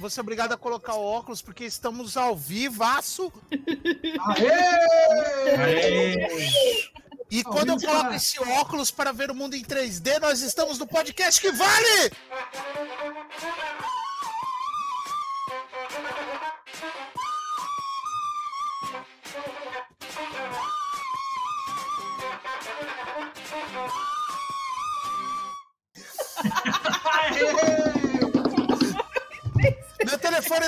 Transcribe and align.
Você 0.00 0.18
é 0.18 0.22
obrigado 0.22 0.52
a 0.52 0.56
colocar 0.56 0.94
o 0.94 1.04
óculos 1.04 1.42
porque 1.42 1.62
estamos 1.62 2.16
ao 2.16 2.34
vivaço. 2.34 3.30
Aê! 4.28 5.54
Aê! 5.58 6.90
E 7.30 7.44
quando 7.44 7.68
eu 7.68 7.78
coloco 7.78 8.14
esse 8.14 8.40
óculos 8.40 8.90
para 8.90 9.12
ver 9.12 9.30
o 9.30 9.34
mundo 9.34 9.54
em 9.54 9.62
3D, 9.62 10.18
nós 10.18 10.40
estamos 10.40 10.78
no 10.78 10.86
podcast 10.86 11.38
que 11.38 11.52
vale! 11.52 12.12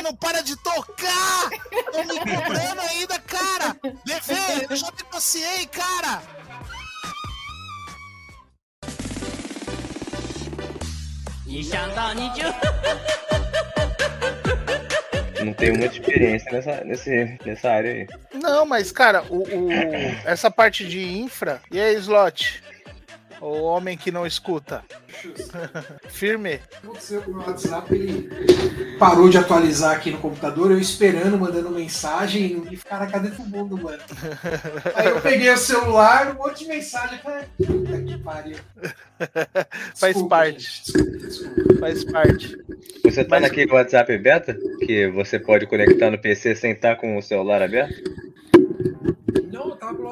Não 0.03 0.15
para 0.15 0.43
de 0.43 0.57
tocar! 0.57 1.51
Tô 1.93 2.03
me 2.05 2.19
cobrando 2.19 2.81
ainda, 2.81 3.19
cara! 3.21 3.77
Dever, 4.05 4.67
eu 4.71 4.77
já 4.77 4.89
negociei, 4.97 5.67
cara! 5.67 6.23
Não 15.45 15.53
tenho 15.55 15.77
muita 15.77 15.95
experiência 15.97 16.51
nessa, 16.53 16.85
nesse, 16.85 17.39
nessa 17.45 17.71
área 17.71 17.93
aí. 17.93 18.07
Não, 18.33 18.65
mas, 18.65 18.93
cara, 18.93 19.25
o, 19.29 19.39
o- 19.43 19.73
essa 20.25 20.51
parte 20.51 20.87
de 20.87 21.03
infra. 21.19 21.61
E 21.71 21.81
aí, 21.81 21.95
Slot? 21.97 22.63
O 23.43 23.63
homem 23.65 23.97
que 23.97 24.13
não 24.13 24.25
escuta. 24.25 24.85
Firme. 26.09 26.61
aconteceu 26.83 27.21
com 27.23 27.33
o 27.33 27.35
meu 27.39 27.47
WhatsApp? 27.47 27.93
Ele 27.93 28.97
parou 28.99 29.29
de 29.29 29.37
atualizar 29.37 29.97
aqui 29.97 30.13
no 30.13 30.19
computador, 30.19 30.71
eu 30.71 30.79
esperando, 30.79 31.37
mandando 31.37 31.69
mensagem 31.71 32.63
e 32.71 32.77
cara, 32.77 33.07
cadê 33.09 33.31
todo 33.31 33.49
mundo, 33.49 33.77
mano? 33.77 33.99
Aí 34.95 35.07
eu 35.09 35.21
peguei 35.21 35.51
o 35.51 35.57
celular, 35.57 36.33
um 36.37 36.39
monte 36.39 36.61
de 36.61 36.67
mensagem, 36.69 37.19
falei, 37.19 37.45
puta 37.59 38.01
que 38.01 38.17
pariu. 38.19 38.57
Faz 39.97 40.15
Desculpa, 40.15 40.29
parte. 40.37 40.83
desculpa, 40.85 41.19
desculpa. 41.19 41.75
Faz 41.81 42.05
parte. 42.05 42.59
Você 43.05 43.25
tá 43.25 43.41
Mas- 43.41 43.43
naquele 43.43 43.73
WhatsApp 43.73 44.19
beta? 44.19 44.57
Que 44.87 45.09
você 45.09 45.39
pode 45.39 45.67
conectar 45.67 46.11
no 46.11 46.19
PC 46.19 46.55
sem 46.55 46.73
estar 46.73 46.95
com 46.97 47.17
o 47.17 47.23
celular 47.23 47.61
aberto? 47.61 48.03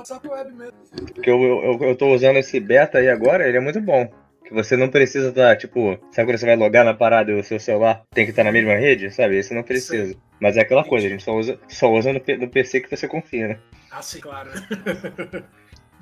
WhatsApp 0.00 0.28
web 0.28 0.52
mesmo. 0.52 0.72
Porque 1.14 1.30
eu, 1.30 1.40
eu, 1.42 1.78
eu 1.88 1.96
tô 1.96 2.12
usando 2.14 2.36
esse 2.36 2.58
beta 2.60 2.98
aí 2.98 3.08
agora, 3.08 3.46
ele 3.48 3.56
é 3.56 3.60
muito 3.60 3.80
bom. 3.80 4.10
Que 4.44 4.52
você 4.54 4.76
não 4.76 4.88
precisa 4.88 5.28
estar, 5.28 5.56
tipo, 5.56 5.96
sabe 6.10 6.28
quando 6.28 6.38
você 6.38 6.46
vai 6.46 6.56
logar 6.56 6.84
na 6.84 6.92
parada 6.94 7.30
e 7.30 7.38
o 7.38 7.44
seu 7.44 7.60
celular 7.60 8.02
tem 8.12 8.24
que 8.24 8.30
estar 8.30 8.42
na 8.42 8.50
mesma 8.50 8.74
rede? 8.74 9.10
Sabe? 9.10 9.36
Esse 9.38 9.54
não 9.54 9.62
precisa. 9.62 10.16
Mas 10.40 10.56
é 10.56 10.60
aquela 10.62 10.82
coisa, 10.82 11.06
a 11.06 11.10
gente 11.10 11.22
só 11.22 11.36
usa, 11.36 11.58
só 11.68 11.92
usa 11.92 12.12
no, 12.12 12.20
no 12.38 12.48
PC 12.48 12.80
que 12.80 12.90
você 12.96 13.06
confia, 13.06 13.48
né? 13.48 13.58
Ah, 13.90 14.02
sim, 14.02 14.20
claro. 14.20 14.50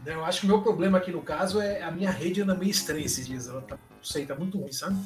Eu 0.06 0.24
acho 0.24 0.40
que 0.40 0.46
o 0.46 0.48
meu 0.48 0.62
problema 0.62 0.96
aqui 0.96 1.10
no 1.10 1.20
caso 1.20 1.60
é 1.60 1.82
a 1.82 1.90
minha 1.90 2.10
rede 2.10 2.40
anda 2.40 2.54
meio 2.54 2.70
estranha 2.70 3.04
esses 3.04 3.26
dias. 3.26 3.46
Ela 3.48 3.60
tá, 3.60 3.74
não 3.76 4.02
sei, 4.02 4.24
tá 4.24 4.34
muito 4.34 4.56
ruim, 4.58 4.72
sabe? 4.72 4.96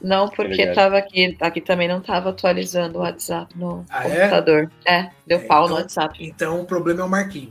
Não, 0.00 0.26
porque 0.28 0.42
Obrigado. 0.52 0.74
tava 0.74 0.96
aqui, 0.96 1.36
aqui 1.40 1.60
também 1.60 1.88
não 1.88 2.00
tava 2.00 2.30
atualizando 2.30 2.98
o 2.98 3.02
WhatsApp 3.02 3.52
no 3.58 3.84
Ah, 3.90 4.08
é? 4.08 4.20
computador. 4.20 4.70
É, 4.86 5.10
deu 5.26 5.38
É, 5.38 5.42
pau 5.42 5.64
então- 5.64 5.76
no 5.76 5.82
WhatsApp. 5.82 6.24
Então 6.24 6.60
o 6.60 6.64
problema 6.64 7.00
é 7.02 7.04
o 7.04 7.08
Marquinho. 7.10 7.50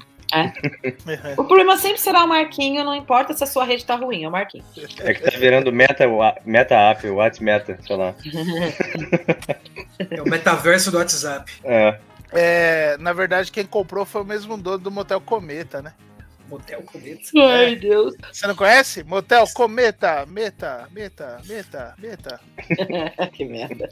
O 1.38 1.44
problema 1.44 1.78
sempre 1.78 2.00
será 2.00 2.23
o 2.23 2.28
Marquinho, 2.28 2.83
não 2.83 2.95
importa 2.95 3.33
se 3.33 3.44
a 3.44 3.47
sua 3.47 3.64
rede 3.64 3.86
tá 3.86 3.95
ruim, 3.95 4.23
é 4.23 4.28
o 4.28 4.31
Marquinho. 4.31 4.64
É 5.00 5.14
que 5.14 5.22
tá 5.22 5.38
virando 5.38 5.72
meta, 5.72 6.06
meta 6.45 6.75
app, 6.75 7.08
Whats 7.09 7.39
meta, 7.39 7.78
sei 7.86 7.95
lá. 7.95 8.14
É 10.09 10.22
o 10.22 10.30
metaverso 10.30 10.92
do 10.92 10.97
WhatsApp. 10.97 11.52
É. 11.64 12.00
É, 12.31 12.97
na 13.00 13.14
verdade, 13.14 13.52
quem 13.52 13.66
comprou 13.66 14.06
foi 14.06 14.22
o 14.22 14.25
mesmo 14.25 14.58
dono 14.58 14.78
do 14.78 14.92
Motel 14.92 15.22
Cometa, 15.22 15.81
né? 15.81 15.94
Motel 16.50 16.81
Cometa. 16.84 17.31
Ai, 17.36 17.76
Deus. 17.76 18.16
Você 18.31 18.47
não 18.47 18.56
conhece? 18.56 19.03
Motel 19.03 19.46
Cometa, 19.53 20.25
meta, 20.25 20.88
meta, 20.91 21.41
meta, 21.46 21.96
meta. 21.97 22.40
que 23.34 23.46
merda. 23.46 23.90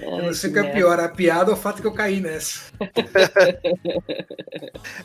Eu 0.00 0.22
não 0.22 0.34
sei 0.34 0.50
o 0.50 0.52
que 0.52 0.58
é 0.58 0.72
pior, 0.72 0.98
a 1.00 1.08
piada 1.08 1.50
ou 1.50 1.56
o 1.56 1.60
fato 1.60 1.80
que 1.80 1.86
eu 1.86 1.92
caí 1.92 2.20
nessa. 2.20 2.60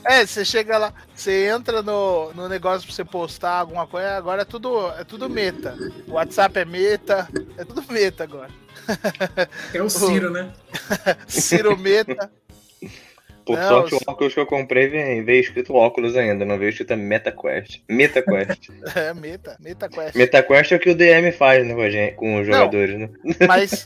É, 0.03 0.25
você 0.25 0.43
chega 0.43 0.77
lá, 0.77 0.93
você 1.15 1.47
entra 1.47 1.81
no, 1.81 2.33
no 2.33 2.49
negócio 2.49 2.87
pra 2.87 2.95
você 2.95 3.05
postar 3.05 3.59
alguma 3.59 3.85
coisa, 3.85 4.17
agora 4.17 4.41
é 4.41 4.45
tudo, 4.45 4.89
é 4.91 5.03
tudo 5.03 5.29
meta. 5.29 5.77
O 6.07 6.13
WhatsApp 6.13 6.59
é 6.59 6.65
meta, 6.65 7.27
é 7.57 7.63
tudo 7.63 7.83
meta 7.91 8.23
agora. 8.23 8.49
É 9.73 9.81
o 9.81 9.87
Ciro, 9.89 10.31
né? 10.31 10.51
Ciro 11.27 11.77
meta. 11.77 12.31
Por 13.47 13.57
Não, 13.57 13.69
sorte, 13.69 13.95
o 13.95 13.99
óculos 14.05 14.33
que 14.33 14.39
eu 14.41 14.45
comprei 14.45 14.89
vem, 14.89 15.23
veio 15.23 15.39
escrito 15.39 15.73
óculos 15.73 16.17
ainda, 16.17 16.43
não 16.43 16.59
veio 16.59 16.67
escrito 16.67 16.97
MetaQuest. 16.97 17.81
MetaQuest. 17.87 18.69
É 18.93 19.13
meta, 19.13 19.55
meta 19.61 19.87
quest. 19.87 20.15
MetaQuest 20.15 20.73
é 20.73 20.75
o 20.75 20.79
que 20.79 20.89
o 20.89 20.95
DM 20.95 21.31
faz 21.31 21.65
né, 21.65 21.73
com, 21.73 21.81
a 21.81 21.89
gente, 21.89 22.15
com 22.15 22.41
os 22.41 22.45
jogadores, 22.45 22.99
né? 22.99 23.09
Mas, 23.47 23.85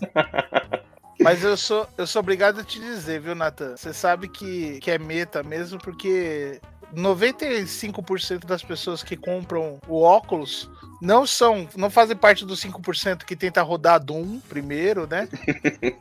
mas 1.19 1.43
eu 1.43 1.55
sou, 1.55 1.87
eu 1.95 2.07
sou 2.07 2.21
obrigado 2.21 2.61
a 2.61 2.63
te 2.63 2.79
dizer, 2.79 3.19
viu, 3.19 3.35
Nathan? 3.35 3.77
Você 3.77 3.93
sabe 3.93 4.27
que, 4.27 4.79
que 4.79 4.89
é 4.89 4.97
meta 4.97 5.43
mesmo, 5.43 5.77
porque 5.77 6.59
95% 6.95 8.45
das 8.45 8.63
pessoas 8.63 9.03
que 9.03 9.15
compram 9.15 9.79
o 9.87 10.01
óculos 10.01 10.69
não 11.01 11.25
são, 11.25 11.67
não 11.75 11.89
fazem 11.89 12.15
parte 12.15 12.45
dos 12.45 12.63
5% 12.63 13.23
que 13.23 13.35
tenta 13.35 13.61
rodar 13.63 13.99
Doom 13.99 14.39
primeiro, 14.41 15.07
né? 15.07 15.27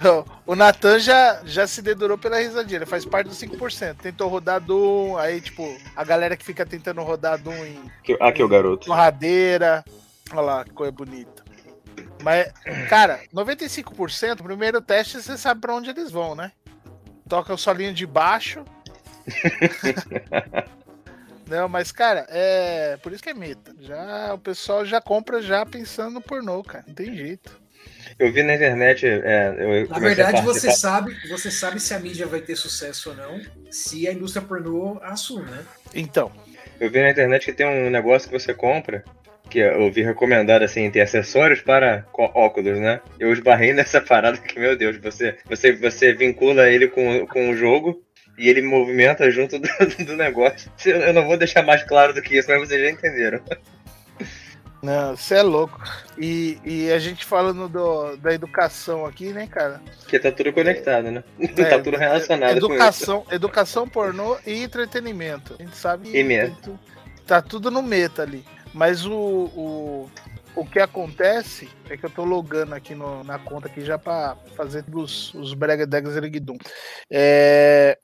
o 0.46 0.54
Nathan 0.54 0.98
já, 0.98 1.42
já 1.44 1.66
se 1.66 1.82
dedurou 1.82 2.16
pela 2.16 2.38
risadinha, 2.38 2.78
ele 2.78 2.86
faz 2.86 3.04
parte 3.04 3.28
dos 3.28 3.38
5%. 3.38 3.96
Tentou 3.96 4.28
rodar 4.28 4.60
Doom, 4.60 5.18
aí, 5.18 5.40
tipo, 5.40 5.76
a 5.94 6.02
galera 6.02 6.36
que 6.36 6.44
fica 6.44 6.64
tentando 6.64 7.02
rodar 7.02 7.38
Doom 7.38 7.64
em 7.64 7.92
Aqui, 8.00 8.16
aqui 8.20 8.42
o 8.42 8.48
garoto. 8.48 8.86
torradeira. 8.86 9.84
Olha 10.32 10.40
lá, 10.40 10.64
que 10.64 10.70
coisa 10.70 10.92
bonita. 10.92 11.44
Mas, 12.22 12.50
cara, 12.88 13.20
95%, 13.34 14.40
o 14.40 14.44
primeiro 14.44 14.80
teste 14.80 15.20
você 15.20 15.36
sabe 15.36 15.60
pra 15.60 15.74
onde 15.74 15.90
eles 15.90 16.10
vão, 16.10 16.34
né? 16.34 16.52
Toca 17.28 17.52
o 17.52 17.58
solinho 17.58 17.92
de 17.92 18.06
baixo. 18.06 18.64
Não, 21.46 21.68
mas, 21.68 21.92
cara, 21.92 22.26
é. 22.30 22.96
Por 23.02 23.12
isso 23.12 23.22
que 23.22 23.30
é 23.30 23.34
meta. 23.34 23.74
Já, 23.80 24.34
o 24.34 24.38
pessoal 24.38 24.84
já 24.84 25.00
compra 25.00 25.42
já 25.42 25.64
pensando 25.66 26.14
no 26.14 26.20
pornô, 26.20 26.62
cara. 26.62 26.84
Não 26.86 26.94
tem 26.94 27.14
jeito. 27.14 27.60
Eu 28.18 28.32
vi 28.32 28.42
na 28.42 28.54
internet. 28.54 29.06
É, 29.06 29.54
eu 29.58 29.88
Na 29.88 29.98
verdade, 29.98 30.42
você 30.42 30.72
sabe, 30.72 31.14
você 31.28 31.50
sabe 31.50 31.80
se 31.80 31.92
a 31.92 31.98
mídia 31.98 32.26
vai 32.26 32.40
ter 32.40 32.56
sucesso 32.56 33.10
ou 33.10 33.16
não, 33.16 33.40
se 33.70 34.08
a 34.08 34.12
indústria 34.12 34.44
pornô 34.44 34.98
assume, 35.02 35.50
né? 35.50 35.64
Então. 35.94 36.32
Eu 36.80 36.90
vi 36.90 37.00
na 37.00 37.10
internet 37.10 37.44
que 37.44 37.52
tem 37.52 37.66
um 37.66 37.90
negócio 37.90 38.28
que 38.28 38.38
você 38.38 38.54
compra. 38.54 39.04
Que 39.50 39.58
eu 39.58 39.92
vi 39.92 40.02
recomendado 40.02 40.62
assim, 40.62 40.90
ter 40.90 41.02
acessórios 41.02 41.60
para 41.60 42.06
óculos, 42.14 42.78
né? 42.80 43.00
Eu 43.20 43.32
esbarrei 43.32 43.72
nessa 43.74 44.00
parada 44.00 44.38
que, 44.38 44.58
meu 44.58 44.76
Deus, 44.76 44.96
você, 44.96 45.36
você, 45.44 45.72
você 45.72 46.14
vincula 46.14 46.68
ele 46.68 46.88
com, 46.88 47.26
com 47.26 47.50
o 47.50 47.56
jogo 47.56 48.03
e 48.38 48.48
ele 48.48 48.62
movimenta 48.62 49.30
junto 49.30 49.58
do, 49.58 49.68
do 50.04 50.16
negócio. 50.16 50.70
Eu 50.84 51.12
não 51.12 51.26
vou 51.26 51.36
deixar 51.36 51.62
mais 51.62 51.82
claro 51.84 52.12
do 52.12 52.22
que 52.22 52.36
isso, 52.38 52.48
mas 52.50 52.60
vocês 52.68 52.80
já 52.82 52.90
entenderam. 52.90 53.40
Não, 54.82 55.16
você 55.16 55.36
é 55.36 55.42
louco. 55.42 55.80
E, 56.18 56.58
e 56.62 56.92
a 56.92 56.98
gente 56.98 57.24
falando 57.24 57.68
do, 57.70 58.16
da 58.16 58.34
educação 58.34 59.06
aqui, 59.06 59.32
né, 59.32 59.46
cara? 59.46 59.80
Porque 60.00 60.18
tá 60.18 60.30
tudo 60.30 60.52
conectado, 60.52 61.10
né? 61.10 61.24
É, 61.56 61.64
tá 61.64 61.78
tudo 61.80 61.96
relacionado 61.96 62.56
educação, 62.58 63.24
educação 63.30 63.88
pornô 63.88 64.36
e 64.46 64.62
entretenimento. 64.62 65.56
A 65.58 65.62
gente 65.62 65.76
sabe 65.76 66.10
E 66.14 66.22
tu- 66.62 66.78
tá 67.26 67.40
tudo 67.40 67.70
no 67.70 67.82
meta 67.82 68.20
ali. 68.22 68.44
Mas 68.74 69.06
o, 69.06 69.14
o, 69.14 70.10
o 70.54 70.66
que 70.66 70.78
acontece 70.78 71.66
é 71.88 71.96
que 71.96 72.04
eu 72.04 72.10
tô 72.10 72.22
logando 72.22 72.74
aqui 72.74 72.94
no- 72.94 73.24
na 73.24 73.38
conta 73.38 73.68
aqui 73.68 73.80
já 73.80 73.96
pra 73.96 74.36
fazer 74.54 74.84
os, 74.92 75.32
os 75.32 75.54
brega 75.54 75.86
degas. 75.86 76.14
É, 77.10 77.96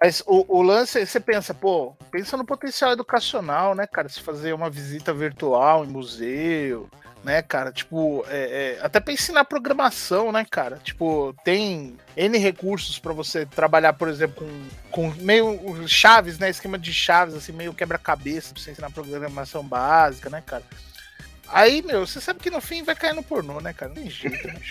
mas 0.00 0.22
o, 0.26 0.44
o 0.58 0.62
lance, 0.62 1.04
você 1.04 1.20
pensa, 1.20 1.54
pô, 1.54 1.94
pensa 2.10 2.36
no 2.36 2.44
potencial 2.44 2.92
educacional, 2.92 3.74
né, 3.74 3.86
cara? 3.86 4.08
Se 4.08 4.20
fazer 4.20 4.52
uma 4.52 4.68
visita 4.70 5.12
virtual 5.12 5.84
em 5.84 5.88
museu, 5.88 6.88
né, 7.24 7.42
cara? 7.42 7.72
Tipo, 7.72 8.24
é, 8.28 8.76
é, 8.78 8.84
até 8.84 9.00
pra 9.00 9.12
ensinar 9.12 9.44
programação, 9.46 10.30
né, 10.30 10.46
cara? 10.48 10.76
Tipo, 10.82 11.34
tem 11.44 11.96
N 12.16 12.38
recursos 12.38 12.98
pra 12.98 13.12
você 13.12 13.44
trabalhar, 13.46 13.94
por 13.94 14.08
exemplo, 14.08 14.46
com, 14.90 15.10
com 15.12 15.22
meio 15.22 15.86
chaves, 15.88 16.38
né? 16.38 16.50
Esquema 16.50 16.78
de 16.78 16.92
chaves, 16.92 17.34
assim, 17.34 17.52
meio 17.52 17.74
quebra-cabeça 17.74 18.52
pra 18.54 18.62
você 18.62 18.70
ensinar 18.70 18.90
programação 18.90 19.64
básica, 19.64 20.30
né, 20.30 20.42
cara? 20.44 20.62
Aí, 21.48 21.80
meu, 21.82 22.06
você 22.06 22.20
sabe 22.20 22.40
que 22.40 22.50
no 22.50 22.60
fim 22.60 22.82
vai 22.82 22.94
cair 22.96 23.14
no 23.14 23.22
pornô, 23.22 23.60
né, 23.60 23.72
cara? 23.72 23.88
Não 23.94 24.02
tem 24.02 24.10
jeito, 24.10 24.46
né? 24.48 24.56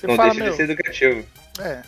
Você 0.00 0.06
Não 0.06 0.16
fala, 0.16 0.30
deixa 0.30 0.42
meu, 0.44 0.50
de 0.50 0.56
ser 0.56 0.62
educativo. 0.64 1.26
é. 1.60 1.82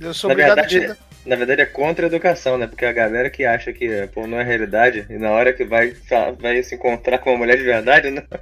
Eu 0.00 0.14
sou 0.14 0.28
Na 0.28 0.32
obrigado 0.34 0.56
verdade, 0.56 0.78
a 0.78 0.80
te 0.80 0.86
dar. 0.88 1.09
Na 1.24 1.36
verdade 1.36 1.62
é 1.62 1.66
contra 1.66 2.06
a 2.06 2.08
educação, 2.08 2.56
né? 2.56 2.66
Porque 2.66 2.84
a 2.84 2.92
galera 2.92 3.28
que 3.28 3.44
acha 3.44 3.72
que 3.72 4.08
não 4.16 4.40
é 4.40 4.44
realidade, 4.44 5.06
e 5.10 5.18
na 5.18 5.30
hora 5.30 5.52
que 5.52 5.64
vai, 5.64 5.94
vai 6.38 6.62
se 6.62 6.74
encontrar 6.74 7.18
com 7.18 7.30
uma 7.30 7.38
mulher 7.38 7.56
de 7.56 7.64
verdade, 7.64 8.10
né? 8.10 8.24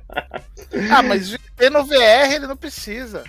Ah, 0.91 1.03
mas 1.03 1.35
tendo 1.57 1.83
VR, 1.85 2.35
ele 2.35 2.47
não 2.47 2.57
precisa. 2.57 3.25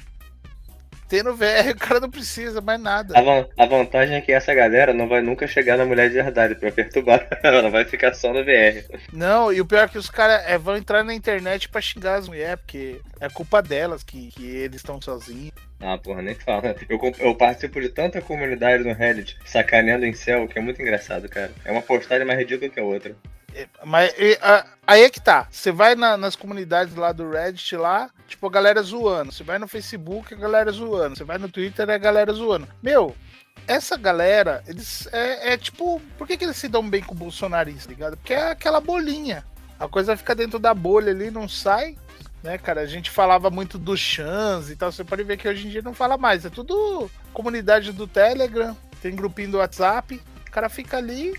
Tendo 1.08 1.36
VR, 1.36 1.72
o 1.74 1.80
cara 1.80 2.00
não 2.00 2.10
precisa 2.10 2.62
mais 2.62 2.80
nada. 2.80 3.16
A, 3.18 3.64
a 3.64 3.66
vantagem 3.66 4.16
é 4.16 4.22
que 4.22 4.32
essa 4.32 4.54
galera 4.54 4.94
não 4.94 5.08
vai 5.08 5.22
nunca 5.22 5.48
chegar 5.48 5.76
na 5.78 5.86
mulher 5.86 6.10
de 6.10 6.16
verdade 6.16 6.54
pra 6.54 6.72
perturbar. 6.72 7.28
Ela 7.42 7.70
vai 7.70 7.86
ficar 7.86 8.14
só 8.14 8.32
no 8.32 8.44
VR. 8.44 8.86
Não, 9.12 9.52
e 9.52 9.60
o 9.60 9.66
pior 9.66 9.86
é 9.86 9.88
que 9.88 9.98
os 9.98 10.10
caras 10.10 10.44
é, 10.46 10.58
vão 10.58 10.78
entrar 10.78 11.04
na 11.04 11.14
internet 11.14 11.68
pra 11.70 11.82
xingar 11.82 12.16
as 12.16 12.28
mulheres, 12.28 12.60
porque 12.62 13.02
é 13.20 13.30
culpa 13.30 13.62
delas 13.62 14.04
que, 14.04 14.30
que 14.32 14.46
eles 14.46 14.78
estão 14.78 15.02
sozinhos. 15.02 15.69
Ah, 15.82 15.98
porra, 15.98 16.22
nem 16.22 16.36
fala. 16.36 16.76
Eu, 16.90 17.00
eu 17.20 17.36
participo 17.36 17.80
de 17.80 17.90
tanta 17.90 18.22
comunidade 18.22 18.84
no 18.84 18.94
Reddit 18.94 19.38
sacaneando 19.46 20.06
em 20.06 20.14
céu 20.14 20.48
que 20.48 20.60
é 20.60 20.62
muito 20.62 20.82
engraçado, 20.82 21.30
cara. 21.30 21.52
É 21.64 21.72
uma 21.72 21.82
postagem 21.82 22.26
mais 22.28 22.38
ridícula 22.40 22.70
que 22.70 22.80
a 22.80 22.84
outra. 22.84 23.16
É, 23.56 23.66
Mas 23.84 24.14
aí 24.86 25.04
é 25.04 25.10
que 25.10 25.22
tá. 25.22 25.48
Você 25.50 25.72
vai 25.72 25.96
na- 25.96 26.18
nas 26.18 26.36
comunidades 26.36 26.94
lá 26.96 27.12
do 27.12 27.30
Reddit 27.32 27.76
lá, 27.78 28.10
tipo, 28.28 28.46
a 28.46 28.52
galera 28.52 28.82
zoando. 28.82 29.32
Você 29.32 29.44
vai 29.44 29.58
no 29.58 29.68
Facebook, 29.68 30.34
a 30.34 30.38
galera 30.38 30.72
zoando. 30.72 31.16
Você 31.16 31.24
vai 31.24 31.38
no 31.38 31.50
Twitter, 31.50 31.90
a 31.90 31.98
galera 31.98 32.32
zoando. 32.34 32.68
Meu, 32.84 33.16
essa 33.66 33.96
galera, 33.98 34.62
eles 34.68 35.08
é, 35.14 35.54
é 35.54 35.58
tipo, 35.58 36.02
por 36.18 36.28
que, 36.28 36.36
que 36.38 36.44
eles 36.44 36.58
se 36.58 36.68
dão 36.68 36.88
bem 36.88 37.02
com 37.02 37.14
o 37.14 37.18
bolsonarista, 37.18 37.90
ligado? 37.90 38.18
Porque 38.18 38.34
é 38.34 38.52
aquela 38.52 38.82
bolinha. 38.82 39.46
A 39.80 39.88
coisa 39.88 40.18
fica 40.18 40.36
dentro 40.36 40.60
da 40.60 40.74
bolha 40.74 41.12
ali, 41.12 41.32
não 41.32 41.48
sai. 41.48 41.98
Né, 42.44 42.58
cara, 42.58 42.82
a 42.82 42.86
gente 42.86 43.10
falava 43.10 43.50
muito 43.50 43.78
do 43.78 43.98
chans 43.98 44.70
e 44.70 44.76
tal. 44.76 44.92
Você 44.92 45.04
pode 45.04 45.24
ver 45.24 45.38
que 45.38 45.48
hoje 45.48 45.68
em 45.68 45.70
dia 45.70 45.82
não 45.82 45.94
fala 45.94 46.18
mais. 46.18 46.46
É 46.46 46.50
tudo 46.50 47.10
comunidade 47.34 47.92
do 47.92 48.08
Telegram, 48.08 48.76
tem 49.02 49.16
grupinho 49.16 49.52
do 49.52 49.58
WhatsApp. 49.58 50.22
O 50.48 50.52
cara 50.52 50.70
fica 50.70 50.98
ali, 50.98 51.34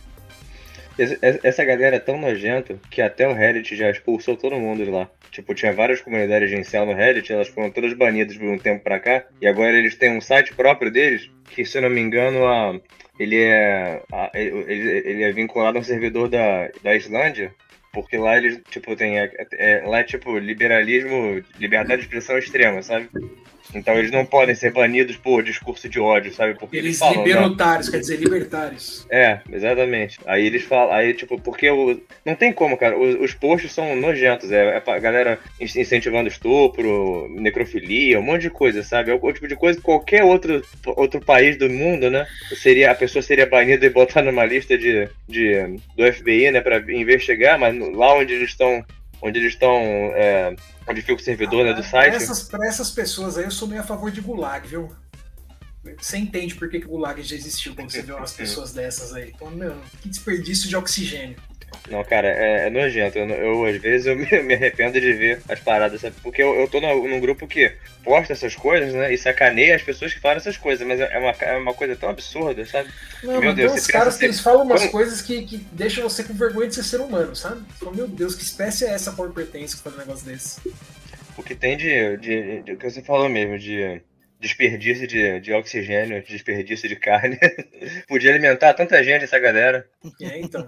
essa- 1.42 1.64
galera 1.64 1.96
é 1.96 2.00
tão 2.00 2.18
nojenta 2.18 2.78
que 2.90 3.00
até 3.00 3.26
o 3.26 3.32
Reddit 3.32 3.74
já 3.74 3.90
expulsou 3.90 4.36
todo 4.36 4.56
mundo 4.56 4.84
de 4.84 4.90
lá. 4.90 5.08
Tipo, 5.30 5.54
tinha 5.54 5.72
várias 5.72 6.00
comunidades 6.00 6.50
de 6.50 6.56
incel 6.56 6.84
no 6.84 6.94
Reddit, 6.94 7.32
elas 7.32 7.48
foram 7.48 7.70
todas 7.70 7.92
banidas 7.94 8.36
por 8.36 8.46
um 8.48 8.58
tempo 8.58 8.82
pra 8.84 9.00
cá. 9.00 9.24
E 9.40 9.46
agora 9.46 9.78
eles 9.78 9.94
têm 9.96 10.16
um 10.16 10.20
site 10.20 10.52
próprio 10.54 10.90
deles, 10.90 11.30
que 11.50 11.64
se 11.64 11.78
eu 11.78 11.82
não 11.82 11.90
me 11.90 12.00
engano, 12.00 12.46
a, 12.46 12.78
ele, 13.18 13.36
é, 13.36 14.02
ele, 14.34 14.82
ele 15.04 15.22
é 15.22 15.32
vinculado 15.32 15.78
a 15.78 15.80
um 15.80 15.84
servidor 15.84 16.28
da, 16.28 16.68
da 16.82 16.94
Islândia. 16.94 17.54
Porque 17.92 18.16
lá 18.16 18.36
eles, 18.36 18.60
tipo, 18.70 18.94
tem. 18.94 19.18
é- 19.18 19.32
é- 19.52 19.82
lá 19.86 19.98
é 19.98 20.04
tipo 20.04 20.38
liberalismo, 20.38 21.42
liberdade 21.58 22.00
de 22.00 22.06
expressão 22.06 22.38
extrema, 22.38 22.82
sabe? 22.82 23.08
Então 23.74 23.96
eles 23.96 24.10
não 24.10 24.24
podem 24.26 24.54
ser 24.54 24.72
banidos 24.72 25.16
por 25.16 25.42
discurso 25.42 25.88
de 25.88 26.00
ódio, 26.00 26.32
sabe? 26.32 26.54
Porque 26.58 26.76
eles, 26.76 26.86
Eles 26.86 26.98
falam. 26.98 27.16
"Não, 27.16 27.24
libertários, 27.24 27.88
quer 27.88 27.98
dizer, 28.00 28.18
libertários. 28.18 29.06
é, 29.10 29.40
exatamente. 29.52 30.18
Aí 30.26 30.44
eles 30.46 30.62
falam, 30.64 30.92
aí 30.92 31.14
tipo, 31.14 31.40
porque 31.40 31.70
o, 31.70 32.00
não 32.24 32.34
tem 32.34 32.52
como, 32.52 32.76
cara, 32.76 32.98
os, 32.98 33.14
os 33.20 33.34
posts 33.34 33.72
são 33.72 33.94
nojentos, 33.96 34.50
é, 34.50 34.76
é 34.76 34.80
pra 34.80 34.98
galera 34.98 35.38
in- 35.60 35.80
incentivando 35.80 36.28
estupro, 36.28 37.28
necrofilia, 37.30 38.18
um 38.18 38.22
monte 38.22 38.42
de 38.42 38.50
coisa, 38.50 38.82
sabe? 38.82 39.10
É 39.10 39.14
o, 39.14 39.24
o 39.24 39.32
tipo 39.32 39.46
de 39.48 39.56
coisa 39.56 39.78
que 39.78 39.84
qualquer 39.84 40.24
outro, 40.24 40.62
outro 40.86 41.20
país 41.20 41.56
do 41.56 41.68
mundo, 41.70 42.10
né, 42.10 42.26
seria, 42.56 42.90
a 42.90 42.94
pessoa 42.94 43.22
seria 43.22 43.46
banida 43.46 43.86
e 43.86 43.90
botar 43.90 44.22
numa 44.22 44.44
lista 44.44 44.76
de, 44.76 45.08
de, 45.28 45.54
do 45.96 46.12
FBI, 46.12 46.50
né, 46.50 46.60
pra 46.60 46.78
investigar, 46.92 47.58
mas 47.58 47.76
lá 47.94 48.14
onde 48.14 48.32
eles 48.34 48.50
estão, 48.50 48.84
onde 49.22 49.38
eles 49.38 49.52
estão, 49.52 49.74
é, 50.14 50.54
onde 50.90 51.02
fica 51.02 51.14
o 51.14 51.24
servidor, 51.24 51.64
né, 51.64 51.72
do 51.72 51.82
Pra 51.82 51.90
site... 51.90 52.16
essas, 52.16 52.42
pra 52.42 52.66
essas 52.66 52.90
pessoas 52.90 53.38
aí, 53.38 53.44
eu 53.44 53.50
sou 53.50 53.68
meio 53.68 53.80
a 53.80 53.84
favor 53.84 54.10
de 54.10 54.20
gulag, 54.20 54.66
viu? 54.66 54.90
Você 55.98 56.18
entende 56.18 56.54
por 56.54 56.68
que, 56.68 56.80
que 56.80 56.86
o 56.86 56.90
gulag 56.90 57.22
já 57.22 57.34
existiu 57.34 57.74
quando 57.74 57.90
você 57.90 58.02
vê 58.02 58.12
umas 58.12 58.32
pessoas 58.34 58.72
dessas 58.72 59.14
aí. 59.14 59.32
Então, 59.34 59.50
meu, 59.50 59.74
que 60.02 60.08
desperdício 60.08 60.68
de 60.68 60.76
oxigênio. 60.76 61.36
Não, 61.88 62.04
cara, 62.04 62.28
é, 62.28 62.66
é 62.66 62.70
nojento. 62.70 63.16
Eu, 63.16 63.28
eu, 63.28 63.64
às 63.64 63.76
vezes 63.80 64.06
eu 64.06 64.14
me, 64.18 64.26
me 64.42 64.54
arrependo 64.54 65.00
de 65.00 65.12
ver 65.12 65.40
as 65.48 65.58
paradas, 65.60 66.00
sabe? 66.00 66.16
Porque 66.22 66.42
eu, 66.42 66.54
eu 66.54 66.68
tô 66.68 66.80
no- 66.80 67.08
num 67.08 67.20
grupo 67.20 67.46
que 67.46 67.72
posta 68.04 68.32
essas 68.32 68.54
coisas, 68.56 68.92
né? 68.92 69.12
E 69.14 69.16
sacaneia 69.16 69.76
as 69.76 69.82
pessoas 69.82 70.12
que 70.12 70.20
falam 70.20 70.36
essas 70.36 70.56
coisas, 70.58 70.86
mas 70.86 71.00
é 71.00 71.16
uma, 71.18 71.30
é 71.30 71.56
uma 71.56 71.72
coisa 71.72 71.94
tão 71.96 72.10
absurda, 72.10 72.66
sabe? 72.66 72.90
Não, 73.22 73.40
Meu 73.40 73.54
Deus, 73.54 73.72
você 73.72 73.92
caras 73.92 74.18
que 74.18 74.24
eles 74.26 74.40
falam 74.40 74.64
umas 74.64 74.80
como- 74.80 74.92
coisas 74.92 75.22
que, 75.22 75.42
que 75.44 75.56
deixam 75.72 76.02
você 76.02 76.24
com 76.24 76.34
vergonha 76.34 76.68
de 76.68 76.74
ser 76.74 76.82
ser 76.84 77.00
humano, 77.00 77.34
sabe? 77.36 77.62
Fala, 77.78 77.92
meu 77.96 78.08
Deus, 78.08 78.34
que 78.34 78.42
espécie 78.42 78.84
é 78.84 78.90
essa 78.90 79.12
por 79.12 79.32
pertence 79.32 79.76
que 79.76 79.82
faz 79.82 79.94
um 79.94 79.98
negócio 79.98 80.26
desse? 80.26 80.60
O 81.38 81.42
que 81.42 81.54
tem 81.54 81.76
de, 81.76 82.16
de, 82.18 82.62
de- 82.62 82.72
o 82.72 82.76
que 82.76 82.90
você 82.90 83.00
falou 83.00 83.28
mesmo, 83.28 83.56
de 83.58 84.02
desperdício 84.40 85.06
de, 85.06 85.38
de 85.40 85.52
oxigênio, 85.52 86.22
desperdício 86.26 86.88
de 86.88 86.96
carne. 86.96 87.38
Podia 88.08 88.30
alimentar 88.30 88.72
tanta 88.74 89.02
gente, 89.04 89.24
essa 89.24 89.38
galera. 89.38 89.86
É, 90.20 90.40
então. 90.40 90.66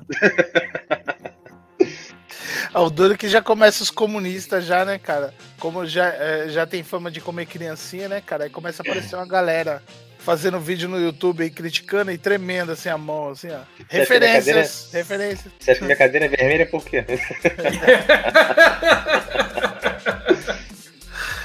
Ah, 2.74 2.82
O 2.82 2.90
duro 2.90 3.14
é 3.14 3.16
que 3.16 3.28
já 3.28 3.42
começa 3.42 3.82
os 3.82 3.90
comunistas 3.90 4.64
já, 4.64 4.84
né, 4.84 4.98
cara? 4.98 5.34
Como 5.58 5.86
já, 5.86 6.08
é, 6.08 6.48
já 6.48 6.66
tem 6.66 6.82
fama 6.82 7.10
de 7.10 7.20
comer 7.20 7.46
criancinha, 7.46 8.08
né, 8.08 8.20
cara? 8.24 8.44
Aí 8.44 8.50
começa 8.50 8.82
a 8.82 8.86
aparecer 8.86 9.16
uma 9.16 9.26
galera 9.26 9.82
fazendo 10.18 10.60
vídeo 10.60 10.88
no 10.88 11.00
YouTube 11.00 11.42
aí, 11.42 11.50
criticando 11.50 12.12
e 12.12 12.18
tremendo 12.18 12.72
assim 12.72 12.88
a 12.88 12.96
mão, 12.96 13.30
assim, 13.30 13.48
ó. 13.50 13.60
Referências, 13.88 14.90
referências. 14.92 15.52
Você 15.58 15.72
acha 15.72 15.80
que 15.80 15.84
minha 15.84 15.96
cadeira 15.96 16.26
é 16.26 16.28
vermelha 16.28 16.66
por 16.66 16.84
quê? 16.84 17.04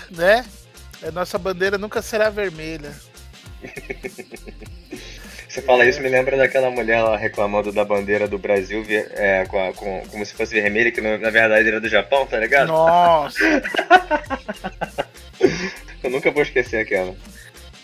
Né? 0.09 0.43
A 1.03 1.11
nossa 1.11 1.37
bandeira 1.37 1.77
nunca 1.77 2.01
será 2.01 2.29
vermelha. 2.29 2.91
Você 5.47 5.61
fala 5.61 5.85
isso, 5.85 6.01
me 6.01 6.09
lembra 6.09 6.37
daquela 6.37 6.69
mulher 6.69 7.01
lá 7.01 7.17
reclamando 7.17 7.71
da 7.71 7.83
bandeira 7.83 8.27
do 8.27 8.37
Brasil 8.37 8.85
é, 8.89 9.43
com, 9.47 9.57
a- 9.67 9.73
com- 9.73 10.03
como 10.11 10.23
se 10.25 10.33
fosse 10.33 10.53
vermelha, 10.59 10.91
que 10.91 11.01
na 11.01 11.17
verdade 11.31 11.67
era 11.67 11.81
do 11.81 11.89
Japão, 11.89 12.27
tá 12.27 12.37
ligado? 12.37 12.67
Nossa! 12.67 13.39
Eu 16.03 16.09
nunca 16.11 16.29
vou 16.31 16.43
esquecer 16.43 16.77
aquela. 16.81 17.15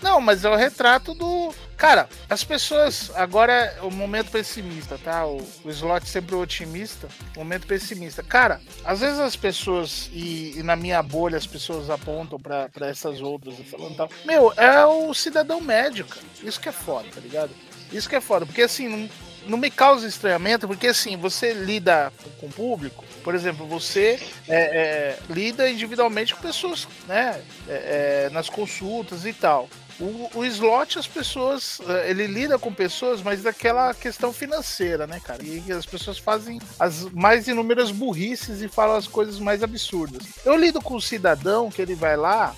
Não, 0.04 0.20
mas 0.20 0.44
é 0.44 0.50
o 0.50 0.56
retrato 0.56 1.14
do. 1.14 1.56
Cara, 1.78 2.10
as 2.30 2.44
pessoas. 2.44 3.10
Agora 3.16 3.54
é 3.54 3.82
o 3.82 3.90
momento 3.90 4.30
pessimista, 4.30 5.00
tá? 5.02 5.26
O, 5.26 5.42
o 5.64 5.70
slot 5.70 6.08
sempre 6.08 6.36
otimista. 6.36 7.08
Momento 7.38 7.66
pessimista. 7.66 8.22
Cara, 8.22 8.60
às 8.84 9.00
vezes 9.00 9.18
as 9.18 9.38
pessoas. 9.38 10.10
E, 10.12 10.60
e 10.60 10.64
na 10.64 10.76
minha 10.76 11.02
bolha 11.02 11.38
as 11.38 11.48
pessoas 11.48 11.90
apontam 11.90 12.38
pra 12.38 12.70
essas 12.82 13.22
outras 13.22 13.58
e 13.58 13.64
falando 13.64 13.96
tal. 13.96 14.10
Meu, 14.26 14.54
é 14.58 14.86
o 14.86 15.14
cidadão 15.14 15.62
médio, 15.62 16.06
cara. 16.06 16.26
Isso 16.44 16.60
que 16.60 16.68
é 16.68 16.74
foda, 16.74 17.08
tá 17.14 17.22
ligado? 17.22 17.52
Isso 17.92 18.10
que 18.10 18.16
é 18.18 18.22
foda. 18.22 18.46
Porque 18.46 18.64
assim, 18.64 18.90
não, 18.90 19.10
não 19.48 19.58
me 19.58 19.72
causa 19.72 20.08
estranhamento, 20.08 20.68
porque 20.68 20.88
assim, 20.88 21.16
você 21.16 21.54
lida 21.54 22.12
com 22.40 22.48
o 22.48 22.52
público. 22.52 23.06
Por 23.24 23.34
exemplo, 23.36 23.66
você 23.66 24.20
é, 24.50 24.56
é, 24.56 25.20
lida 25.30 25.70
individualmente 25.70 26.36
com 26.36 26.42
pessoas, 26.42 26.88
né? 27.08 27.42
é, 27.68 28.26
é, 28.26 28.30
nas 28.32 28.50
consultas 28.50 29.26
e 29.26 29.34
tal. 29.34 29.70
O, 30.04 30.40
o 30.40 30.46
slot, 30.46 31.00
as 31.00 31.08
pessoas. 31.08 31.80
eh, 31.88 32.10
Ele 32.10 32.28
lida 32.28 32.60
com 32.60 32.74
pessoas, 32.74 33.22
mas 33.22 33.42
daquela 33.42 33.94
questão 33.94 34.34
financeira, 34.34 35.08
né, 35.08 35.22
cara? 35.24 35.42
E 35.44 35.72
as 35.72 35.86
pessoas 35.86 36.18
fazem 36.18 36.60
as 36.78 37.04
mais 37.12 37.48
inúmeras 37.48 37.90
burrices 37.90 38.62
e 38.62 38.68
falam 38.68 38.98
as 38.98 39.08
coisas 39.08 39.40
mais 39.40 39.64
absurdas. 39.64 40.24
Eu 40.44 40.56
lido 40.58 40.82
com 40.82 40.96
o 40.96 41.02
cidadão 41.02 41.72
que 41.72 41.82
ele 41.82 41.96
vai 41.96 42.18
lá, 42.18 42.54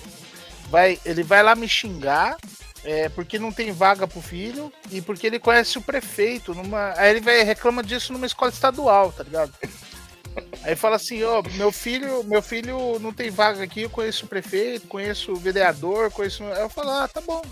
vai, 0.70 0.98
ele 1.04 1.22
vai 1.22 1.42
lá 1.42 1.54
me 1.54 1.68
xingar. 1.68 2.36
É, 2.84 3.08
porque 3.08 3.36
não 3.36 3.50
tem 3.50 3.72
vaga 3.72 4.06
pro 4.06 4.20
filho 4.20 4.72
e 4.92 5.02
porque 5.02 5.26
ele 5.26 5.40
conhece 5.40 5.76
o 5.76 5.82
prefeito 5.82 6.54
numa. 6.54 6.94
Aí 6.96 7.10
ele 7.10 7.20
vai 7.20 7.42
reclama 7.42 7.82
disso 7.82 8.12
numa 8.12 8.26
escola 8.26 8.52
estadual, 8.52 9.10
tá 9.10 9.24
ligado? 9.24 9.52
Aí 10.62 10.74
fala 10.74 10.96
assim, 10.96 11.22
ó, 11.22 11.42
meu 11.54 11.70
filho, 11.70 12.24
meu 12.24 12.42
filho 12.42 12.98
não 12.98 13.12
tem 13.12 13.30
vaga 13.30 13.62
aqui, 13.62 13.82
eu 13.82 13.90
conheço 13.90 14.24
o 14.24 14.28
prefeito, 14.28 14.88
conheço 14.88 15.32
o 15.32 15.36
vereador, 15.36 16.10
conheço. 16.10 16.42
Aí 16.44 16.60
eu 16.60 16.68
falo, 16.68 16.90
ah, 16.90 17.08
tá 17.08 17.20
bom, 17.20 17.42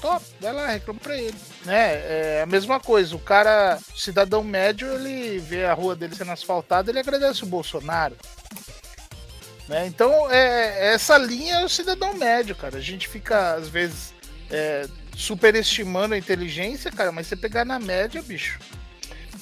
top, 0.00 0.24
vai 0.40 0.52
lá, 0.52 0.66
reclama 0.66 1.00
pra 1.00 1.16
ele. 1.16 1.36
Né? 1.64 1.94
É 2.38 2.40
a 2.42 2.46
mesma 2.46 2.80
coisa, 2.80 3.14
o 3.14 3.18
cara, 3.18 3.78
cidadão 3.96 4.42
médio, 4.42 4.92
ele 4.94 5.38
vê 5.38 5.64
a 5.64 5.72
rua 5.72 5.94
dele 5.94 6.14
sendo 6.14 6.32
asfaltada, 6.32 6.90
ele 6.90 6.98
agradece 6.98 7.44
o 7.44 7.46
Bolsonaro. 7.46 8.16
Né? 9.68 9.86
Então, 9.86 10.30
é, 10.30 10.92
essa 10.92 11.16
linha 11.16 11.56
é 11.56 11.64
o 11.64 11.68
cidadão 11.68 12.12
médio, 12.14 12.54
cara. 12.54 12.76
A 12.76 12.82
gente 12.82 13.08
fica, 13.08 13.54
às 13.54 13.68
vezes, 13.68 14.12
é, 14.50 14.86
superestimando 15.16 16.14
a 16.14 16.18
inteligência, 16.18 16.90
cara, 16.90 17.10
mas 17.10 17.26
você 17.26 17.36
pegar 17.36 17.64
na 17.64 17.78
média, 17.78 18.20
bicho. 18.22 18.58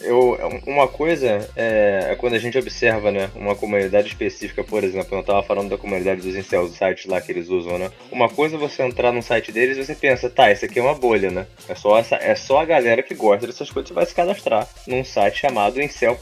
Eu, 0.00 0.36
uma 0.66 0.88
coisa 0.88 1.48
é, 1.56 2.08
é 2.10 2.16
quando 2.16 2.34
a 2.34 2.38
gente 2.38 2.58
observa, 2.58 3.10
né, 3.10 3.30
uma 3.34 3.54
comunidade 3.54 4.08
específica, 4.08 4.64
por 4.64 4.82
exemplo, 4.82 5.16
eu 5.16 5.22
tava 5.22 5.42
falando 5.42 5.70
da 5.70 5.78
comunidade 5.78 6.22
dos 6.22 6.36
incels, 6.36 6.70
os 6.70 6.76
sites 6.76 7.06
lá 7.06 7.20
que 7.20 7.30
eles 7.30 7.48
usam, 7.48 7.78
né? 7.78 7.90
Uma 8.10 8.28
coisa 8.28 8.56
é 8.56 8.58
você 8.58 8.82
entrar 8.82 9.12
num 9.12 9.22
site 9.22 9.52
deles 9.52 9.76
e 9.76 9.84
você 9.84 9.94
pensa, 9.94 10.28
tá, 10.28 10.50
isso 10.50 10.64
aqui 10.64 10.78
é 10.78 10.82
uma 10.82 10.94
bolha, 10.94 11.30
né? 11.30 11.46
É 11.68 11.74
só, 11.74 11.98
essa, 11.98 12.16
é 12.16 12.34
só 12.34 12.60
a 12.60 12.64
galera 12.64 13.02
que 13.02 13.14
gosta 13.14 13.46
dessas 13.46 13.70
coisas 13.70 13.88
que 13.88 13.94
vai 13.94 14.06
se 14.06 14.14
cadastrar 14.14 14.68
num 14.86 15.04
site 15.04 15.40
chamado 15.40 15.80
incel. 15.80 16.18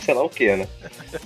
sei 0.00 0.14
lá 0.14 0.22
o 0.22 0.28
que, 0.28 0.54
né? 0.54 0.68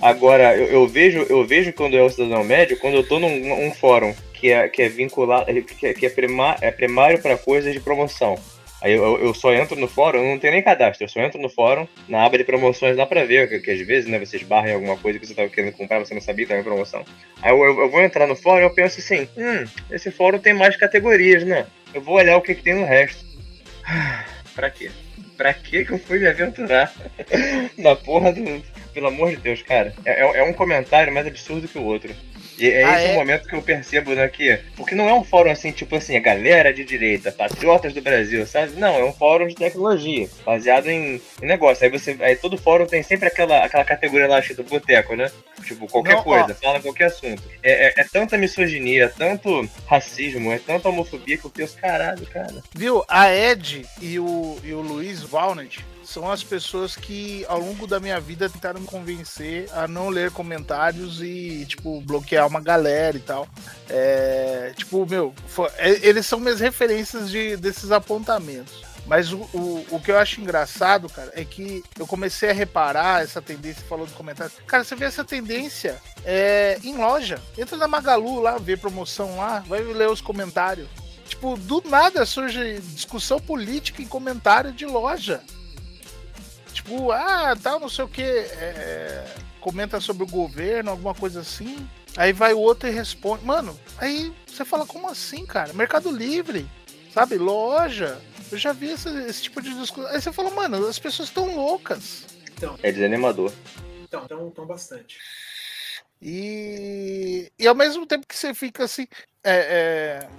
Agora, 0.01 0.55
eu, 0.55 0.67
eu 0.67 0.87
vejo, 0.87 1.25
eu 1.29 1.45
vejo 1.45 1.73
quando 1.73 1.95
é 1.95 2.01
o 2.01 2.09
cidadão 2.09 2.43
médio, 2.43 2.79
quando 2.79 2.95
eu 2.95 3.07
tô 3.07 3.19
num 3.19 3.67
um 3.67 3.71
fórum 3.73 4.13
que 4.33 4.51
é, 4.51 4.67
que 4.69 4.81
é 4.81 4.89
vinculado, 4.89 5.45
que 5.63 5.87
é, 5.87 5.93
que 5.93 6.05
é, 6.05 6.13
é 6.61 6.71
primário 6.71 7.21
para 7.21 7.37
coisas 7.37 7.73
de 7.73 7.79
promoção. 7.79 8.37
Aí 8.81 8.93
eu, 8.93 9.19
eu 9.19 9.33
só 9.33 9.53
entro 9.53 9.77
no 9.77 9.87
fórum, 9.87 10.31
não 10.31 10.39
tenho 10.39 10.53
nem 10.53 10.63
cadastro, 10.63 11.03
eu 11.03 11.09
só 11.09 11.19
entro 11.19 11.41
no 11.41 11.49
fórum, 11.49 11.87
na 12.07 12.23
aba 12.23 12.37
de 12.37 12.45
promoções 12.45 12.95
dá 12.95 13.05
pra 13.05 13.25
ver, 13.25 13.49
que, 13.49 13.59
que 13.59 13.71
às 13.71 13.81
vezes, 13.81 14.09
né, 14.09 14.17
você 14.17 14.37
esbarra 14.37 14.69
em 14.69 14.73
alguma 14.73 14.95
coisa 14.97 15.19
que 15.19 15.27
você 15.27 15.33
tava 15.33 15.49
querendo 15.49 15.73
comprar, 15.73 15.99
você 15.99 16.13
não 16.13 16.21
sabia 16.21 16.45
que 16.45 16.49
tava 16.49 16.61
em 16.61 16.63
promoção. 16.63 17.03
Aí 17.41 17.51
eu, 17.51 17.61
eu, 17.61 17.79
eu 17.81 17.89
vou 17.89 18.01
entrar 18.01 18.25
no 18.25 18.35
fórum 18.35 18.61
e 18.61 18.63
eu 18.63 18.73
penso 18.73 18.99
assim, 18.99 19.27
hum, 19.37 19.65
esse 19.91 20.09
fórum 20.11 20.39
tem 20.39 20.53
mais 20.53 20.77
categorias, 20.77 21.43
né? 21.43 21.65
Eu 21.93 22.01
vou 22.01 22.15
olhar 22.15 22.37
o 22.37 22.41
que, 22.41 22.55
que 22.55 22.63
tem 22.63 22.75
no 22.75 22.85
resto. 22.85 23.25
pra 24.55 24.69
quê? 24.69 24.91
Pra 25.35 25.53
que 25.53 25.85
que 25.85 25.91
eu 25.91 25.99
fui 25.99 26.19
me 26.19 26.27
aventurar 26.27 26.93
na 27.77 27.95
porra 27.95 28.31
do. 28.31 28.63
Pelo 28.93 29.07
amor 29.07 29.29
de 29.29 29.37
Deus, 29.37 29.61
cara. 29.61 29.93
É, 30.03 30.21
é, 30.21 30.39
é 30.39 30.43
um 30.43 30.51
comentário 30.51 31.13
mais 31.13 31.25
absurdo 31.25 31.67
que 31.67 31.77
o 31.77 31.83
outro. 31.83 32.13
E 32.59 32.69
é 32.69 32.83
Ah, 32.83 32.97
esse 32.99 33.07
é? 33.11 33.11
o 33.13 33.15
momento 33.15 33.47
que 33.47 33.55
eu 33.55 33.61
percebo, 33.61 34.13
né, 34.13 34.27
que. 34.27 34.59
Porque 34.75 34.93
não 34.95 35.07
é 35.07 35.13
um 35.13 35.23
fórum 35.23 35.49
assim, 35.49 35.71
tipo 35.71 35.95
assim, 35.95 36.17
a 36.17 36.19
galera 36.19 36.73
de 36.73 36.83
direita, 36.83 37.31
patriotas 37.31 37.93
do 37.93 38.01
Brasil, 38.01 38.45
sabe? 38.45 38.73
Não, 38.77 38.93
é 38.95 39.03
um 39.03 39.13
fórum 39.13 39.47
de 39.47 39.55
tecnologia, 39.55 40.27
baseado 40.45 40.87
em, 40.89 41.21
em 41.41 41.45
negócio. 41.45 41.85
Aí 41.85 41.89
você. 41.91 42.17
Aí 42.19 42.35
todo 42.35 42.57
fórum 42.57 42.85
tem 42.85 43.01
sempre 43.03 43.27
aquela, 43.27 43.63
aquela 43.63 43.85
categoria 43.85 44.27
lá 44.27 44.39
do 44.39 44.63
boteco, 44.63 45.15
né? 45.15 45.31
Tipo, 45.63 45.87
qualquer 45.87 46.13
Não, 46.13 46.19
ó. 46.19 46.23
coisa, 46.23 46.55
fala 46.55 46.79
qualquer 46.79 47.05
assunto. 47.05 47.41
É, 47.61 47.87
é, 47.87 47.93
é 47.97 48.03
tanta 48.03 48.37
misoginia, 48.37 49.05
é 49.05 49.07
tanto 49.07 49.69
racismo, 49.85 50.51
é 50.51 50.57
tanta 50.59 50.89
homofobia 50.89 51.37
que 51.37 51.45
eu 51.45 51.49
penso, 51.49 51.77
caralho, 51.77 52.25
cara. 52.27 52.55
Viu? 52.73 53.03
A 53.07 53.33
Ed 53.33 53.85
e 54.01 54.19
o, 54.19 54.57
e 54.63 54.73
o 54.73 54.81
Luiz 54.81 55.21
Valnert 55.21 55.79
são 56.09 56.29
as 56.31 56.43
pessoas 56.43 56.95
que, 56.95 57.45
ao 57.47 57.59
longo 57.59 57.85
da 57.85 57.99
minha 57.99 58.19
vida, 58.19 58.49
tentaram 58.49 58.81
me 58.81 58.87
convencer 58.87 59.69
a 59.73 59.87
não 59.87 60.09
ler 60.09 60.31
comentários 60.31 61.21
e, 61.21 61.65
tipo, 61.67 62.01
bloquear 62.01 62.47
uma 62.47 62.59
galera 62.59 63.15
e 63.15 63.19
tal. 63.19 63.47
É, 63.89 64.73
tipo, 64.75 65.05
meu, 65.05 65.33
fo- 65.47 65.69
é- 65.77 65.99
eles 66.07 66.25
são 66.25 66.39
minhas 66.39 66.59
referências 66.59 67.29
de, 67.29 67.55
desses 67.57 67.91
apontamentos. 67.91 68.87
Mas 69.05 69.31
o, 69.33 69.39
o, 69.53 69.85
o 69.91 69.99
que 69.99 70.11
eu 70.11 70.19
acho 70.19 70.39
engraçado, 70.39 71.09
cara, 71.09 71.31
é 71.33 71.43
que 71.43 71.83
eu 71.97 72.05
comecei 72.05 72.49
a 72.49 72.53
reparar 72.53 73.23
essa 73.23 73.41
tendência, 73.41 73.83
falou 73.89 74.05
do 74.05 74.13
comentário. 74.13 74.51
Cara, 74.67 74.83
você 74.83 74.95
vê 74.95 75.05
essa 75.05 75.23
tendência 75.23 75.99
é, 76.23 76.77
em 76.83 76.95
loja. 76.95 77.41
Entra 77.57 77.75
na 77.75 77.87
Magalu 77.87 78.39
lá, 78.39 78.57
vê 78.59 78.77
promoção 78.77 79.37
lá, 79.37 79.63
vai 79.67 79.81
ler 79.81 80.09
os 80.09 80.21
comentários. 80.21 80.87
Tipo, 81.27 81.57
do 81.57 81.81
nada 81.87 82.23
surge 82.25 82.79
discussão 82.93 83.39
política 83.39 84.01
em 84.01 84.07
comentário 84.07 84.71
de 84.71 84.85
loja. 84.85 85.41
Tipo, 86.73 87.11
ah, 87.11 87.55
tal, 87.61 87.79
não 87.79 87.89
sei 87.89 88.05
o 88.05 88.07
que. 88.07 88.23
comenta 89.59 89.99
sobre 89.99 90.23
o 90.23 90.27
governo, 90.27 90.91
alguma 90.91 91.13
coisa 91.13 91.41
assim. 91.41 91.87
Aí 92.17 92.33
vai 92.33 92.53
o 92.53 92.59
outro 92.59 92.89
e 92.89 92.91
responde. 92.91 93.45
Mano, 93.45 93.79
aí 93.97 94.33
você 94.47 94.65
fala, 94.65 94.85
como 94.85 95.09
assim, 95.09 95.45
cara? 95.45 95.73
Mercado 95.73 96.11
Livre, 96.11 96.67
sabe? 97.13 97.37
Loja. 97.37 98.19
Eu 98.51 98.57
já 98.57 98.73
vi 98.73 98.91
esse, 98.91 99.09
esse 99.25 99.43
tipo 99.43 99.61
de 99.61 99.73
discussão. 99.77 100.09
Aí 100.11 100.19
você 100.19 100.31
fala, 100.31 100.49
mano, 100.49 100.87
as 100.87 100.97
pessoas 100.97 101.29
estão 101.29 101.55
loucas. 101.55 102.25
É 102.83 102.91
desanimador. 102.91 103.51
Então, 104.03 104.23
então, 104.25 104.47
então 104.47 104.65
bastante. 104.65 105.17
E, 106.21 107.51
e 107.57 107.67
ao 107.67 107.75
mesmo 107.75 108.05
tempo 108.05 108.27
que 108.27 108.35
você 108.35 108.53
fica 108.53 108.83
assim, 108.83 109.07
é, 109.43 109.53
é, 109.53 110.29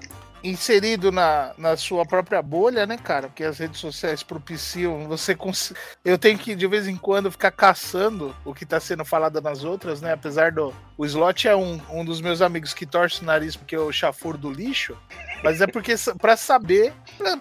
inserido 0.42 1.12
na, 1.12 1.52
na 1.58 1.76
sua 1.76 2.04
própria 2.06 2.40
bolha, 2.40 2.86
né, 2.86 2.96
cara? 2.96 3.28
Porque 3.28 3.44
as 3.44 3.58
redes 3.58 3.80
sociais 3.80 4.22
propiciam 4.22 5.06
você. 5.06 5.34
cons- 5.34 5.72
Eu 6.04 6.18
tenho 6.18 6.38
que 6.38 6.54
de 6.54 6.66
vez 6.66 6.86
em 6.88 6.96
quando 6.96 7.30
ficar 7.30 7.50
caçando 7.50 8.34
o 8.44 8.54
que 8.54 8.64
tá 8.66 8.80
sendo 8.80 9.04
falado 9.04 9.40
nas 9.40 9.64
outras, 9.64 10.00
né? 10.00 10.12
Apesar 10.12 10.52
do. 10.52 10.74
O 10.96 11.04
Slot 11.04 11.48
é 11.48 11.56
um, 11.56 11.80
um 11.90 12.04
dos 12.04 12.20
meus 12.20 12.40
amigos 12.42 12.72
que 12.74 12.86
torce 12.86 13.22
o 13.22 13.24
nariz 13.24 13.56
porque 13.56 13.76
eu 13.76 13.90
chafuro 13.92 14.36
do 14.38 14.50
lixo, 14.50 14.96
mas 15.42 15.60
é 15.60 15.66
porque 15.66 15.94
para 16.20 16.36
saber, 16.36 16.92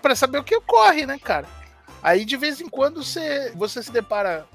para 0.01 0.15
saber 0.15 0.39
o 0.39 0.43
que 0.43 0.55
ocorre, 0.55 1.05
né, 1.05 1.17
cara? 1.19 1.47
Aí 2.01 2.23
de 2.23 2.37
vez 2.37 2.61
em 2.61 2.69
quando 2.69 3.03
você, 3.03 3.51
você 3.55 3.83
se 3.83 3.91
depara, 3.91 4.45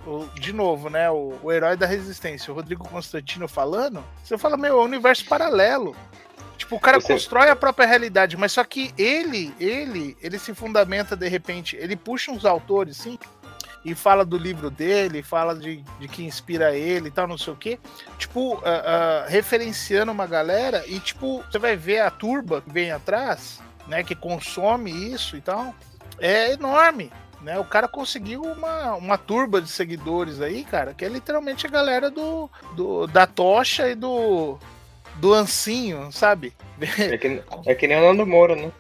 de 0.40 0.50
novo, 0.52 0.88
né? 0.88 1.10
O, 1.10 1.38
o 1.42 1.52
herói 1.52 1.76
da 1.76 1.86
resistência, 1.86 2.50
o 2.50 2.54
Rodrigo 2.56 2.88
Constantino 2.88 3.46
falando, 3.46 4.02
você 4.24 4.38
fala, 4.38 4.56
meu, 4.56 4.78
é 4.78 4.82
um 4.82 4.84
universo 4.86 5.26
paralelo. 5.26 5.94
Tipo, 6.56 6.76
o 6.76 6.80
cara 6.80 7.00
Você- 7.00 7.12
constrói 7.12 7.48
a 7.50 7.56
própria 7.56 7.86
realidade, 7.86 8.36
mas 8.36 8.52
só 8.52 8.64
que 8.64 8.92
ele, 8.96 9.54
ele, 9.58 10.16
ele 10.20 10.38
se 10.38 10.54
fundamenta 10.54 11.16
de 11.16 11.28
repente, 11.28 11.76
ele 11.76 11.96
puxa 11.96 12.30
uns 12.30 12.44
autores, 12.44 12.96
sim, 12.96 13.18
e 13.84 13.94
fala 13.94 14.24
do 14.24 14.38
livro 14.38 14.70
dele, 14.70 15.22
fala 15.22 15.54
de, 15.54 15.84
de 16.00 16.08
que 16.08 16.24
inspira 16.24 16.74
ele 16.74 17.08
e 17.08 17.10
tal, 17.10 17.26
não 17.26 17.36
sei 17.36 17.52
o 17.52 17.56
quê. 17.56 17.78
Tipo, 18.18 18.60
ah, 18.64 19.24
ah, 19.24 19.28
referenciando 19.28 20.10
uma 20.10 20.26
galera 20.26 20.84
e, 20.86 20.98
tipo, 21.00 21.42
você 21.50 21.58
vai 21.58 21.76
ver 21.76 22.00
a 22.00 22.10
turba 22.10 22.62
que 22.62 22.72
vem 22.72 22.90
atrás, 22.92 23.60
né, 23.86 24.02
que 24.02 24.14
consome 24.14 24.90
isso 25.12 25.36
e 25.36 25.40
tal, 25.40 25.74
é 26.18 26.52
enorme. 26.52 27.12
Né, 27.42 27.58
o 27.58 27.64
cara 27.64 27.86
conseguiu 27.86 28.40
uma, 28.40 28.94
uma 28.94 29.18
turba 29.18 29.60
de 29.60 29.68
seguidores 29.68 30.40
aí, 30.40 30.64
cara, 30.64 30.94
que 30.94 31.04
é 31.04 31.08
literalmente 31.10 31.66
a 31.66 31.70
galera 31.70 32.10
do, 32.10 32.48
do 32.74 33.06
da 33.06 33.26
tocha 33.26 33.86
e 33.90 33.94
do, 33.94 34.58
do 35.16 35.32
ancinho, 35.34 36.10
sabe? 36.12 36.52
É 36.80 37.16
que, 37.18 37.42
é 37.66 37.74
que 37.74 37.86
nem 37.86 37.96
o 37.98 38.00
Nando 38.02 38.26
Moura, 38.26 38.56
né? 38.56 38.70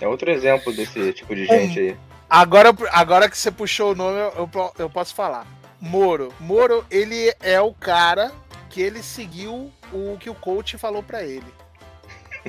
É 0.00 0.08
outro 0.08 0.30
exemplo 0.30 0.72
desse 0.72 1.12
tipo 1.12 1.34
de 1.34 1.44
gente 1.46 1.78
aí. 1.78 1.96
Agora, 2.28 2.70
agora 2.92 3.28
que 3.28 3.36
você 3.36 3.50
puxou 3.50 3.92
o 3.92 3.94
nome, 3.94 4.18
eu, 4.18 4.32
eu 4.38 4.48
po- 4.48 4.72
eu 4.78 4.88
posso 4.88 5.14
falar. 5.14 5.46
Moro. 5.80 6.32
Moro, 6.38 6.84
ele 6.90 7.34
é 7.40 7.60
o 7.60 7.72
cara 7.74 8.30
que 8.68 8.80
ele 8.80 9.02
seguiu 9.02 9.70
o 9.92 10.16
que 10.18 10.30
o 10.30 10.34
coach 10.34 10.78
falou 10.78 11.02
pra 11.02 11.22
ele. 11.24 11.52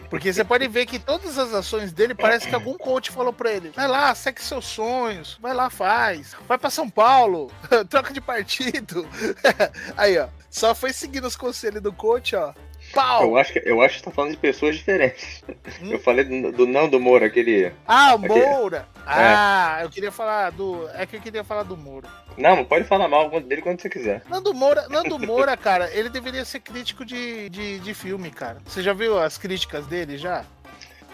Porque 0.10 0.32
você 0.32 0.44
pode 0.46 0.68
ver 0.70 0.86
que 0.86 0.98
todas 1.00 1.38
as 1.38 1.54
ações 1.54 1.92
dele 1.92 2.16
parece 2.16 2.48
que 2.48 2.56
algum 2.56 2.78
coach 2.78 3.12
falou 3.12 3.34
pra 3.34 3.52
ele: 3.52 3.72
vai 3.72 3.88
lá, 3.88 4.16
segue 4.16 4.42
seus 4.42 4.66
sonhos, 4.66 5.38
vai 5.42 5.54
lá, 5.54 5.70
faz, 5.70 6.34
vai 6.48 6.58
pra 6.58 6.70
São 6.70 6.90
Paulo, 6.90 7.52
troca 7.90 8.14
de 8.14 8.22
partido. 8.22 9.06
Aí, 9.98 10.18
ó, 10.18 10.28
só 10.50 10.74
foi 10.74 10.94
seguindo 10.94 11.26
os 11.28 11.36
conselhos 11.36 11.82
do 11.82 11.92
coach, 11.92 12.36
ó. 12.38 12.54
Pau! 12.94 13.24
Eu 13.24 13.38
acho, 13.38 13.54
que, 13.54 13.62
eu 13.66 13.82
acho 13.82 13.96
que 13.96 14.00
você 14.00 14.06
tá 14.06 14.12
falando 14.12 14.32
de 14.32 14.38
pessoas 14.38 14.76
diferentes. 14.76 15.44
Hum? 15.82 15.92
Eu 15.92 16.00
falei 16.00 16.24
do, 16.26 16.52
do 16.52 16.68
Nando 16.68 17.00
Moura, 17.00 17.26
aquele. 17.28 17.72
Ah, 17.88 18.16
o. 18.16 18.20
Moura! 18.20 18.88
Ah, 19.06 19.80
eu 19.82 19.90
queria 19.90 20.12
falar 20.12 20.52
do. 20.52 20.88
É 20.94 21.06
que 21.06 21.16
eu 21.18 21.22
queria 21.22 21.44
falar 21.44 21.64
do 21.64 21.76
Moura. 21.78 22.08
Não, 22.38 22.64
pode 22.64 22.86
falar 22.86 23.08
mal 23.08 23.30
dele 23.42 23.62
quando 23.62 23.82
você 23.82 23.90
quiser. 23.90 24.22
Nando 24.30 24.54
Moura, 24.54 24.88
Nando 24.90 25.20
Moura, 25.20 25.56
cara, 25.58 25.90
ele 25.94 26.10
deveria 26.10 26.46
ser 26.46 26.60
crítico 26.62 27.04
de, 27.06 27.50
de, 27.50 27.80
de 27.80 27.94
filme, 27.94 28.32
cara. 28.32 28.58
Você 28.66 28.82
já 28.82 28.94
viu 28.94 29.20
as 29.20 29.38
críticas 29.38 29.86
dele 29.88 30.18
já? 30.18 30.46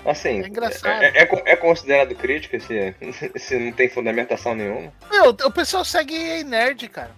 Assim, 0.06 0.42
É 0.44 0.48
engraçado. 0.48 1.04
É, 1.04 1.12
é, 1.22 1.26
con- 1.26 1.42
é 1.46 1.56
considerado 1.56 2.16
crítica 2.16 2.60
se, 2.60 2.96
se 3.36 3.58
não 3.58 3.72
tem 3.72 3.90
fundamentação 3.90 4.56
nenhuma? 4.56 4.94
Meu, 5.12 5.30
o 5.32 5.52
pessoal 5.52 5.84
segue 5.84 6.44
nerd, 6.44 6.88
cara. 6.88 7.12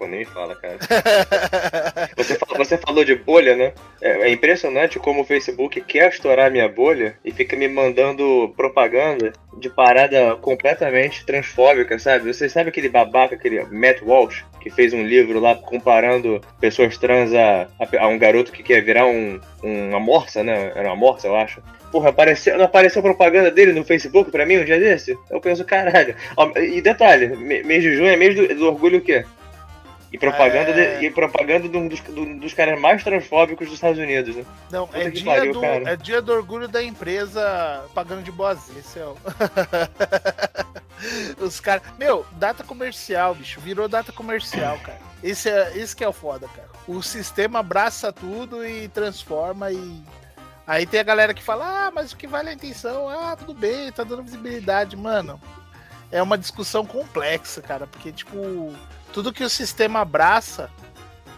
Pô, 0.00 0.06
nem 0.08 0.24
fala, 0.24 0.56
cara. 0.56 0.78
Você, 2.16 2.34
fa- 2.34 2.46
você 2.56 2.78
falou 2.78 3.04
de 3.04 3.14
bolha, 3.14 3.54
né? 3.54 3.72
É, 4.00 4.28
é 4.28 4.30
impressionante 4.30 4.98
como 4.98 5.20
o 5.20 5.24
Facebook 5.26 5.78
quer 5.82 6.08
estourar 6.08 6.50
minha 6.50 6.66
bolha 6.68 7.16
e 7.22 7.30
fica 7.30 7.54
me 7.54 7.68
mandando 7.68 8.50
propaganda 8.56 9.30
de 9.58 9.68
parada 9.68 10.36
completamente 10.36 11.24
transfóbica, 11.26 11.98
sabe? 11.98 12.32
Você 12.32 12.48
sabe 12.48 12.70
aquele 12.70 12.88
babaca, 12.88 13.34
aquele 13.34 13.62
Matt 13.66 14.00
Walsh, 14.00 14.42
que 14.62 14.70
fez 14.70 14.94
um 14.94 15.02
livro 15.04 15.38
lá 15.38 15.54
comparando 15.54 16.40
pessoas 16.58 16.96
trans 16.96 17.34
a, 17.34 17.68
a, 17.78 18.04
a 18.04 18.08
um 18.08 18.18
garoto 18.18 18.52
que 18.52 18.62
quer 18.62 18.82
virar 18.82 19.04
um, 19.06 19.38
um- 19.62 19.88
uma 19.90 20.00
morsa, 20.00 20.42
né? 20.42 20.72
Era 20.74 20.88
uma 20.88 20.96
morsa, 20.96 21.26
eu 21.26 21.36
acho. 21.36 21.62
Porra, 21.92 22.08
apareceu, 22.08 22.56
não 22.56 22.64
apareceu 22.64 23.02
propaganda 23.02 23.50
dele 23.50 23.72
no 23.72 23.84
Facebook 23.84 24.30
pra 24.30 24.46
mim 24.46 24.58
um 24.58 24.64
dia 24.64 24.78
desse? 24.80 25.14
Eu 25.30 25.40
penso, 25.42 25.62
caralho. 25.64 26.14
E 26.56 26.80
detalhe, 26.80 27.26
mês 27.66 27.82
de 27.82 27.94
junho 27.96 28.08
é 28.08 28.16
mês 28.16 28.34
do, 28.34 28.48
do 28.54 28.66
orgulho 28.66 28.98
o 28.98 29.02
quê? 29.02 29.24
E 30.12 30.18
propaganda, 30.18 30.70
É. 30.70 30.98
de- 30.98 31.06
e 31.06 31.10
propaganda 31.10 31.68
de 31.68 31.76
um 31.76 31.86
dos, 31.86 32.00
do- 32.00 32.38
dos 32.40 32.52
caras 32.52 32.80
mais 32.80 33.02
transfóbicos 33.04 33.66
dos 33.68 33.74
Estados 33.76 33.98
Unidos, 33.98 34.34
né? 34.34 34.44
Não, 34.70 34.86
Puta 34.86 34.98
é 34.98 35.10
dia, 35.10 35.24
pariu, 35.24 35.52
do, 35.52 35.60
cara. 35.60 35.90
é 35.90 35.96
dia 35.96 36.20
do 36.20 36.32
orgulho 36.32 36.66
da 36.66 36.82
empresa 36.82 37.84
pagando 37.94 38.22
de 38.22 38.32
boazinha. 38.32 38.80
Esse 38.80 38.98
é 38.98 39.06
o... 39.06 39.16
Os 41.40 41.60
caras. 41.60 41.82
Meu, 41.98 42.26
data 42.32 42.62
comercial, 42.62 43.34
bicho. 43.34 43.60
Virou 43.60 43.88
data 43.88 44.12
comercial, 44.12 44.78
cara. 44.80 44.98
Esse, 45.22 45.48
é, 45.48 45.72
esse 45.76 45.94
que 45.96 46.04
é 46.04 46.08
o 46.08 46.12
foda, 46.12 46.46
cara. 46.48 46.68
O 46.86 47.02
sistema 47.02 47.60
abraça 47.60 48.12
tudo 48.12 48.66
e 48.66 48.88
transforma 48.88 49.70
e. 49.70 50.02
Aí 50.66 50.86
tem 50.86 51.00
a 51.00 51.04
galera 51.04 51.34
que 51.34 51.42
fala, 51.42 51.86
ah, 51.86 51.90
mas 51.90 52.12
o 52.12 52.16
que 52.16 52.26
vale 52.26 52.50
a 52.50 52.52
intenção? 52.52 53.08
Ah, 53.08 53.34
tudo 53.36 53.54
bem, 53.54 53.90
tá 53.90 54.04
dando 54.04 54.22
visibilidade. 54.22 54.96
Mano, 54.96 55.40
é 56.12 56.22
uma 56.22 56.38
discussão 56.38 56.84
complexa, 56.84 57.60
cara. 57.62 57.86
Porque, 57.86 58.12
tipo, 58.12 58.72
tudo 59.12 59.32
que 59.32 59.44
o 59.44 59.50
sistema 59.50 60.00
abraça 60.00 60.70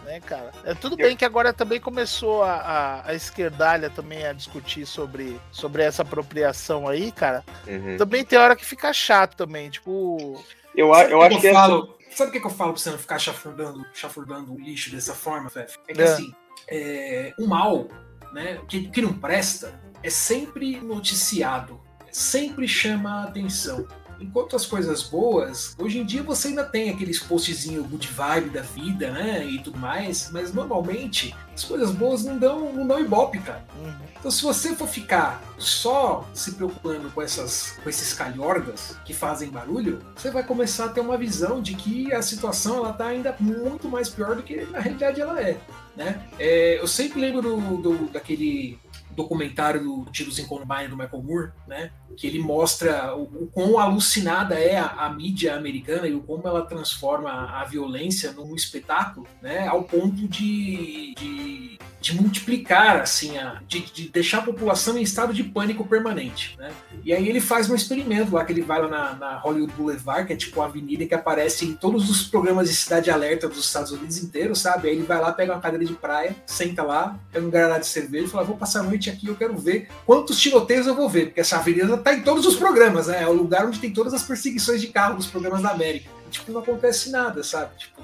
né, 0.03 0.19
cara? 0.19 0.51
É 0.63 0.73
tudo 0.73 0.95
bem 0.95 1.15
que 1.15 1.25
agora 1.25 1.51
também 1.53 1.79
começou 1.79 2.43
a, 2.43 2.53
a, 2.53 3.09
a 3.09 3.13
esquerdalha 3.15 3.89
também 3.89 4.25
a 4.25 4.33
discutir 4.33 4.85
sobre, 4.85 5.39
sobre 5.51 5.81
essa 5.83 6.03
apropriação 6.03 6.87
aí, 6.87 7.11
cara. 7.11 7.43
Uhum. 7.67 7.97
Também 7.97 8.23
tem 8.23 8.37
hora 8.37 8.55
que 8.55 8.65
fica 8.65 8.93
chato 8.93 9.35
também, 9.35 9.69
tipo. 9.69 10.43
Eu, 10.75 10.93
Sabe 10.93 11.11
eu 11.11 11.17
o 11.19 11.21
que 11.21 11.27
acho 11.27 11.41
que 11.41 11.47
eu 11.47 11.51
é. 11.51 11.53
falo? 11.53 11.97
Sabe 12.11 12.29
o 12.29 12.33
que, 12.33 12.39
que 12.39 12.45
eu 12.45 12.51
falo 12.51 12.73
pra 12.73 12.81
você 12.81 12.91
não 12.91 12.97
ficar 12.97 13.17
chafurdando, 13.17 13.85
chafurdando 13.93 14.53
o 14.53 14.59
lixo 14.59 14.91
dessa 14.91 15.15
forma, 15.15 15.49
Fef? 15.49 15.77
É 15.87 15.93
que 15.93 16.01
É. 16.01 16.05
assim, 16.05 16.33
é, 16.69 17.33
o 17.39 17.47
mal, 17.47 17.87
né, 18.31 18.59
o 18.61 18.67
que, 18.67 18.77
o 18.77 18.91
que 18.91 19.01
não 19.01 19.13
presta, 19.13 19.79
é 20.03 20.09
sempre 20.11 20.79
noticiado, 20.79 21.81
sempre 22.11 22.67
chama 22.67 23.21
a 23.21 23.23
atenção. 23.23 23.87
Enquanto 24.23 24.55
as 24.55 24.65
coisas 24.65 25.03
boas, 25.03 25.75
hoje 25.77 25.99
em 25.99 26.05
dia 26.05 26.23
você 26.23 26.49
ainda 26.49 26.63
tem 26.63 26.89
aqueles 26.89 27.19
postzinho 27.19 27.83
good 27.83 28.07
vibe 28.07 28.49
da 28.49 28.61
vida, 28.61 29.11
né? 29.11 29.45
E 29.45 29.59
tudo 29.59 29.77
mais, 29.77 30.29
mas 30.31 30.53
normalmente 30.53 31.35
as 31.53 31.63
coisas 31.63 31.91
boas 31.91 32.23
não 32.23 32.37
dão, 32.37 32.73
não 32.73 32.87
dão 32.87 32.99
ibope, 32.99 33.39
cara. 33.39 33.63
Uhum. 33.77 33.93
Então, 34.17 34.31
se 34.31 34.41
você 34.41 34.75
for 34.75 34.87
ficar 34.87 35.43
só 35.57 36.27
se 36.33 36.53
preocupando 36.53 37.11
com, 37.11 37.21
essas, 37.21 37.77
com 37.83 37.89
esses 37.89 38.13
calhordas 38.13 38.97
que 39.05 39.13
fazem 39.13 39.49
barulho, 39.49 39.99
você 40.15 40.31
vai 40.31 40.43
começar 40.43 40.85
a 40.85 40.89
ter 40.89 41.01
uma 41.01 41.17
visão 41.17 41.61
de 41.61 41.75
que 41.75 42.13
a 42.13 42.21
situação 42.21 42.77
ela 42.77 42.93
tá 42.93 43.07
ainda 43.07 43.35
muito 43.39 43.87
mais 43.89 44.09
pior 44.09 44.35
do 44.35 44.41
que 44.41 44.65
na 44.65 44.79
realidade 44.79 45.21
ela 45.21 45.41
é. 45.41 45.59
Né? 45.95 46.25
É, 46.39 46.79
eu 46.79 46.87
sempre 46.87 47.19
lembro 47.19 47.41
do, 47.41 47.77
do, 47.77 48.11
daquele 48.11 48.79
documentário 49.11 49.83
do 49.83 50.05
Tiros 50.11 50.39
em 50.39 50.45
Combine 50.45 50.87
do 50.87 50.97
Michael 50.97 51.21
Moore, 51.21 51.51
né? 51.67 51.91
Que 52.17 52.27
ele 52.27 52.39
mostra 52.39 53.15
o, 53.15 53.23
o 53.23 53.49
quão 53.51 53.79
alucinada 53.79 54.55
é 54.55 54.77
a, 54.77 54.85
a, 54.85 55.09
mídia 55.09 55.55
americana 55.55 56.07
e 56.07 56.13
o 56.13 56.21
como 56.21 56.47
ela 56.47 56.65
transforma 56.65 57.31
a 57.31 57.63
violência 57.65 58.31
num 58.31 58.55
espetáculo, 58.55 59.27
né? 59.41 59.67
Ao 59.67 59.83
ponto 59.83 60.27
de, 60.27 61.13
de 61.15 61.77
de 62.03 62.13
multiplicar, 62.21 62.99
assim, 62.99 63.37
a, 63.37 63.61
de, 63.65 63.79
de, 63.79 64.09
deixar 64.09 64.39
a 64.39 64.41
população 64.41 64.97
em 64.97 65.01
estado 65.01 65.33
de 65.33 65.41
pânico 65.41 65.87
permanente. 65.87 66.53
Né? 66.59 66.69
E 67.05 67.13
aí 67.13 67.29
ele 67.29 67.39
faz 67.39 67.69
um 67.69 67.75
experimento 67.75 68.35
lá, 68.35 68.43
que 68.43 68.51
ele 68.51 68.61
vai 68.61 68.81
lá 68.81 68.89
na, 68.89 69.13
na 69.13 69.37
Hollywood 69.37 69.71
Boulevard, 69.71 70.27
que 70.27 70.33
é 70.33 70.35
tipo 70.35 70.59
uma 70.59 70.65
avenida 70.65 71.05
que 71.05 71.15
aparece 71.15 71.65
em 71.65 71.73
todos 71.73 72.09
os 72.09 72.23
programas 72.23 72.67
de 72.67 72.75
cidade 72.75 73.09
alerta 73.09 73.47
dos 73.47 73.65
Estados 73.65 73.91
Unidos 73.91 74.21
inteiros, 74.21 74.59
sabe? 74.59 74.89
Aí 74.89 74.95
ele 74.95 75.03
vai 75.03 75.21
lá, 75.21 75.31
pega 75.31 75.53
uma 75.53 75.61
cadeira 75.61 75.85
de 75.85 75.93
praia, 75.93 76.35
senta 76.45 76.83
lá, 76.83 77.17
pega 77.31 77.45
um 77.45 77.49
granada 77.49 77.79
de 77.79 77.87
cerveja 77.87 78.25
e 78.25 78.29
fala: 78.29 78.43
vou 78.43 78.57
passar 78.57 78.81
a 78.81 78.83
noite 78.83 79.09
aqui, 79.09 79.27
eu 79.27 79.35
quero 79.37 79.55
ver 79.55 79.87
quantos 80.05 80.41
tiroteios 80.41 80.85
eu 80.85 80.95
vou 80.95 81.07
ver, 81.07 81.27
porque 81.27 81.39
essa 81.39 81.55
avenida 81.55 81.97
tá 82.03 82.13
em 82.13 82.21
todos 82.21 82.45
os 82.45 82.55
programas, 82.55 83.07
né? 83.07 83.23
É 83.23 83.27
o 83.27 83.33
lugar 83.33 83.65
onde 83.65 83.79
tem 83.79 83.91
todas 83.91 84.13
as 84.13 84.23
perseguições 84.23 84.81
de 84.81 84.87
carro 84.87 85.15
dos 85.15 85.27
programas 85.27 85.61
da 85.61 85.69
América. 85.69 86.09
Tipo, 86.29 86.51
não 86.51 86.61
acontece 86.61 87.09
nada, 87.09 87.43
sabe? 87.43 87.77
Tipo, 87.77 88.01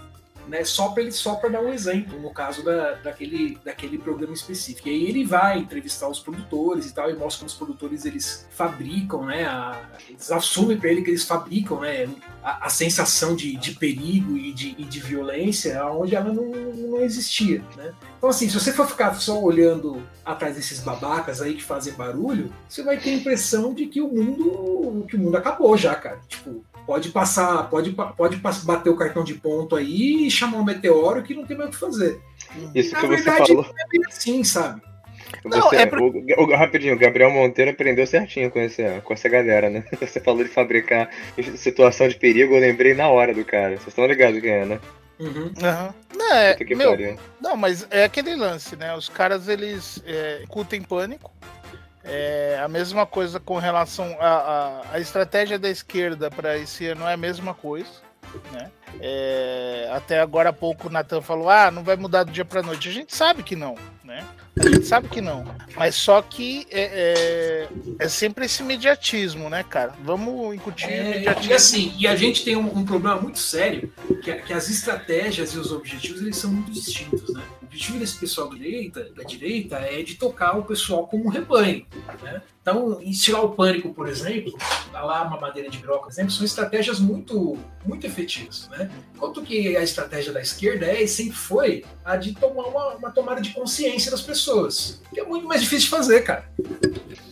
né, 0.49 0.63
só 0.63 0.89
para 0.89 1.03
ele 1.03 1.11
só 1.11 1.35
para 1.35 1.49
dar 1.49 1.61
um 1.61 1.71
exemplo 1.71 2.19
no 2.19 2.31
caso 2.31 2.63
da, 2.63 2.95
daquele, 2.95 3.57
daquele 3.63 3.97
programa 3.97 4.33
específico. 4.33 4.87
E 4.87 4.91
aí 4.91 5.05
ele 5.05 5.23
vai 5.23 5.59
entrevistar 5.59 6.09
os 6.09 6.19
produtores 6.19 6.87
e 6.87 6.93
tal 6.93 7.09
e 7.09 7.13
mostra 7.13 7.39
como 7.39 7.47
os 7.47 7.53
produtores 7.53 8.05
eles 8.05 8.47
fabricam, 8.51 9.25
né, 9.25 9.45
a, 9.45 9.79
eles 10.09 10.31
assumem 10.31 10.77
para 10.77 10.89
ele 10.89 11.01
que 11.03 11.11
eles 11.11 11.23
fabricam, 11.23 11.81
né, 11.81 12.09
a, 12.43 12.65
a 12.65 12.69
sensação 12.69 13.35
de, 13.35 13.55
de 13.55 13.73
perigo 13.75 14.35
e 14.35 14.51
de, 14.51 14.75
e 14.77 14.83
de 14.83 14.99
violência 14.99 15.85
onde 15.85 16.15
ela 16.15 16.33
não, 16.33 16.45
não 16.45 16.99
existia, 16.99 17.63
né? 17.77 17.93
Então 18.17 18.29
assim, 18.29 18.49
se 18.49 18.59
você 18.59 18.73
for 18.73 18.87
ficar 18.87 19.13
só 19.15 19.41
olhando 19.41 20.03
atrás 20.25 20.55
desses 20.55 20.79
babacas 20.81 21.41
aí 21.41 21.53
que 21.53 21.63
fazem 21.63 21.93
barulho, 21.93 22.51
você 22.67 22.83
vai 22.83 22.97
ter 22.97 23.11
a 23.11 23.13
impressão 23.13 23.73
de 23.73 23.85
que 23.85 24.01
o 24.01 24.07
mundo 24.09 25.05
que 25.07 25.15
o 25.15 25.19
mundo 25.19 25.37
acabou 25.37 25.77
já, 25.77 25.95
cara. 25.95 26.19
Tipo, 26.27 26.63
pode 26.89 27.09
passar, 27.09 27.69
pode, 27.69 27.91
pode 27.91 28.37
bater 28.63 28.89
o 28.89 28.95
cartão 28.95 29.23
de 29.23 29.35
ponto 29.35 29.75
aí 29.75 30.25
e 30.25 30.31
chamar 30.31 30.57
um 30.57 30.63
meteoro 30.63 31.21
que 31.21 31.35
não 31.35 31.45
tem 31.45 31.55
mais 31.55 31.69
o 31.69 31.73
que 31.73 31.77
fazer. 31.77 32.19
Isso 32.73 32.93
Na 32.93 33.01
que 33.01 33.07
verdade, 33.07 33.37
você 33.41 33.45
falou. 33.45 33.63
é 33.63 33.87
bem 33.91 34.01
assim, 34.07 34.43
sabe? 34.43 34.81
Você, 35.43 35.75
é 35.75 35.85
pra... 35.85 36.01
o, 36.01 36.07
o, 36.07 36.55
rapidinho, 36.55 36.95
o 36.95 36.97
Gabriel 36.97 37.29
Monteiro 37.29 37.69
aprendeu 37.69 38.07
certinho 38.07 38.49
com, 38.49 38.59
esse, 38.59 38.83
com 39.01 39.13
essa 39.13 39.29
galera, 39.29 39.69
né? 39.69 39.83
Você 40.01 40.19
falou 40.19 40.43
de 40.43 40.49
fabricar 40.49 41.11
situação 41.57 42.07
de 42.07 42.15
perigo, 42.15 42.55
eu 42.55 42.59
lembrei 42.59 42.95
na 42.95 43.07
hora 43.07 43.35
do 43.35 43.45
cara. 43.45 43.75
Vocês 43.75 43.89
estão 43.89 44.07
ligados 44.07 44.41
quem 44.41 44.49
é, 44.49 44.65
né? 44.65 44.79
Uhum. 45.19 45.27
Uhum. 45.27 45.53
Não, 46.17 46.25
é, 46.33 46.57
meu, 46.75 47.17
não, 47.39 47.55
mas 47.55 47.85
é 47.91 48.05
aquele 48.05 48.35
lance, 48.35 48.75
né? 48.75 48.95
Os 48.95 49.09
caras 49.09 49.47
eles 49.47 50.01
é, 50.07 50.43
curtem 50.47 50.81
pânico, 50.81 51.31
é 52.03 52.59
a 52.63 52.67
mesma 52.67 53.05
coisa 53.05 53.39
com 53.39 53.57
relação 53.57 54.15
à 54.19 54.27
a, 54.27 54.95
a, 54.95 54.99
estratégia 54.99 55.59
da 55.59 55.69
esquerda 55.69 56.29
para 56.29 56.57
esse 56.57 56.87
ano 56.87 57.05
é 57.07 57.13
a 57.13 57.17
mesma 57.17 57.53
coisa. 57.53 57.89
Né? 58.51 58.69
É, 59.01 59.89
até 59.91 60.19
agora 60.19 60.49
há 60.49 60.53
pouco 60.53 60.87
o 60.87 60.91
Natan 60.91 61.21
falou: 61.21 61.49
ah, 61.49 61.71
não 61.71 61.83
vai 61.83 61.95
mudar 61.95 62.23
do 62.23 62.31
dia 62.31 62.45
para 62.45 62.61
noite. 62.61 62.89
A 62.89 62.91
gente 62.91 63.15
sabe 63.15 63.43
que 63.43 63.55
não, 63.55 63.75
né? 64.03 64.25
A 64.59 64.67
gente 64.67 64.85
sabe 64.85 65.07
que 65.07 65.21
não. 65.21 65.45
Mas 65.75 65.95
só 65.95 66.21
que 66.21 66.67
é, 66.69 67.67
é, 67.99 68.05
é 68.05 68.07
sempre 68.09 68.45
esse 68.45 68.61
mediatismo, 68.61 69.49
né, 69.49 69.63
cara? 69.63 69.93
Vamos 70.03 70.53
incutir 70.53 70.89
é. 70.89 71.23
E 71.41 71.53
assim, 71.53 71.93
e 71.97 72.07
a 72.07 72.15
gente 72.15 72.43
tem 72.43 72.55
um, 72.55 72.77
um 72.77 72.85
problema 72.85 73.19
muito 73.21 73.39
sério, 73.39 73.91
que, 74.21 74.33
que, 74.33 74.53
as 74.53 74.69
estratégias 74.69 75.53
e 75.53 75.57
os 75.57 75.71
objetivos 75.71 76.21
eles 76.21 76.37
são 76.37 76.51
muito 76.51 76.71
distintos, 76.71 77.33
né? 77.33 77.41
O 77.69 77.71
objetivo 77.71 77.99
desse 77.99 78.17
pessoal 78.17 78.49
da 78.49 78.55
direita, 78.55 79.11
da 79.15 79.23
direita 79.23 79.75
é 79.75 80.01
de 80.01 80.15
tocar 80.15 80.57
o 80.57 80.63
pessoal 80.63 81.05
como 81.05 81.25
um 81.25 81.29
rebanho, 81.29 81.85
né? 82.23 82.41
Então, 82.59 82.99
instilar 83.03 83.45
o 83.45 83.51
pânico, 83.51 83.93
por 83.93 84.07
exemplo, 84.07 84.51
dar 84.91 85.03
lá 85.03 85.21
uma 85.23 85.39
madeira 85.39 85.69
de 85.69 85.77
broca, 85.77 86.05
por 86.05 86.11
exemplo, 86.11 86.31
são 86.31 86.43
estratégias 86.43 86.99
muito, 86.99 87.59
muito 87.85 88.07
efetivas, 88.07 88.67
né? 88.69 88.89
Enquanto 89.15 89.43
que 89.43 89.77
a 89.77 89.83
estratégia 89.83 90.33
da 90.33 90.41
esquerda 90.41 90.87
é 90.87 91.03
e 91.03 91.07
sempre 91.07 91.35
foi 91.35 91.85
a 92.03 92.15
de 92.15 92.33
tomar 92.33 92.67
uma, 92.69 92.95
uma 92.95 93.11
tomada 93.11 93.39
de 93.39 93.51
consciência 93.51 94.09
das 94.09 94.21
pessoas, 94.21 94.99
que 95.13 95.19
é 95.19 95.23
muito 95.23 95.47
mais 95.47 95.61
difícil 95.61 95.85
de 95.85 95.89
fazer, 95.91 96.23
cara. 96.23 96.49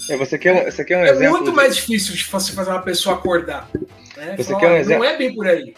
É, 0.07 0.17
você 0.17 0.37
quer, 0.37 0.71
você 0.71 0.85
quer 0.85 0.97
um 0.97 1.01
é 1.01 1.09
exemplo? 1.09 1.25
É 1.25 1.29
muito 1.29 1.49
de... 1.49 1.55
mais 1.55 1.75
difícil 1.75 2.13
de 2.13 2.23
você 2.23 2.51
fazer 2.51 2.69
uma 2.69 2.83
pessoa 2.83 3.15
acordar. 3.15 3.67
Né? 4.15 4.35
Você 4.37 4.43
Falar, 4.43 4.59
quer 4.59 4.71
um 4.71 4.75
exemplo? 4.75 5.03
Não 5.03 5.09
é 5.09 5.17
bem 5.17 5.33
por 5.33 5.47
aí. 5.47 5.73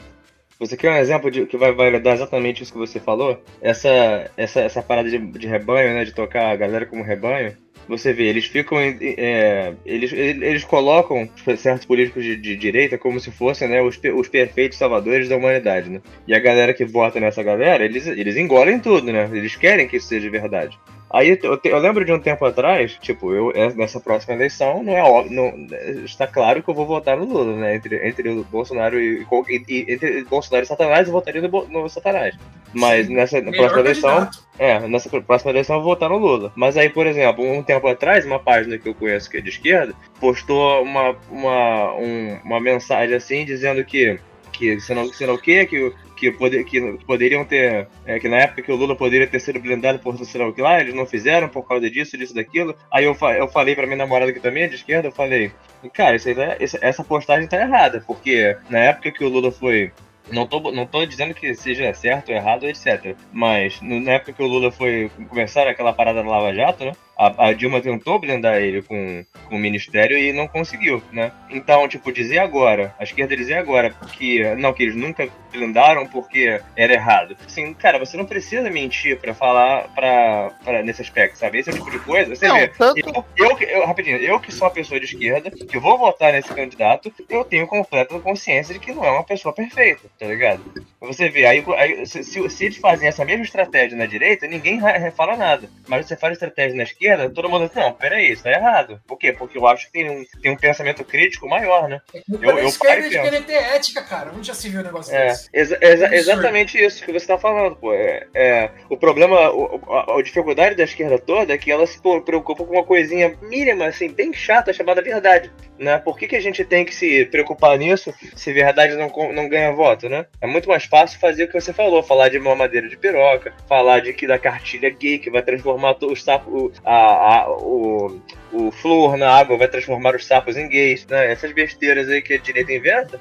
Você 0.60 0.76
quer 0.76 0.92
um 0.92 0.98
exemplo 0.98 1.32
de 1.32 1.46
que 1.46 1.56
vai 1.56 1.72
validar 1.72 2.16
exatamente 2.16 2.62
isso 2.62 2.74
que 2.74 2.78
você 2.78 3.00
falou? 3.00 3.42
Essa, 3.62 4.30
essa, 4.36 4.60
essa 4.60 4.84
parada 4.84 5.10
de, 5.10 5.18
de 5.18 5.48
rebanho, 5.48 5.94
né? 5.94 6.04
De 6.04 6.14
tocar 6.14 6.52
a 6.52 6.56
galera 6.58 6.86
como 6.86 7.02
rebanho. 7.02 7.56
Você 7.88 8.12
vê, 8.12 8.26
eles 8.26 8.46
ficam. 8.46 8.78
É, 8.78 9.74
eles, 9.86 10.12
eles 10.12 10.66
colocam 10.66 11.30
certos 11.58 11.86
políticos 11.86 12.26
de, 12.26 12.36
de, 12.36 12.58
direita 12.58 12.98
como 12.98 13.22
se 13.22 13.32
fossem 13.32 13.70
né, 13.70 13.82
os, 13.82 13.98
os 14.14 14.28
perfeitos 14.28 14.78
salvadores 14.78 15.30
da 15.30 15.38
humanidade, 15.38 15.90
né? 15.90 16.02
E 16.28 16.36
a 16.36 16.40
galera 16.40 16.74
que 16.74 16.84
vota 16.84 17.22
nessa 17.22 17.42
galera, 17.42 17.86
eles, 17.86 18.06
eles 18.06 18.36
engolem 18.36 18.80
tudo, 18.80 19.14
né? 19.14 19.30
Eles 19.32 19.56
querem 19.56 19.88
que 19.88 19.96
isso 19.96 20.08
seja 20.08 20.30
verdade. 20.30 20.78
Aí 21.12 21.40
eu, 21.42 21.60
eu, 21.64 21.80
lembro 21.80 22.06
de 22.06 22.12
um 22.12 22.20
tempo 22.20 22.46
atrás, 22.46 22.96
tipo, 23.02 23.34
eu 23.34 23.52
é, 23.56 23.74
nessa 23.74 24.00
próxima 24.00 24.36
eleição, 24.36 24.84
não 24.84 24.96
é 24.96 25.02
óbvio, 25.02 25.36
não, 25.36 25.68
está 26.06 26.28
claro 26.28 26.62
que 26.62 26.70
eu 26.70 26.74
vou 26.74 26.86
votar 26.86 27.18
no 27.18 27.26
Lula, 27.26 27.58
né? 27.58 27.76
Entre, 27.76 28.08
entre 28.08 28.30
o 28.30 28.44
Bolsonaro 28.44 29.00
e, 29.00 29.26
e, 29.50 29.86
entre 29.92 30.24
Bolsonaro 30.26 30.64
e 30.64 30.68
Satanás, 30.68 31.08
eu 31.08 31.14
votaria 31.14 31.42
no, 31.42 31.68
no 31.68 31.90
Satanás. 31.90 32.36
Mas 32.74 33.08
Sim, 33.08 33.16
nessa 33.16 33.42
próxima 33.42 33.80
eleição. 33.80 34.30
É, 34.60 34.80
nessa 34.88 35.10
próxima 35.22 35.52
eleição 35.52 35.78
eu 35.78 35.82
vou 35.82 35.94
votar 35.94 36.10
no 36.10 36.18
Lula. 36.18 36.52
Mas 36.56 36.78
aí, 36.78 36.90
por 36.90 37.08
exemplo, 37.08 37.44
um 37.44 37.64
tempo 37.64 37.88
atrás, 37.88 38.26
uma 38.26 38.40
página 38.40 38.78
que 38.78 38.88
eu 38.88 38.94
conheço 38.94 39.30
que 39.30 39.38
é 39.38 39.42
de 39.42 39.50
esquerda, 39.50 39.96
postou 40.20 40.84
uma, 40.84 41.16
uma, 41.32 41.94
um, 41.96 42.40
uma 42.46 42.60
mensagem 42.60 43.16
assim 43.16 43.46
dizendo 43.46 43.84
que 43.84 44.20
que 44.52 44.80
sei 44.82 44.96
não, 44.96 45.12
sei 45.14 45.30
o 45.30 45.38
que, 45.38 45.66
que 45.66 45.94
que, 46.20 46.32
poder, 46.32 46.64
que 46.66 46.98
poderiam 47.06 47.46
ter. 47.46 47.88
É, 48.06 48.20
que 48.20 48.28
na 48.28 48.38
época 48.38 48.62
que 48.62 48.72
o 48.72 48.76
Lula 48.76 48.96
poderia 48.96 49.28
ter 49.28 49.40
sido 49.40 49.60
blindado 49.60 50.00
por 50.00 50.18
sei 50.26 50.42
lá 50.42 50.48
o 50.48 50.54
que 50.54 50.62
lá, 50.62 50.80
eles 50.80 50.94
não 50.94 51.06
fizeram 51.06 51.48
por 51.48 51.68
causa 51.68 51.90
disso, 51.90 52.18
disso, 52.18 52.36
daquilo. 52.36 52.76
Aí 52.92 53.06
eu, 53.06 53.16
eu 53.38 53.48
falei 53.48 53.76
pra 53.76 53.86
minha 53.86 53.98
namorada 53.98 54.34
que 54.34 54.40
também 54.40 54.64
é 54.64 54.68
de 54.68 54.76
esquerda, 54.76 55.08
eu 55.08 55.12
falei, 55.12 55.52
cara, 55.94 56.16
isso 56.16 56.34
tá, 56.36 56.58
essa 56.82 57.04
postagem 57.04 57.48
tá 57.48 57.58
errada, 57.58 58.04
porque 58.06 58.58
na 58.70 58.80
época 58.80 59.12
que 59.12 59.24
o 59.24 59.30
Lula 59.30 59.52
foi 59.52 59.92
não 60.32 60.46
tô, 60.46 60.72
não 60.72 60.86
tô 60.86 61.06
dizendo 61.06 61.34
que 61.34 61.56
seja 61.56 61.94
certo 61.94 62.30
errado, 62.30 62.68
etc. 62.68 63.16
Mas 63.32 63.82
na 63.82 64.12
época 64.12 64.34
que 64.34 64.44
o 64.44 64.48
Lula 64.48 64.72
foi 64.72 65.10
começar 65.30 65.68
aquela 65.68 65.94
parada 65.94 66.22
da 66.22 66.30
Lava 66.30 66.54
Jato, 66.54 66.86
né? 66.86 66.92
A, 67.20 67.50
a, 67.50 67.54
Dilma 67.54 67.82
tentou 67.82 68.18
blindar 68.18 68.62
ele 68.62 68.82
com, 68.82 69.26
com 69.50 69.56
o 69.58 69.60
ministério 69.60 70.18
e 70.18 70.32
não 70.32 70.48
conseguiu, 70.48 71.04
né? 71.12 71.34
Então, 71.50 71.86
tipo, 71.86 72.14
dizer 72.14 72.40
agora, 72.40 72.96
a 72.98 73.04
esquerda 73.04 73.36
dizer 73.36 73.56
agora 73.56 73.90
que 74.14 74.42
não, 74.56 74.72
que 74.72 74.84
eles 74.84 74.96
nunca 74.96 75.28
blindaram 75.52 76.08
porque 76.08 76.62
era 76.78 76.94
errado. 76.94 77.36
Assim, 77.46 77.74
cara, 77.74 78.00
você 78.00 78.16
não 78.16 78.26
precisa 78.26 78.70
mentir 78.70 79.18
pra 79.20 79.34
falar 79.34 79.90
pra, 79.94 80.52
pra, 80.64 80.82
nesse 80.82 81.02
aspecto, 81.02 81.38
sabe? 81.38 81.60
Esse 81.60 81.72
é 81.72 81.74
o 81.74 81.76
tipo 81.76 81.92
de 81.92 82.00
coisa. 82.00 82.34
Você 82.34 82.48
não, 82.48 82.56
vê, 82.56 82.68
tanto... 82.70 82.98
eu, 82.98 83.26
eu, 83.36 83.60
eu, 83.60 83.86
rapidinho, 83.86 84.16
eu 84.18 84.40
que 84.40 84.52
sou 84.52 84.68
uma 84.68 84.74
pessoa 84.74 84.98
de 84.98 85.06
esquerda, 85.06 85.52
que 85.52 85.78
vou 85.78 85.98
votar 85.98 86.32
nesse 86.32 86.54
candidato, 86.54 87.12
eu 87.28 87.44
tenho 87.44 87.68
completa 87.68 88.18
consciência 88.20 88.74
de 88.74 88.80
que 88.80 88.94
não 88.94 89.04
é 89.04 89.12
uma 89.12 89.26
pessoa 89.26 89.54
perfeita, 89.54 90.10
tá 90.18 90.26
ligado? 90.26 90.62
Você 91.02 91.30
vê, 91.30 91.46
aí, 91.46 91.64
aí 91.78 92.06
se, 92.06 92.24
se, 92.24 92.50
se 92.50 92.66
eles 92.66 92.78
fazem 92.78 93.08
essa 93.08 93.26
mesma 93.26 93.44
estratégia 93.44 93.98
na 93.98 94.06
direita, 94.06 94.48
ninguém 94.48 94.80
fala 95.16 95.36
nada. 95.36 95.70
Mas 95.88 96.06
você 96.06 96.16
faz 96.16 96.34
estratégia 96.34 96.78
na 96.78 96.84
esquerda, 96.84 97.09
esquerda, 97.10 97.30
todo 97.30 97.50
mundo 97.50 97.68
diz, 97.68 97.76
não, 97.76 97.92
peraí, 97.92 98.32
isso 98.32 98.44
tá 98.44 98.52
errado. 98.52 99.02
Por 99.08 99.18
quê? 99.18 99.34
Porque 99.34 99.58
eu 99.58 99.68
acho 99.68 99.88
que 99.88 99.94
tem 99.94 100.10
um, 100.10 100.24
tem 100.42 100.52
um 100.52 100.58
pensamento 100.58 101.04
crítico 101.04 101.48
maior, 101.48 101.88
né? 101.88 102.02
É 102.14 102.22
eu, 102.30 102.58
eu 102.58 102.68
esquerda 102.68 103.10
de 103.10 103.20
querer 103.20 103.44
ter 103.44 103.54
ética, 103.54 104.02
cara. 104.02 104.32
Onde 104.36 104.48
já 104.48 104.54
se 104.54 104.70
viu 104.70 104.82
um 104.82 104.84
negócio 104.84 105.14
é, 105.16 105.28
desse? 105.28 105.50
Exa 105.54 105.78
exa 105.82 106.16
exatamente 106.16 106.78
isso 106.78 107.04
que 107.04 107.12
você 107.12 107.26
tá 107.26 107.38
falando, 107.38 107.76
pô. 107.76 107.94
É, 107.94 108.28
é 108.34 108.70
o 108.90 108.98
problema, 108.98 109.50
o, 109.52 109.82
a, 109.90 110.18
a, 110.18 110.22
dificuldade 110.22 110.76
da 110.76 110.84
esquerda 110.84 111.18
toda 111.18 111.54
é 111.54 111.58
que 111.58 111.72
ela 111.72 111.88
se 111.88 112.00
preocupa 112.26 112.64
com 112.64 112.74
uma 112.74 112.84
coisinha 112.84 113.38
mínima, 113.42 113.88
assim, 113.88 114.10
bem 114.10 114.34
chata, 114.34 114.74
chamada 114.74 115.02
verdade. 115.02 115.52
Né? 115.78 115.98
Por 115.98 116.18
que, 116.18 116.28
que 116.28 116.36
a 116.36 116.42
gente 116.42 116.64
tem 116.66 116.84
que 116.84 116.94
se 116.94 117.26
preocupar 117.26 117.78
nisso 117.78 118.14
se 118.36 118.52
verdade 118.52 118.96
não, 118.96 119.10
não 119.34 119.48
ganha 119.48 119.72
voto, 119.72 120.10
né? 120.10 120.26
É 120.42 120.48
muito 120.48 120.68
mais 120.68 120.84
fácil 120.84 121.20
fazer 121.20 121.46
o 121.46 121.48
que 121.48 121.60
você 121.60 121.72
falou, 121.72 122.04
falar 122.04 122.30
de 122.30 122.38
mamadeira 122.38 122.90
de 122.90 122.98
piroca, 122.98 123.54
falar 123.68 124.02
de 124.02 124.12
que 124.12 124.28
da 124.28 124.38
cartilha 124.38 124.90
gay 124.90 125.18
que 125.18 125.30
vai 125.30 125.42
transformar 125.42 125.96
o 126.02 126.16
sapo, 126.16 126.72
a, 126.84 126.99
a, 127.00 127.50
o, 127.50 128.22
o 128.52 128.72
flúor 128.72 129.18
na 129.18 129.32
água 129.32 129.58
vai 129.58 129.68
transformar 129.68 130.16
os 130.16 130.26
sapos 130.26 130.58
em 130.58 130.68
gays, 130.68 131.06
né? 131.08 131.32
Essas 131.32 131.52
besteiras 131.52 132.10
aí 132.10 132.22
que 132.22 132.34
a 132.34 132.38
direita 132.38 132.74
inventa 132.74 133.20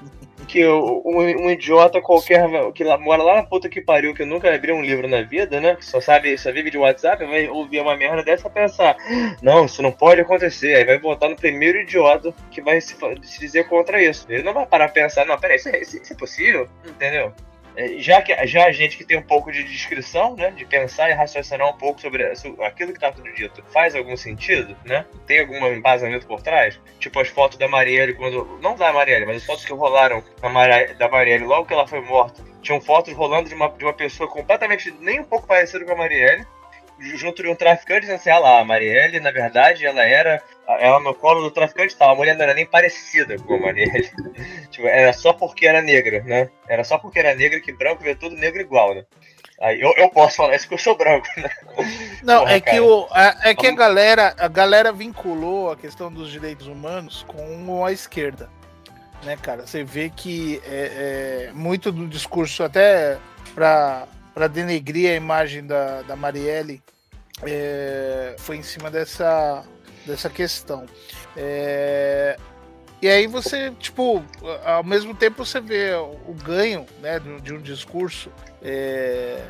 que 0.48 0.66
um, 0.66 1.02
um, 1.04 1.50
idiota 1.50 2.00
qualquer 2.00 2.48
que 2.72 2.82
mora 2.96 3.22
lá 3.22 3.36
na 3.36 3.42
puta 3.42 3.68
que 3.68 3.82
pariu, 3.82 4.14
que 4.14 4.24
nunca 4.24 4.52
abriu 4.52 4.74
um 4.74 4.82
livro 4.82 5.06
na 5.06 5.20
vida, 5.20 5.60
né? 5.60 5.76
Que 5.76 5.84
só 5.84 6.00
sabe, 6.00 6.36
só 6.38 6.50
vive 6.50 6.70
de 6.70 6.78
WhatsApp, 6.78 7.24
vai 7.26 7.48
ouvir 7.48 7.80
uma 7.80 7.96
merda 7.96 8.22
dessa 8.24 8.48
e 8.48 8.50
pensar, 8.50 8.96
não, 9.42 9.66
isso 9.66 9.82
não 9.82 9.92
pode 9.92 10.22
acontecer. 10.22 10.74
Aí 10.74 10.84
vai 10.84 10.98
votar 10.98 11.28
no 11.28 11.36
primeiro 11.36 11.78
idiota 11.78 12.32
que 12.50 12.62
vai 12.62 12.80
se, 12.80 12.96
se 13.22 13.38
dizer 13.38 13.68
contra 13.68 14.02
isso. 14.02 14.26
Ele 14.28 14.42
não 14.42 14.54
vai 14.54 14.66
parar 14.66 14.88
pra 14.88 15.02
pensar, 15.02 15.26
não, 15.26 15.38
peraí, 15.38 15.56
isso, 15.56 15.68
é, 15.68 15.80
isso 15.82 16.12
é 16.12 16.16
possível? 16.16 16.66
Entendeu? 16.86 17.32
É, 17.78 17.96
já 18.00 18.20
que 18.20 18.34
já 18.44 18.66
a 18.66 18.72
gente 18.72 18.96
que 18.98 19.04
tem 19.04 19.16
um 19.16 19.22
pouco 19.22 19.52
de 19.52 19.62
descrição, 19.62 20.34
né, 20.34 20.50
de 20.50 20.64
pensar 20.64 21.10
e 21.10 21.12
raciocinar 21.12 21.68
um 21.68 21.78
pouco 21.78 22.00
sobre 22.00 22.24
aquilo 22.24 22.90
que 22.90 22.98
está 22.98 23.12
tudo 23.12 23.32
dito, 23.32 23.62
faz 23.72 23.94
algum 23.94 24.16
sentido, 24.16 24.76
né? 24.84 25.06
Tem 25.28 25.38
algum 25.38 25.64
embasamento 25.68 26.26
por 26.26 26.42
trás? 26.42 26.80
Tipo 26.98 27.20
as 27.20 27.28
fotos 27.28 27.56
da 27.56 27.68
Marielle 27.68 28.14
quando 28.14 28.58
não 28.60 28.74
da 28.74 28.92
Marielle, 28.92 29.26
mas 29.26 29.36
as 29.36 29.44
fotos 29.44 29.64
que 29.64 29.72
rolaram 29.72 30.24
da 30.98 31.08
Marielle, 31.08 31.44
logo 31.44 31.66
que 31.66 31.72
ela 31.72 31.86
foi 31.86 32.00
morta, 32.00 32.42
tinham 32.62 32.80
fotos 32.80 33.14
rolando 33.14 33.48
de 33.48 33.54
uma, 33.54 33.68
de 33.68 33.84
uma 33.84 33.92
pessoa 33.92 34.28
completamente 34.28 34.92
nem 34.98 35.20
um 35.20 35.24
pouco 35.24 35.46
parecida 35.46 35.84
com 35.84 35.92
a 35.92 35.96
Marielle 35.96 36.44
junto 36.98 37.42
de 37.42 37.48
um 37.48 37.54
traficante 37.54 38.10
assim, 38.10 38.30
ah 38.30 38.38
lá, 38.38 38.60
a 38.60 38.64
Marielle, 38.64 39.20
na 39.20 39.30
verdade, 39.30 39.86
ela 39.86 40.04
era 40.04 40.42
ela 40.76 41.00
no 41.00 41.14
colo 41.14 41.40
do 41.40 41.50
traficante 41.50 41.96
tal. 41.96 42.10
A 42.10 42.14
mulher 42.14 42.36
não 42.36 42.42
era 42.42 42.52
nem 42.52 42.66
parecida 42.66 43.38
com 43.38 43.54
a 43.54 43.58
Marielle. 43.58 44.10
tipo, 44.70 44.86
era 44.86 45.12
só 45.12 45.32
porque 45.32 45.66
era 45.66 45.80
negra, 45.80 46.22
né? 46.24 46.50
Era 46.68 46.84
só 46.84 46.98
porque 46.98 47.18
era 47.18 47.34
negra 47.34 47.60
que 47.60 47.72
branco 47.72 48.02
vê 48.02 48.14
tudo 48.14 48.36
negro 48.36 48.60
igual, 48.60 48.94
né? 48.94 49.04
Aí 49.60 49.80
eu, 49.80 49.92
eu 49.96 50.08
posso 50.10 50.36
falar 50.36 50.54
isso 50.54 50.66
porque 50.66 50.74
eu 50.74 50.78
sou 50.78 50.96
branco, 50.96 51.26
né? 51.36 51.50
Não, 52.22 52.40
Porra, 52.40 52.52
é 52.52 52.60
que, 52.60 52.78
o, 52.78 53.08
é, 53.14 53.50
é 53.50 53.54
que 53.54 53.66
a 53.66 53.74
galera, 53.74 54.34
a 54.38 54.46
galera 54.46 54.92
vinculou 54.92 55.72
a 55.72 55.76
questão 55.76 56.12
dos 56.12 56.30
direitos 56.30 56.66
humanos 56.68 57.24
com 57.26 57.84
a 57.84 57.90
esquerda. 57.90 58.48
Né, 59.24 59.36
cara? 59.36 59.66
Você 59.66 59.82
vê 59.82 60.10
que 60.10 60.62
é, 60.64 61.48
é 61.48 61.52
muito 61.52 61.90
do 61.90 62.06
discurso, 62.06 62.62
até 62.62 63.18
para 63.52 64.06
denegrir 64.46 65.10
a 65.10 65.14
imagem 65.14 65.66
da, 65.66 66.02
da 66.02 66.14
Marielle, 66.14 66.82
é, 67.42 68.36
foi 68.38 68.56
em 68.56 68.62
cima 68.62 68.90
dessa, 68.90 69.64
dessa 70.06 70.28
questão. 70.28 70.86
É, 71.36 72.36
e 73.00 73.08
aí 73.08 73.26
você, 73.26 73.70
tipo, 73.78 74.24
ao 74.64 74.82
mesmo 74.82 75.14
tempo 75.14 75.44
você 75.44 75.60
vê 75.60 75.94
o 75.94 76.34
ganho 76.34 76.84
né, 77.00 77.20
de 77.42 77.54
um 77.54 77.60
discurso. 77.60 78.30
É, 78.60 79.40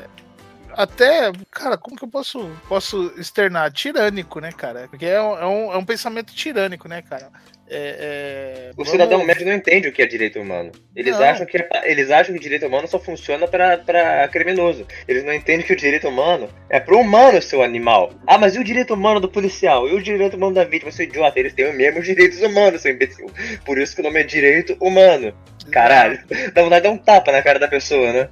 até, 0.73 1.31
cara, 1.49 1.77
como 1.77 1.97
que 1.97 2.03
eu 2.03 2.09
posso, 2.09 2.47
posso 2.67 3.11
externar? 3.17 3.71
Tirânico, 3.71 4.39
né, 4.39 4.51
cara? 4.51 4.87
Porque 4.87 5.05
é 5.05 5.15
é 5.15 5.21
um, 5.21 5.73
é 5.73 5.77
um 5.77 5.85
pensamento 5.85 6.33
tirânico, 6.33 6.87
né, 6.87 7.01
cara? 7.01 7.31
É, 7.69 8.71
é... 8.71 8.71
O 8.75 8.83
cidadão 8.83 9.23
médio 9.23 9.45
não 9.45 9.53
entende 9.53 9.87
o 9.87 9.91
que 9.91 10.01
é 10.01 10.07
direito 10.07 10.39
humano. 10.39 10.71
Eles, 10.95 11.15
acham 11.19 11.45
que, 11.45 11.57
eles 11.83 12.09
acham 12.09 12.33
que 12.33 12.39
o 12.39 12.41
direito 12.41 12.65
humano 12.65 12.87
só 12.87 12.99
funciona 12.99 13.47
para 13.47 14.27
criminoso. 14.29 14.87
Eles 15.07 15.23
não 15.23 15.33
entendem 15.33 15.65
que 15.65 15.73
o 15.73 15.75
direito 15.75 16.07
humano 16.07 16.49
é 16.69 16.79
pro 16.79 16.99
humano, 16.99 17.41
seu 17.41 17.61
animal. 17.61 18.11
Ah, 18.25 18.37
mas 18.37 18.55
e 18.55 18.59
o 18.59 18.63
direito 18.63 18.93
humano 18.93 19.19
do 19.19 19.29
policial? 19.29 19.87
E 19.87 19.93
o 19.93 20.01
direito 20.01 20.35
humano 20.35 20.55
da 20.55 20.63
vítima, 20.63 20.91
seu 20.91 21.05
idiota? 21.05 21.39
Eles 21.39 21.53
têm 21.53 21.69
os 21.69 21.75
mesmos 21.75 22.05
direitos 22.05 22.41
humanos, 22.41 22.81
seu 22.81 22.91
imbecil. 22.91 23.27
Por 23.63 23.77
isso 23.77 23.93
que 23.95 24.01
o 24.01 24.03
nome 24.03 24.19
é 24.19 24.23
direito 24.23 24.75
humano. 24.81 25.33
Caralho. 25.71 26.19
Dá 26.53 26.63
vontade 26.63 26.81
de 26.81 26.89
dar 26.89 26.91
um 26.91 26.97
tapa 26.97 27.31
na 27.31 27.41
cara 27.41 27.59
da 27.59 27.67
pessoa, 27.67 28.11
né? 28.11 28.29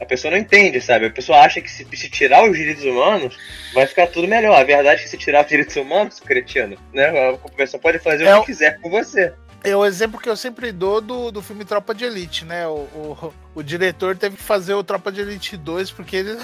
A 0.00 0.06
pessoa 0.06 0.30
não 0.30 0.38
entende, 0.38 0.80
sabe? 0.80 1.06
A 1.06 1.10
pessoa 1.10 1.40
acha 1.40 1.60
que 1.60 1.70
se, 1.70 1.86
se, 1.92 2.08
tirar 2.08 2.48
os 2.48 2.56
direitos 2.56 2.84
humanos, 2.84 3.36
vai 3.74 3.86
ficar 3.86 4.06
tudo 4.06 4.26
melhor. 4.26 4.58
A 4.58 4.64
verdade 4.64 5.00
é 5.00 5.02
que 5.04 5.10
se 5.10 5.18
tirar 5.18 5.42
os 5.42 5.48
direitos 5.48 5.76
humanos, 5.76 6.18
cretino, 6.18 6.76
né? 6.92 7.28
A 7.28 7.48
pessoa 7.50 7.80
pode 7.80 7.98
fazer 7.98 8.24
é 8.24 8.34
o 8.34 8.40
que 8.40 8.46
quiser 8.46 8.80
com 8.80 8.88
você. 8.88 9.32
É 9.62 9.76
o 9.76 9.84
exemplo 9.84 10.18
que 10.18 10.28
eu 10.28 10.36
sempre 10.36 10.72
dou 10.72 11.02
do, 11.02 11.30
do 11.30 11.42
filme 11.42 11.66
Tropa 11.66 11.94
de 11.94 12.04
Elite, 12.04 12.46
né? 12.46 12.66
O, 12.66 12.88
o, 12.94 13.34
o 13.56 13.62
diretor 13.62 14.16
teve 14.16 14.36
que 14.36 14.42
fazer 14.42 14.72
o 14.72 14.82
Tropa 14.82 15.12
de 15.12 15.20
Elite 15.20 15.54
2 15.54 15.90
porque 15.90 16.16
eles 16.16 16.38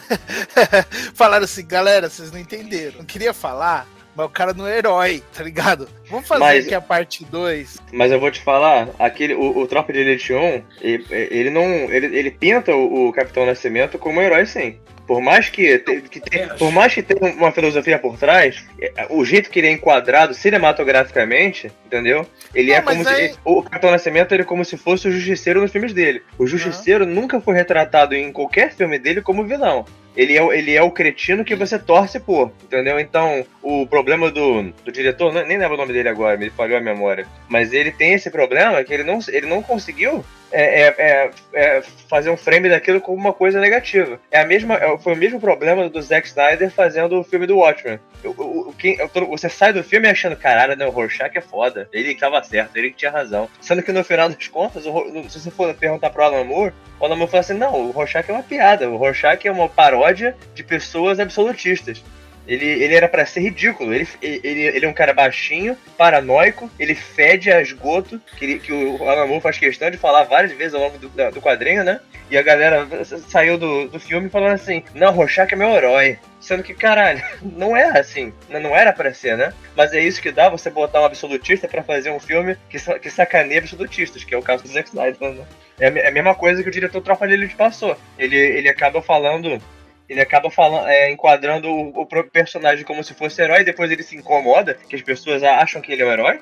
falaram 1.14 1.44
assim, 1.44 1.66
galera, 1.66 2.10
vocês 2.10 2.30
não 2.30 2.38
entenderam. 2.38 2.98
Não 2.98 3.06
queria 3.06 3.32
falar, 3.32 3.86
mas 4.16 4.26
o 4.26 4.30
cara 4.30 4.54
não 4.54 4.66
é 4.66 4.78
herói, 4.78 5.22
tá 5.34 5.44
ligado? 5.44 5.88
Vamos 6.08 6.26
fazer 6.26 6.40
mas, 6.40 6.64
aqui 6.64 6.74
a 6.74 6.80
parte 6.80 7.24
2. 7.26 7.82
Mas 7.92 8.10
eu 8.10 8.18
vou 8.18 8.30
te 8.30 8.40
falar, 8.40 8.88
aquele, 8.98 9.34
o, 9.34 9.58
o 9.58 9.66
Tropa 9.66 9.92
de 9.92 10.00
Elite 10.00 10.32
1, 10.32 10.62
ele, 10.80 11.06
ele 11.10 11.50
não. 11.50 11.62
Ele, 11.62 12.06
ele 12.16 12.30
pinta 12.30 12.74
o, 12.74 13.08
o 13.08 13.12
Capitão 13.12 13.44
Nascimento 13.44 13.98
como 13.98 14.18
um 14.18 14.22
herói 14.22 14.46
sim. 14.46 14.78
Por 15.06 15.20
mais 15.20 15.48
que, 15.48 15.78
que 16.10 16.18
tem, 16.18 16.48
por 16.58 16.72
mais 16.72 16.92
que 16.92 17.00
tenha 17.00 17.32
uma 17.34 17.52
filosofia 17.52 17.96
por 17.96 18.18
trás, 18.18 18.66
é, 18.80 19.06
o 19.10 19.24
jeito 19.24 19.48
que 19.50 19.60
ele 19.60 19.68
é 19.68 19.70
enquadrado 19.70 20.34
cinematograficamente, 20.34 21.70
entendeu? 21.84 22.26
Ele 22.52 22.72
não, 22.72 22.78
é 22.78 22.80
como 22.80 23.08
aí... 23.08 23.28
se. 23.28 23.38
O 23.44 23.62
Capitão 23.62 23.92
Nascimento 23.92 24.32
ele 24.32 24.42
é 24.42 24.44
como 24.44 24.64
se 24.64 24.76
fosse 24.76 25.06
o 25.06 25.12
justiceiro 25.12 25.60
nos 25.60 25.70
filmes 25.70 25.92
dele. 25.92 26.22
O 26.36 26.46
justiceiro 26.46 27.04
uhum. 27.04 27.14
nunca 27.14 27.40
foi 27.40 27.54
retratado 27.54 28.16
em 28.16 28.32
qualquer 28.32 28.72
filme 28.72 28.98
dele 28.98 29.22
como 29.22 29.44
vilão 29.44 29.84
ele 30.16 30.36
é, 30.36 30.58
ele 30.58 30.74
é 30.74 30.82
o 30.82 30.90
cretino 30.90 31.44
que 31.44 31.54
você 31.54 31.78
torce 31.78 32.18
por, 32.18 32.52
entendeu? 32.64 32.98
Então, 32.98 33.44
o 33.62 33.86
problema 33.86 34.30
do, 34.30 34.72
do 34.84 34.92
diretor, 34.92 35.32
nem 35.32 35.58
lembro 35.58 35.74
o 35.74 35.76
nome 35.76 35.92
dele 35.92 36.08
agora, 36.08 36.36
me 36.36 36.50
falhou 36.50 36.78
a 36.78 36.80
memória, 36.80 37.26
mas 37.48 37.72
ele 37.72 37.90
tem 37.90 38.14
esse 38.14 38.30
problema 38.30 38.82
que 38.82 38.94
ele 38.94 39.04
não, 39.04 39.18
ele 39.28 39.46
não 39.46 39.62
conseguiu 39.62 40.24
é, 40.52 40.82
é, 40.82 40.94
é, 40.98 41.30
é, 41.54 41.82
fazer 42.08 42.30
um 42.30 42.36
frame 42.36 42.68
daquilo 42.68 43.00
como 43.00 43.18
uma 43.18 43.32
coisa 43.32 43.60
negativa. 43.60 44.18
É 44.30 44.40
a 44.40 44.46
mesma, 44.46 44.76
é, 44.76 44.96
foi 44.98 45.12
o 45.12 45.16
mesmo 45.16 45.40
problema 45.40 45.88
do 45.88 46.00
Zack 46.00 46.26
Snyder 46.26 46.70
fazendo 46.70 47.18
o 47.18 47.24
filme 47.24 47.46
do 47.46 47.58
Watchmen. 47.58 47.98
O, 48.24 48.72
quem, 48.78 48.96
você 49.28 49.48
sai 49.48 49.72
do 49.72 49.84
filme 49.84 50.08
achando, 50.08 50.36
caralho, 50.36 50.76
né, 50.76 50.86
o 50.86 50.90
Rorschach 50.90 51.36
é 51.36 51.40
foda. 51.40 51.88
Ele 51.92 52.14
que 52.14 52.20
tava 52.20 52.42
certo, 52.42 52.76
ele 52.76 52.90
que 52.90 52.96
tinha 52.96 53.10
razão. 53.10 53.48
Sendo 53.60 53.82
que 53.82 53.92
no 53.92 54.04
final 54.04 54.28
das 54.28 54.48
contas, 54.48 54.84
se 54.84 55.40
você 55.40 55.50
for 55.50 55.74
perguntar 55.74 56.10
pro 56.10 56.22
Alan 56.22 56.44
Moore, 56.44 56.72
o 56.98 57.04
Alan 57.04 57.16
Moore 57.16 57.30
fala 57.30 57.40
assim, 57.40 57.54
não, 57.54 57.74
o 57.74 57.90
Rorschach 57.90 58.30
é 58.30 58.32
uma 58.32 58.42
piada. 58.42 58.88
O 58.88 58.96
Rorschach 58.96 59.46
é 59.46 59.52
uma 59.52 59.68
paródia 59.68 60.05
de 60.12 60.62
pessoas 60.62 61.20
absolutistas. 61.20 62.02
Ele, 62.46 62.64
ele 62.64 62.94
era 62.94 63.08
para 63.08 63.26
ser 63.26 63.40
ridículo. 63.40 63.92
Ele, 63.92 64.08
ele, 64.22 64.62
ele 64.62 64.86
é 64.86 64.88
um 64.88 64.92
cara 64.92 65.12
baixinho, 65.12 65.76
paranoico, 65.98 66.70
ele 66.78 66.94
fede 66.94 67.50
a 67.50 67.60
esgoto, 67.60 68.20
que, 68.36 68.58
que 68.58 68.72
o 68.72 69.08
Alan 69.08 69.40
faz 69.40 69.58
questão 69.58 69.90
de 69.90 69.96
falar 69.96 70.22
várias 70.24 70.52
vezes 70.52 70.74
ao 70.74 70.82
longo 70.82 70.98
do, 70.98 71.08
do 71.08 71.40
quadrinho, 71.40 71.82
né? 71.82 72.00
E 72.30 72.36
a 72.36 72.42
galera 72.42 72.86
saiu 73.28 73.56
do, 73.56 73.88
do 73.88 74.00
filme 74.00 74.28
falando 74.28 74.52
assim: 74.52 74.82
Não, 74.94 75.12
Rorschach 75.12 75.52
é 75.52 75.56
meu 75.56 75.70
herói. 75.70 76.18
Sendo 76.40 76.62
que, 76.62 76.74
caralho, 76.74 77.22
não 77.42 77.76
é 77.76 77.98
assim. 77.98 78.32
Não 78.48 78.76
era 78.76 78.92
pra 78.92 79.12
ser, 79.14 79.36
né? 79.36 79.52
Mas 79.76 79.92
é 79.92 80.00
isso 80.00 80.22
que 80.22 80.32
dá 80.32 80.48
você 80.48 80.70
botar 80.70 81.00
um 81.00 81.04
absolutista 81.04 81.68
para 81.68 81.82
fazer 81.82 82.10
um 82.10 82.20
filme 82.20 82.56
que, 82.68 82.78
que 82.98 83.10
sacaneia 83.10 83.60
absolutistas, 83.60 84.24
que 84.24 84.34
é 84.34 84.38
o 84.38 84.42
caso 84.42 84.62
do 84.62 84.68
Zack 84.68 84.88
Snyder, 84.88 85.16
né? 85.20 85.44
É, 85.78 85.86
é 85.86 86.08
a 86.08 86.12
mesma 86.12 86.34
coisa 86.34 86.62
que 86.62 86.68
o 86.68 86.72
diretor 86.72 87.00
Tropa 87.00 87.28
de 87.28 87.34
Elite 87.34 87.54
passou. 87.54 87.96
Ele, 88.18 88.36
ele 88.36 88.68
acaba 88.68 89.00
falando 89.00 89.60
ele 90.08 90.20
acaba 90.20 90.50
falando, 90.50 90.86
é, 90.88 91.10
enquadrando 91.10 91.68
o, 91.68 91.88
o, 91.88 92.06
próprio 92.06 92.30
personagem 92.30 92.84
como 92.84 93.02
se 93.02 93.14
fosse 93.14 93.42
herói, 93.42 93.60
e 93.60 93.64
depois 93.64 93.90
ele 93.90 94.02
se 94.02 94.16
incomoda, 94.16 94.74
que 94.74 94.96
as 94.96 95.02
pessoas 95.02 95.42
acham 95.42 95.80
que 95.80 95.92
ele 95.92 96.02
é 96.02 96.06
um 96.06 96.12
herói. 96.12 96.40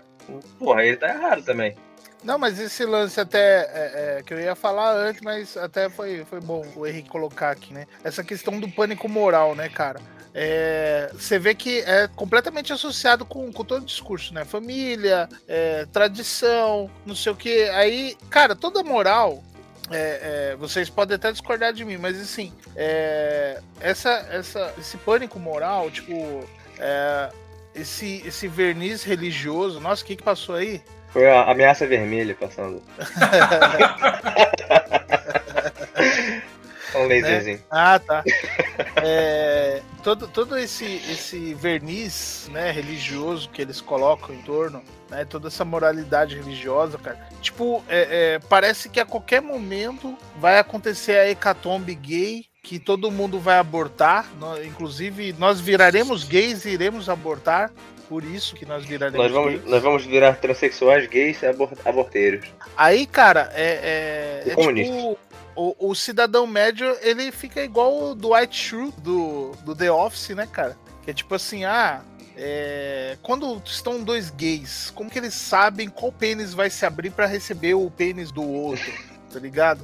Porra, 0.58 0.84
ele 0.84 0.96
tá 0.96 1.08
errado 1.08 1.42
também. 1.42 1.76
Não, 2.22 2.38
mas 2.38 2.58
esse 2.58 2.86
lance 2.86 3.20
até 3.20 3.38
é, 3.38 4.18
é, 4.18 4.22
que 4.22 4.32
eu 4.32 4.40
ia 4.40 4.54
falar 4.54 4.94
antes, 4.94 5.20
mas 5.20 5.58
até 5.58 5.90
foi, 5.90 6.24
foi 6.24 6.40
bom 6.40 6.64
o 6.74 6.86
Henrique 6.86 7.10
colocar 7.10 7.50
aqui, 7.50 7.74
né? 7.74 7.86
Essa 8.02 8.24
questão 8.24 8.58
do 8.58 8.68
pânico 8.68 9.06
moral, 9.08 9.54
né, 9.54 9.68
cara? 9.68 10.00
É, 10.32 11.10
você 11.12 11.38
vê 11.38 11.54
que 11.54 11.80
é 11.80 12.08
completamente 12.08 12.72
associado 12.72 13.26
com, 13.26 13.52
com 13.52 13.62
todo 13.62 13.82
o 13.82 13.86
discurso, 13.86 14.32
né? 14.32 14.44
Família, 14.44 15.28
é, 15.46 15.86
tradição, 15.92 16.90
não 17.04 17.14
sei 17.14 17.30
o 17.30 17.36
que. 17.36 17.68
Aí, 17.68 18.16
cara, 18.30 18.56
toda 18.56 18.82
moral 18.82 19.44
é, 19.90 20.52
é, 20.52 20.56
vocês 20.56 20.88
podem 20.88 21.16
até 21.16 21.30
discordar 21.30 21.72
de 21.72 21.84
mim, 21.84 21.96
mas 21.96 22.20
assim, 22.20 22.52
é, 22.76 23.60
essa, 23.80 24.10
essa, 24.30 24.72
esse 24.78 24.96
pânico 24.98 25.38
moral, 25.38 25.90
tipo, 25.90 26.44
é, 26.78 27.30
esse, 27.74 28.22
esse 28.26 28.48
verniz 28.48 29.04
religioso, 29.04 29.80
nossa, 29.80 30.02
o 30.02 30.06
que, 30.06 30.16
que 30.16 30.22
passou 30.22 30.54
aí? 30.54 30.82
Foi 31.10 31.30
a 31.30 31.50
ameaça 31.50 31.86
vermelha 31.86 32.34
passando. 32.34 32.82
um 36.98 37.08
laserzinho. 37.08 37.58
Né? 37.58 37.64
Ah, 37.70 37.98
tá. 37.98 38.24
É, 39.06 39.82
todo 40.02 40.26
todo 40.26 40.58
esse, 40.58 40.84
esse 40.84 41.54
verniz 41.54 42.48
né, 42.50 42.72
religioso 42.72 43.48
que 43.50 43.60
eles 43.60 43.80
colocam 43.80 44.34
em 44.34 44.40
torno 44.42 44.82
né? 45.14 45.24
Toda 45.24 45.48
essa 45.48 45.64
moralidade 45.64 46.36
religiosa, 46.36 46.98
cara. 46.98 47.18
Tipo, 47.40 47.82
é, 47.88 48.34
é, 48.34 48.38
parece 48.48 48.88
que 48.88 48.98
a 48.98 49.04
qualquer 49.04 49.40
momento 49.40 50.16
vai 50.38 50.58
acontecer 50.58 51.18
a 51.18 51.30
hecatombe 51.30 51.94
gay, 51.94 52.46
que 52.62 52.78
todo 52.78 53.10
mundo 53.10 53.38
vai 53.38 53.58
abortar. 53.58 54.26
Inclusive, 54.64 55.34
nós 55.38 55.60
viraremos 55.60 56.24
gays 56.24 56.64
e 56.64 56.70
iremos 56.70 57.08
abortar. 57.08 57.70
Por 58.08 58.22
isso 58.22 58.54
que 58.54 58.66
nós 58.66 58.84
viraremos 58.84 59.18
nós 59.18 59.32
vamos, 59.32 59.52
gays. 59.52 59.64
Nós 59.64 59.82
vamos 59.82 60.04
virar 60.04 60.34
transexuais, 60.34 61.06
gays 61.06 61.40
e 61.42 61.46
aborteiros. 61.84 62.46
Aí, 62.76 63.06
cara, 63.06 63.50
é, 63.54 64.42
é, 64.46 64.50
é 64.50 64.56
tipo 64.56 65.18
o, 65.56 65.90
o 65.90 65.94
cidadão 65.94 66.46
médio, 66.46 66.96
ele 67.00 67.30
fica 67.30 67.62
igual 67.62 68.10
o 68.10 68.14
Dwight 68.14 68.56
Schrute 68.56 69.00
do, 69.00 69.52
do 69.64 69.74
The 69.74 69.90
Office, 69.90 70.30
né, 70.30 70.46
cara? 70.46 70.76
Que 71.02 71.10
é 71.10 71.14
tipo 71.14 71.34
assim, 71.34 71.64
ah, 71.64 72.02
é, 72.36 73.16
quando 73.22 73.62
estão 73.64 74.02
dois 74.02 74.30
gays, 74.30 74.90
como 74.90 75.10
que 75.10 75.18
eles 75.18 75.34
sabem 75.34 75.88
qual 75.88 76.10
pênis 76.10 76.52
vai 76.52 76.68
se 76.70 76.84
abrir 76.84 77.10
para 77.10 77.26
receber 77.26 77.74
o 77.74 77.90
pênis 77.90 78.30
do 78.30 78.42
outro? 78.42 78.92
Tá 79.32 79.40
ligado? 79.40 79.82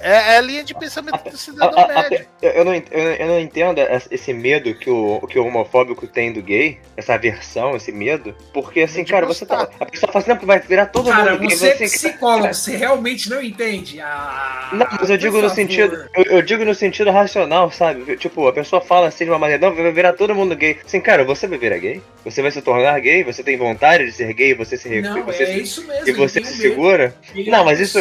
É, 0.00 0.34
é 0.34 0.36
a 0.36 0.40
linha 0.40 0.62
de 0.62 0.74
pensamento 0.74 1.28
do 1.28 1.36
cidadão 1.36 1.78
a, 1.78 1.84
a, 1.84 2.02
médio. 2.02 2.26
A, 2.42 2.46
eu, 2.46 2.64
não, 2.64 2.74
eu, 2.74 2.82
eu, 2.92 3.26
não 3.26 3.40
entendo 3.40 3.80
esse 4.10 4.32
medo 4.32 4.74
que 4.74 4.90
o, 4.90 5.26
que 5.26 5.38
o 5.38 5.46
homofóbico 5.46 6.06
tem 6.06 6.32
do 6.32 6.42
gay, 6.42 6.78
essa 6.96 7.14
aversão, 7.14 7.76
esse 7.76 7.90
medo, 7.92 8.34
porque 8.52 8.82
assim, 8.82 9.04
cara, 9.04 9.26
você 9.26 9.46
tá. 9.46 9.68
A 9.80 9.86
pessoa 9.86 10.12
fala 10.12 10.24
assim, 10.24 10.36
que 10.36 10.46
vai 10.46 10.60
virar 10.60 10.86
todo 10.86 11.10
cara, 11.10 11.32
mundo 11.32 11.40
gay. 11.40 11.56
Você 11.56 11.68
é 11.68 11.74
psicólogo, 11.74 12.42
cara, 12.42 12.54
você 12.54 12.76
realmente 12.76 13.30
não 13.30 13.42
entende. 13.42 14.00
Ah, 14.00 14.70
não, 14.72 14.86
mas 15.00 15.10
eu 15.10 15.16
digo 15.16 15.40
no 15.40 15.50
sentido. 15.50 16.08
Eu, 16.14 16.24
eu, 16.24 16.42
digo 16.42 16.64
no 16.64 16.74
sentido 16.74 17.10
racional, 17.10 17.70
sabe? 17.70 18.16
Tipo, 18.16 18.46
a 18.46 18.52
pessoa 18.52 18.80
fala 18.82 19.08
assim 19.08 19.24
de 19.24 19.30
uma 19.30 19.38
maneira, 19.38 19.68
não, 19.68 19.74
vai 19.74 19.92
virar 19.92 20.12
todo 20.12 20.34
mundo 20.34 20.54
gay. 20.54 20.78
Assim, 20.84 21.00
cara, 21.00 21.24
você 21.24 21.46
vai 21.46 21.58
virar 21.58 21.78
gay? 21.78 22.02
Você 22.24 22.42
vai 22.42 22.50
se 22.50 22.60
tornar 22.60 22.98
gay? 23.00 23.24
Você 23.24 23.42
tem 23.42 23.56
vontade 23.56 24.04
de 24.04 24.12
ser 24.12 24.32
gay? 24.32 24.54
Você 24.54 24.76
se 24.76 25.00
Não, 25.00 25.24
você 25.24 25.42
é 25.42 25.46
se, 25.46 25.62
isso 25.62 25.86
mesmo. 25.86 26.08
E 26.08 26.12
você 26.12 26.44
se 26.44 26.56
segura? 26.56 27.14
Não, 27.46 27.64
mas 27.64 27.80
isso. 27.80 27.98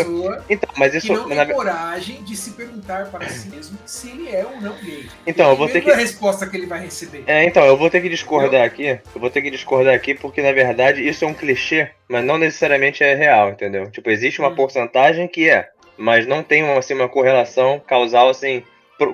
Então, 0.49 0.69
mas 0.77 0.93
isso. 0.93 1.14
Não 1.17 1.27
tem 1.29 1.47
coragem 1.47 2.23
de 2.23 2.35
se 2.35 2.51
perguntar 2.51 3.07
para 3.07 3.27
si 3.29 3.49
mesmo 3.49 3.77
se 3.85 4.09
ele 4.09 4.29
é 4.29 4.45
ou 4.45 4.59
não 4.61 4.75
gay. 4.75 5.09
Então, 5.25 5.49
eu 5.49 5.55
vou 5.55 5.67
ter 5.67 5.81
que. 5.81 5.91
a 5.91 5.95
resposta 5.95 6.47
que 6.47 6.57
ele 6.57 6.65
vai 6.65 6.81
receber. 6.81 7.23
É, 7.27 7.43
então, 7.43 7.65
eu 7.65 7.77
vou 7.77 7.89
ter 7.89 8.01
que 8.01 8.09
discordar 8.09 8.63
aqui. 8.63 8.99
Eu 9.13 9.21
vou 9.21 9.29
ter 9.29 9.41
que 9.41 9.51
discordar 9.51 9.93
aqui 9.93 10.13
porque, 10.13 10.41
na 10.41 10.51
verdade, 10.51 11.07
isso 11.07 11.25
é 11.25 11.27
um 11.27 11.33
clichê, 11.33 11.89
mas 12.07 12.23
não 12.23 12.37
necessariamente 12.37 13.03
é 13.03 13.15
real, 13.15 13.49
entendeu? 13.49 13.89
Tipo, 13.89 14.09
existe 14.09 14.39
uma 14.39 14.49
hum. 14.49 14.55
porcentagem 14.55 15.27
que 15.27 15.49
é, 15.49 15.69
mas 15.97 16.27
não 16.27 16.43
tem 16.43 16.63
uma, 16.63 16.77
assim, 16.77 16.93
uma 16.93 17.09
correlação 17.09 17.81
causal 17.85 18.29
assim 18.29 18.63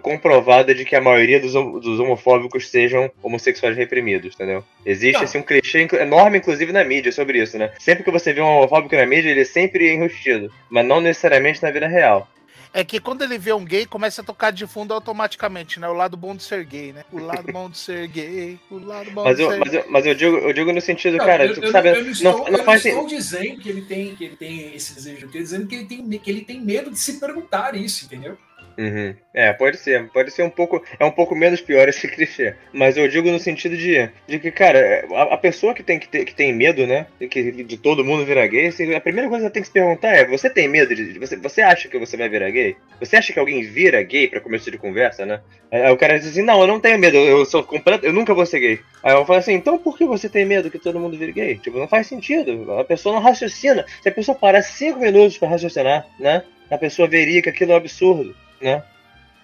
comprovada 0.02 0.74
de 0.74 0.86
que 0.86 0.96
a 0.96 1.02
maioria 1.02 1.40
dos, 1.40 1.54
dos 1.54 2.00
homofóbicos 2.00 2.70
sejam 2.70 3.12
homossexuais 3.22 3.76
reprimidos, 3.76 4.36
entendeu? 4.36 4.64
Existe 4.86 5.18
não. 5.18 5.24
assim 5.24 5.38
um 5.40 5.44
clichê 5.44 5.88
enorme, 6.00 6.38
inclusive, 6.38 6.72
na 6.72 6.84
mídia 6.84 7.12
sobre 7.12 7.42
isso, 7.42 7.58
né? 7.58 7.72
Sempre 7.80 8.04
que 8.04 8.12
você 8.12 8.34
vê 8.34 8.42
um 8.42 8.58
homofóbico 8.58 8.96
na 8.96 9.06
mídia, 9.06 9.30
ele 9.30 9.42
é 9.42 9.46
sempre 9.46 9.94
enrustido, 9.94 10.52
mas 10.70 10.86
não 10.86 11.02
necessariamente 11.02 11.64
na 11.64 11.72
vida 11.72 11.88
real. 11.88 12.28
É 12.74 12.86
que 12.86 13.02
quando 13.02 13.22
ele 13.22 13.38
vê 13.38 13.52
um 13.52 13.66
gay, 13.66 13.86
começa 13.86 14.22
a 14.22 14.24
tocar 14.24 14.52
de 14.52 14.66
fundo 14.66 14.94
automaticamente, 14.94 15.78
né? 15.78 15.90
O 15.90 15.94
lado 15.94 16.16
bom 16.16 16.34
de 16.34 16.44
ser 16.44 16.64
gay, 16.64 16.94
né? 16.94 17.04
O 17.12 17.20
lado 17.20 17.52
bom 17.52 17.70
de 17.70 17.78
ser 17.78 18.08
gay, 18.08 18.58
o 18.70 18.78
lado 18.78 19.12
bom 19.12 19.26
mas 19.26 19.36
de 19.36 19.44
eu, 19.44 19.52
ser 19.52 19.60
mas 19.60 19.74
eu, 19.74 19.86
mas 19.90 20.06
eu 20.06 20.16
digo, 20.16 20.38
eu 20.38 20.54
digo 20.54 20.72
no 20.72 20.80
sentido, 20.80 21.18
não, 21.18 21.26
cara, 21.26 21.48
eu, 21.48 21.54
tipo, 21.54 21.70
sabe, 21.70 21.90
eu, 21.90 22.04
não 22.04 22.12
estou, 22.12 22.46
não, 22.50 22.58
não 22.58 22.64
faz 22.64 22.86
estou 22.86 23.06
dizendo 23.06 23.60
que 23.60 23.68
ele 23.68 23.82
tem 23.82 24.16
que 24.16 24.24
ele 24.24 24.36
tem 24.38 24.74
esse 24.74 24.96
desejo, 24.96 25.24
eu 25.24 25.28
estou 25.28 25.42
dizendo 25.42 25.68
que 25.68 25.76
ele 25.76 25.86
tem 25.86 26.20
que 26.20 26.32
ele 26.32 26.42
tem 26.42 26.62
medo 26.62 26.90
de 26.90 26.98
se 26.98 27.20
perguntar 27.20 27.76
isso, 27.76 28.06
entendeu? 28.06 28.38
Uhum. 28.78 29.16
É, 29.34 29.54
pode 29.54 29.78
ser. 29.78 30.10
Pode 30.10 30.32
ser 30.32 30.44
um 30.44 30.50
pouco. 30.50 30.84
É 31.00 31.06
um 31.06 31.12
pouco 31.12 31.36
menos 31.36 31.62
pior 31.62 31.88
esse 31.88 32.08
clichê. 32.10 32.56
Mas 32.74 32.98
eu 32.98 33.08
digo 33.08 33.30
no 33.32 33.40
sentido 33.40 33.78
de, 33.78 34.10
de 34.28 34.40
que, 34.40 34.52
cara, 34.52 35.06
a, 35.14 35.34
a 35.34 35.38
pessoa 35.38 35.74
que 35.74 35.84
tem, 35.84 36.00
que, 36.00 36.08
ter, 36.08 36.26
que 36.26 36.36
tem 36.36 36.54
medo, 36.54 36.86
né? 36.86 37.08
Que, 37.30 37.52
de 37.52 37.78
todo 37.78 38.04
mundo 38.04 38.26
virar 38.26 38.48
gay, 38.48 38.68
assim, 38.68 38.94
a 38.94 39.02
primeira 39.02 39.30
coisa 39.30 39.48
que 39.48 39.54
tem 39.54 39.62
que 39.62 39.68
se 39.68 39.74
perguntar 39.74 40.10
é: 40.10 40.26
você 40.26 40.50
tem 40.50 40.68
medo 40.68 40.94
de. 40.94 41.18
Você, 41.20 41.38
você 41.38 41.62
acha 41.62 41.88
que 41.88 41.98
você 41.98 42.18
vai 42.18 42.30
virar 42.30 42.50
gay? 42.50 42.76
Você 43.00 43.16
acha 43.16 43.32
que 43.32 43.40
alguém 43.40 43.64
vira 43.64 44.02
gay 44.04 44.28
pra 44.28 44.42
começo 44.42 44.70
de 44.70 44.78
conversa, 44.78 45.26
né? 45.26 45.42
Aí 45.72 45.92
o 45.92 45.98
cara 45.98 46.18
diz 46.20 46.30
assim: 46.30 46.42
não, 46.42 46.62
eu 46.62 46.68
não 46.68 46.80
tenho 46.80 47.00
medo, 47.00 47.18
eu 47.18 47.46
sou 47.46 47.64
completo, 47.64 48.06
eu 48.06 48.14
nunca 48.14 48.34
vou 48.34 48.46
ser 48.46 48.60
gay. 48.60 48.80
Aí 49.04 49.14
eu 49.14 49.26
falo 49.26 49.40
assim: 49.40 49.54
então 49.54 49.78
por 49.78 49.98
que 49.98 50.06
você 50.06 50.28
tem 50.28 50.46
medo 50.46 50.70
que 50.70 50.80
todo 50.80 51.00
mundo 51.00 51.18
vire 51.18 51.32
gay? 51.32 51.58
Tipo, 51.58 51.80
não 51.80 51.88
faz 51.88 52.08
sentido. 52.08 52.72
A 52.74 52.84
pessoa 52.84 53.16
não 53.16 53.22
raciocina. 53.22 53.86
Se 54.02 54.10
a 54.10 54.12
pessoa 54.12 54.38
parar 54.38 54.62
cinco 54.62 55.00
minutos 55.00 55.38
para 55.38 55.50
raciocinar, 55.50 56.06
né? 56.20 56.44
A 56.70 56.78
pessoa 56.78 57.08
veria 57.08 57.42
que 57.42 57.50
aquilo 57.50 57.72
é 57.72 57.76
um 57.76 57.78
absurdo, 57.78 58.34
né? 58.62 58.84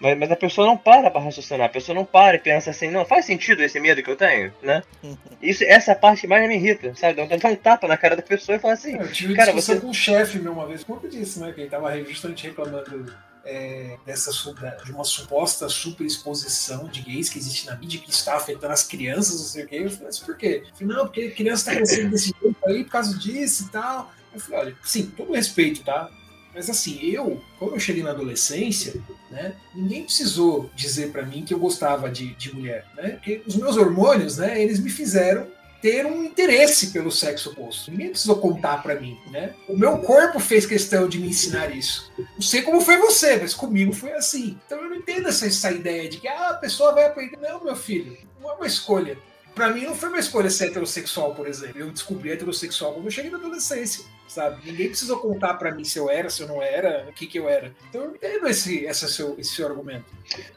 Mas, 0.00 0.16
mas 0.16 0.30
a 0.30 0.36
pessoa 0.36 0.66
não 0.66 0.76
para 0.76 1.10
pra 1.10 1.20
raciocinar, 1.20 1.66
a 1.66 1.70
pessoa 1.70 1.94
não 1.94 2.04
para 2.04 2.36
e 2.36 2.40
pensa 2.40 2.70
assim, 2.70 2.88
não, 2.88 3.04
faz 3.04 3.24
sentido 3.24 3.62
esse 3.62 3.80
medo 3.80 4.02
que 4.02 4.10
eu 4.10 4.16
tenho, 4.16 4.52
né? 4.62 4.82
Isso, 5.42 5.64
essa 5.64 5.94
parte 5.94 6.26
mais 6.26 6.46
me 6.46 6.54
irrita, 6.54 6.94
sabe? 6.94 7.14
Dá 7.14 7.48
um 7.48 7.56
tapa 7.56 7.88
na 7.88 7.96
cara 7.96 8.14
da 8.14 8.22
pessoa 8.22 8.56
e 8.56 8.60
fala 8.60 8.74
assim. 8.74 8.96
Eu 8.96 9.10
tive 9.10 9.34
cara, 9.34 9.52
discussão 9.52 9.74
você... 9.76 9.80
com 9.80 9.90
o 9.90 9.94
chefe 9.94 10.38
meu 10.38 10.52
uma 10.52 10.66
vez 10.66 10.84
por 10.84 10.96
conta 10.96 11.08
disso, 11.08 11.40
né? 11.40 11.52
Que 11.52 11.62
ele 11.62 11.70
tava 11.70 11.96
justamente 12.04 12.46
reclamando 12.46 13.12
é, 13.44 13.96
dessa, 14.04 14.30
de 14.84 14.92
uma 14.92 15.04
suposta 15.04 15.68
superexposição 15.68 16.86
de 16.86 17.00
gays 17.00 17.28
que 17.28 17.38
existe 17.38 17.66
na 17.66 17.74
mídia 17.76 18.00
que 18.00 18.10
está 18.10 18.36
afetando 18.36 18.72
as 18.72 18.84
crianças, 18.84 19.40
não 19.40 19.46
sei 19.46 19.64
o 19.64 19.66
quê. 19.66 19.76
Eu 19.82 19.90
falei 19.90 20.08
assim, 20.08 20.24
por 20.24 20.36
quê? 20.36 20.62
Eu 20.64 20.76
falei, 20.76 20.96
não, 20.96 21.06
porque 21.06 21.20
a 21.22 21.30
criança 21.30 21.70
está 21.70 21.74
crescendo 21.74 22.10
desse 22.10 22.34
jeito 22.40 22.56
aí 22.66 22.84
por 22.84 22.90
causa 22.90 23.18
disso 23.18 23.64
e 23.64 23.68
tal. 23.70 24.12
Eu 24.32 24.40
falei, 24.40 24.60
olha, 24.60 24.76
sim, 24.84 25.06
todo 25.16 25.32
respeito, 25.32 25.82
tá? 25.82 26.08
Mas 26.58 26.68
assim, 26.68 26.98
eu, 27.00 27.40
quando 27.56 27.74
eu 27.74 27.78
cheguei 27.78 28.02
na 28.02 28.10
adolescência, 28.10 29.00
né, 29.30 29.54
ninguém 29.72 30.02
precisou 30.02 30.68
dizer 30.74 31.12
para 31.12 31.24
mim 31.24 31.44
que 31.44 31.54
eu 31.54 31.58
gostava 31.60 32.10
de, 32.10 32.34
de 32.34 32.52
mulher, 32.52 32.84
né? 32.96 33.10
Porque 33.10 33.42
os 33.46 33.54
meus 33.54 33.76
hormônios, 33.76 34.38
né, 34.38 34.60
eles 34.60 34.80
me 34.80 34.90
fizeram 34.90 35.46
ter 35.80 36.04
um 36.04 36.24
interesse 36.24 36.88
pelo 36.88 37.12
sexo 37.12 37.50
oposto. 37.50 37.92
Ninguém 37.92 38.10
precisou 38.10 38.40
contar 38.40 38.82
para 38.82 39.00
mim, 39.00 39.16
né? 39.30 39.54
O 39.68 39.76
meu 39.76 39.98
corpo 39.98 40.40
fez 40.40 40.66
questão 40.66 41.08
de 41.08 41.20
me 41.20 41.28
ensinar 41.28 41.68
isso. 41.68 42.10
Não 42.18 42.42
sei 42.42 42.62
como 42.62 42.80
foi 42.80 42.96
você, 42.96 43.36
mas 43.36 43.54
comigo 43.54 43.92
foi 43.92 44.10
assim. 44.14 44.58
Então 44.66 44.82
eu 44.82 44.90
não 44.90 44.96
entendo 44.96 45.28
essa, 45.28 45.46
essa 45.46 45.70
ideia 45.70 46.08
de 46.08 46.18
que 46.18 46.26
ah, 46.26 46.48
a 46.48 46.54
pessoa 46.54 46.92
vai 46.92 47.06
aprender. 47.06 47.36
Não, 47.36 47.62
meu 47.62 47.76
filho, 47.76 48.18
não 48.40 48.50
é 48.50 48.54
uma 48.54 48.66
escolha. 48.66 49.16
Para 49.58 49.70
mim 49.70 49.82
não 49.82 49.94
foi 49.96 50.08
uma 50.08 50.20
escolha 50.20 50.48
ser 50.48 50.66
heterossexual, 50.66 51.34
por 51.34 51.48
exemplo. 51.48 51.80
Eu 51.80 51.90
descobri 51.90 52.30
heterossexual 52.30 52.94
quando 52.94 53.06
eu 53.06 53.10
cheguei 53.10 53.28
na 53.28 53.38
adolescência 53.38 54.04
sabe? 54.28 54.60
Ninguém 54.64 54.88
precisou 54.88 55.18
contar 55.18 55.54
para 55.54 55.74
mim 55.74 55.84
se 55.84 55.98
eu 55.98 56.10
era, 56.10 56.28
se 56.28 56.42
eu 56.42 56.48
não 56.48 56.62
era, 56.62 57.06
o 57.08 57.12
que 57.12 57.26
que 57.26 57.38
eu 57.38 57.48
era. 57.48 57.74
Então 57.88 58.02
eu 58.02 58.14
entendo 58.14 58.46
esse, 58.46 58.84
esse, 58.84 59.08
seu, 59.08 59.34
esse 59.38 59.50
seu 59.50 59.66
argumento. 59.66 60.04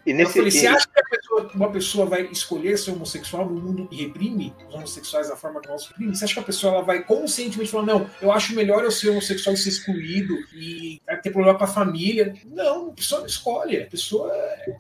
E 0.05 0.13
nesse, 0.13 0.37
eu 0.37 0.43
falei, 0.43 0.51
você 0.51 0.67
acha 0.67 0.87
que 0.87 1.01
pessoa, 1.17 1.51
uma 1.55 1.71
pessoa 1.71 2.05
vai 2.05 2.23
escolher 2.23 2.77
ser 2.77 2.91
homossexual 2.91 3.49
no 3.49 3.59
mundo 3.59 3.87
que 3.87 3.95
reprime 3.95 4.53
os 4.67 4.75
homossexuais 4.75 5.29
da 5.29 5.35
forma 5.35 5.61
que 5.61 5.69
nós 5.69 5.87
reprimimos? 5.87 6.19
Você 6.19 6.25
acha 6.25 6.33
que 6.33 6.39
a 6.39 6.43
pessoa 6.43 6.73
ela 6.73 6.83
vai 6.83 7.03
conscientemente 7.03 7.71
falar, 7.71 7.85
não, 7.85 8.09
eu 8.21 8.31
acho 8.31 8.53
melhor 8.53 8.83
eu 8.83 8.91
ser 8.91 9.09
homossexual 9.09 9.55
e 9.55 9.57
ser 9.57 9.69
excluído 9.69 10.35
e 10.53 11.01
ter 11.23 11.31
problema 11.31 11.57
com 11.57 11.63
a 11.63 11.67
família? 11.67 12.33
Não, 12.45 12.89
a 12.89 12.93
pessoa 12.93 13.21
não 13.21 13.27
escolhe. 13.27 13.81
A 13.81 13.85
pessoa, 13.85 14.31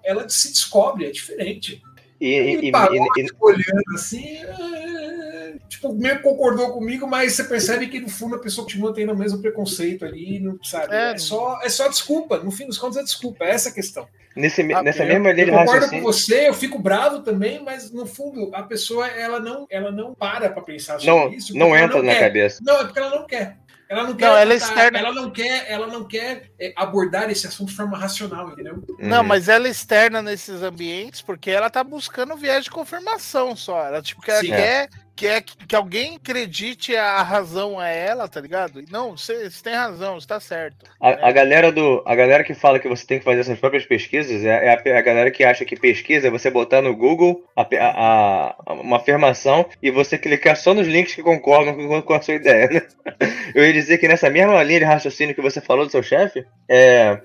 ela 0.03 0.27
se 0.27 0.49
descobre, 0.49 1.05
é 1.05 1.11
diferente. 1.11 1.81
E, 2.21 2.27
e, 2.27 2.69
e, 2.69 2.69
e, 2.69 3.31
olhando 3.39 3.95
assim, 3.95 4.37
é, 4.37 5.55
tipo, 5.67 5.91
meio 5.91 6.21
concordou 6.21 6.71
comigo, 6.71 7.07
mas 7.07 7.33
você 7.33 7.43
percebe 7.43 7.87
que 7.87 7.99
no 7.99 8.07
fundo 8.07 8.35
a 8.35 8.39
pessoa 8.39 8.63
continua 8.63 8.93
tendo 8.93 9.11
o 9.11 9.17
mesmo 9.17 9.41
preconceito 9.41 10.05
ali, 10.05 10.39
não 10.39 10.63
sabe? 10.63 10.93
É, 10.93 11.13
é 11.13 11.17
só, 11.17 11.59
é 11.63 11.69
só 11.69 11.87
desculpa, 11.87 12.37
no 12.37 12.51
fim 12.51 12.67
dos 12.67 12.77
contos 12.77 12.97
é 12.97 13.01
desculpa, 13.03 13.43
é 13.43 13.49
essa 13.49 13.69
a 13.69 13.71
questão. 13.71 14.07
Nesse, 14.35 14.61
ah, 14.71 14.83
nessa 14.83 15.03
mesma 15.03 15.31
linha 15.31 15.45
de 15.45 15.51
raciocínio. 15.51 15.77
Eu 15.77 15.81
concordo 15.81 15.89
com 15.89 16.01
você, 16.01 16.47
eu 16.47 16.53
fico 16.53 16.79
bravo 16.79 17.19
também, 17.21 17.61
mas 17.63 17.91
no 17.91 18.05
fundo 18.05 18.51
a 18.53 18.63
pessoa 18.63 19.07
ela 19.07 19.39
não, 19.39 19.65
ela 19.69 19.91
não 19.91 20.13
para 20.13 20.49
para 20.49 20.61
pensar 20.61 20.99
sobre 20.99 21.07
não, 21.07 21.33
isso. 21.33 21.57
Não 21.57 21.75
entra 21.75 21.97
não 21.97 22.05
na 22.05 22.13
quer. 22.13 22.19
cabeça. 22.19 22.59
Não, 22.63 22.81
é 22.81 22.83
porque 22.83 22.99
ela 22.99 23.09
não 23.09 23.25
quer. 23.25 23.57
Ela 23.91 24.03
não 24.03 24.15
quer, 24.15 24.25
não, 24.25 24.37
ela, 24.37 24.53
é 24.53 24.55
externa... 24.55 24.99
ela 24.99 25.13
não 25.13 25.29
quer, 25.29 25.65
ela 25.69 25.87
não 25.87 26.07
quer 26.07 26.49
é, 26.57 26.71
abordar 26.77 27.29
esse 27.29 27.45
assunto 27.45 27.71
de 27.71 27.75
forma 27.75 27.97
racional, 27.97 28.49
entendeu? 28.49 28.81
Não, 28.97 29.17
uhum. 29.17 29.27
mas 29.27 29.49
ela 29.49 29.67
é 29.67 29.69
externa 29.69 30.21
nesses 30.21 30.63
ambientes 30.63 31.21
porque 31.21 31.51
ela 31.51 31.69
tá 31.69 31.83
buscando 31.83 32.37
viés 32.37 32.63
de 32.63 32.71
confirmação 32.71 33.53
só. 33.53 33.85
Ela 33.85 34.01
tipo 34.01 34.21
ela 34.25 34.41
quer 34.41 34.89
que 35.21 35.27
é 35.27 35.39
que 35.39 35.75
alguém 35.75 36.15
acredite 36.15 36.95
a 36.95 37.21
razão 37.21 37.77
a 37.79 37.87
ela, 37.87 38.27
tá 38.27 38.41
ligado? 38.41 38.83
Não, 38.89 39.15
você 39.15 39.51
tem 39.63 39.75
razão, 39.75 40.17
está 40.17 40.39
certo. 40.39 40.89
A, 40.99 41.29
a, 41.29 41.31
galera 41.31 41.71
do, 41.71 42.01
a 42.07 42.15
galera 42.15 42.43
que 42.43 42.55
fala 42.55 42.79
que 42.79 42.87
você 42.87 43.05
tem 43.05 43.19
que 43.19 43.23
fazer 43.23 43.41
essas 43.41 43.59
próprias 43.59 43.85
pesquisas 43.85 44.43
é, 44.43 44.47
é, 44.47 44.69
a, 44.69 44.81
é 44.83 44.97
a, 44.97 45.01
galera 45.01 45.29
que 45.29 45.43
acha 45.43 45.63
que 45.63 45.75
pesquisa 45.75 46.27
é 46.27 46.31
você 46.31 46.49
botar 46.49 46.81
no 46.81 46.95
Google 46.95 47.43
a, 47.55 48.55
uma 48.69 48.97
afirmação 48.97 49.69
e 49.79 49.91
você 49.91 50.17
clicar 50.17 50.57
só 50.57 50.73
nos 50.73 50.87
links 50.87 51.13
que 51.13 51.21
concordam 51.21 51.75
com, 51.75 52.01
com 52.01 52.13
a 52.15 52.21
sua 52.21 52.33
ideia. 52.33 52.67
Né? 52.67 52.81
Eu 53.53 53.63
ia 53.63 53.73
dizer 53.73 53.99
que 53.99 54.07
nessa 54.07 54.27
mesma 54.27 54.63
linha 54.63 54.79
de 54.79 54.85
raciocínio 54.85 55.35
que 55.35 55.41
você 55.41 55.61
falou 55.61 55.85
do 55.85 55.91
seu 55.91 56.01
chefe, 56.01 56.43
é, 56.67 57.21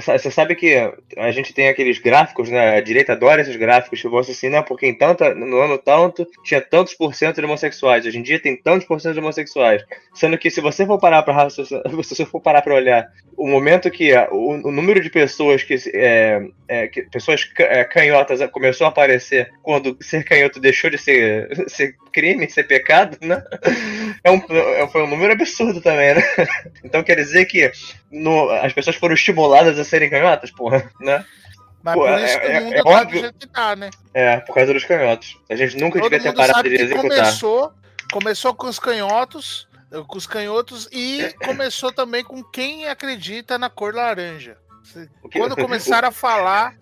você 0.00 0.30
sabe 0.30 0.54
que 0.54 0.74
a 1.16 1.30
gente 1.30 1.52
tem 1.52 1.68
aqueles 1.68 1.98
gráficos, 1.98 2.50
né? 2.50 2.76
A 2.76 2.80
direita 2.80 3.12
adora 3.12 3.42
esses 3.42 3.56
gráficos 3.56 4.00
que 4.00 4.08
você 4.08 4.32
assim, 4.32 4.48
não, 4.48 4.62
porque 4.62 4.86
em 4.86 4.94
tanto, 4.94 5.24
no 5.34 5.60
ano 5.60 5.78
tanto 5.78 6.26
tinha 6.42 6.60
tantos 6.60 6.94
por 6.94 7.14
cento 7.14 7.40
de 7.40 7.44
homossexuais. 7.44 8.04
Hoje 8.04 8.18
em 8.18 8.22
dia 8.22 8.40
tem 8.40 8.56
tantos 8.56 8.86
por 8.86 9.00
cento 9.00 9.14
de 9.14 9.20
homossexuais. 9.20 9.84
Sendo 10.14 10.38
que 10.38 10.50
se 10.50 10.60
você 10.60 10.84
for 10.84 10.98
parar 10.98 11.22
para 11.22 11.48
se 11.50 11.62
você 11.90 12.24
for 12.24 12.40
parar 12.40 12.62
para 12.62 12.74
olhar 12.74 13.08
o 13.36 13.48
momento 13.48 13.90
que 13.90 14.12
o, 14.30 14.68
o 14.68 14.72
número 14.72 15.00
de 15.00 15.10
pessoas 15.10 15.62
que, 15.62 15.74
é, 15.94 16.46
é, 16.68 16.88
que 16.88 17.02
pessoas 17.02 17.48
é, 17.58 17.84
canhotas 17.84 18.40
começou 18.50 18.86
a 18.86 18.88
aparecer 18.88 19.50
quando 19.62 19.96
ser 20.00 20.24
canhoto 20.24 20.60
deixou 20.60 20.90
de 20.90 20.98
ser, 20.98 21.48
ser 21.68 21.96
crime, 22.14 22.48
ser 22.48 22.64
pecado, 22.64 23.18
né? 23.20 23.42
É 24.22 24.30
um, 24.30 24.40
é, 24.48 24.86
foi 24.88 25.02
um 25.02 25.08
número 25.08 25.32
absurdo 25.32 25.80
também, 25.80 26.14
né? 26.14 26.22
Então 26.84 27.02
quer 27.02 27.16
dizer 27.16 27.44
que 27.46 27.70
no, 28.10 28.50
as 28.50 28.72
pessoas 28.72 28.96
foram 28.96 29.14
estimuladas 29.14 29.78
a 29.78 29.84
serem 29.84 30.08
canhotas, 30.08 30.50
porra, 30.52 30.88
né? 31.00 31.24
Mas 31.82 31.94
Pô, 31.94 32.06
por 32.06 32.18
isso 32.20 32.38
é, 32.38 32.38
que 32.38 32.46
o 32.46 32.50
é, 32.50 32.60
mundo 32.60 32.74
é, 32.74 32.78
é 32.78 32.82
tá 32.82 32.88
óbvio. 32.88 33.08
do 33.08 33.20
jeito 33.20 33.38
que 33.38 33.46
tá, 33.46 33.76
né? 33.76 33.90
É, 34.14 34.36
por 34.38 34.54
causa 34.54 34.72
dos 34.72 34.84
canhotos. 34.84 35.38
A 35.50 35.56
gente 35.56 35.76
nunca 35.76 35.98
Todo 35.98 36.10
devia 36.10 36.32
ter 36.32 36.36
parado 36.36 36.68
de 36.68 36.76
executar. 36.76 37.02
Começou, 37.02 37.72
começou 38.12 38.54
com 38.54 38.66
os 38.68 38.78
canhotos, 38.78 39.68
Com 40.06 40.16
os 40.16 40.26
canhotos 40.26 40.88
e 40.92 41.34
começou 41.44 41.92
também 41.92 42.24
com 42.24 42.42
quem 42.42 42.88
acredita 42.88 43.58
na 43.58 43.68
cor 43.68 43.94
laranja. 43.94 44.56
Quando 45.32 45.56
começaram 45.56 46.08
a 46.08 46.12
falar 46.12 46.74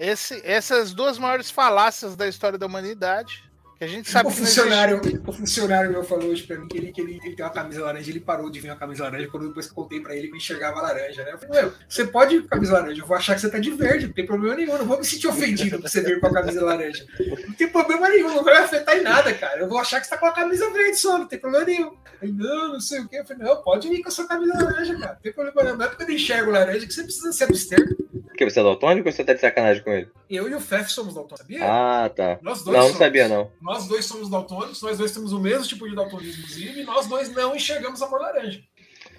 esse, 0.00 0.40
essas 0.44 0.94
duas 0.94 1.18
maiores 1.18 1.50
falácias 1.50 2.16
da 2.16 2.26
história 2.26 2.58
da 2.58 2.66
humanidade, 2.66 3.42
que 3.42 3.49
a 3.84 3.86
gente 3.86 4.10
sabe 4.10 4.28
o 4.28 4.30
funcionário, 4.30 5.00
O 5.26 5.32
funcionário 5.32 5.90
meu 5.90 6.04
falou 6.04 6.28
hoje 6.28 6.42
pra 6.42 6.58
mim 6.58 6.68
que 6.68 6.76
ele, 6.76 6.92
que 6.92 7.00
ele, 7.00 7.18
ele 7.24 7.34
tem 7.34 7.44
uma 7.44 7.50
camisa 7.50 7.82
laranja, 7.82 8.10
ele 8.10 8.20
parou 8.20 8.50
de 8.50 8.60
ver 8.60 8.68
uma 8.68 8.76
camisa 8.76 9.04
laranja 9.04 9.28
quando 9.28 9.48
depois 9.48 9.66
que 9.66 9.72
eu 9.72 9.76
contei 9.76 10.00
pra 10.00 10.14
ele 10.14 10.28
que 10.28 10.34
eu 10.34 10.36
enxergava 10.36 10.82
laranja, 10.82 11.24
né? 11.24 11.32
Eu 11.32 11.38
falei, 11.38 11.62
meu, 11.62 11.72
você 11.88 12.06
pode 12.06 12.36
ir 12.36 12.42
com 12.42 12.48
camisa 12.48 12.74
laranja, 12.74 13.00
eu 13.00 13.06
vou 13.06 13.16
achar 13.16 13.34
que 13.34 13.40
você 13.40 13.50
tá 13.50 13.58
de 13.58 13.70
verde, 13.70 14.06
não 14.06 14.12
tem 14.12 14.26
problema 14.26 14.54
nenhum, 14.54 14.76
não 14.76 14.84
vou 14.84 14.98
me 14.98 15.04
sentir 15.04 15.28
ofendido 15.28 15.80
por 15.80 15.88
você 15.88 16.02
vir 16.02 16.20
com 16.20 16.26
a 16.26 16.32
camisa 16.32 16.62
laranja. 16.62 17.06
Não 17.46 17.54
tem 17.54 17.68
problema 17.68 18.08
nenhum, 18.10 18.34
não 18.34 18.44
vai 18.44 18.58
me 18.58 18.64
afetar 18.64 18.98
em 18.98 19.02
nada, 19.02 19.32
cara. 19.32 19.60
Eu 19.60 19.68
vou 19.68 19.78
achar 19.78 19.98
que 19.98 20.06
você 20.06 20.10
tá 20.10 20.18
com 20.18 20.26
a 20.26 20.32
camisa 20.32 20.70
verde 20.70 20.96
só, 20.98 21.16
não 21.16 21.26
tem 21.26 21.38
problema 21.38 21.64
nenhum. 21.64 21.96
Aí, 22.20 22.30
não, 22.30 22.74
não 22.74 22.80
sei 22.80 23.00
o 23.00 23.08
quê. 23.08 23.20
Eu 23.20 23.24
falei, 23.24 23.46
não, 23.46 23.62
pode 23.62 23.88
vir 23.88 24.02
com 24.02 24.08
a 24.08 24.12
sua 24.12 24.26
camisa 24.26 24.52
laranja, 24.52 24.98
cara. 24.98 25.14
Não 25.14 25.20
tem 25.20 25.32
problema 25.32 25.62
nenhum. 25.62 25.76
Não 25.78 25.84
é 25.86 25.88
porque 25.88 26.02
eu 26.02 26.10
enxergo 26.10 26.50
laranja 26.50 26.86
que 26.86 26.92
você 26.92 27.02
precisa 27.02 27.32
se 27.32 27.44
abster. 27.44 27.96
Porque 28.40 28.50
você 28.50 28.60
é 28.60 28.62
daltônico 28.62 29.06
ou 29.06 29.12
você 29.12 29.22
tá 29.22 29.34
de 29.34 29.40
sacanagem 29.40 29.82
com 29.82 29.92
ele? 29.92 30.08
Eu 30.30 30.48
e 30.48 30.54
o 30.54 30.60
Fef 30.60 30.90
somos 30.90 31.12
daltônicos, 31.12 31.40
sabia? 31.40 31.60
Ah, 31.62 32.08
tá. 32.08 32.38
Nós 32.40 32.62
dois 32.62 32.74
não, 32.74 32.84
somos. 32.84 32.92
não 32.92 32.98
sabia, 32.98 33.28
não. 33.28 33.52
Nós 33.60 33.86
dois 33.86 34.04
somos 34.06 34.30
daltônicos, 34.30 34.80
nós 34.80 34.96
dois 34.96 35.12
temos 35.12 35.34
o 35.34 35.38
mesmo 35.38 35.66
tipo 35.66 35.86
de 35.86 35.94
daltonismo, 35.94 36.40
inclusive, 36.40 36.80
e 36.80 36.84
nós 36.84 37.06
dois 37.06 37.30
não 37.34 37.54
enxergamos 37.54 38.00
a 38.00 38.06
cor 38.06 38.18
laranja. 38.18 38.62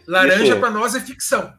Laranja 0.08 0.44
isso... 0.44 0.60
para 0.60 0.72
nós 0.72 0.96
é 0.96 1.00
ficção. 1.00 1.54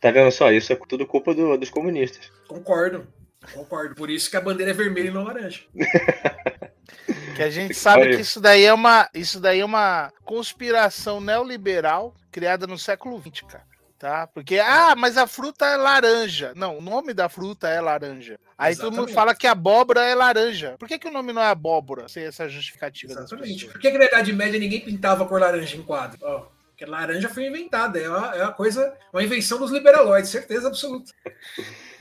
Tá 0.00 0.12
vendo 0.12 0.30
só? 0.30 0.52
Isso 0.52 0.72
é 0.72 0.76
tudo 0.76 1.04
culpa 1.04 1.34
do, 1.34 1.58
dos 1.58 1.70
comunistas. 1.70 2.30
Concordo. 2.46 3.04
Concordo. 3.52 3.96
Por 3.96 4.08
isso 4.08 4.30
que 4.30 4.36
a 4.36 4.40
bandeira 4.40 4.70
é 4.70 4.74
vermelha 4.74 5.08
e 5.08 5.12
não 5.12 5.24
laranja. 5.24 5.62
que 7.34 7.42
a 7.42 7.50
gente 7.50 7.74
sabe 7.74 8.14
que 8.14 8.22
isso 8.22 8.40
daí 8.40 8.62
é 8.62 8.72
uma, 8.72 9.10
isso 9.12 9.40
daí 9.40 9.58
é 9.58 9.64
uma 9.64 10.12
conspiração 10.24 11.20
neoliberal 11.20 12.14
criada 12.30 12.64
no 12.64 12.78
século 12.78 13.20
XX, 13.20 13.40
cara 13.48 13.71
tá? 14.02 14.26
Porque, 14.26 14.58
ah, 14.58 14.96
mas 14.96 15.16
a 15.16 15.28
fruta 15.28 15.64
é 15.64 15.76
laranja. 15.76 16.52
Não, 16.56 16.78
o 16.78 16.80
nome 16.80 17.14
da 17.14 17.28
fruta 17.28 17.68
é 17.68 17.80
laranja. 17.80 18.36
Aí 18.58 18.72
Exatamente. 18.72 18.96
todo 18.96 19.06
mundo 19.06 19.14
fala 19.14 19.32
que 19.32 19.46
abóbora 19.46 20.02
é 20.02 20.12
laranja. 20.12 20.74
Por 20.76 20.88
que, 20.88 20.98
que 20.98 21.06
o 21.06 21.12
nome 21.12 21.32
não 21.32 21.40
é 21.40 21.46
abóbora? 21.46 22.08
Sem 22.08 22.24
essa 22.24 22.48
justificativa 22.48 23.12
Exatamente. 23.12 23.66
Por 23.66 23.80
que, 23.80 23.92
que 23.92 23.98
na 23.98 24.06
Idade 24.06 24.32
Média 24.32 24.58
ninguém 24.58 24.80
pintava 24.80 25.24
por 25.24 25.40
laranja 25.40 25.76
em 25.76 25.82
quadro? 25.84 26.18
Ó, 26.20 26.46
porque 26.70 26.84
laranja 26.84 27.28
foi 27.28 27.46
inventada. 27.46 28.00
É 28.00 28.08
uma, 28.08 28.34
é 28.34 28.42
uma 28.42 28.52
coisa, 28.52 28.92
uma 29.12 29.22
invenção 29.22 29.56
dos 29.56 29.70
liberaloides, 29.70 30.32
certeza 30.32 30.66
absoluta. 30.66 31.12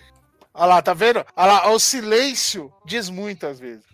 Olha 0.53 0.65
lá, 0.65 0.81
tá 0.81 0.93
vendo? 0.93 1.25
Olha 1.35 1.53
lá, 1.53 1.71
o 1.71 1.79
silêncio 1.79 2.71
diz 2.85 3.09
muito 3.09 3.45
às 3.47 3.59
vezes. 3.59 3.85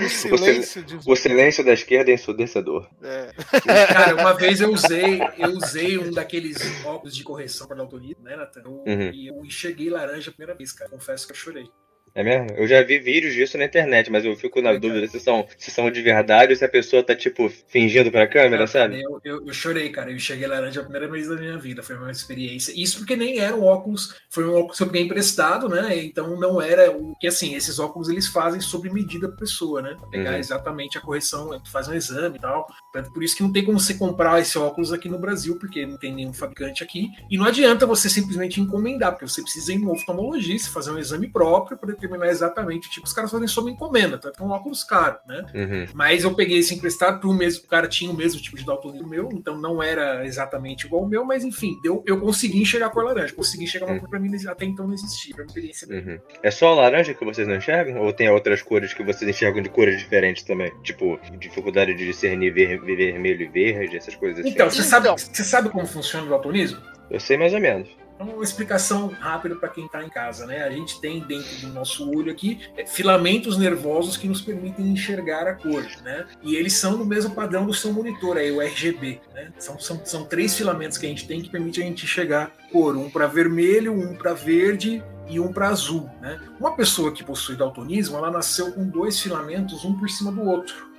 o 0.00 0.08
silêncio 0.08 0.82
diz 0.82 1.06
O 1.06 1.14
silêncio 1.14 1.64
da 1.64 1.72
esquerda 1.72 2.10
é 2.10 2.14
ensurdecedor. 2.14 2.88
É. 3.02 3.32
Cara, 3.92 4.14
uma 4.16 4.32
vez 4.32 4.60
eu 4.60 4.70
usei, 4.70 5.20
eu 5.36 5.50
usei 5.50 5.98
um 5.98 6.10
daqueles 6.10 6.56
óculos 6.84 7.14
de 7.14 7.22
correção 7.22 7.66
para 7.66 7.76
daltonismo, 7.76 8.22
né, 8.22 8.36
Nathan? 8.36 8.62
Uhum. 8.66 9.10
E 9.12 9.28
eu 9.28 9.44
enxerguei 9.44 9.90
laranja 9.90 10.30
a 10.30 10.32
primeira 10.32 10.56
vez, 10.56 10.72
cara. 10.72 10.90
Confesso 10.90 11.26
que 11.26 11.32
eu 11.32 11.36
chorei. 11.36 11.70
É 12.14 12.22
mesmo? 12.22 12.48
Eu 12.56 12.66
já 12.66 12.82
vi 12.82 12.98
vídeos 12.98 13.34
disso 13.34 13.56
na 13.56 13.64
internet, 13.64 14.10
mas 14.10 14.24
eu 14.24 14.34
fico 14.36 14.60
na 14.60 14.70
é, 14.70 14.78
dúvida 14.78 15.06
se 15.06 15.20
são, 15.20 15.46
se 15.56 15.70
são 15.70 15.90
de 15.90 16.02
verdade 16.02 16.52
ou 16.52 16.56
se 16.56 16.64
a 16.64 16.68
pessoa 16.68 17.02
tá, 17.02 17.14
tipo, 17.14 17.48
fingindo 17.68 18.10
pra 18.10 18.26
câmera, 18.26 18.66
sabe? 18.66 19.00
Eu, 19.00 19.20
eu, 19.24 19.46
eu, 19.46 19.52
chorei, 19.52 19.88
cara. 19.90 20.10
Eu 20.10 20.18
cheguei 20.18 20.46
laranja 20.46 20.80
a 20.80 20.82
primeira 20.82 21.08
vez 21.08 21.28
da 21.28 21.36
minha 21.36 21.56
vida. 21.56 21.82
Foi 21.82 21.96
uma 21.96 22.10
experiência. 22.10 22.72
Isso 22.76 22.98
porque 22.98 23.16
nem 23.16 23.38
era 23.38 23.54
um 23.54 23.64
óculos, 23.64 24.14
foi 24.28 24.44
um 24.44 24.54
óculos 24.54 24.78
que 24.78 24.82
eu 24.82 24.88
peguei 24.88 25.02
emprestado, 25.02 25.68
né? 25.68 25.96
Então 26.02 26.38
não 26.38 26.60
era 26.60 26.90
o 26.90 27.14
que, 27.20 27.26
assim, 27.26 27.54
esses 27.54 27.78
óculos 27.78 28.08
eles 28.08 28.26
fazem 28.26 28.60
sobre 28.60 28.90
medida 28.90 29.28
da 29.28 29.36
pessoa, 29.36 29.80
né? 29.80 29.94
Pra 29.98 30.08
pegar 30.08 30.32
uhum. 30.32 30.38
exatamente 30.38 30.98
a 30.98 31.00
correção, 31.00 31.60
faz 31.70 31.88
um 31.88 31.94
exame 31.94 32.36
e 32.36 32.40
tal. 32.40 32.66
Por 33.12 33.22
isso 33.22 33.36
que 33.36 33.42
não 33.42 33.52
tem 33.52 33.64
como 33.64 33.78
você 33.78 33.94
comprar 33.94 34.40
esse 34.40 34.58
óculos 34.58 34.92
aqui 34.92 35.08
no 35.08 35.18
Brasil, 35.18 35.56
porque 35.58 35.86
não 35.86 35.96
tem 35.96 36.12
nenhum 36.12 36.32
fabricante 36.32 36.82
aqui. 36.82 37.08
E 37.30 37.36
não 37.36 37.44
adianta 37.44 37.86
você 37.86 38.08
simplesmente 38.08 38.60
encomendar, 38.60 39.12
porque 39.12 39.28
você 39.28 39.42
precisa 39.42 39.72
ir 39.72 39.78
no 39.78 39.92
oftalmologista, 39.92 40.70
fazer 40.70 40.90
um 40.90 40.98
exame 40.98 41.28
próprio 41.28 41.78
para 41.78 41.99
determinar 42.00 42.28
exatamente 42.28 42.90
tipo, 42.90 43.06
os 43.06 43.12
caras 43.12 43.30
fazem 43.30 43.46
sob 43.46 43.70
encomenda, 43.70 44.18
tá? 44.18 44.32
Um 44.40 44.50
óculos 44.50 44.82
caro, 44.82 45.18
né? 45.26 45.44
Uhum. 45.54 45.86
Mas 45.94 46.24
eu 46.24 46.34
peguei 46.34 46.58
esse 46.58 46.74
emprestado 46.74 47.20
pro 47.20 47.32
mesmo, 47.32 47.64
o 47.64 47.68
cara 47.68 47.86
tinha 47.86 48.10
o 48.10 48.16
mesmo 48.16 48.40
tipo 48.40 48.56
de 48.56 48.64
daltonismo 48.64 49.08
meu, 49.08 49.28
então 49.32 49.56
não 49.58 49.82
era 49.82 50.24
exatamente 50.26 50.86
igual 50.86 51.02
o 51.02 51.08
meu, 51.08 51.24
mas 51.24 51.44
enfim, 51.44 51.78
deu, 51.82 52.02
eu 52.06 52.20
consegui 52.20 52.60
enxergar 52.60 52.86
a 52.86 52.90
cor 52.90 53.04
laranja, 53.04 53.34
consegui 53.34 53.64
enxergar 53.64 53.86
uma 53.86 53.94
uhum. 53.94 54.00
cor 54.00 54.08
pra 54.08 54.18
mim 54.18 54.30
até 54.46 54.64
então 54.64 54.86
não 54.86 54.94
existia, 54.94 55.34
foi 55.34 55.44
uma 55.44 55.48
experiência 55.48 55.88
uhum. 55.88 56.18
É 56.42 56.50
só 56.50 56.68
a 56.68 56.74
laranja 56.74 57.14
que 57.14 57.24
vocês 57.24 57.46
não 57.46 57.56
enxergam? 57.56 58.00
Ou 58.00 58.12
tem 58.12 58.28
outras 58.30 58.62
cores 58.62 58.94
que 58.94 59.02
vocês 59.02 59.28
enxergam 59.28 59.62
de 59.62 59.68
cores 59.68 59.98
diferentes 59.98 60.42
também? 60.42 60.72
Tipo, 60.82 61.18
dificuldade 61.38 61.94
de 61.94 62.06
discernir 62.06 62.52
ver, 62.52 62.80
vermelho 62.80 63.42
e 63.42 63.48
verde, 63.48 63.96
essas 63.96 64.14
coisas 64.14 64.40
assim? 64.40 64.50
Então, 64.50 64.70
você 64.70 64.82
sabe, 64.82 65.08
então. 65.08 65.18
você 65.18 65.44
sabe 65.44 65.68
como 65.68 65.86
funciona 65.86 66.26
o 66.26 66.30
daltonismo? 66.30 66.80
Eu 67.10 67.20
sei 67.20 67.36
mais 67.36 67.52
ou 67.52 67.60
menos. 67.60 67.88
Então, 68.20 68.34
uma 68.34 68.44
explicação 68.44 69.08
rápida 69.18 69.56
para 69.56 69.70
quem 69.70 69.86
está 69.86 70.04
em 70.04 70.10
casa, 70.10 70.44
né? 70.44 70.62
A 70.62 70.70
gente 70.70 71.00
tem 71.00 71.20
dentro 71.20 71.66
do 71.66 71.72
nosso 71.72 72.10
olho 72.10 72.30
aqui 72.30 72.60
é, 72.76 72.84
filamentos 72.84 73.56
nervosos 73.56 74.18
que 74.18 74.28
nos 74.28 74.42
permitem 74.42 74.88
enxergar 74.88 75.46
a 75.46 75.54
cor, 75.54 75.86
né? 76.04 76.26
E 76.42 76.54
eles 76.54 76.74
são 76.74 76.98
do 76.98 77.04
mesmo 77.06 77.34
padrão 77.34 77.64
do 77.64 77.72
seu 77.72 77.90
monitor, 77.90 78.36
aí, 78.36 78.52
o 78.52 78.60
RGB, 78.60 79.22
né? 79.34 79.50
São, 79.58 79.80
são, 79.80 80.04
são 80.04 80.24
três 80.26 80.54
filamentos 80.54 80.98
que 80.98 81.06
a 81.06 81.08
gente 81.08 81.26
tem 81.26 81.40
que 81.40 81.48
permite 81.48 81.80
a 81.80 81.84
gente 81.84 82.04
enxergar 82.04 82.52
cor, 82.70 82.94
um 82.94 83.08
para 83.08 83.26
vermelho, 83.26 83.94
um 83.94 84.14
para 84.14 84.34
verde 84.34 85.02
e 85.26 85.40
um 85.40 85.50
para 85.50 85.70
azul, 85.70 86.10
né? 86.20 86.38
Uma 86.58 86.76
pessoa 86.76 87.12
que 87.12 87.24
possui 87.24 87.56
daltonismo, 87.56 88.18
ela 88.18 88.30
nasceu 88.30 88.70
com 88.72 88.84
dois 88.84 89.18
filamentos, 89.18 89.82
um 89.82 89.98
por 89.98 90.10
cima 90.10 90.30
do 90.30 90.42
outro. 90.42 90.89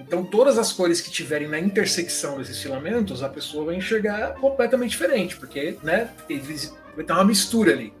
Então, 0.00 0.24
todas 0.24 0.58
as 0.58 0.72
cores 0.72 1.00
que 1.00 1.10
tiverem 1.10 1.48
na 1.48 1.58
intersecção 1.58 2.38
desses 2.38 2.60
filamentos, 2.60 3.22
a 3.22 3.28
pessoa 3.28 3.66
vai 3.66 3.76
enxergar 3.76 4.34
completamente 4.34 4.90
diferente, 4.90 5.36
porque 5.36 5.76
né, 5.82 6.10
vai 6.96 7.04
ter 7.04 7.12
uma 7.12 7.24
mistura 7.24 7.72
ali. 7.72 7.92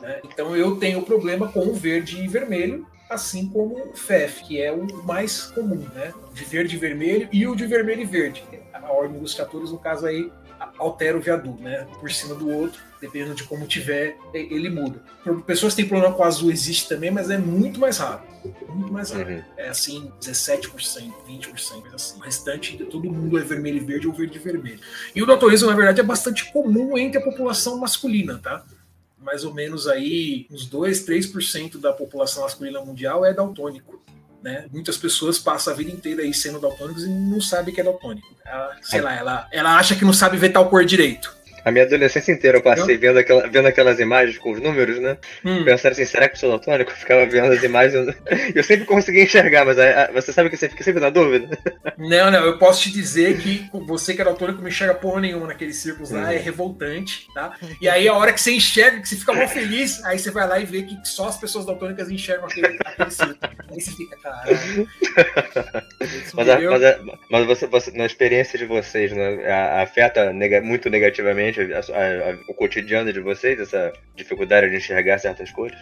Né? 0.00 0.20
Então, 0.24 0.56
eu 0.56 0.76
tenho 0.76 1.02
problema 1.02 1.48
com 1.48 1.66
o 1.66 1.74
verde 1.74 2.22
e 2.22 2.28
vermelho, 2.28 2.86
assim 3.10 3.48
como 3.48 3.90
o 3.90 3.96
FEF, 3.96 4.44
que 4.44 4.60
é 4.60 4.70
o 4.70 4.86
mais 5.04 5.42
comum, 5.46 5.86
né? 5.94 6.12
De 6.34 6.44
verde 6.44 6.76
e 6.76 6.78
vermelho 6.78 7.28
e 7.32 7.46
o 7.46 7.56
de 7.56 7.66
vermelho 7.66 8.02
e 8.02 8.04
verde. 8.04 8.44
A 8.72 8.92
ordem 8.92 9.18
dos 9.18 9.34
fatores, 9.34 9.70
no 9.70 9.78
caso 9.78 10.06
aí, 10.06 10.30
altera 10.78 11.16
o 11.16 11.20
viaduto, 11.20 11.62
né? 11.62 11.86
Por 12.00 12.10
cima 12.10 12.34
do 12.34 12.48
outro, 12.48 12.80
dependendo 13.00 13.34
de 13.34 13.44
como 13.44 13.66
tiver, 13.66 14.16
ele 14.32 14.68
muda. 14.68 15.02
Pessoas 15.46 15.74
que 15.74 15.82
têm 15.82 15.88
problema 15.88 16.14
com 16.14 16.24
azul 16.24 16.50
existe 16.50 16.88
também, 16.88 17.10
mas 17.10 17.30
é 17.30 17.38
muito 17.38 17.78
mais 17.78 17.98
raro. 17.98 18.22
Muito 18.68 18.92
mais 18.92 19.10
raro. 19.10 19.28
Uhum. 19.28 19.42
É 19.56 19.68
assim, 19.68 20.10
17%, 20.20 20.70
20%, 21.28 21.94
assim. 21.94 22.16
O 22.16 22.20
restante, 22.20 22.76
todo 22.84 23.10
mundo 23.10 23.38
é 23.38 23.42
vermelho 23.42 23.78
e 23.78 23.80
verde 23.80 24.06
ou 24.06 24.12
verde 24.12 24.38
e 24.38 24.40
vermelho. 24.40 24.80
E 25.14 25.22
o 25.22 25.26
daltonismo, 25.26 25.68
na 25.68 25.76
verdade, 25.76 26.00
é 26.00 26.04
bastante 26.04 26.50
comum 26.52 26.96
entre 26.96 27.18
a 27.18 27.24
população 27.24 27.78
masculina, 27.78 28.38
tá? 28.38 28.64
Mais 29.18 29.44
ou 29.44 29.52
menos 29.52 29.88
aí, 29.88 30.46
uns 30.50 30.66
2, 30.66 31.04
3% 31.06 31.78
da 31.78 31.92
população 31.92 32.44
masculina 32.44 32.80
mundial 32.80 33.24
é 33.24 33.34
daltônico. 33.34 34.00
Né? 34.42 34.66
Muitas 34.72 34.96
pessoas 34.96 35.38
passam 35.38 35.72
a 35.72 35.76
vida 35.76 35.90
inteira 35.90 36.22
aí 36.22 36.32
sendo 36.32 36.60
daltônicos 36.60 37.04
e 37.04 37.08
não 37.08 37.40
sabem 37.40 37.74
que 37.74 37.80
é 37.80 37.84
daltônico. 37.84 38.28
Ela, 38.44 38.76
sei 38.82 39.00
é. 39.00 39.02
lá, 39.02 39.14
ela, 39.14 39.48
ela 39.50 39.76
acha 39.76 39.96
que 39.96 40.04
não 40.04 40.12
sabe 40.12 40.36
ver 40.36 40.50
tal 40.50 40.68
cor 40.70 40.84
direito. 40.84 41.36
A 41.68 41.70
minha 41.70 41.84
adolescência 41.84 42.32
inteira 42.32 42.56
eu 42.56 42.62
passei 42.62 42.96
vendo, 42.96 43.18
aquela, 43.18 43.46
vendo 43.46 43.68
aquelas 43.68 44.00
imagens 44.00 44.38
com 44.38 44.52
os 44.52 44.60
números, 44.60 44.98
né? 44.98 45.18
Hum. 45.44 45.64
Pensando 45.66 45.92
assim, 45.92 46.06
será 46.06 46.26
que 46.26 46.34
eu 46.34 46.40
sou 46.40 46.48
daltônico? 46.48 46.88
Eu 46.90 46.96
ficava 46.96 47.26
vendo 47.26 47.52
as 47.52 47.62
imagens 47.62 48.08
eu 48.54 48.64
sempre 48.64 48.86
conseguia 48.86 49.24
enxergar, 49.24 49.64
mas 49.64 49.78
a, 49.78 50.04
a, 50.04 50.12
você 50.12 50.32
sabe 50.32 50.48
que 50.48 50.56
você 50.56 50.68
fica 50.68 50.82
sempre 50.82 51.00
na 51.00 51.10
dúvida. 51.10 51.48
Não, 51.98 52.30
não, 52.30 52.44
eu 52.44 52.58
posso 52.58 52.82
te 52.82 52.92
dizer 52.92 53.38
que 53.38 53.68
você 53.72 54.14
que 54.14 54.22
é 54.22 54.24
daltônico 54.24 54.60
não 54.60 54.68
enxerga 54.68 54.94
porra 54.94 55.20
nenhuma 55.20 55.48
naqueles 55.48 55.76
círculos 55.78 56.12
lá, 56.12 56.20
hum. 56.20 56.30
é 56.30 56.36
revoltante, 56.36 57.26
tá? 57.34 57.56
E 57.80 57.88
aí 57.88 58.06
a 58.06 58.14
hora 58.14 58.32
que 58.32 58.40
você 58.40 58.52
enxerga, 58.52 59.00
que 59.00 59.08
você 59.08 59.16
fica 59.16 59.32
muito 59.32 59.50
feliz, 59.50 60.04
aí 60.04 60.16
você 60.16 60.30
vai 60.30 60.46
lá 60.46 60.60
e 60.60 60.64
vê 60.64 60.82
que 60.82 60.96
só 61.02 61.26
as 61.26 61.36
pessoas 61.36 61.66
daltônicas 61.66 62.08
enxergam 62.08 62.46
aquele, 62.46 62.78
aquele 62.84 63.10
círculo. 63.10 63.38
Aí 63.42 63.80
você 63.80 63.90
fica, 63.90 64.16
caralho. 64.22 64.88
mas, 66.34 66.48
a, 66.48 66.60
mas, 66.60 67.18
mas 67.28 67.46
você, 67.46 67.66
você, 67.66 67.90
na 67.90 68.06
experiência 68.06 68.56
de 68.56 68.64
vocês, 68.64 69.10
né, 69.10 69.50
afeta 69.82 70.32
nega, 70.32 70.60
muito 70.60 70.88
negativamente 70.88 71.57
a, 71.62 71.78
a, 71.78 72.38
o 72.48 72.54
cotidiano 72.54 73.12
de 73.12 73.20
vocês, 73.20 73.58
essa 73.60 73.92
dificuldade 74.14 74.70
de 74.70 74.76
enxergar 74.76 75.18
certas 75.18 75.50
cores? 75.50 75.78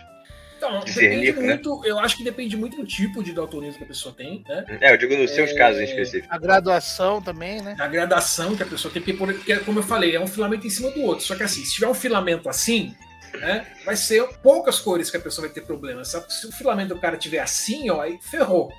Então, 0.56 0.80
depende 0.80 1.32
né? 1.32 1.42
muito, 1.42 1.82
eu 1.84 1.98
acho 1.98 2.16
que 2.16 2.24
depende 2.24 2.56
muito 2.56 2.78
do 2.78 2.84
tipo 2.86 3.22
de 3.22 3.32
daltonismo 3.32 3.78
que 3.78 3.84
a 3.84 3.86
pessoa 3.86 4.14
tem, 4.14 4.42
né? 4.48 4.64
É, 4.80 4.92
eu 4.92 4.96
digo 4.96 5.14
nos 5.14 5.30
seus 5.30 5.50
é, 5.50 5.54
casos 5.54 5.80
em 5.82 5.84
específico. 5.84 6.34
A 6.34 6.38
graduação 6.38 7.20
também, 7.20 7.60
né? 7.60 7.76
A 7.78 7.86
graduação 7.86 8.56
que 8.56 8.62
a 8.62 8.66
pessoa 8.66 8.92
tem, 8.92 9.02
porque, 9.02 9.56
como 9.60 9.80
eu 9.80 9.82
falei, 9.82 10.16
é 10.16 10.20
um 10.20 10.26
filamento 10.26 10.66
em 10.66 10.70
cima 10.70 10.90
do 10.90 11.02
outro. 11.02 11.24
Só 11.24 11.36
que 11.36 11.42
assim, 11.42 11.62
se 11.64 11.74
tiver 11.74 11.88
um 11.88 11.94
filamento 11.94 12.48
assim, 12.48 12.94
né, 13.34 13.66
vai 13.84 13.96
ser 13.96 14.26
poucas 14.42 14.78
cores 14.78 15.10
que 15.10 15.16
a 15.18 15.20
pessoa 15.20 15.46
vai 15.46 15.54
ter 15.54 15.60
problema. 15.60 16.04
Sabe? 16.04 16.32
Se 16.32 16.46
o 16.46 16.52
filamento 16.52 16.94
do 16.94 17.00
cara 17.00 17.18
tiver 17.18 17.40
assim, 17.40 17.90
ó, 17.90 18.00
aí 18.00 18.18
ferrou. 18.22 18.72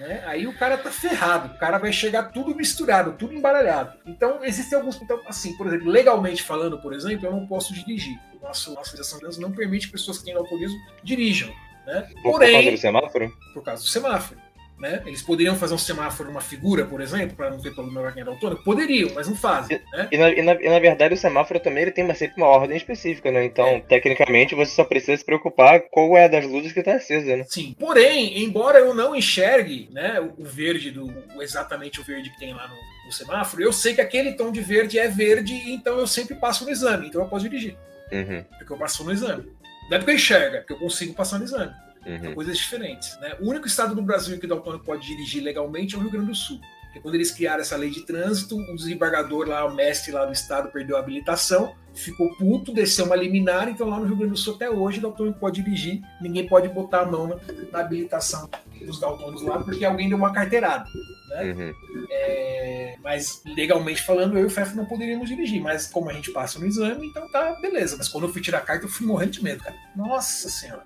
Né? 0.00 0.22
Aí 0.24 0.46
o 0.46 0.56
cara 0.56 0.78
tá 0.78 0.90
ferrado, 0.90 1.54
o 1.54 1.58
cara 1.58 1.76
vai 1.76 1.92
chegar 1.92 2.32
tudo 2.32 2.54
misturado, 2.54 3.12
tudo 3.18 3.34
embaralhado. 3.34 3.98
Então, 4.06 4.42
existem 4.42 4.78
alguns. 4.78 5.00
Então, 5.02 5.20
assim, 5.26 5.54
por 5.58 5.66
exemplo, 5.66 5.90
legalmente 5.90 6.42
falando, 6.42 6.80
por 6.80 6.94
exemplo, 6.94 7.26
eu 7.26 7.32
não 7.32 7.46
posso 7.46 7.74
dirigir. 7.74 8.18
Nossa, 8.42 8.70
nossa 8.70 8.96
legislação 8.96 9.42
não 9.42 9.52
permite 9.52 9.86
que 9.86 9.92
pessoas 9.92 10.18
que 10.18 10.24
têm 10.24 10.34
alcoolismo 10.34 10.78
dirijam. 11.04 11.52
Né? 11.86 12.08
Porém, 12.22 12.22
por 12.22 12.40
causa 12.40 12.70
do 12.70 12.78
semáforo? 12.78 13.36
Por 13.52 13.62
causa 13.62 13.82
do 13.82 13.88
semáforo. 13.88 14.40
Né? 14.80 15.02
Eles 15.04 15.22
poderiam 15.22 15.54
fazer 15.54 15.74
um 15.74 15.78
semáforo 15.78 16.30
uma 16.30 16.40
figura, 16.40 16.84
por 16.86 17.00
exemplo, 17.00 17.36
para 17.36 17.50
não 17.50 17.60
ter 17.60 17.74
problema 17.74 18.06
com 18.06 18.12
quem 18.12 18.22
é 18.22 18.24
daltônico? 18.24 18.64
Poderiam, 18.64 19.10
mas 19.14 19.28
não 19.28 19.36
fazem, 19.36 19.80
né? 19.92 20.08
E 20.10 20.16
na, 20.16 20.30
e, 20.30 20.42
na, 20.42 20.52
e 20.54 20.68
na, 20.68 20.78
verdade 20.78 21.14
o 21.14 21.18
semáforo 21.18 21.60
também 21.60 21.82
ele 21.82 21.92
tem 21.92 22.04
uma, 22.04 22.14
sempre 22.14 22.42
uma 22.42 22.46
ordem 22.46 22.76
específica, 22.76 23.30
né? 23.30 23.44
Então, 23.44 23.66
é. 23.66 23.80
tecnicamente, 23.80 24.54
você 24.54 24.72
só 24.72 24.82
precisa 24.82 25.18
se 25.18 25.24
preocupar 25.24 25.80
qual 25.90 26.16
é 26.16 26.28
das 26.28 26.46
luzes 26.46 26.72
que 26.72 26.80
está 26.80 26.94
acesa, 26.94 27.36
né? 27.36 27.44
Sim. 27.48 27.76
Porém, 27.78 28.42
embora 28.42 28.78
eu 28.78 28.94
não 28.94 29.14
enxergue 29.14 29.90
né, 29.92 30.18
o, 30.20 30.42
o 30.42 30.44
verde 30.44 30.90
do. 30.90 31.12
exatamente 31.40 32.00
o 32.00 32.04
verde 32.04 32.30
que 32.30 32.38
tem 32.38 32.54
lá 32.54 32.66
no, 32.66 32.76
no 33.06 33.12
semáforo, 33.12 33.62
eu 33.62 33.72
sei 33.72 33.94
que 33.94 34.00
aquele 34.00 34.32
tom 34.32 34.50
de 34.50 34.62
verde 34.62 34.98
é 34.98 35.08
verde, 35.08 35.54
então 35.70 35.98
eu 35.98 36.06
sempre 36.06 36.34
passo 36.34 36.64
no 36.64 36.70
exame, 36.70 37.08
então 37.08 37.20
eu 37.20 37.28
posso 37.28 37.48
dirigir. 37.48 37.76
Uhum. 38.10 38.42
Porque 38.58 38.72
eu 38.72 38.78
passo 38.78 39.04
no 39.04 39.12
exame. 39.12 39.44
Não 39.88 39.96
é 39.96 39.98
porque 39.98 40.12
eu 40.12 40.16
enxergo, 40.16 40.56
é 40.56 40.58
porque 40.60 40.72
eu 40.72 40.78
consigo 40.78 41.12
passar 41.14 41.38
no 41.38 41.44
exame. 41.44 41.74
Uhum. 42.06 42.20
São 42.20 42.34
coisas 42.34 42.58
diferentes. 42.58 43.18
Né? 43.20 43.36
O 43.40 43.48
único 43.48 43.66
estado 43.66 43.94
do 43.94 44.02
Brasil 44.02 44.34
em 44.34 44.38
que 44.38 44.46
o 44.46 44.48
daltônico 44.48 44.84
pode 44.84 45.06
dirigir 45.06 45.42
legalmente 45.42 45.94
é 45.94 45.98
o 45.98 46.00
Rio 46.00 46.10
Grande 46.10 46.28
do 46.28 46.34
Sul. 46.34 46.60
Porque 46.90 47.00
quando 47.00 47.14
eles 47.14 47.30
criaram 47.30 47.60
essa 47.60 47.76
lei 47.76 47.88
de 47.88 48.02
trânsito, 48.02 48.56
o 48.56 48.74
desembargador 48.74 49.46
lá, 49.46 49.64
o 49.64 49.72
mestre 49.72 50.10
lá 50.10 50.24
do 50.24 50.32
estado, 50.32 50.72
perdeu 50.72 50.96
a 50.96 51.00
habilitação, 51.00 51.72
ficou 51.94 52.34
puto, 52.34 52.72
desceu 52.72 53.04
uma 53.04 53.14
liminar, 53.14 53.68
então 53.68 53.88
lá 53.88 54.00
no 54.00 54.06
Rio 54.06 54.16
Grande 54.16 54.32
do 54.32 54.38
Sul 54.38 54.56
até 54.56 54.68
hoje 54.68 54.98
o 54.98 55.02
daltônico 55.02 55.38
pode 55.38 55.62
dirigir, 55.62 56.02
ninguém 56.20 56.48
pode 56.48 56.68
botar 56.68 57.02
a 57.02 57.06
mão 57.06 57.28
na, 57.28 57.36
na 57.70 57.78
habilitação 57.78 58.50
dos 58.84 58.98
daltônicos 58.98 59.42
lá, 59.42 59.60
porque 59.60 59.84
alguém 59.84 60.08
deu 60.08 60.18
uma 60.18 60.32
carteirada. 60.32 60.84
Né? 61.28 61.52
Uhum. 61.52 62.06
É, 62.10 62.96
mas 63.04 63.40
legalmente 63.46 64.02
falando, 64.02 64.36
eu 64.36 64.42
e 64.42 64.46
o 64.46 64.50
Fef 64.50 64.74
não 64.74 64.84
poderíamos 64.84 65.28
dirigir, 65.28 65.60
mas 65.62 65.86
como 65.86 66.10
a 66.10 66.12
gente 66.12 66.32
passa 66.32 66.58
no 66.58 66.66
exame, 66.66 67.06
então 67.06 67.30
tá 67.30 67.56
beleza. 67.60 67.96
Mas 67.96 68.08
quando 68.08 68.24
eu 68.24 68.32
fui 68.32 68.42
tirar 68.42 68.58
a 68.58 68.62
carta, 68.62 68.86
eu 68.86 68.90
fui 68.90 69.06
morrendo 69.06 69.30
de 69.30 69.44
medo, 69.44 69.62
cara. 69.62 69.76
Nossa 69.94 70.48
senhora. 70.48 70.82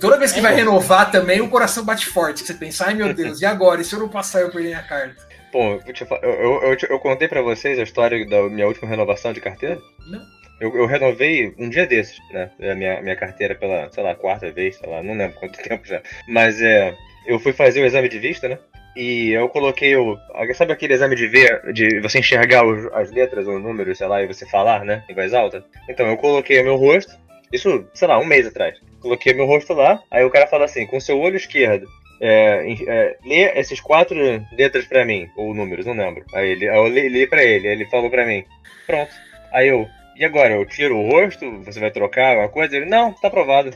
Toda 0.00 0.18
vez 0.18 0.32
que 0.32 0.40
vai 0.40 0.54
renovar 0.54 1.10
também, 1.10 1.40
o 1.40 1.48
coração 1.48 1.84
bate 1.84 2.06
forte. 2.06 2.44
Você 2.44 2.54
pensa, 2.54 2.86
ai 2.86 2.94
meu 2.94 3.14
Deus, 3.14 3.40
e 3.40 3.46
agora? 3.46 3.80
E 3.80 3.84
se 3.84 3.94
eu 3.94 4.00
não 4.00 4.08
passar, 4.08 4.40
eu 4.40 4.50
perder 4.50 4.74
a 4.74 4.82
carta? 4.82 5.32
Pô, 5.52 5.78
eu, 6.22 6.30
eu, 6.30 6.62
eu, 6.62 6.76
eu 6.90 6.98
contei 6.98 7.28
para 7.28 7.42
vocês 7.42 7.78
a 7.78 7.82
história 7.82 8.26
da 8.26 8.48
minha 8.48 8.66
última 8.66 8.88
renovação 8.88 9.32
de 9.32 9.40
carteira? 9.40 9.78
Não. 10.06 10.20
Eu, 10.60 10.76
eu, 10.76 10.86
renovei 10.86 11.54
um 11.58 11.68
dia 11.68 11.86
desses, 11.86 12.18
né? 12.30 12.50
A 12.70 12.74
minha, 12.74 13.02
minha 13.02 13.16
carteira 13.16 13.54
pela, 13.54 13.90
sei 13.90 14.02
lá, 14.02 14.14
quarta 14.14 14.50
vez, 14.50 14.76
sei 14.76 14.88
lá, 14.88 15.02
não 15.02 15.14
lembro 15.14 15.38
quanto 15.38 15.58
tempo 15.62 15.86
já. 15.86 16.00
Mas 16.26 16.60
é. 16.62 16.96
Eu 17.26 17.38
fui 17.38 17.52
fazer 17.52 17.80
o 17.80 17.86
exame 17.86 18.08
de 18.08 18.18
vista, 18.18 18.48
né? 18.48 18.58
E 18.96 19.30
eu 19.30 19.48
coloquei 19.48 19.96
o. 19.96 20.16
Sabe 20.54 20.72
aquele 20.72 20.94
exame 20.94 21.16
de 21.16 21.26
ver, 21.26 21.72
de 21.72 22.00
você 22.00 22.18
enxergar 22.18 22.64
os, 22.64 22.86
as 22.92 23.10
letras 23.10 23.46
ou 23.46 23.58
números, 23.58 23.98
sei 23.98 24.06
lá, 24.06 24.22
e 24.22 24.26
você 24.26 24.46
falar, 24.46 24.84
né? 24.84 25.04
Em 25.08 25.14
voz 25.14 25.34
alta? 25.34 25.64
Então 25.88 26.06
eu 26.06 26.16
coloquei 26.16 26.60
o 26.60 26.64
meu 26.64 26.76
rosto, 26.76 27.12
isso, 27.52 27.84
sei 27.94 28.08
lá, 28.08 28.18
um 28.18 28.24
mês 28.24 28.46
atrás. 28.46 28.78
Coloquei 29.02 29.34
meu 29.34 29.46
rosto 29.46 29.74
lá, 29.74 30.00
aí 30.10 30.24
o 30.24 30.30
cara 30.30 30.46
fala 30.46 30.64
assim, 30.64 30.86
com 30.86 31.00
seu 31.00 31.18
olho 31.18 31.36
esquerdo, 31.36 31.88
é, 32.20 32.72
é, 32.86 33.16
lê 33.24 33.58
esses 33.58 33.80
quatro 33.80 34.16
letras 34.52 34.86
pra 34.86 35.04
mim, 35.04 35.28
ou 35.36 35.52
números, 35.52 35.84
não 35.84 35.92
lembro. 35.92 36.24
Aí 36.32 36.50
ele, 36.50 36.66
eu 36.66 36.86
li, 36.86 37.08
li 37.08 37.26
pra 37.26 37.42
ele, 37.42 37.66
ele 37.66 37.84
falou 37.86 38.08
pra 38.08 38.24
mim, 38.24 38.44
pronto. 38.86 39.10
Aí 39.52 39.68
eu, 39.68 39.86
e 40.16 40.24
agora? 40.24 40.54
Eu 40.54 40.64
tiro 40.64 40.96
o 40.96 41.10
rosto? 41.10 41.62
Você 41.64 41.80
vai 41.80 41.90
trocar 41.90 42.30
alguma 42.30 42.48
coisa? 42.48 42.76
Ele, 42.76 42.86
não, 42.86 43.12
tá 43.12 43.28
aprovado. 43.28 43.74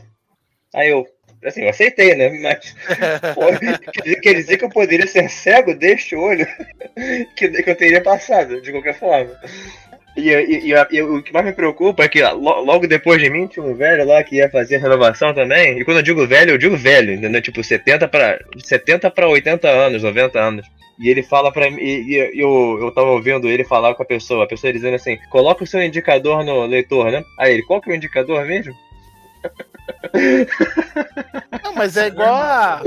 Aí 0.72 0.91
eu, 0.91 1.07
assim, 1.45 1.62
eu 1.62 1.70
aceitei, 1.70 2.14
né? 2.14 2.29
Mas 2.29 2.77
pô, 3.35 3.47
quer 4.22 4.35
dizer 4.35 4.57
que 4.57 4.64
eu 4.64 4.70
poderia 4.70 5.07
ser 5.07 5.29
cego 5.29 5.74
deste 5.74 6.14
olho 6.14 6.47
que, 7.35 7.49
que 7.49 7.70
eu 7.70 7.77
teria 7.77 8.03
passado, 8.03 8.61
de 8.61 8.70
qualquer 8.70 8.99
forma. 8.99 9.37
E, 10.17 10.31
e, 10.31 10.73
e, 10.73 10.87
e, 10.93 11.03
o 11.03 11.23
que 11.23 11.33
mais 11.33 11.45
me 11.45 11.53
preocupa 11.53 12.03
é 12.03 12.09
que 12.09 12.23
logo 12.23 12.87
depois 12.87 13.21
de 13.21 13.29
mim 13.29 13.47
tinha 13.47 13.64
um 13.64 13.75
velho 13.75 14.07
lá 14.07 14.23
que 14.25 14.37
ia 14.37 14.49
fazer 14.49 14.79
renovação 14.79 15.35
também. 15.35 15.79
E 15.79 15.85
quando 15.85 15.99
eu 15.99 16.03
digo 16.03 16.27
velho, 16.27 16.53
eu 16.53 16.59
digo 16.59 16.77
velho, 16.77 17.12
entendeu? 17.12 17.43
Tipo, 17.43 17.62
70 17.62 18.09
para 18.09 18.39
70 18.64 19.11
para 19.11 19.29
80 19.29 19.69
anos, 19.69 20.03
90 20.03 20.41
anos. 20.41 20.67
E 20.99 21.11
ele 21.11 21.23
fala 21.23 21.53
pra 21.53 21.71
mim, 21.71 21.79
e, 21.79 22.33
e, 22.35 22.41
eu, 22.41 22.79
eu 22.81 22.91
tava 22.91 23.09
ouvindo 23.09 23.51
ele 23.51 23.64
falar 23.64 23.95
com 23.95 24.03
a 24.03 24.07
pessoa, 24.07 24.45
a 24.45 24.49
pessoa 24.49 24.73
dizendo 24.73 24.95
assim: 24.95 25.19
coloca 25.29 25.62
o 25.62 25.67
seu 25.67 25.83
indicador 25.83 26.43
no 26.43 26.64
leitor, 26.64 27.12
né? 27.12 27.23
Aí 27.39 27.53
ele, 27.53 27.62
qual 27.62 27.83
que 27.83 27.91
é 27.91 27.93
o 27.93 27.97
indicador 27.97 28.47
mesmo? 28.47 28.75
Não, 31.62 31.75
mas 31.75 31.97
é 31.97 32.07
igual 32.07 32.35
a. 32.35 32.83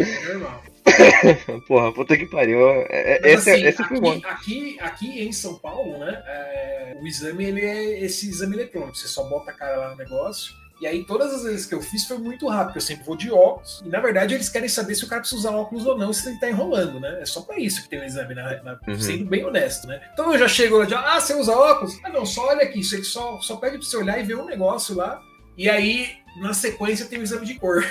Porra, 1.67 1.91
puta 1.93 2.17
que 2.17 2.25
pariu. 2.25 2.59
É, 2.89 3.17
é, 3.17 3.19
Mas, 3.21 3.47
esse, 3.47 3.51
assim, 3.51 3.65
esse 3.65 3.81
aqui, 3.81 4.25
aqui, 4.25 4.77
aqui, 4.79 5.21
em 5.21 5.31
São 5.31 5.55
Paulo, 5.55 5.97
né? 5.99 6.21
É, 6.25 6.97
o 7.01 7.07
exame 7.07 7.45
ele 7.45 7.61
é 7.61 8.03
esse 8.03 8.29
exame 8.29 8.55
eletrônico. 8.55 8.97
Você 8.97 9.07
só 9.07 9.23
bota 9.23 9.51
a 9.51 9.53
cara 9.53 9.77
lá 9.77 9.91
no 9.91 9.97
negócio. 9.97 10.53
E 10.81 10.87
aí, 10.87 11.03
todas 11.03 11.33
as 11.33 11.43
vezes 11.43 11.65
que 11.65 11.75
eu 11.75 11.81
fiz 11.81 12.07
foi 12.07 12.17
muito 12.17 12.47
rápido. 12.47 12.77
Eu 12.77 12.81
sempre 12.81 13.05
vou 13.05 13.17
de 13.17 13.29
óculos. 13.29 13.81
E 13.85 13.89
na 13.89 13.99
verdade, 13.99 14.33
eles 14.33 14.47
querem 14.47 14.69
saber 14.69 14.95
se 14.95 15.03
o 15.03 15.09
cara 15.09 15.19
precisa 15.19 15.39
usar 15.39 15.51
óculos 15.51 15.85
ou 15.85 15.97
não, 15.97 16.13
se 16.13 16.29
ele 16.29 16.39
tá 16.39 16.49
enrolando, 16.49 17.01
né? 17.01 17.21
É 17.21 17.25
só 17.25 17.41
pra 17.41 17.59
isso 17.59 17.83
que 17.83 17.89
tem 17.89 17.99
o 17.99 18.05
exame, 18.05 18.33
né? 18.33 18.61
uhum. 18.87 18.99
sendo 18.99 19.25
bem 19.25 19.43
honesto, 19.43 19.87
né? 19.87 20.01
Então 20.13 20.31
eu 20.31 20.39
já 20.39 20.47
chego 20.47 20.77
lá 20.77 20.85
de, 20.85 20.95
ah, 20.95 21.19
você 21.19 21.33
usa 21.33 21.51
óculos? 21.51 21.99
Ah, 22.03 22.09
não, 22.09 22.25
só 22.25 22.47
olha 22.47 22.63
aqui. 22.63 22.79
Isso 22.79 22.95
aqui 22.95 23.03
só, 23.03 23.39
só 23.41 23.57
pede 23.57 23.77
pra 23.77 23.85
você 23.85 23.97
olhar 23.97 24.19
e 24.19 24.23
ver 24.23 24.35
um 24.35 24.45
negócio 24.45 24.95
lá. 24.95 25.21
E 25.57 25.69
aí 25.69 26.18
na 26.37 26.53
sequência 26.53 27.05
tem 27.05 27.19
o 27.19 27.23
exame 27.23 27.45
de 27.45 27.55
cor, 27.55 27.83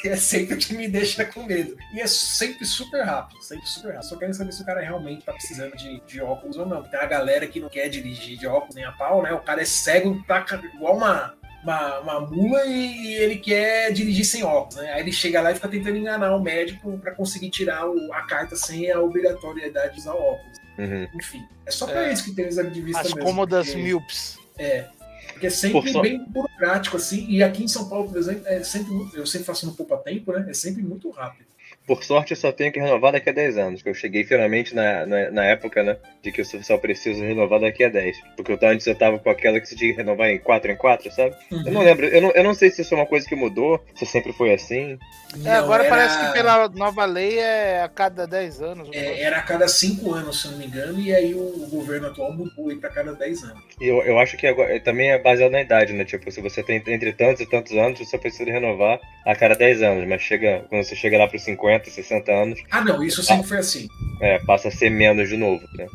que 0.00 0.08
é 0.08 0.16
sempre 0.16 0.54
o 0.54 0.58
que 0.58 0.74
me 0.74 0.88
deixa 0.88 1.24
com 1.24 1.42
medo. 1.44 1.76
E 1.92 2.00
é 2.00 2.06
sempre 2.06 2.64
super 2.64 3.02
rápido, 3.02 3.42
sempre 3.42 3.66
super 3.66 3.94
rápido. 3.94 4.08
Só 4.08 4.16
quero 4.16 4.34
saber 4.34 4.52
se 4.52 4.62
o 4.62 4.66
cara 4.66 4.80
realmente 4.80 5.24
tá 5.24 5.32
precisando 5.32 5.76
de, 5.76 6.00
de 6.06 6.20
óculos 6.20 6.56
ou 6.56 6.66
não. 6.66 6.82
Tem 6.82 7.00
a 7.00 7.06
galera 7.06 7.46
que 7.46 7.60
não 7.60 7.68
quer 7.68 7.88
dirigir 7.88 8.38
de 8.38 8.46
óculos 8.46 8.74
nem 8.74 8.84
a 8.84 8.92
pau, 8.92 9.22
né? 9.22 9.32
O 9.32 9.40
cara 9.40 9.62
é 9.62 9.64
cego, 9.64 10.22
tá 10.26 10.44
igual 10.74 10.96
uma, 10.96 11.34
uma, 11.62 11.98
uma 12.00 12.20
mula 12.20 12.64
e, 12.66 13.06
e, 13.06 13.14
ele 13.14 13.36
quer 13.36 13.92
dirigir 13.92 14.24
sem 14.24 14.44
óculos, 14.44 14.76
né? 14.76 14.92
Aí 14.92 15.00
ele 15.00 15.12
chega 15.12 15.40
lá 15.40 15.50
e 15.50 15.54
fica 15.54 15.68
tentando 15.68 15.96
enganar 15.96 16.34
o 16.34 16.42
médico 16.42 16.98
para 16.98 17.14
conseguir 17.14 17.50
tirar 17.50 17.88
o, 17.88 18.12
a 18.12 18.22
carta 18.26 18.56
sem 18.56 18.90
a 18.90 19.00
obrigatoriedade 19.00 19.94
de 19.94 20.00
usar 20.00 20.14
óculos. 20.14 20.58
Uhum. 20.78 21.08
Enfim, 21.14 21.44
é 21.66 21.70
só 21.70 21.86
para 21.86 22.06
é, 22.06 22.12
isso 22.12 22.24
que 22.24 22.32
tem 22.32 22.44
o 22.44 22.48
exame 22.48 22.70
de 22.70 22.80
vista 22.80 23.00
as 23.00 23.06
mesmo. 23.08 23.20
As 23.20 23.24
cômodas 23.24 23.66
porque... 23.66 23.82
míopes. 23.82 24.38
É, 24.56 24.86
porque 25.32 25.46
é 25.46 25.50
sempre 25.50 25.92
Por 25.92 26.02
bem 26.02 26.24
burocrático, 26.24 26.96
assim. 26.96 27.26
E 27.28 27.42
aqui 27.42 27.64
em 27.64 27.68
São 27.68 27.88
Paulo, 27.88 28.08
por 28.08 28.16
exemplo, 28.16 28.42
é 28.46 28.62
sempre 28.62 28.92
eu 29.14 29.26
sempre 29.26 29.46
faço 29.46 29.66
no 29.66 29.74
poupa 29.74 29.96
tempo, 29.96 30.32
né? 30.32 30.46
É 30.48 30.54
sempre 30.54 30.82
muito 30.82 31.10
rápido. 31.10 31.46
Por 31.88 32.04
sorte, 32.04 32.32
eu 32.32 32.36
só 32.36 32.52
tenho 32.52 32.70
que 32.70 32.78
renovar 32.78 33.12
daqui 33.12 33.30
a 33.30 33.32
10 33.32 33.56
anos, 33.56 33.82
que 33.82 33.88
eu 33.88 33.94
cheguei 33.94 34.22
finalmente 34.22 34.74
na, 34.74 35.06
na, 35.06 35.30
na, 35.30 35.44
época, 35.46 35.82
né, 35.82 35.96
de 36.22 36.30
que 36.30 36.42
eu 36.42 36.44
só 36.44 36.76
preciso 36.76 37.24
renovar 37.24 37.58
daqui 37.58 37.82
a 37.82 37.88
10. 37.88 38.18
Porque 38.36 38.52
eu, 38.52 38.58
antes 38.62 38.86
eu 38.86 38.94
tava 38.94 39.18
com 39.18 39.30
aquela 39.30 39.58
que 39.58 39.66
você 39.66 39.74
tinha 39.74 39.92
que 39.92 39.96
renovar 39.96 40.28
em 40.28 40.38
4 40.38 40.70
em 40.70 40.76
4, 40.76 41.10
sabe? 41.10 41.34
Uhum. 41.50 41.62
Eu 41.64 41.72
não 41.72 41.82
lembro, 41.82 42.06
eu 42.06 42.20
não, 42.20 42.30
eu 42.32 42.44
não 42.44 42.52
sei 42.52 42.70
se 42.70 42.82
isso 42.82 42.92
é 42.92 42.98
uma 42.98 43.06
coisa 43.06 43.26
que 43.26 43.34
mudou, 43.34 43.82
se 43.94 44.04
sempre 44.04 44.34
foi 44.34 44.52
assim. 44.52 44.98
É, 45.44 45.52
agora 45.52 45.84
era... 45.84 45.96
parece 45.96 46.18
que 46.18 46.32
pela 46.34 46.68
nova 46.68 47.06
lei 47.06 47.38
é 47.38 47.82
a 47.82 47.88
cada 47.88 48.26
10 48.26 48.60
anos. 48.60 48.88
É, 48.92 49.22
era 49.22 49.38
a 49.38 49.42
cada 49.42 49.66
5 49.66 50.12
anos, 50.12 50.42
se 50.42 50.48
não 50.48 50.58
me 50.58 50.66
engano, 50.66 51.00
e 51.00 51.14
aí 51.14 51.34
o, 51.34 51.66
governo 51.70 52.08
atual 52.08 52.32
mudou 52.32 52.74
para 52.78 52.90
cada 52.90 53.14
10 53.14 53.44
anos. 53.44 53.62
E 53.80 53.86
eu, 53.86 54.02
eu 54.02 54.18
acho 54.18 54.36
que 54.36 54.46
agora 54.46 54.78
também 54.80 55.10
é 55.10 55.18
baseado 55.18 55.52
na 55.52 55.62
idade, 55.62 55.94
né? 55.94 56.04
Tipo, 56.04 56.30
se 56.30 56.40
você 56.40 56.62
tem 56.62 56.82
entre 56.86 57.12
tantos 57.12 57.40
e 57.40 57.46
tantos 57.46 57.72
anos, 57.72 57.98
você 57.98 58.18
precisa 58.18 58.50
renovar 58.50 59.00
a 59.24 59.34
cada 59.34 59.54
10 59.54 59.82
anos, 59.82 60.08
mas 60.08 60.20
chega, 60.20 60.64
quando 60.68 60.82
você 60.82 60.96
chega 60.96 61.18
lá 61.18 61.26
para 61.26 61.38
50, 61.38 61.77
60 61.86 62.32
anos, 62.32 62.60
ah, 62.70 62.80
não, 62.82 63.02
isso 63.02 63.22
sempre 63.22 63.46
foi 63.46 63.58
assim. 63.58 63.88
É, 64.20 64.38
passa 64.40 64.68
a 64.68 64.70
ser 64.70 64.90
menos 64.90 65.28
de 65.28 65.36
novo, 65.36 65.64
né? 65.74 65.86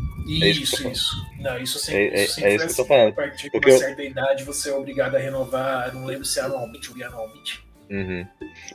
É 0.41 0.49
isso, 0.49 0.87
é 0.87 0.91
isso. 0.91 1.11
Não, 1.39 1.57
isso 1.57 1.79
sempre, 1.79 2.07
é, 2.07 2.23
isso 2.23 2.35
sempre 2.35 2.49
é, 2.49 2.53
é 2.53 2.55
isso 2.55 2.65
que 2.65 2.71
eu 2.71 2.75
tô 2.77 2.85
falando. 2.85 3.09
A 3.09 3.13
partir 3.13 3.49
de 3.49 3.57
uma 3.57 3.69
eu... 3.69 3.77
certa 3.77 4.03
idade, 4.03 4.43
você 4.43 4.69
é 4.69 4.73
obrigado 4.73 5.15
a 5.15 5.19
renovar, 5.19 5.93
não 5.93 6.05
lembro 6.05 6.25
se 6.25 6.39
é 6.39 6.43
anualmente 6.43 6.89
ou 6.89 6.95
bianualmente. 6.95 7.63
Uhum. 7.89 8.25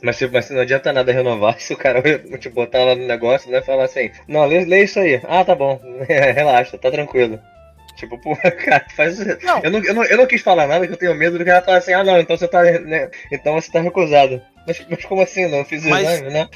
Mas, 0.01 0.21
mas 0.31 0.49
não 0.49 0.61
adianta 0.61 0.93
nada 0.93 1.11
renovar 1.11 1.59
se 1.59 1.73
o 1.73 1.77
cara 1.77 2.01
te 2.37 2.49
botar 2.49 2.83
lá 2.83 2.95
no 2.95 3.05
negócio 3.05 3.51
né, 3.51 3.59
e 3.59 3.63
falar 3.63 3.85
assim: 3.85 4.11
Não, 4.27 4.45
lê, 4.45 4.63
lê 4.65 4.83
isso 4.83 4.99
aí. 4.99 5.19
Ah, 5.23 5.43
tá 5.43 5.55
bom, 5.55 5.79
relaxa, 6.07 6.77
tá 6.77 6.91
tranquilo. 6.91 7.39
Tipo, 7.95 8.17
pô, 8.17 8.35
cara, 8.63 8.85
faz. 8.95 9.19
Não. 9.43 9.59
Eu, 9.61 9.71
não, 9.71 9.83
eu, 9.83 9.93
não, 9.93 10.03
eu 10.05 10.17
não 10.17 10.25
quis 10.25 10.41
falar 10.41 10.67
nada, 10.67 10.87
que 10.87 10.93
eu 10.93 10.97
tenho 10.97 11.15
medo 11.15 11.37
do 11.37 11.45
cara 11.45 11.61
falar 11.61 11.77
assim: 11.77 11.93
Ah, 11.93 12.03
não, 12.03 12.19
então 12.19 12.37
você 12.37 12.47
tá. 12.47 12.63
Né, 12.63 13.09
então 13.31 13.55
você 13.55 13.71
tá 13.71 13.81
recusado. 13.81 14.41
Mas, 14.65 14.85
mas 14.89 15.03
como 15.05 15.21
assim? 15.21 15.47
Não 15.47 15.65
fiz 15.65 15.83
o 15.83 15.89
exame, 15.89 16.29
né? 16.29 16.47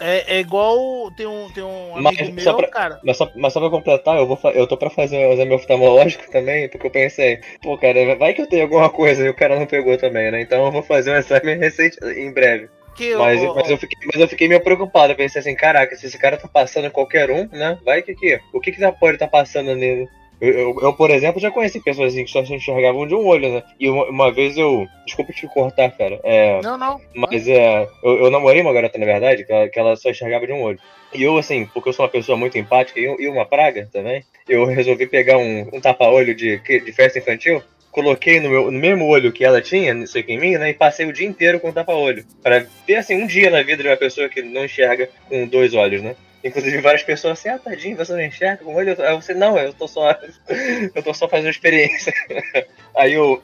É, 0.00 0.36
é 0.36 0.40
igual 0.40 1.10
tem 1.10 1.26
um, 1.26 1.50
tem 1.50 1.62
um 1.62 1.96
amigo 1.96 2.32
mas, 2.34 2.44
meu, 2.44 2.56
pra, 2.56 2.68
cara. 2.68 3.00
Mas 3.02 3.16
só, 3.16 3.30
mas 3.34 3.52
só 3.52 3.60
pra 3.60 3.70
completar, 3.70 4.16
eu, 4.16 4.26
vou, 4.26 4.38
eu 4.52 4.66
tô 4.66 4.76
pra 4.76 4.90
fazer 4.90 5.26
o 5.26 5.32
exame 5.32 5.54
oftalmológico 5.54 6.30
também, 6.30 6.68
porque 6.68 6.86
eu 6.86 6.90
pensei, 6.90 7.40
pô, 7.62 7.76
cara, 7.76 8.16
vai 8.16 8.32
que 8.32 8.42
eu 8.42 8.46
tenho 8.46 8.62
alguma 8.62 8.88
coisa 8.90 9.24
e 9.24 9.28
o 9.28 9.34
cara 9.34 9.58
não 9.58 9.66
pegou 9.66 9.96
também, 9.96 10.30
né? 10.30 10.40
Então 10.40 10.64
eu 10.64 10.72
vou 10.72 10.82
fazer 10.82 11.10
um 11.10 11.16
exame 11.16 11.54
recente 11.58 11.98
em 12.04 12.32
breve. 12.32 12.68
Que, 12.94 13.14
mas, 13.14 13.40
mas, 13.54 13.70
eu 13.70 13.78
fiquei, 13.78 14.08
mas 14.12 14.20
eu 14.20 14.28
fiquei 14.28 14.48
meio 14.48 14.60
preocupado. 14.60 15.12
Eu 15.12 15.16
pensei 15.16 15.38
assim, 15.40 15.54
caraca, 15.54 15.94
se 15.94 16.06
esse 16.06 16.18
cara 16.18 16.36
tá 16.36 16.48
passando 16.48 16.90
qualquer 16.90 17.30
um, 17.30 17.48
né? 17.48 17.78
Vai 17.84 18.02
que 18.02 18.12
que. 18.12 18.40
O 18.52 18.60
que 18.60 18.72
que 18.72 18.80
pode 18.92 19.14
estar 19.14 19.26
tá 19.26 19.30
passando 19.30 19.74
nele? 19.76 20.08
Eu, 20.40 20.52
eu, 20.52 20.78
eu, 20.82 20.92
por 20.92 21.10
exemplo, 21.10 21.40
já 21.40 21.50
conheci 21.50 21.80
pessoas 21.80 22.12
assim 22.12 22.24
que 22.24 22.30
só 22.30 22.44
se 22.44 22.54
enxergavam 22.54 23.06
de 23.06 23.14
um 23.14 23.26
olho, 23.26 23.52
né? 23.54 23.62
E 23.78 23.88
uma, 23.88 24.04
uma 24.04 24.32
vez 24.32 24.56
eu. 24.56 24.86
Desculpa 25.04 25.32
te 25.32 25.46
cortar, 25.48 25.90
cara. 25.90 26.20
É, 26.22 26.60
não, 26.62 26.78
não. 26.78 27.00
Mas 27.14 27.48
é. 27.48 27.88
Eu, 28.02 28.24
eu 28.24 28.30
namorei 28.30 28.60
uma 28.60 28.72
garota, 28.72 28.98
na 28.98 29.06
verdade, 29.06 29.44
que 29.44 29.52
ela, 29.52 29.68
que 29.68 29.78
ela 29.78 29.96
só 29.96 30.10
enxergava 30.10 30.46
de 30.46 30.52
um 30.52 30.62
olho. 30.62 30.78
E 31.14 31.22
eu, 31.22 31.36
assim, 31.38 31.66
porque 31.66 31.88
eu 31.88 31.92
sou 31.92 32.04
uma 32.04 32.10
pessoa 32.10 32.36
muito 32.36 32.58
empática 32.58 33.00
e, 33.00 33.04
e 33.04 33.28
uma 33.28 33.46
praga 33.46 33.88
também, 33.92 34.22
eu 34.48 34.64
resolvi 34.66 35.06
pegar 35.06 35.38
um, 35.38 35.68
um 35.72 35.80
tapa-olho 35.80 36.34
de, 36.34 36.58
de 36.58 36.92
festa 36.92 37.18
infantil 37.18 37.62
coloquei 37.90 38.38
no, 38.38 38.48
meu, 38.48 38.70
no 38.70 38.78
mesmo 38.78 39.06
olho 39.06 39.32
que 39.32 39.44
ela 39.44 39.60
tinha, 39.60 39.92
isso 39.94 40.16
aqui 40.16 40.32
em 40.32 40.38
mim, 40.38 40.52
né? 40.52 40.70
E 40.70 40.74
passei 40.74 41.04
o 41.06 41.12
dia 41.12 41.26
inteiro 41.26 41.58
com 41.58 41.72
tapa-olho. 41.72 42.24
Pra 42.42 42.64
ter, 42.86 42.96
assim, 42.96 43.20
um 43.20 43.26
dia 43.26 43.50
na 43.50 43.62
vida 43.62 43.82
de 43.82 43.88
uma 43.88 43.96
pessoa 43.96 44.28
que 44.28 44.40
não 44.40 44.64
enxerga 44.64 45.08
com 45.28 45.46
dois 45.46 45.74
olhos, 45.74 46.00
né? 46.00 46.14
Inclusive 46.42 46.80
várias 46.80 47.02
pessoas 47.02 47.38
assim, 47.38 47.48
ah, 47.48 47.58
tadinho, 47.58 47.96
você 47.96 48.12
não 48.12 48.22
enxerga 48.22 48.64
com 48.64 48.74
olho. 48.74 48.96
Aí 49.02 49.14
você, 49.16 49.34
não, 49.34 49.58
eu 49.58 49.72
tô 49.72 49.88
só. 49.88 50.10
eu 50.94 51.02
tô 51.02 51.12
só 51.12 51.28
fazendo 51.28 51.50
experiência. 51.50 52.12
Aí 52.96 53.14
eu. 53.14 53.42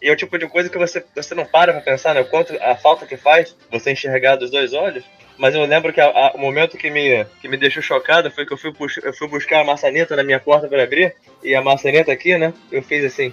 e 0.00 0.08
é 0.08 0.12
o 0.12 0.16
tipo 0.16 0.38
de 0.38 0.46
coisa 0.46 0.68
que 0.68 0.78
você, 0.78 1.04
você 1.14 1.34
não 1.34 1.44
para 1.44 1.72
pra 1.72 1.82
pensar, 1.82 2.14
né? 2.14 2.20
O 2.20 2.26
quanto 2.26 2.56
a 2.62 2.76
falta 2.76 3.06
que 3.06 3.16
faz 3.16 3.56
você 3.70 3.92
enxergar 3.92 4.36
dos 4.36 4.50
dois 4.50 4.72
olhos. 4.72 5.04
Mas 5.36 5.54
eu 5.54 5.64
lembro 5.64 5.92
que 5.92 6.00
a, 6.00 6.06
a, 6.06 6.32
o 6.34 6.38
momento 6.38 6.76
que 6.76 6.90
me, 6.90 7.24
que 7.40 7.48
me 7.48 7.56
deixou 7.56 7.82
chocado 7.82 8.30
foi 8.30 8.46
que 8.46 8.52
eu 8.52 8.58
fui, 8.58 8.72
eu 9.02 9.12
fui 9.12 9.28
buscar 9.28 9.60
a 9.60 9.64
maçaneta 9.64 10.14
na 10.14 10.22
minha 10.22 10.38
porta 10.38 10.68
para 10.68 10.84
abrir. 10.84 11.14
E 11.42 11.54
a 11.54 11.62
maçaneta 11.62 12.12
aqui, 12.12 12.38
né? 12.38 12.52
Eu 12.70 12.82
fiz 12.82 13.04
assim 13.04 13.32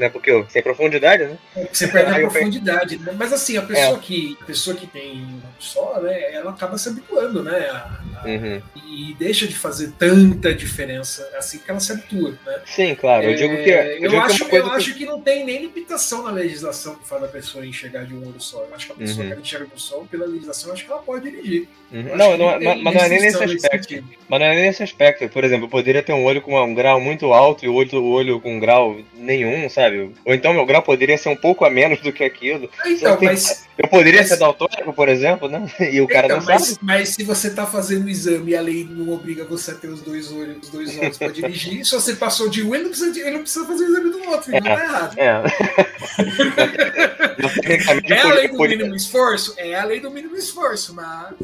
né? 0.00 0.08
Porque 0.08 0.30
eu, 0.30 0.46
sem 0.48 0.62
profundidade, 0.62 1.24
né? 1.24 1.38
Você 1.70 1.86
perde 1.86 2.10
a 2.10 2.20
profundidade, 2.20 2.98
né? 2.98 3.14
Mas 3.16 3.32
assim, 3.32 3.56
a 3.56 3.62
pessoa, 3.62 3.96
é. 3.96 4.00
que, 4.00 4.36
a 4.40 4.44
pessoa 4.44 4.74
que 4.74 4.86
tem 4.86 5.40
só, 5.58 6.00
né, 6.00 6.32
ela 6.32 6.50
acaba 6.50 6.78
se 6.78 6.88
habituando, 6.88 7.42
né? 7.42 7.68
A, 7.68 7.76
a, 7.76 8.09
uhum. 8.24 8.62
E 8.76 9.14
deixa 9.14 9.46
de 9.46 9.54
fazer 9.54 9.92
tanta 9.98 10.54
diferença 10.54 11.28
assim 11.36 11.58
que 11.58 11.70
ela 11.70 11.80
se 11.80 11.92
habitua, 11.92 12.30
né? 12.44 12.60
Sim, 12.64 12.94
claro. 12.94 13.24
Eu 13.24 13.36
digo 13.36 13.56
que. 13.62 13.70
É, 13.70 13.98
eu, 13.98 14.12
eu 14.12 14.20
acho, 14.20 14.44
que, 14.44 14.56
eu 14.56 14.70
acho 14.70 14.94
que 14.94 15.04
não 15.04 15.20
tem 15.20 15.44
nem 15.44 15.62
limitação 15.62 16.22
na 16.22 16.30
legislação 16.30 16.96
que 16.96 17.08
faz 17.08 17.22
a 17.22 17.28
pessoa 17.28 17.66
enxergar 17.66 18.04
de 18.04 18.14
um 18.14 18.26
olho 18.26 18.40
só. 18.40 18.64
Eu 18.64 18.74
acho 18.74 18.86
que 18.86 18.92
a 18.92 18.96
pessoa 18.96 19.26
uhum. 19.26 19.34
que 19.34 19.40
enxerga 19.40 19.66
de 19.66 19.74
um 19.74 19.78
só, 19.78 19.98
pela 20.10 20.26
legislação, 20.26 20.72
acho 20.72 20.84
que 20.84 20.90
ela 20.90 21.02
pode 21.02 21.30
dirigir. 21.30 21.68
Uhum. 21.92 22.16
Não, 22.16 22.36
não, 22.36 22.60
não 22.60 22.82
mas, 22.82 22.94
não 22.94 23.02
é 23.02 23.08
nem 23.08 23.20
nesse 23.20 23.42
aspecto. 23.42 24.04
Mas 24.28 24.40
não 24.40 24.46
é 24.46 24.54
nem 24.54 24.62
nesse 24.64 24.82
aspecto. 24.82 25.28
Por 25.28 25.44
exemplo, 25.44 25.66
eu 25.66 25.70
poderia 25.70 26.02
ter 26.02 26.12
um 26.12 26.24
olho 26.24 26.40
com 26.40 26.60
um 26.60 26.74
grau 26.74 27.00
muito 27.00 27.32
alto 27.32 27.64
e 27.64 27.68
o 27.68 27.74
outro 27.74 28.02
olho 28.04 28.40
com 28.40 28.56
um 28.56 28.60
grau 28.60 28.96
nenhum, 29.14 29.68
sabe? 29.68 30.12
Ou 30.24 30.34
então 30.34 30.52
meu 30.52 30.66
grau 30.66 30.82
poderia 30.82 31.18
ser 31.18 31.28
um 31.28 31.36
pouco 31.36 31.64
a 31.64 31.70
menos 31.70 32.00
do 32.00 32.12
que 32.12 32.24
aquilo. 32.24 32.70
Então, 32.86 33.16
tem... 33.16 33.28
mas... 33.28 33.68
Eu 33.78 33.88
poderia 33.88 34.20
mas... 34.20 34.28
ser 34.28 34.36
daltônico, 34.36 34.92
por 34.92 35.08
exemplo, 35.08 35.48
né? 35.48 35.66
E 35.90 36.00
o 36.00 36.06
cara 36.06 36.26
então, 36.26 36.38
não 36.38 36.46
mas, 36.46 36.62
sabe. 36.66 36.78
Mas 36.82 37.08
se 37.10 37.24
você 37.24 37.50
tá 37.50 37.66
fazendo 37.66 38.09
exame 38.10 38.52
e 38.52 38.56
a 38.56 38.60
lei 38.60 38.86
não 38.88 39.12
obriga 39.12 39.44
você 39.44 39.70
a 39.72 39.74
ter 39.74 39.88
os 39.88 40.00
dois 40.00 40.32
olhos, 40.32 40.58
os 40.62 40.68
dois 40.68 40.98
olhos 40.98 41.18
para 41.18 41.28
dirigir, 41.28 41.84
se 41.84 41.94
você 41.94 42.14
passou 42.14 42.48
de 42.48 42.62
um, 42.62 42.74
ele 42.74 42.84
não 42.84 42.90
precisa, 42.90 43.20
ele 43.20 43.30
não 43.30 43.42
precisa 43.42 43.66
fazer 43.66 43.84
o 43.84 43.88
exame 43.88 44.10
do 44.10 44.28
outro, 44.28 44.54
é, 44.54 44.60
não 44.60 44.66
tá 44.66 44.84
errado. 44.84 45.18
É. 45.18 45.42
é 48.08 48.20
a 48.20 48.34
lei 48.34 48.48
do 48.48 48.58
mínimo 48.58 48.94
esforço? 48.94 49.54
É 49.56 49.74
a 49.74 49.84
lei 49.84 50.00
do 50.00 50.10
mínimo 50.10 50.36
esforço, 50.36 50.94
mas 50.94 51.34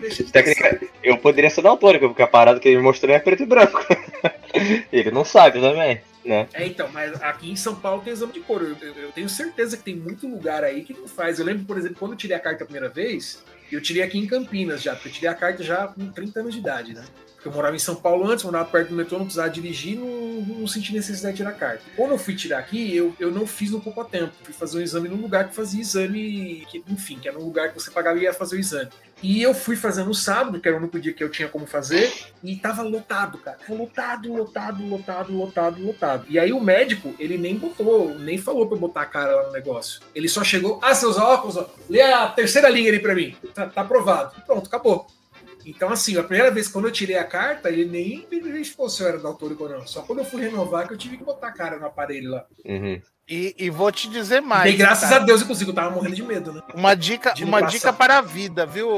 deixa 0.00 0.24
de 0.24 0.32
Técnica, 0.32 0.80
eu 1.02 1.18
poderia 1.18 1.50
ser 1.50 1.62
daltônico, 1.62 2.08
porque 2.08 2.22
a 2.22 2.26
parada 2.26 2.60
que 2.60 2.68
ele 2.68 2.80
mostrou 2.80 3.14
é 3.14 3.18
preto 3.18 3.42
e 3.42 3.46
branco. 3.46 3.84
ele 4.92 5.10
não 5.10 5.24
sabe 5.24 5.60
também. 5.60 6.00
Né? 6.24 6.46
É, 6.52 6.66
então, 6.66 6.88
mas 6.92 7.14
aqui 7.22 7.50
em 7.50 7.56
São 7.56 7.74
Paulo 7.74 8.02
tem 8.02 8.12
exame 8.12 8.34
de 8.34 8.40
cor. 8.40 8.60
Eu, 8.60 8.76
eu, 8.82 8.94
eu, 8.94 9.12
tenho 9.12 9.28
certeza 9.28 9.78
que 9.78 9.82
tem 9.82 9.96
muito 9.96 10.28
lugar 10.28 10.62
aí 10.62 10.84
que 10.84 10.92
não 10.92 11.08
faz. 11.08 11.38
Eu 11.38 11.46
lembro, 11.46 11.64
por 11.64 11.78
exemplo, 11.78 11.96
quando 11.98 12.12
eu 12.12 12.18
tirei 12.18 12.36
a 12.36 12.40
carta 12.40 12.64
a 12.64 12.66
primeira 12.66 12.90
vez, 12.90 13.42
eu 13.74 13.80
tirei 13.80 14.02
aqui 14.02 14.18
em 14.18 14.26
Campinas 14.26 14.82
já, 14.82 14.94
porque 14.94 15.08
eu 15.08 15.12
tirei 15.12 15.28
a 15.28 15.34
carta 15.34 15.62
já 15.62 15.88
com 15.88 16.10
30 16.10 16.40
anos 16.40 16.54
de 16.54 16.60
idade, 16.60 16.94
né? 16.94 17.04
Eu 17.48 17.54
morava 17.54 17.74
em 17.74 17.78
São 17.78 17.94
Paulo 17.94 18.30
antes, 18.30 18.44
morava 18.44 18.68
perto 18.68 18.90
do 18.90 18.94
metrô, 18.94 19.16
não 19.16 19.24
precisava 19.24 19.48
dirigir, 19.48 19.98
não, 19.98 20.42
não 20.60 20.66
senti 20.66 20.92
necessidade 20.92 21.34
de 21.34 21.42
tirar 21.42 21.52
carta. 21.52 21.82
Quando 21.96 22.10
eu 22.10 22.18
fui 22.18 22.36
tirar 22.36 22.58
aqui, 22.58 22.94
eu, 22.94 23.14
eu 23.18 23.30
não 23.30 23.46
fiz 23.46 23.70
no 23.70 23.80
pouco 23.80 24.04
tempo. 24.04 24.32
Fui 24.42 24.52
fazer 24.52 24.78
um 24.78 24.82
exame 24.82 25.08
num 25.08 25.16
lugar 25.16 25.48
que 25.48 25.54
fazia 25.54 25.80
exame, 25.80 26.66
que, 26.70 26.84
enfim, 26.86 27.18
que 27.18 27.26
era 27.26 27.38
um 27.38 27.44
lugar 27.44 27.70
que 27.70 27.80
você 27.80 27.90
pagava 27.90 28.18
e 28.18 28.24
ia 28.24 28.34
fazer 28.34 28.56
o 28.56 28.60
exame. 28.60 28.90
E 29.22 29.42
eu 29.42 29.54
fui 29.54 29.76
fazer 29.76 30.04
no 30.04 30.14
sábado, 30.14 30.60
que 30.60 30.68
era 30.68 30.76
o 30.76 30.80
único 30.80 31.00
dia 31.00 31.14
que 31.14 31.24
eu 31.24 31.30
tinha 31.30 31.48
como 31.48 31.66
fazer, 31.66 32.12
e 32.44 32.54
tava 32.54 32.82
lotado, 32.82 33.38
cara. 33.38 33.58
Lotado, 33.66 34.30
lotado, 34.30 34.86
lotado, 34.86 35.32
lotado, 35.32 35.82
lotado. 35.82 36.26
E 36.28 36.38
aí 36.38 36.52
o 36.52 36.60
médico, 36.60 37.14
ele 37.18 37.38
nem 37.38 37.56
botou, 37.56 38.14
nem 38.18 38.36
falou 38.36 38.66
pra 38.66 38.76
eu 38.76 38.80
botar 38.80 39.02
a 39.02 39.06
cara 39.06 39.34
lá 39.34 39.46
no 39.46 39.52
negócio. 39.52 40.02
Ele 40.14 40.28
só 40.28 40.44
chegou, 40.44 40.78
ah, 40.82 40.94
seus 40.94 41.16
óculos, 41.16 41.56
ó, 41.56 41.68
lê 41.88 42.02
a 42.02 42.28
terceira 42.28 42.68
linha 42.68 42.90
ali 42.90 43.00
pra 43.00 43.14
mim. 43.14 43.34
Tá, 43.54 43.66
tá 43.66 43.80
aprovado. 43.80 44.34
Pronto, 44.46 44.66
acabou. 44.66 45.06
Então, 45.68 45.90
assim, 45.90 46.16
a 46.16 46.24
primeira 46.24 46.50
vez 46.50 46.66
quando 46.66 46.86
eu 46.86 46.92
tirei 46.92 47.18
a 47.18 47.24
carta, 47.24 47.68
ele 47.68 47.84
nem 47.84 48.26
me 48.30 48.38
identificou 48.38 48.88
se 48.88 49.02
eu 49.02 49.08
era 49.08 49.18
daltônico 49.18 49.64
ou 49.64 49.68
não. 49.68 49.86
Só 49.86 50.00
quando 50.00 50.20
eu 50.20 50.24
fui 50.24 50.40
renovar 50.40 50.88
que 50.88 50.94
eu 50.94 50.98
tive 50.98 51.18
que 51.18 51.24
botar 51.24 51.48
a 51.48 51.52
cara 51.52 51.78
no 51.78 51.84
aparelho 51.84 52.30
lá. 52.30 52.46
Uhum. 52.64 53.02
E, 53.28 53.54
e, 53.58 53.68
vou 53.68 53.92
te 53.92 54.08
dizer 54.08 54.40
mais. 54.40 54.72
E 54.72 54.76
graças 54.76 55.10
cara. 55.10 55.22
a 55.22 55.24
Deus, 55.26 55.42
inclusive, 55.42 55.70
eu 55.70 55.74
tava 55.74 55.90
morrendo 55.90 56.16
de 56.16 56.22
medo, 56.22 56.50
né? 56.50 56.62
Uma 56.74 56.94
dica, 56.94 57.34
uma 57.42 57.60
dica 57.60 57.92
para 57.92 58.18
a 58.18 58.20
vida, 58.22 58.64
viu, 58.64 58.88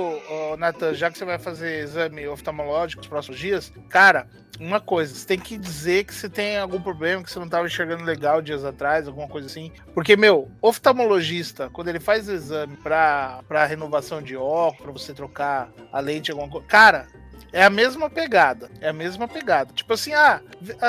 Nathan? 0.56 0.94
Já 0.94 1.10
que 1.10 1.18
você 1.18 1.24
vai 1.24 1.36
fazer 1.36 1.82
exame 1.82 2.28
oftalmológico 2.28 3.00
nos 3.00 3.08
próximos 3.08 3.40
dias, 3.40 3.72
cara, 3.88 4.28
uma 4.60 4.78
coisa, 4.78 5.12
você 5.12 5.26
tem 5.26 5.38
que 5.38 5.56
dizer 5.56 6.04
que 6.04 6.14
você 6.14 6.28
tem 6.28 6.58
algum 6.58 6.80
problema, 6.80 7.24
que 7.24 7.30
você 7.30 7.38
não 7.38 7.46
estava 7.46 7.66
enxergando 7.66 8.04
legal 8.04 8.40
dias 8.40 8.64
atrás, 8.64 9.08
alguma 9.08 9.26
coisa 9.26 9.48
assim. 9.48 9.72
Porque, 9.94 10.16
meu, 10.16 10.48
oftalmologista, 10.62 11.68
quando 11.70 11.88
ele 11.88 11.98
faz 11.98 12.28
o 12.28 12.32
exame 12.32 12.76
para 12.76 13.66
renovação 13.66 14.22
de 14.22 14.36
óculos, 14.36 14.82
para 14.82 14.92
você 14.92 15.12
trocar 15.12 15.70
a 15.92 15.98
lente, 15.98 16.30
alguma 16.30 16.48
coisa. 16.48 16.66
Cara, 16.68 17.08
é 17.52 17.64
a 17.64 17.70
mesma 17.70 18.08
pegada. 18.08 18.70
É 18.80 18.88
a 18.88 18.92
mesma 18.92 19.26
pegada. 19.26 19.72
Tipo 19.72 19.92
assim, 19.92 20.12
ah, 20.14 20.40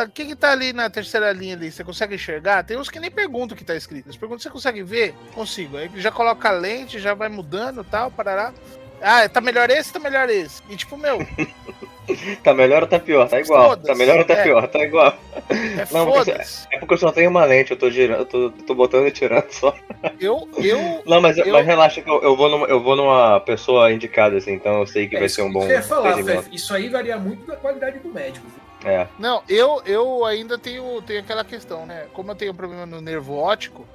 o 0.05 0.09
que 0.09 0.26
que 0.26 0.36
tá 0.36 0.51
ali 0.51 0.74
na 0.74 0.89
terceira 0.89 1.32
linha 1.32 1.55
ali? 1.55 1.72
Você 1.72 1.84
consegue 1.84 2.16
enxergar? 2.16 2.64
Tem 2.64 2.78
uns 2.78 2.89
que 2.89 2.99
nem 2.99 3.12
perguntam 3.12 3.55
o 3.55 3.57
que 3.57 3.66
tá 3.66 3.76
escrito. 3.76 4.07
Eles 4.07 4.18
perguntam, 4.18 4.41
você 4.41 4.49
consegue 4.49 4.84
ver? 4.84 5.14
Consigo. 5.34 5.78
Aí 5.78 5.89
já 5.95 6.12
coloca 6.12 6.49
a 6.49 6.51
lente, 6.51 6.99
já 6.99 7.14
vai 7.14 7.30
mudando 7.30 7.84
tal, 7.84 8.12
parará. 8.12 8.53
Ah, 9.01 9.28
tá 9.28 9.41
melhor 9.41 9.70
esse, 9.70 9.91
tá 9.91 9.99
melhor 9.99 10.30
esse. 10.30 10.62
E 10.70 10.76
tipo, 10.76 10.95
meu. 10.97 11.20
tá 12.43 12.53
melhor 12.53 12.84
ou 12.84 12.88
tá 12.88 12.99
pior? 12.99 13.28
Tá 13.28 13.39
igual. 13.39 13.78
Tá 13.78 13.95
melhor 13.95 14.20
ou 14.20 14.26
tá 14.26 14.34
é. 14.34 14.43
pior? 14.43 14.68
Tá 14.68 14.80
igual. 14.80 15.14
É, 15.49 15.88
não, 15.91 16.12
porque, 16.12 16.32
é 16.32 16.80
porque 16.80 16.93
eu 16.93 16.97
só 16.97 17.12
tenho 17.12 17.30
uma 17.30 17.45
lente, 17.45 17.72
eu 17.72 17.78
tô 17.78 17.89
girando, 17.89 18.20
eu 18.20 18.26
tô, 18.26 18.49
tô 18.51 18.76
botando 18.76 19.07
e 19.07 19.12
tirando 19.12 19.49
só. 19.51 19.74
Eu. 20.20 20.47
eu 20.57 21.03
não, 21.05 21.22
mas, 21.22 21.38
eu... 21.38 21.51
mas 21.51 21.66
relaxa 21.66 22.01
que 22.01 22.09
eu, 22.09 22.22
eu, 22.22 22.36
vou 22.36 22.49
numa, 22.49 22.68
eu 22.68 22.82
vou 22.82 22.95
numa 22.95 23.39
pessoa 23.39 23.91
indicada, 23.91 24.38
assim, 24.38 24.53
então 24.53 24.80
eu 24.80 24.88
sei 24.88 25.07
que 25.07 25.16
é, 25.16 25.20
vai 25.20 25.30
ser 25.30 25.41
um 25.41 25.51
bom. 25.51 25.66
Eu 25.66 25.84
falar, 25.84 26.18
isso 26.51 26.74
aí 26.74 26.89
varia 26.89 27.18
muito 27.18 27.45
da 27.45 27.55
qualidade 27.55 27.99
do 27.99 28.09
médico. 28.09 28.45
É. 28.84 29.07
Não, 29.20 29.43
eu, 29.47 29.82
eu 29.86 30.26
ainda 30.26 30.57
tenho, 30.57 31.01
tenho 31.03 31.20
aquela 31.20 31.43
questão, 31.43 31.86
né? 31.86 32.07
Como 32.14 32.32
eu 32.32 32.36
tenho 32.36 32.51
um 32.51 32.55
problema 32.55 32.86
no 32.86 32.99
nervo 32.99 33.36
óptico, 33.36 33.86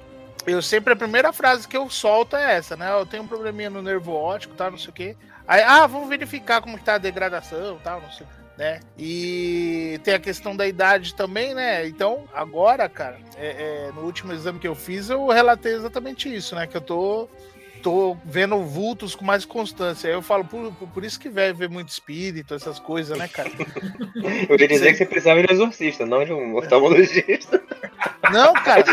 eu 0.45 0.61
sempre 0.61 0.93
a 0.93 0.95
primeira 0.95 1.33
frase 1.33 1.67
que 1.67 1.75
eu 1.75 1.89
solto 1.89 2.35
é 2.37 2.55
essa, 2.55 2.77
né? 2.77 2.89
Eu 2.91 3.05
tenho 3.05 3.23
um 3.23 3.27
probleminha 3.27 3.69
no 3.69 3.81
nervo 3.81 4.13
óptico, 4.13 4.55
tá, 4.55 4.71
não 4.71 4.77
sei 4.77 4.89
o 4.89 4.93
quê. 4.93 5.15
Aí, 5.47 5.61
ah, 5.61 5.87
vamos 5.87 6.09
verificar 6.09 6.61
como 6.61 6.77
que 6.77 6.83
tá 6.83 6.95
a 6.95 6.97
degradação, 6.97 7.79
tal, 7.81 8.01
não 8.01 8.11
sei, 8.11 8.27
né? 8.57 8.81
E 8.97 9.99
tem 10.03 10.13
a 10.13 10.19
questão 10.19 10.55
da 10.55 10.67
idade 10.67 11.15
também, 11.15 11.55
né? 11.55 11.87
Então, 11.87 12.25
agora, 12.33 12.89
cara, 12.89 13.17
é, 13.37 13.87
é, 13.87 13.91
no 13.93 14.01
último 14.01 14.33
exame 14.33 14.59
que 14.59 14.67
eu 14.67 14.75
fiz, 14.75 15.09
eu 15.09 15.25
relatei 15.27 15.73
exatamente 15.73 16.33
isso, 16.33 16.53
né? 16.53 16.67
Que 16.67 16.75
eu 16.75 16.81
tô 16.81 17.29
tô 17.81 18.17
vendo 18.25 18.61
vultos 18.63 19.15
com 19.15 19.23
mais 19.23 19.45
constância. 19.45 20.09
Aí 20.09 20.13
eu 20.13 20.21
falo, 20.21 20.43
por, 20.45 20.71
por 20.71 21.03
isso 21.03 21.19
que 21.19 21.29
velho 21.29 21.55
vê 21.55 21.67
muito 21.67 21.89
espírito, 21.89 22.53
essas 22.53 22.79
coisas, 22.79 23.17
né, 23.17 23.27
cara? 23.27 23.49
Eu 24.49 24.57
ia 24.57 24.67
dizer 24.67 24.91
que 24.91 24.97
você 24.97 25.05
precisava 25.05 25.41
de 25.41 25.51
um 25.51 25.55
exorcista, 25.55 26.05
não 26.05 26.25
de 26.25 26.33
um 26.33 26.55
oftalmologista. 26.57 27.61
Não, 28.31 28.53
cara. 28.53 28.83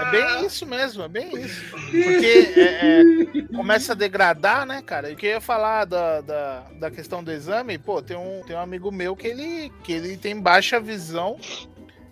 É 0.00 0.10
bem 0.10 0.46
isso 0.46 0.66
mesmo, 0.66 1.02
é 1.02 1.08
bem 1.08 1.36
isso. 1.36 1.70
Porque 1.70 2.52
é, 2.56 3.40
é, 3.40 3.54
começa 3.54 3.92
a 3.92 3.94
degradar, 3.94 4.64
né, 4.64 4.82
cara? 4.82 5.10
E 5.10 5.14
o 5.14 5.16
que 5.16 5.26
eu 5.26 5.30
ia 5.30 5.40
falar 5.40 5.84
da, 5.84 6.20
da, 6.20 6.62
da 6.78 6.90
questão 6.90 7.22
do 7.22 7.30
exame, 7.30 7.76
pô, 7.76 8.00
tem 8.00 8.16
um, 8.16 8.42
tem 8.46 8.56
um 8.56 8.60
amigo 8.60 8.90
meu 8.90 9.14
que 9.14 9.26
ele, 9.26 9.70
que 9.82 9.92
ele 9.92 10.16
tem 10.16 10.40
baixa 10.40 10.80
visão 10.80 11.38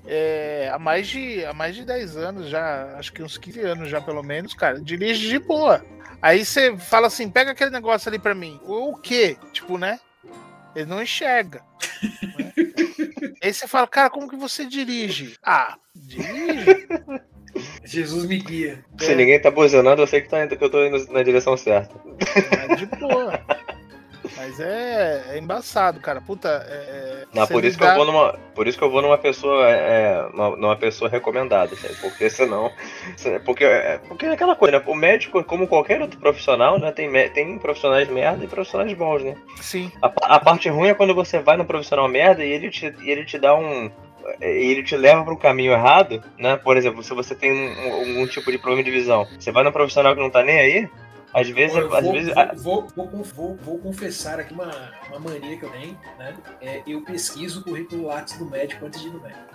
é, 0.07 0.71
há, 0.73 0.79
mais 0.79 1.07
de, 1.09 1.45
há 1.45 1.53
mais 1.53 1.77
de 1.77 1.85
10 1.85 2.17
anos 2.17 2.49
já, 2.49 2.97
acho 2.99 3.13
que 3.13 3.23
uns 3.23 3.39
15 3.39 3.61
anos 3.61 3.89
já 3.89 4.01
pelo 4.01 4.23
menos, 4.23 4.55
cara, 4.55 4.81
dirige 4.81 5.29
de 5.29 5.39
boa. 5.39 5.85
Aí 6.21 6.45
você 6.45 6.77
fala 6.77 7.07
assim, 7.07 7.29
pega 7.29 7.53
aquele 7.53 7.71
negócio 7.71 8.09
ali 8.09 8.19
pra 8.19 8.35
mim. 8.35 8.61
O, 8.65 8.91
o 8.91 8.97
quê? 8.97 9.37
Tipo, 9.53 9.79
né? 9.79 9.99
Ele 10.75 10.87
não 10.87 11.03
enxerga. 11.03 11.63
Né? 12.03 12.53
Aí 13.43 13.53
você 13.53 13.67
fala, 13.67 13.87
cara, 13.89 14.09
como 14.09 14.29
que 14.29 14.37
você 14.37 14.65
dirige? 14.65 15.37
Ah, 15.43 15.77
dirige. 15.95 16.87
Jesus 17.85 18.25
me 18.25 18.39
guia. 18.39 18.85
Se 18.99 19.13
é. 19.13 19.15
ninguém 19.15 19.41
tá 19.41 19.51
buzinando, 19.51 20.01
eu 20.01 20.07
sei 20.07 20.21
que, 20.21 20.29
tá, 20.29 20.47
que 20.47 20.63
eu 20.63 20.71
tô 20.71 20.85
indo 20.85 21.13
na 21.13 21.23
direção 21.23 21.57
certa. 21.57 21.95
É 22.71 22.77
de 22.77 22.87
boa. 22.87 23.33
Mas 24.43 24.59
é, 24.59 25.23
é 25.31 25.39
embaçado, 25.39 26.01
cara. 26.01 26.21
Puta, 26.21 26.49
é. 26.69 26.73
é 26.75 27.27
Não, 27.33 27.47
por 27.47 27.65
isso, 27.65 27.79
que 27.79 27.85
eu 27.85 27.95
vou 27.95 28.05
numa, 28.05 28.33
por 28.57 28.67
isso 28.67 28.77
que 28.77 28.83
eu 28.83 28.91
vou 28.91 29.01
numa 29.01 29.17
pessoa, 29.17 29.71
é, 29.71 30.29
numa 30.33 30.75
pessoa 30.75 31.09
recomendada, 31.09 31.77
sabe? 31.77 31.95
porque 32.01 32.29
senão. 32.29 32.73
Porque, 33.45 33.65
é, 33.65 34.01
porque 34.09 34.27
é 34.27 34.33
aquela 34.33 34.57
coisa, 34.57 34.79
né? 34.79 34.85
O 34.85 34.97
médico, 34.97 35.45
como 35.45 35.69
qualquer 35.69 36.03
outro 36.03 36.19
profissional, 36.19 36.77
né? 36.77 36.91
Tem, 36.91 37.09
tem 37.31 37.57
profissionais 37.57 38.09
merda 38.09 38.45
e 38.45 38.49
profissionais 38.49 38.93
bons, 38.95 39.23
né? 39.23 39.37
Sim. 39.61 39.93
A, 40.03 40.13
a 40.35 40.41
parte 40.41 40.69
ruim 40.69 40.89
é 40.89 40.95
quando 40.95 41.15
você 41.15 41.39
vai 41.39 41.57
no 41.57 41.65
profissional 41.65 42.09
merda 42.09 42.45
e 42.45 42.51
ele 42.51 42.69
te, 42.69 42.93
e 43.01 43.11
ele 43.11 43.25
te 43.25 43.39
dá 43.39 43.55
um 43.55 43.89
ele 44.41 44.85
te 44.85 44.97
leva 44.97 45.25
para 45.25 45.35
o 45.35 45.37
caminho 45.37 45.73
errado, 45.73 46.23
né? 46.39 46.57
Por 46.57 46.77
exemplo, 46.77 47.03
se 47.03 47.15
você 47.15 47.35
tem 47.35 47.53
um, 47.53 48.21
um, 48.21 48.23
um, 48.23 48.27
tipo 48.27 48.51
de 48.51 48.59
problema 48.59 48.85
de 48.85 48.91
visão, 48.91 49.27
você 49.39 49.51
vai 49.51 49.65
no 49.65 49.73
profissional 49.73 50.15
que 50.15 50.21
não 50.21 50.31
tá 50.31 50.43
nem 50.45 50.59
aí, 50.59 50.89
às 51.33 51.49
vezes. 51.49 51.77
Eu 51.77 51.95
às 51.95 52.05
vou, 52.05 52.13
vezes... 52.13 52.35
Vou, 52.57 52.89
vou, 52.95 53.09
vou, 53.25 53.57
vou, 53.57 53.79
confessar 53.79 54.39
aqui 54.39 54.53
uma, 54.53 54.71
uma 55.09 55.19
mania 55.19 55.57
que 55.57 55.65
eu 55.65 55.71
tenho, 55.71 55.99
né? 56.19 56.35
É, 56.61 56.83
eu 56.87 57.03
pesquiso 57.03 57.61
o 57.61 57.65
currículo 57.65 58.07
Lattes 58.07 58.37
do 58.39 58.47
médico 58.47 58.87
antes 58.87 59.01
de 59.01 59.09
ir 59.09 59.11
no 59.11 59.21
médico. 59.21 59.47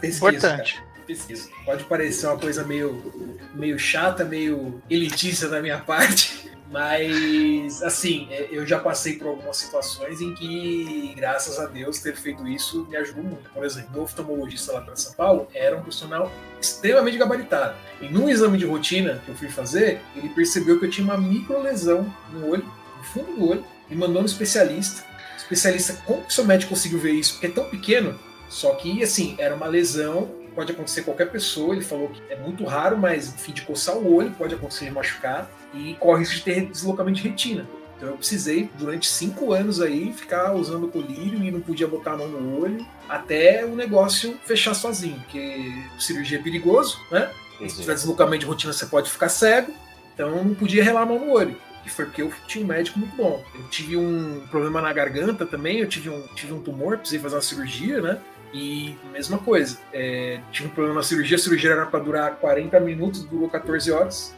Pesquisa, 0.00 0.16
Importante. 0.16 0.74
cara. 0.74 0.88
Pesquisa. 1.06 1.48
Pode 1.64 1.84
parecer 1.84 2.26
uma 2.26 2.38
coisa 2.38 2.64
meio, 2.64 3.40
meio 3.54 3.78
chata, 3.78 4.24
meio 4.24 4.82
elitista 4.90 5.48
da 5.48 5.60
minha 5.62 5.78
parte, 5.84 6.37
mas 6.70 7.82
assim, 7.82 8.28
é, 8.30 8.48
eu 8.50 8.66
já 8.66 8.78
passei 8.78 9.16
por 9.16 9.28
algumas 9.28 9.56
situações 9.56 10.20
em 10.20 10.34
que, 10.34 11.14
graças 11.16 11.58
a 11.58 11.66
Deus, 11.66 11.98
ter 12.00 12.14
feito 12.14 12.46
isso 12.46 12.86
me 12.90 12.96
ajudou 12.96 13.24
muito. 13.24 13.50
Por 13.50 13.64
exemplo, 13.64 14.00
o 14.00 14.02
oftalmologista 14.02 14.72
lá 14.72 14.80
para 14.82 14.94
São 14.96 15.14
Paulo 15.14 15.48
era 15.54 15.76
um 15.76 15.80
profissional 15.80 16.30
extremamente 16.60 17.16
gabaritado. 17.16 17.74
E 18.00 18.08
num 18.08 18.28
exame 18.28 18.58
de 18.58 18.66
rotina 18.66 19.22
que 19.24 19.30
eu 19.30 19.34
fui 19.34 19.48
fazer, 19.48 20.00
ele 20.14 20.28
percebeu 20.28 20.78
que 20.78 20.86
eu 20.86 20.90
tinha 20.90 21.04
uma 21.04 21.16
microlesão 21.16 22.12
no 22.30 22.48
olho, 22.48 22.64
no 22.98 23.04
fundo 23.04 23.32
do 23.36 23.48
olho, 23.48 23.64
me 23.88 23.96
mandou 23.96 24.20
no 24.20 24.26
especialista. 24.26 25.04
O 25.34 25.36
especialista, 25.38 25.94
como 26.04 26.24
que 26.24 26.34
seu 26.34 26.44
médico 26.44 26.70
conseguiu 26.70 26.98
ver 26.98 27.12
isso? 27.12 27.34
Porque 27.34 27.46
é 27.46 27.50
tão 27.50 27.64
pequeno, 27.64 28.18
só 28.48 28.74
que, 28.74 29.02
assim, 29.02 29.34
era 29.38 29.54
uma 29.54 29.66
lesão, 29.66 30.30
pode 30.54 30.72
acontecer 30.72 31.02
qualquer 31.02 31.30
pessoa. 31.30 31.74
Ele 31.74 31.84
falou 31.84 32.08
que 32.08 32.20
é 32.30 32.36
muito 32.36 32.64
raro, 32.64 32.96
mas, 32.96 33.32
enfim, 33.34 33.52
de 33.52 33.62
coçar 33.62 33.96
o 33.96 34.14
olho, 34.14 34.30
pode 34.32 34.54
acontecer 34.54 34.86
de 34.86 34.90
machucar 34.90 35.50
e 35.74 35.94
corre 35.94 36.20
risco 36.20 36.36
de 36.36 36.42
ter 36.42 36.66
deslocamento 36.66 37.20
de 37.20 37.28
retina. 37.28 37.66
Então 37.96 38.10
eu 38.10 38.16
precisei, 38.16 38.70
durante 38.78 39.08
cinco 39.08 39.52
anos 39.52 39.80
aí, 39.80 40.12
ficar 40.12 40.54
usando 40.54 40.86
colírio 40.86 41.42
e 41.42 41.50
não 41.50 41.60
podia 41.60 41.88
botar 41.88 42.12
a 42.12 42.16
mão 42.16 42.28
no 42.28 42.60
olho 42.60 42.86
até 43.08 43.64
o 43.64 43.74
negócio 43.74 44.38
fechar 44.44 44.72
sozinho, 44.72 45.16
porque 45.16 45.72
cirurgia 45.98 46.38
é 46.38 46.42
perigoso, 46.42 46.96
né? 47.10 47.28
Se 47.66 47.80
tiver 47.80 47.94
deslocamento 47.94 48.40
de 48.40 48.46
rotina, 48.46 48.72
você 48.72 48.86
pode 48.86 49.10
ficar 49.10 49.28
cego. 49.28 49.72
Então 50.14 50.28
eu 50.28 50.44
não 50.44 50.54
podia 50.54 50.82
relar 50.82 51.02
a 51.02 51.06
mão 51.06 51.18
no 51.18 51.32
olho. 51.32 51.56
E 51.84 51.90
foi 51.90 52.04
porque 52.04 52.22
eu 52.22 52.32
tinha 52.46 52.64
um 52.64 52.68
médico 52.68 53.00
muito 53.00 53.16
bom. 53.16 53.42
Eu 53.52 53.64
tive 53.68 53.96
um 53.96 54.46
problema 54.48 54.80
na 54.80 54.92
garganta 54.92 55.44
também, 55.44 55.78
eu 55.78 55.88
tive 55.88 56.08
um, 56.08 56.22
tive 56.34 56.52
um 56.52 56.60
tumor, 56.60 56.98
precisei 56.98 57.18
fazer 57.18 57.34
uma 57.34 57.42
cirurgia, 57.42 58.00
né? 58.00 58.20
E 58.52 58.96
mesma 59.12 59.38
coisa, 59.38 59.78
é, 59.92 60.40
um 60.62 60.68
problema 60.68 60.96
na 60.96 61.02
cirurgia, 61.02 61.36
a 61.36 61.40
cirurgia 61.40 61.72
era 61.72 61.86
para 61.86 62.00
durar 62.00 62.36
40 62.36 62.80
minutos, 62.80 63.22
durou 63.24 63.48
14 63.48 63.92
horas, 63.92 64.34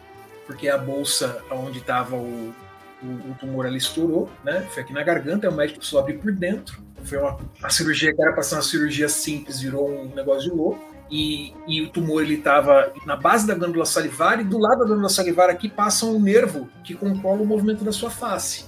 porque 0.46 0.68
a 0.68 0.76
bolsa 0.76 1.42
onde 1.50 1.78
estava 1.78 2.16
o, 2.16 2.52
o, 3.02 3.06
o, 3.06 3.36
tumor 3.38 3.66
ali 3.66 3.78
estourou, 3.78 4.28
né? 4.42 4.66
Foi 4.70 4.82
aqui 4.82 4.92
na 4.92 5.02
garganta, 5.02 5.48
o 5.48 5.54
médico 5.54 5.78
precisou 5.78 6.00
abrir 6.00 6.18
por 6.18 6.32
dentro. 6.32 6.82
Foi 7.04 7.18
uma 7.18 7.38
a 7.62 7.70
cirurgia 7.70 8.12
que 8.12 8.20
era 8.20 8.32
para 8.32 8.42
ser 8.42 8.56
uma 8.56 8.62
cirurgia 8.62 9.08
simples, 9.08 9.60
virou 9.60 9.88
um 9.88 10.14
negócio 10.14 10.50
de 10.50 10.56
louco. 10.56 10.90
E, 11.10 11.52
e, 11.66 11.82
o 11.82 11.88
tumor 11.88 12.22
ele 12.22 12.34
estava 12.34 12.92
na 13.04 13.16
base 13.16 13.44
da 13.44 13.52
glândula 13.52 13.84
salivar 13.84 14.40
e 14.40 14.44
do 14.44 14.58
lado 14.58 14.78
da 14.78 14.84
glândula 14.84 15.08
salivar 15.08 15.50
aqui 15.50 15.68
passa 15.68 16.06
um 16.06 16.20
nervo 16.20 16.68
que 16.84 16.94
controla 16.94 17.42
o 17.42 17.46
movimento 17.46 17.82
da 17.82 17.90
sua 17.90 18.10
face, 18.10 18.66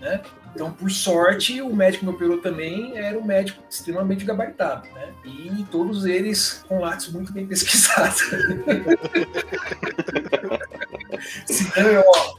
né? 0.00 0.22
Então, 0.54 0.72
por 0.72 0.90
sorte, 0.90 1.62
o 1.62 1.74
médico 1.74 2.00
que 2.00 2.06
me 2.10 2.16
operou 2.16 2.38
também 2.38 2.98
era 2.98 3.18
um 3.18 3.24
médico 3.24 3.62
extremamente 3.68 4.24
gabaritado, 4.24 4.88
né? 4.92 5.08
E 5.24 5.64
todos 5.70 6.04
eles 6.04 6.64
com 6.68 6.80
látis 6.80 7.12
muito 7.12 7.32
bem 7.32 7.46
pesquisados. 7.48 8.20
Senão 11.46 11.90
eu, 11.90 12.02
ó, 12.04 12.36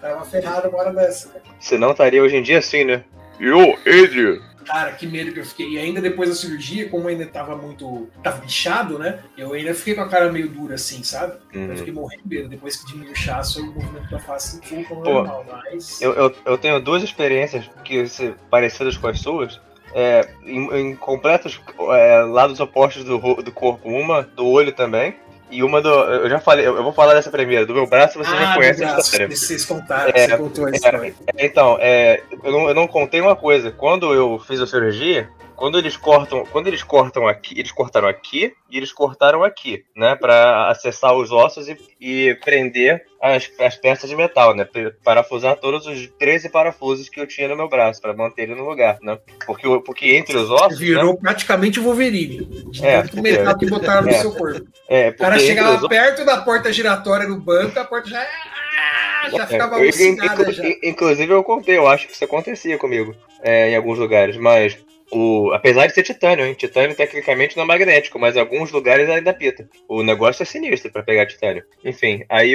tava 0.00 0.24
ferrado 0.24 0.68
uma 0.68 0.78
hora 0.78 0.92
dessa. 0.92 1.30
Senão 1.60 1.92
estaria 1.92 2.22
hoje 2.22 2.36
em 2.36 2.42
dia 2.42 2.58
assim, 2.58 2.84
né? 2.84 3.04
Eu, 3.38 3.78
Adrian, 3.86 4.40
Cara, 4.70 4.92
que 4.92 5.04
medo 5.04 5.32
que 5.32 5.40
eu 5.40 5.44
fiquei. 5.44 5.70
E 5.70 5.78
ainda 5.78 6.00
depois 6.00 6.28
da 6.28 6.34
cirurgia, 6.36 6.88
como 6.88 7.08
ainda 7.08 7.26
tava 7.26 7.56
muito. 7.56 8.08
tava 8.22 8.38
bichado, 8.38 9.00
né? 9.00 9.18
Eu 9.36 9.52
ainda 9.52 9.74
fiquei 9.74 9.96
com 9.96 10.02
a 10.02 10.08
cara 10.08 10.30
meio 10.30 10.48
dura 10.48 10.76
assim, 10.76 11.02
sabe? 11.02 11.34
Uhum. 11.52 11.66
Eu 11.70 11.76
fiquei 11.76 11.92
morrendo 11.92 12.22
de 12.24 12.28
medo. 12.28 12.48
Depois 12.48 12.76
que 12.76 12.86
diminui 12.86 13.12
o 13.12 13.16
chasso, 13.16 13.60
o 13.60 13.66
movimento 13.66 14.08
da 14.08 14.20
face 14.20 14.60
ao 14.88 15.02
normal. 15.02 15.44
Mas. 15.50 16.00
Eu, 16.00 16.12
eu, 16.12 16.36
eu 16.44 16.56
tenho 16.56 16.78
duas 16.80 17.02
experiências 17.02 17.68
que 17.84 18.06
se, 18.06 18.32
parecidas 18.48 18.96
com 18.96 19.08
as 19.08 19.20
suas. 19.20 19.60
É, 19.92 20.28
em, 20.44 20.72
em 20.72 20.94
completos 20.94 21.60
é, 21.76 22.22
lados 22.22 22.60
opostos 22.60 23.02
do, 23.02 23.18
do 23.42 23.50
corpo. 23.50 23.88
Uma 23.88 24.22
do 24.22 24.46
olho 24.46 24.70
também. 24.70 25.16
E 25.50 25.62
uma 25.62 25.82
do. 25.82 25.88
Eu 25.88 26.30
já 26.30 26.38
falei, 26.38 26.66
eu 26.66 26.82
vou 26.82 26.92
falar 26.92 27.14
dessa 27.14 27.30
primeira. 27.30 27.66
Do 27.66 27.74
meu 27.74 27.86
braço 27.86 28.18
você 28.18 28.30
ah, 28.30 28.36
já 28.36 28.54
conhece 28.54 28.80
braço, 28.80 28.96
a 28.96 29.00
história. 29.00 29.28
Vocês 29.28 29.64
contaram, 29.64 30.12
É, 30.14 30.28
você 30.28 30.36
contou 30.36 30.66
a 30.66 30.70
é, 30.70 30.72
história. 30.72 31.14
Então, 31.38 31.78
é, 31.80 32.22
eu, 32.42 32.52
não, 32.52 32.68
eu 32.68 32.74
não 32.74 32.86
contei 32.86 33.20
uma 33.20 33.34
coisa. 33.34 33.70
Quando 33.70 34.14
eu 34.14 34.38
fiz 34.46 34.60
a 34.60 34.66
cirurgia, 34.66 35.28
quando 35.60 35.76
eles 35.78 35.94
cortam, 35.94 36.46
quando 36.50 36.68
eles 36.68 36.82
cortam 36.82 37.28
aqui, 37.28 37.52
eles 37.60 37.70
cortaram 37.70 38.08
aqui 38.08 38.54
e 38.70 38.78
eles 38.78 38.90
cortaram 38.92 39.44
aqui, 39.44 39.84
né, 39.94 40.16
para 40.16 40.70
acessar 40.70 41.12
os 41.14 41.30
ossos 41.30 41.68
e, 41.68 41.76
e 42.00 42.34
prender 42.36 43.04
as, 43.20 43.50
as 43.60 43.76
peças 43.76 44.08
de 44.08 44.16
metal, 44.16 44.54
né, 44.56 44.66
parafusar 45.04 45.56
todos 45.56 45.86
os 45.86 46.06
13 46.18 46.48
parafusos 46.48 47.10
que 47.10 47.20
eu 47.20 47.26
tinha 47.26 47.46
no 47.46 47.56
meu 47.56 47.68
braço 47.68 48.00
para 48.00 48.14
manter 48.14 48.44
ele 48.44 48.54
no 48.54 48.66
lugar, 48.66 48.96
né? 49.02 49.18
Porque 49.44 49.68
o- 49.68 49.82
porque 49.82 50.16
entre 50.16 50.34
os 50.38 50.50
ossos, 50.50 50.78
Virou 50.78 51.12
né, 51.12 51.18
praticamente 51.20 51.78
o 51.78 51.82
Wolverine. 51.82 52.48
É, 52.82 53.02
tanto 53.02 53.20
metal 53.20 53.58
que 53.58 53.66
botaram 53.66 54.02
no 54.04 54.08
é. 54.08 54.12
seu 54.14 54.32
corpo. 54.32 54.66
é, 54.88 55.10
O 55.10 55.16
cara 55.18 55.38
chegava 55.38 55.76
os 55.82 55.88
perto 55.88 56.24
da 56.24 56.38
porta 56.40 56.72
giratória 56.72 57.26
do 57.26 57.36
banco, 57.38 57.78
a 57.78 57.84
porta 57.84 58.08
já. 58.08 58.22
ah, 58.22 59.28
Já 59.30 59.46
ficava 59.46 59.74
É, 59.74 59.78
eu- 59.80 59.82
alucinada 59.82 60.40
inclu- 60.42 60.52
já. 60.54 60.66
in- 60.66 60.78
Inclusive 60.84 61.30
eu 61.34 61.44
contei, 61.44 61.76
eu 61.76 61.86
acho 61.86 62.06
que 62.08 62.14
isso 62.14 62.24
acontecia 62.24 62.78
comigo 62.78 63.14
é, 63.42 63.70
em 63.70 63.76
alguns 63.76 63.98
lugares, 63.98 64.38
mas 64.38 64.78
o, 65.10 65.52
apesar 65.52 65.86
de 65.86 65.94
ser 65.94 66.02
titânio, 66.02 66.46
hein? 66.46 66.54
Titânio 66.54 66.94
tecnicamente 66.94 67.56
não 67.56 67.64
é 67.64 67.66
magnético, 67.66 68.18
mas 68.18 68.36
em 68.36 68.40
alguns 68.40 68.70
lugares 68.70 69.08
ainda 69.08 69.34
pita. 69.34 69.68
O 69.88 70.02
negócio 70.02 70.42
é 70.42 70.46
sinistro 70.46 70.92
pra 70.92 71.02
pegar 71.02 71.26
titânio. 71.26 71.64
Enfim, 71.84 72.24
aí 72.28 72.54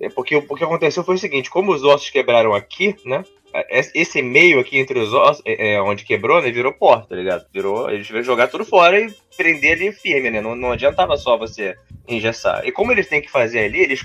é, 0.00 0.08
Porque, 0.08 0.36
o 0.36 0.44
o 0.48 0.56
que 0.56 0.64
aconteceu 0.64 1.04
foi 1.04 1.14
o 1.14 1.18
seguinte: 1.18 1.50
como 1.50 1.72
os 1.72 1.84
ossos 1.84 2.10
quebraram 2.10 2.54
aqui, 2.54 2.96
né? 3.04 3.22
Es- 3.70 3.92
Esse 3.94 4.20
meio 4.22 4.60
aqui 4.60 4.78
entre 4.78 4.98
os 4.98 5.12
ossos, 5.12 5.42
é, 5.46 5.74
é, 5.74 5.80
onde 5.82 6.04
quebrou, 6.04 6.40
né? 6.42 6.50
Virou 6.50 6.72
porta, 6.72 7.08
tá 7.08 7.16
ligado? 7.16 7.46
Virou. 7.52 7.90
Eles 7.90 8.06
tiveram 8.06 8.24
jogar 8.24 8.48
tudo 8.48 8.64
fora 8.64 8.98
e 9.00 9.12
prender 9.36 9.72
ali 9.76 9.92
firme, 9.92 10.30
né? 10.30 10.40
Não, 10.40 10.54
não 10.56 10.72
adiantava 10.72 11.16
só 11.16 11.36
você 11.36 11.74
engessar. 12.06 12.66
E 12.66 12.70
como 12.72 12.92
eles 12.92 13.08
têm 13.08 13.22
que 13.22 13.30
fazer 13.30 13.60
ali, 13.60 13.80
eles, 13.80 14.00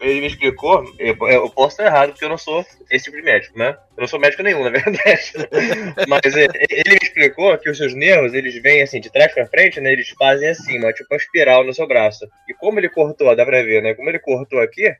ele 0.00 0.20
me 0.20 0.26
explicou, 0.26 0.82
eu, 0.98 1.16
eu 1.28 1.50
posso 1.50 1.70
estar 1.74 1.84
errado, 1.86 2.10
porque 2.10 2.24
eu 2.24 2.28
não 2.28 2.38
sou 2.38 2.64
esse 2.90 3.04
tipo 3.04 3.16
de 3.16 3.22
médico, 3.22 3.58
né? 3.58 3.76
Eu 3.96 4.00
não 4.02 4.06
sou 4.08 4.18
médico 4.18 4.42
nenhum, 4.42 4.62
na 4.64 4.70
verdade. 4.70 5.32
Mas 6.08 6.34
é, 6.36 6.46
ele 6.70 6.90
me 6.90 6.98
explicou 7.02 7.56
que 7.58 7.68
os 7.70 7.76
seus 7.76 7.94
nervos, 7.94 8.32
eles 8.34 8.54
vêm 8.62 8.82
assim, 8.82 9.00
de 9.00 9.10
trás 9.12 9.32
pra 9.32 9.46
frente, 9.46 9.80
né? 9.80 9.92
Eles 9.92 10.08
fazem 10.18 10.48
assim, 10.48 10.78
uma, 10.78 10.92
tipo 10.92 11.12
uma 11.12 11.16
espiral 11.18 11.64
no 11.64 11.74
seu 11.74 11.86
braço. 11.86 12.26
E 12.48 12.54
como 12.54 12.78
ele 12.80 12.88
cortou, 12.88 13.34
dá 13.36 13.44
pra 13.44 13.62
ver, 13.62 13.82
né? 13.82 13.94
Como 13.94 14.08
ele 14.08 14.18
cortou 14.18 14.60
aqui, 14.60 14.94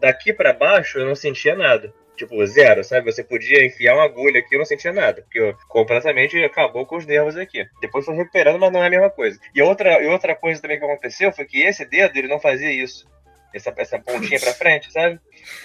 daqui 0.00 0.32
pra 0.32 0.52
baixo 0.54 0.98
eu 0.98 1.06
não 1.06 1.14
sentia 1.14 1.54
nada. 1.54 1.92
Tipo, 2.20 2.44
zero, 2.46 2.84
sabe? 2.84 3.10
Você 3.10 3.24
podia 3.24 3.64
enfiar 3.64 3.94
uma 3.94 4.04
agulha 4.04 4.40
aqui 4.40 4.48
e 4.52 4.54
eu 4.56 4.58
não 4.58 4.66
sentia 4.66 4.92
nada. 4.92 5.22
Porque 5.22 5.38
eu 5.40 5.54
completamente 5.68 6.36
acabou 6.44 6.84
com 6.84 6.98
os 6.98 7.06
nervos 7.06 7.34
aqui. 7.34 7.64
Depois 7.80 8.04
foi 8.04 8.14
recuperando, 8.14 8.58
mas 8.58 8.70
não 8.70 8.82
é 8.82 8.88
a 8.88 8.90
mesma 8.90 9.08
coisa. 9.08 9.40
E 9.54 9.62
outra, 9.62 10.02
e 10.02 10.06
outra 10.06 10.34
coisa 10.36 10.60
também 10.60 10.78
que 10.78 10.84
aconteceu 10.84 11.32
foi 11.32 11.46
que 11.46 11.62
esse 11.62 11.82
dedo, 11.86 12.14
ele 12.18 12.28
não 12.28 12.38
fazia 12.38 12.70
isso. 12.70 13.08
Essa, 13.54 13.72
essa 13.78 13.98
pontinha 13.98 14.38
pra 14.38 14.52
frente, 14.52 14.92
sabe? 14.92 15.18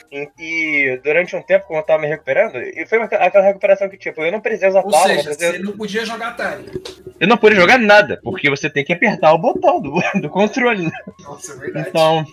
E, 0.10 0.30
e 0.40 0.98
durante 1.04 1.36
um 1.36 1.42
tempo, 1.42 1.68
quando 1.68 1.80
eu 1.82 1.86
tava 1.86 2.02
me 2.04 2.08
recuperando, 2.08 2.56
e 2.58 2.86
foi 2.88 2.98
uma- 3.00 3.06
aquela 3.06 3.44
recuperação 3.46 3.90
que, 3.90 3.98
tipo, 3.98 4.24
eu 4.24 4.32
não 4.32 4.40
precisei 4.40 4.70
usar 4.70 4.80
Ou 4.84 4.90
pala, 4.90 5.08
não 5.10 5.16
seja, 5.18 5.24
precisei- 5.26 5.52
você 5.52 5.60
não 5.60 5.78
podia 5.78 6.06
jogar 6.06 6.30
Atari. 6.30 6.66
eu 7.20 7.28
não 7.28 7.38
pude 7.38 7.56
jogar 7.56 7.78
nada, 7.78 8.18
porque 8.24 8.50
você 8.50 8.70
tem 8.70 8.84
que 8.86 8.94
apertar 8.94 9.34
o 9.34 9.38
botão 9.38 9.82
do, 9.82 9.92
do 10.22 10.30
controle. 10.30 10.86
né? 10.86 10.92
Nossa, 11.20 11.52
é 11.54 11.58
verdade. 11.58 11.90
Então, 11.90 12.26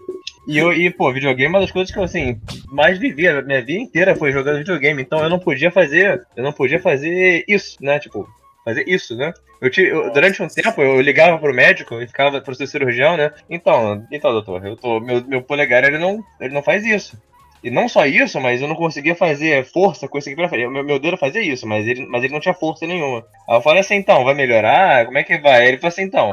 e, 0.47 0.59
eu, 0.59 0.73
e 0.73 0.91
pô, 0.91 1.13
videogame 1.13 1.47
é 1.47 1.49
uma 1.49 1.61
das 1.61 1.71
coisas 1.71 1.93
que 1.93 1.99
eu, 1.99 2.03
assim, 2.05 2.41
mais 2.69 2.99
vivi. 2.99 3.29
A 3.29 3.43
minha 3.43 3.61
vida 3.63 3.81
inteira 3.81 4.15
foi 4.17 4.33
jogando 4.33 4.59
videogame. 4.59 5.01
Então 5.03 5.23
eu 5.23 5.31
não 5.31 5.39
podia 5.39 5.71
fazer. 5.71 6.23
Eu 6.37 6.43
não 6.43 6.53
podia 6.53 6.81
fazer 6.81 7.45
isso, 7.49 7.77
né? 7.81 7.99
Tipo, 7.99 8.29
fazer 8.65 8.85
isso, 8.89 9.17
né? 9.17 9.33
Eu, 9.61 9.71
ti- 9.71 9.83
eu- 9.85 10.13
durante 10.13 10.43
um 10.43 10.49
tempo 10.49 10.83
eu 10.83 11.01
ligava 11.01 11.39
pro 11.39 11.55
médico 11.55 12.01
e 12.01 12.07
ficava 12.07 12.41
pro 12.41 12.55
seu 12.55 12.67
cirurgião, 12.67 13.17
né? 13.17 13.31
Então, 13.49 14.05
então, 14.11 14.33
doutor, 14.33 14.65
eu 14.67 14.77
tô. 14.77 14.99
Meu, 15.01 15.25
meu 15.25 15.43
polegar 15.43 15.85
ele 15.85 15.99
não, 15.99 16.23
ele 16.41 16.53
não 16.55 16.63
faz 16.63 16.85
isso. 16.85 17.17
E 17.63 17.71
não 17.71 17.89
só 17.89 18.05
isso, 18.07 18.41
mas 18.41 18.61
eu 18.61 18.67
não 18.67 18.75
conseguia 18.75 19.15
fazer 19.15 19.65
força 19.67 20.09
com 20.09 20.19
isso 20.19 20.29
aqui 20.29 20.35
pra 20.35 20.49
frente. 20.49 20.67
Meu, 20.69 20.83
meu 20.83 20.99
dedo 20.99 21.17
fazia 21.17 21.41
isso, 21.41 21.65
mas 21.65 21.87
ele, 21.87 22.05
mas 22.07 22.25
ele 22.25 22.33
não 22.33 22.41
tinha 22.41 22.53
força 22.55 22.85
nenhuma. 22.89 23.25
Aí 23.49 23.57
eu 23.57 23.63
falei 23.63 23.79
assim, 23.79 23.95
então, 23.95 24.25
vai 24.25 24.35
melhorar? 24.35 25.07
Como 25.07 25.17
é 25.17 25.23
que 25.23 25.39
vai? 25.39 25.61
Aí 25.63 25.69
ele 25.69 25.77
falou 25.79 25.89
assim, 25.91 26.03
então. 26.03 26.33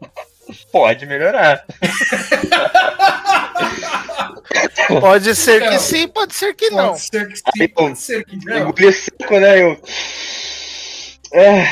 Pode 0.72 1.04
melhorar. 1.06 1.64
Pode 5.00 5.34
ser 5.34 5.60
que 5.60 5.70
Não. 5.70 5.78
sim, 5.78 6.08
pode 6.08 6.34
ser 6.34 6.54
que 6.54 6.70
não. 6.70 6.88
Pode 6.88 7.00
ser 7.00 7.28
que 7.28 7.36
sim, 7.36 7.68
pode 7.68 7.98
ser 7.98 8.24
que 8.24 8.36
não. 8.44 8.58
Engoli 8.68 8.92
seco, 8.92 9.38
né? 9.38 9.62
Eu. 9.62 9.80
É, 11.32 11.64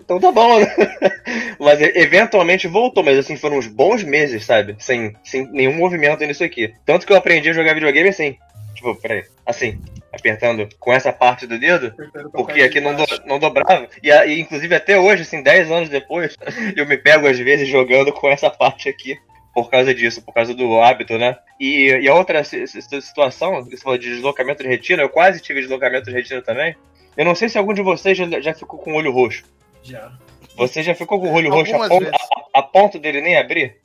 então 0.00 0.20
tá 0.20 0.30
bom, 0.30 0.60
né? 0.60 0.66
Mas 1.58 1.80
eventualmente 1.80 2.66
voltou, 2.68 3.02
mas 3.04 3.18
assim, 3.18 3.36
foram 3.36 3.58
uns 3.58 3.66
bons 3.66 4.02
meses, 4.02 4.44
sabe? 4.44 4.74
Sem, 4.78 5.14
sem 5.22 5.46
nenhum 5.52 5.74
movimento 5.74 6.24
nisso 6.24 6.42
aqui. 6.42 6.72
Tanto 6.86 7.06
que 7.06 7.12
eu 7.12 7.16
aprendi 7.16 7.50
a 7.50 7.52
jogar 7.52 7.74
videogame 7.74 8.08
assim. 8.08 8.36
Tipo, 8.74 8.94
peraí, 8.94 9.24
assim, 9.44 9.78
apertando 10.12 10.66
com 10.78 10.92
essa 10.92 11.12
parte 11.12 11.46
do 11.46 11.58
dedo, 11.58 11.92
porque 12.32 12.62
aqui 12.62 12.80
não, 12.80 12.94
do- 12.94 13.06
não 13.26 13.38
dobrava. 13.38 13.86
E, 14.02 14.10
e, 14.10 14.40
inclusive 14.40 14.74
até 14.74 14.98
hoje, 14.98 15.22
assim, 15.22 15.42
10 15.42 15.70
anos 15.70 15.88
depois, 15.90 16.34
eu 16.76 16.86
me 16.86 16.96
pego 16.96 17.26
às 17.26 17.38
vezes 17.38 17.68
jogando 17.68 18.10
com 18.12 18.28
essa 18.30 18.48
parte 18.48 18.88
aqui. 18.88 19.18
Por 19.54 19.68
causa 19.70 19.92
disso, 19.94 20.22
por 20.22 20.32
causa 20.32 20.54
do 20.54 20.80
hábito, 20.80 21.18
né? 21.18 21.36
E, 21.58 21.88
e 22.02 22.08
a 22.08 22.14
outra 22.14 22.44
si- 22.44 22.66
si- 22.66 22.80
situação, 23.02 23.64
você 23.64 23.76
falou 23.76 23.98
de 23.98 24.08
deslocamento 24.08 24.62
de 24.62 24.68
retina, 24.68 25.02
eu 25.02 25.08
quase 25.08 25.40
tive 25.40 25.60
deslocamento 25.60 26.04
de 26.06 26.12
retina 26.12 26.40
também. 26.40 26.76
Eu 27.16 27.24
não 27.24 27.34
sei 27.34 27.48
se 27.48 27.58
algum 27.58 27.74
de 27.74 27.82
vocês 27.82 28.16
já, 28.16 28.40
já 28.40 28.54
ficou 28.54 28.78
com 28.78 28.92
o 28.92 28.96
olho 28.96 29.10
roxo. 29.12 29.42
Já. 29.82 30.12
Você 30.56 30.82
já 30.82 30.94
ficou 30.94 31.20
com 31.20 31.28
o 31.28 31.34
olho 31.34 31.50
roxo 31.50 31.72
a 31.72 31.74
Algumas 31.74 31.88
ponto, 31.88 32.04
vezes. 32.04 32.28
a, 32.54 32.58
a 32.60 32.62
ponto 32.62 32.98
dele 32.98 33.20
nem 33.20 33.36
abrir? 33.36 33.76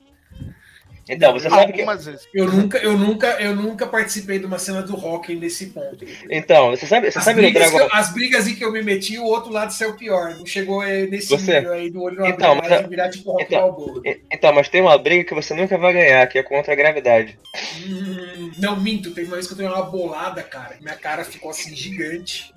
Então, 1.08 1.32
você 1.32 1.48
sabe 1.48 1.72
que. 1.72 1.84
Vezes. 1.84 2.28
Eu 2.34 2.50
nunca, 2.50 2.78
eu 2.78 2.98
nunca, 2.98 3.26
eu 3.40 3.54
nunca 3.54 3.86
participei 3.86 4.38
de 4.40 4.46
uma 4.46 4.58
cena 4.58 4.82
do 4.82 4.96
rock 4.96 5.34
nesse 5.36 5.66
ponto. 5.66 6.04
Então, 6.28 6.70
você 6.70 6.84
sabe, 6.86 7.10
você 7.10 7.18
As 7.18 7.24
sabe 7.24 7.40
brigas, 7.42 7.70
Dragon 7.70 7.78
eu, 7.84 7.88
as 7.92 8.12
brigas 8.12 8.48
em 8.48 8.54
que 8.56 8.64
eu 8.64 8.72
me 8.72 8.82
meti, 8.82 9.16
o 9.18 9.24
outro 9.24 9.52
lado 9.52 9.72
saiu 9.72 9.94
pior. 9.94 10.34
Não 10.34 10.44
chegou 10.44 10.82
eh, 10.82 11.06
nesse 11.06 11.28
Você- 11.28 11.60
nível 11.60 11.72
aí 11.72 11.90
do 11.90 12.02
olho 12.02 12.16
não 12.18 12.26
Então, 12.26 12.56
mas- 12.56 12.82
de 12.82 12.88
virar 12.88 13.08
tipo 13.10 13.30
rock 13.30 13.44
então- 13.44 14.02
Então, 14.32 14.52
mas 14.52 14.68
tem 14.68 14.80
uma 14.80 14.98
briga 14.98 15.22
que 15.24 15.34
você 15.34 15.54
nunca 15.54 15.78
vai 15.78 15.92
ganhar, 15.92 16.26
que 16.26 16.38
é 16.38 16.42
contra 16.42 16.72
a 16.72 16.76
gravidade. 16.76 17.38
Hum, 17.86 18.50
não, 18.58 18.78
minto. 18.80 19.12
Teve 19.12 19.28
uma 19.28 19.36
vez 19.36 19.46
que 19.46 19.52
eu 19.52 19.56
tomei 19.58 19.70
uma 19.72 19.82
bolada, 19.84 20.42
cara. 20.42 20.76
Minha 20.80 20.96
cara 20.96 21.24
ficou 21.24 21.50
assim, 21.50 21.74
gigante. 21.74 22.52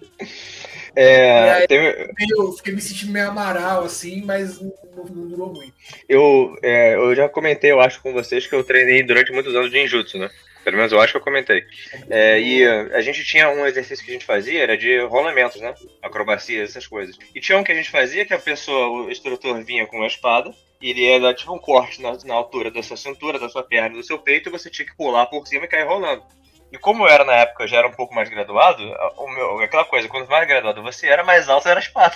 É, 0.95 1.51
aí- 1.51 1.67
teve- 1.67 2.11
Eu 2.37 2.51
fiquei 2.53 2.73
me 2.73 2.81
sentindo 2.81 3.11
meio 3.11 3.29
amaral, 3.29 3.83
assim, 3.83 4.23
mas 4.25 4.59
não, 4.59 4.73
não- 4.95 5.05
durou 5.05 5.53
muito. 5.53 5.73
eu, 6.07 6.55
é, 6.63 6.95
eu 6.95 7.15
já 7.15 7.29
comentei, 7.29 7.71
eu 7.71 7.79
acho, 7.79 8.01
com 8.01 8.11
vocês 8.13 8.47
que 8.47 8.53
eu 8.55 8.63
treinei 8.63 9.03
durante 9.03 9.31
muitos 9.31 9.55
anos 9.55 9.71
de 9.71 9.77
ninjutsu, 9.79 10.17
né? 10.17 10.29
Pelo 10.63 10.75
menos 10.75 10.91
eu 10.91 10.99
acho 10.99 11.13
que 11.13 11.17
eu 11.17 11.23
comentei. 11.23 11.63
É, 12.09 12.39
e 12.39 12.65
a 12.67 13.01
gente 13.01 13.23
tinha 13.23 13.49
um 13.49 13.65
exercício 13.65 14.03
que 14.03 14.11
a 14.11 14.13
gente 14.13 14.25
fazia, 14.25 14.61
era 14.61 14.77
de 14.77 14.99
rolamentos, 15.05 15.59
né? 15.61 15.73
Acrobacias, 16.01 16.69
essas 16.71 16.85
coisas. 16.85 17.17
E 17.33 17.39
tinha 17.39 17.57
um 17.57 17.63
que 17.63 17.71
a 17.71 17.75
gente 17.75 17.89
fazia 17.89 18.25
que 18.25 18.33
a 18.33 18.39
pessoa, 18.39 18.87
o 19.05 19.09
instrutor 19.09 19.63
vinha 19.63 19.85
com 19.87 19.97
uma 19.97 20.07
espada, 20.07 20.51
e 20.81 20.89
ele 20.91 21.01
ia 21.07 21.19
dar 21.19 21.33
tipo 21.33 21.53
um 21.53 21.59
corte 21.59 22.01
na, 22.01 22.17
na 22.25 22.33
altura 22.33 22.69
da 22.71 22.83
sua 22.83 22.97
cintura, 22.97 23.39
da 23.39 23.49
sua 23.49 23.63
perna, 23.63 23.95
do 23.95 24.03
seu 24.03 24.17
peito, 24.19 24.49
e 24.49 24.51
você 24.51 24.69
tinha 24.69 24.85
que 24.85 24.95
pular 24.95 25.25
por 25.27 25.47
cima 25.47 25.65
e 25.65 25.67
cair 25.67 25.87
rolando. 25.87 26.23
E 26.71 26.77
como 26.77 27.03
eu 27.03 27.07
era 27.07 27.23
na 27.23 27.33
época, 27.33 27.63
eu 27.63 27.67
já 27.67 27.77
era 27.77 27.87
um 27.87 27.93
pouco 27.93 28.13
mais 28.13 28.29
graduado, 28.29 28.83
o 29.17 29.27
meu, 29.29 29.59
aquela 29.59 29.85
coisa, 29.85 30.07
quanto 30.07 30.29
mais 30.29 30.47
graduado 30.47 30.83
você 30.83 31.07
era, 31.07 31.23
mais 31.23 31.49
alto 31.49 31.67
era 31.67 31.79
a 31.79 31.83
espada. 31.83 32.15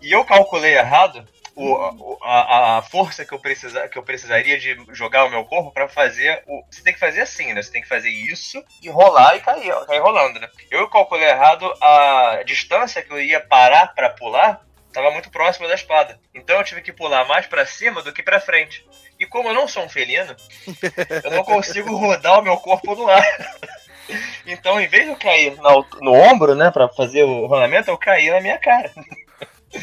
E 0.00 0.10
eu 0.10 0.24
calculei 0.24 0.76
errado 0.76 1.24
o, 1.54 2.18
a, 2.22 2.78
a 2.78 2.82
força 2.82 3.24
que 3.24 3.32
eu, 3.32 3.38
precisa, 3.38 3.88
que 3.88 3.98
eu 3.98 4.02
precisaria 4.02 4.58
de 4.58 4.76
jogar 4.92 5.24
o 5.24 5.30
meu 5.30 5.44
corpo 5.44 5.70
pra 5.70 5.88
fazer 5.88 6.42
o. 6.46 6.64
Você 6.70 6.82
tem 6.82 6.92
que 6.92 6.98
fazer 6.98 7.20
assim, 7.20 7.52
né? 7.52 7.62
Você 7.62 7.70
tem 7.70 7.82
que 7.82 7.88
fazer 7.88 8.08
isso 8.08 8.62
e 8.82 8.88
rolar 8.88 9.36
e 9.36 9.40
cair, 9.40 9.72
cair 9.86 10.00
rolando, 10.00 10.40
né? 10.40 10.48
Eu 10.70 10.88
calculei 10.88 11.28
errado 11.28 11.70
a 11.80 12.42
distância 12.44 13.02
que 13.02 13.12
eu 13.12 13.20
ia 13.20 13.40
parar 13.40 13.94
pra 13.94 14.10
pular. 14.10 14.64
Tava 14.92 15.10
muito 15.10 15.30
próximo 15.30 15.66
da 15.68 15.74
espada. 15.74 16.18
Então 16.34 16.58
eu 16.58 16.64
tive 16.64 16.82
que 16.82 16.92
pular 16.92 17.24
mais 17.26 17.46
pra 17.46 17.64
cima 17.66 18.02
do 18.02 18.12
que 18.12 18.22
pra 18.22 18.40
frente. 18.40 18.84
E 19.18 19.26
como 19.26 19.48
eu 19.48 19.54
não 19.54 19.66
sou 19.68 19.84
um 19.84 19.88
felino, 19.88 20.34
eu 21.24 21.30
não 21.30 21.44
consigo 21.44 21.96
rodar 21.96 22.38
o 22.38 22.42
meu 22.42 22.56
corpo 22.56 22.94
no 22.94 23.08
ar. 23.08 23.22
Então, 24.44 24.80
em 24.80 24.88
vez 24.88 25.04
de 25.04 25.10
eu 25.10 25.16
cair 25.16 25.56
alt- 25.62 25.94
no 26.00 26.12
ombro, 26.12 26.56
né, 26.56 26.70
pra 26.72 26.88
fazer 26.88 27.22
o 27.22 27.46
rolamento, 27.46 27.88
eu 27.88 27.96
caí 27.96 28.30
na 28.30 28.40
minha 28.40 28.58
cara. 28.58 28.90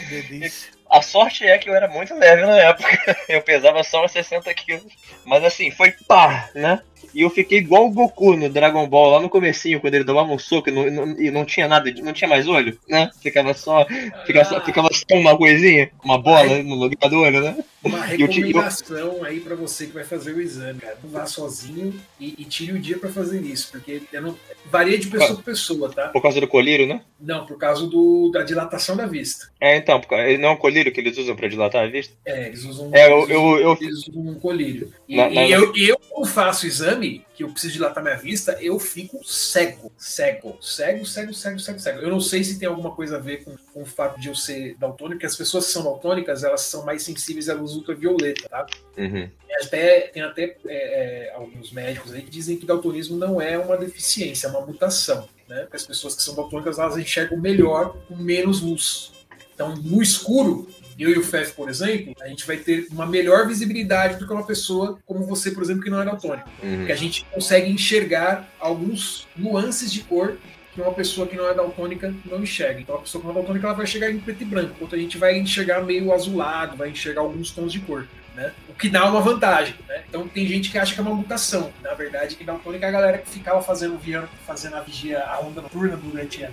Delícia. 0.09 0.71
A 0.89 1.01
sorte 1.01 1.47
é 1.47 1.57
que 1.57 1.69
eu 1.69 1.73
era 1.73 1.87
muito 1.87 2.13
leve 2.15 2.45
na 2.45 2.57
época. 2.57 2.89
Eu 3.29 3.41
pesava 3.41 3.83
só 3.83 4.03
uns 4.03 4.11
60 4.11 4.51
quilos. 4.55 4.91
Mas 5.23 5.43
assim, 5.43 5.71
foi 5.71 5.91
pá, 6.07 6.49
né? 6.53 6.81
E 7.13 7.21
eu 7.21 7.29
fiquei 7.29 7.57
igual 7.59 7.87
o 7.87 7.91
Goku 7.91 8.35
no 8.35 8.49
Dragon 8.49 8.87
Ball, 8.87 9.11
lá 9.11 9.19
no 9.21 9.29
comecinho, 9.29 9.79
quando 9.79 9.95
ele 9.95 10.05
tomava 10.05 10.31
um 10.31 10.39
soco 10.39 10.69
e 10.69 10.71
não, 10.71 10.89
não- 10.89 11.19
e 11.19 11.31
não 11.31 11.45
tinha 11.45 11.67
nada, 11.67 11.91
não 12.01 12.13
tinha 12.13 12.27
mais 12.27 12.47
olho, 12.47 12.77
né? 12.87 13.09
Ficava 13.21 13.53
só, 13.53 13.85
ficava 14.25 14.45
só, 14.45 14.61
ficava 14.61 14.89
só 14.91 15.15
uma 15.17 15.37
coisinha, 15.37 15.89
uma 16.03 16.17
bola 16.21 16.61
no 16.63 16.75
lugar 16.75 17.09
do 17.09 17.19
olho, 17.19 17.41
né? 17.41 17.63
Uma 17.81 17.99
eu 18.11 18.27
recomendação 18.27 19.23
aí 19.23 19.39
pra 19.39 19.55
você 19.55 19.87
que 19.87 19.93
vai 19.93 20.03
fazer 20.03 20.33
o 20.33 20.41
exame, 20.41 20.79
cara. 20.81 20.97
Não 21.01 21.09
vá 21.09 21.25
sozinho 21.25 21.93
e, 22.19 22.35
e 22.37 22.43
tire 22.45 22.73
o 22.73 22.79
dia 22.79 22.97
pra 22.97 23.09
fazer 23.09 23.41
isso, 23.41 23.69
porque 23.71 24.01
eu 24.11 24.21
não, 24.21 24.35
varia 24.65 24.97
de 24.97 25.07
pessoa 25.07 25.35
pra 25.35 25.43
pessoa, 25.43 25.89
tá? 25.89 26.09
Por 26.09 26.21
causa 26.21 26.41
do 26.41 26.47
colírio, 26.47 26.85
né? 26.85 27.01
Não, 27.19 27.45
por 27.45 27.57
causa 27.57 27.87
do, 27.87 28.29
da 28.33 28.43
dilatação 28.43 28.97
da 28.97 29.05
vista. 29.05 29.49
É, 29.61 29.77
então, 29.77 30.01
não 30.39 30.49
é 30.49 30.51
um 30.51 30.57
colírio 30.57 30.91
que 30.91 30.99
eles 30.99 31.17
usam 31.17 31.35
pra 31.35 31.47
dilatar 31.47 31.85
a 31.85 31.87
vista? 31.87 32.13
É, 32.25 32.47
eles 32.47 32.65
usam, 32.65 32.89
É, 32.93 33.09
eu, 33.09 33.17
eles 33.19 33.23
usam, 33.29 33.49
eu, 33.51 33.59
eu, 33.59 33.77
eles 33.79 34.07
usam 34.07 34.21
um 34.27 34.35
colírio. 34.35 34.91
E, 35.07 35.15
Na- 35.15 35.29
na- 35.29 35.47
eu, 35.47 35.73
e 35.75 35.87
eu, 35.87 35.97
quando 36.09 36.27
faço 36.27 36.67
exame, 36.67 36.88
que 37.33 37.43
eu 37.43 37.49
preciso 37.49 37.73
dilatar 37.73 38.03
minha 38.03 38.15
vista, 38.15 38.57
eu 38.61 38.79
fico 38.79 39.23
cego. 39.25 39.91
Cego. 39.97 40.57
Cego, 40.61 41.05
cego, 41.05 41.33
cego, 41.33 41.59
cego, 41.59 41.79
cego. 41.79 41.99
Eu 41.99 42.09
não 42.09 42.19
sei 42.19 42.43
se 42.43 42.59
tem 42.59 42.67
alguma 42.67 42.91
coisa 42.91 43.17
a 43.17 43.19
ver 43.19 43.43
com, 43.43 43.55
com 43.73 43.81
o 43.81 43.85
fato 43.85 44.19
de 44.19 44.27
eu 44.27 44.35
ser 44.35 44.75
daltônico, 44.77 45.15
porque 45.15 45.25
as 45.25 45.35
pessoas 45.35 45.67
que 45.67 45.71
são 45.71 45.83
daltônicas, 45.83 46.43
elas 46.43 46.61
são 46.61 46.85
mais 46.85 47.03
sensíveis 47.03 47.49
à 47.49 47.53
luz 47.53 47.73
ultravioleta, 47.73 48.47
tá? 48.49 48.65
Uhum. 48.97 49.29
Tem 49.47 49.55
até, 49.63 49.99
tem 50.01 50.21
até 50.21 50.57
é, 50.65 51.27
é, 51.27 51.33
alguns 51.33 51.71
médicos 51.71 52.13
aí 52.13 52.21
que 52.21 52.29
dizem 52.29 52.57
que 52.57 52.65
daltonismo 52.65 53.17
não 53.17 53.41
é 53.41 53.57
uma 53.57 53.77
deficiência, 53.77 54.47
é 54.47 54.49
uma 54.49 54.65
mutação. 54.65 55.27
Né? 55.47 55.61
Porque 55.61 55.77
as 55.77 55.85
pessoas 55.85 56.15
que 56.15 56.21
são 56.21 56.35
daltônicas 56.35 56.77
elas 56.77 56.97
enxergam 56.97 57.39
melhor 57.39 57.95
com 58.07 58.15
menos 58.15 58.61
luz. 58.61 59.11
Então, 59.53 59.75
no 59.75 60.01
escuro, 60.01 60.69
eu 60.99 61.11
e 61.11 61.17
o 61.17 61.23
Fef, 61.23 61.53
por 61.53 61.69
exemplo, 61.69 62.13
a 62.21 62.27
gente 62.27 62.45
vai 62.45 62.57
ter 62.57 62.87
uma 62.91 63.05
melhor 63.05 63.47
visibilidade 63.47 64.17
do 64.17 64.27
que 64.27 64.33
uma 64.33 64.45
pessoa 64.45 64.99
como 65.05 65.25
você, 65.25 65.51
por 65.51 65.63
exemplo, 65.63 65.83
que 65.83 65.89
não 65.89 66.01
é 66.01 66.05
daltônico. 66.05 66.49
Uhum. 66.61 66.77
Porque 66.77 66.91
a 66.91 66.95
gente 66.95 67.25
consegue 67.31 67.71
enxergar 67.71 68.49
alguns 68.59 69.27
nuances 69.35 69.91
de 69.91 70.01
cor 70.01 70.37
que 70.73 70.81
uma 70.81 70.93
pessoa 70.93 71.27
que 71.27 71.35
não 71.35 71.47
é 71.47 71.53
daltônica 71.53 72.13
não 72.25 72.41
enxerga. 72.41 72.79
Então, 72.79 72.95
a 72.95 72.99
pessoa 72.99 73.21
que 73.21 73.27
não 73.27 73.33
é 73.33 73.37
daltônica 73.37 73.65
ela 73.65 73.75
vai 73.75 73.85
enxergar 73.85 74.11
em 74.11 74.19
preto 74.19 74.43
e 74.43 74.45
branco, 74.45 74.73
enquanto 74.75 74.95
a 74.95 74.97
gente 74.97 75.17
vai 75.17 75.37
enxergar 75.37 75.81
meio 75.81 76.13
azulado, 76.13 76.77
vai 76.77 76.89
enxergar 76.89 77.21
alguns 77.21 77.51
tons 77.51 77.71
de 77.71 77.79
cor. 77.79 78.07
Né? 78.35 78.53
O 78.69 78.73
que 78.73 78.89
dá 78.89 79.09
uma 79.09 79.19
vantagem. 79.19 79.75
Né? 79.87 80.03
Então 80.07 80.27
tem 80.27 80.47
gente 80.47 80.69
que 80.69 80.77
acha 80.77 80.93
que 80.93 80.99
é 80.99 81.03
uma 81.03 81.15
mutação. 81.15 81.73
Na 81.81 81.93
verdade, 81.93 82.35
que 82.35 82.43
daltônica 82.43 82.85
é 82.85 82.89
a 82.89 82.91
galera 82.91 83.17
que 83.17 83.29
ficava 83.29 83.61
fazendo, 83.61 83.97
via, 83.97 84.29
fazendo 84.45 84.75
a 84.75 84.81
vigia, 84.81 85.23
a 85.23 85.39
onda 85.41 85.61
noturna 85.61 85.97
durante 85.97 86.45
a. 86.45 86.51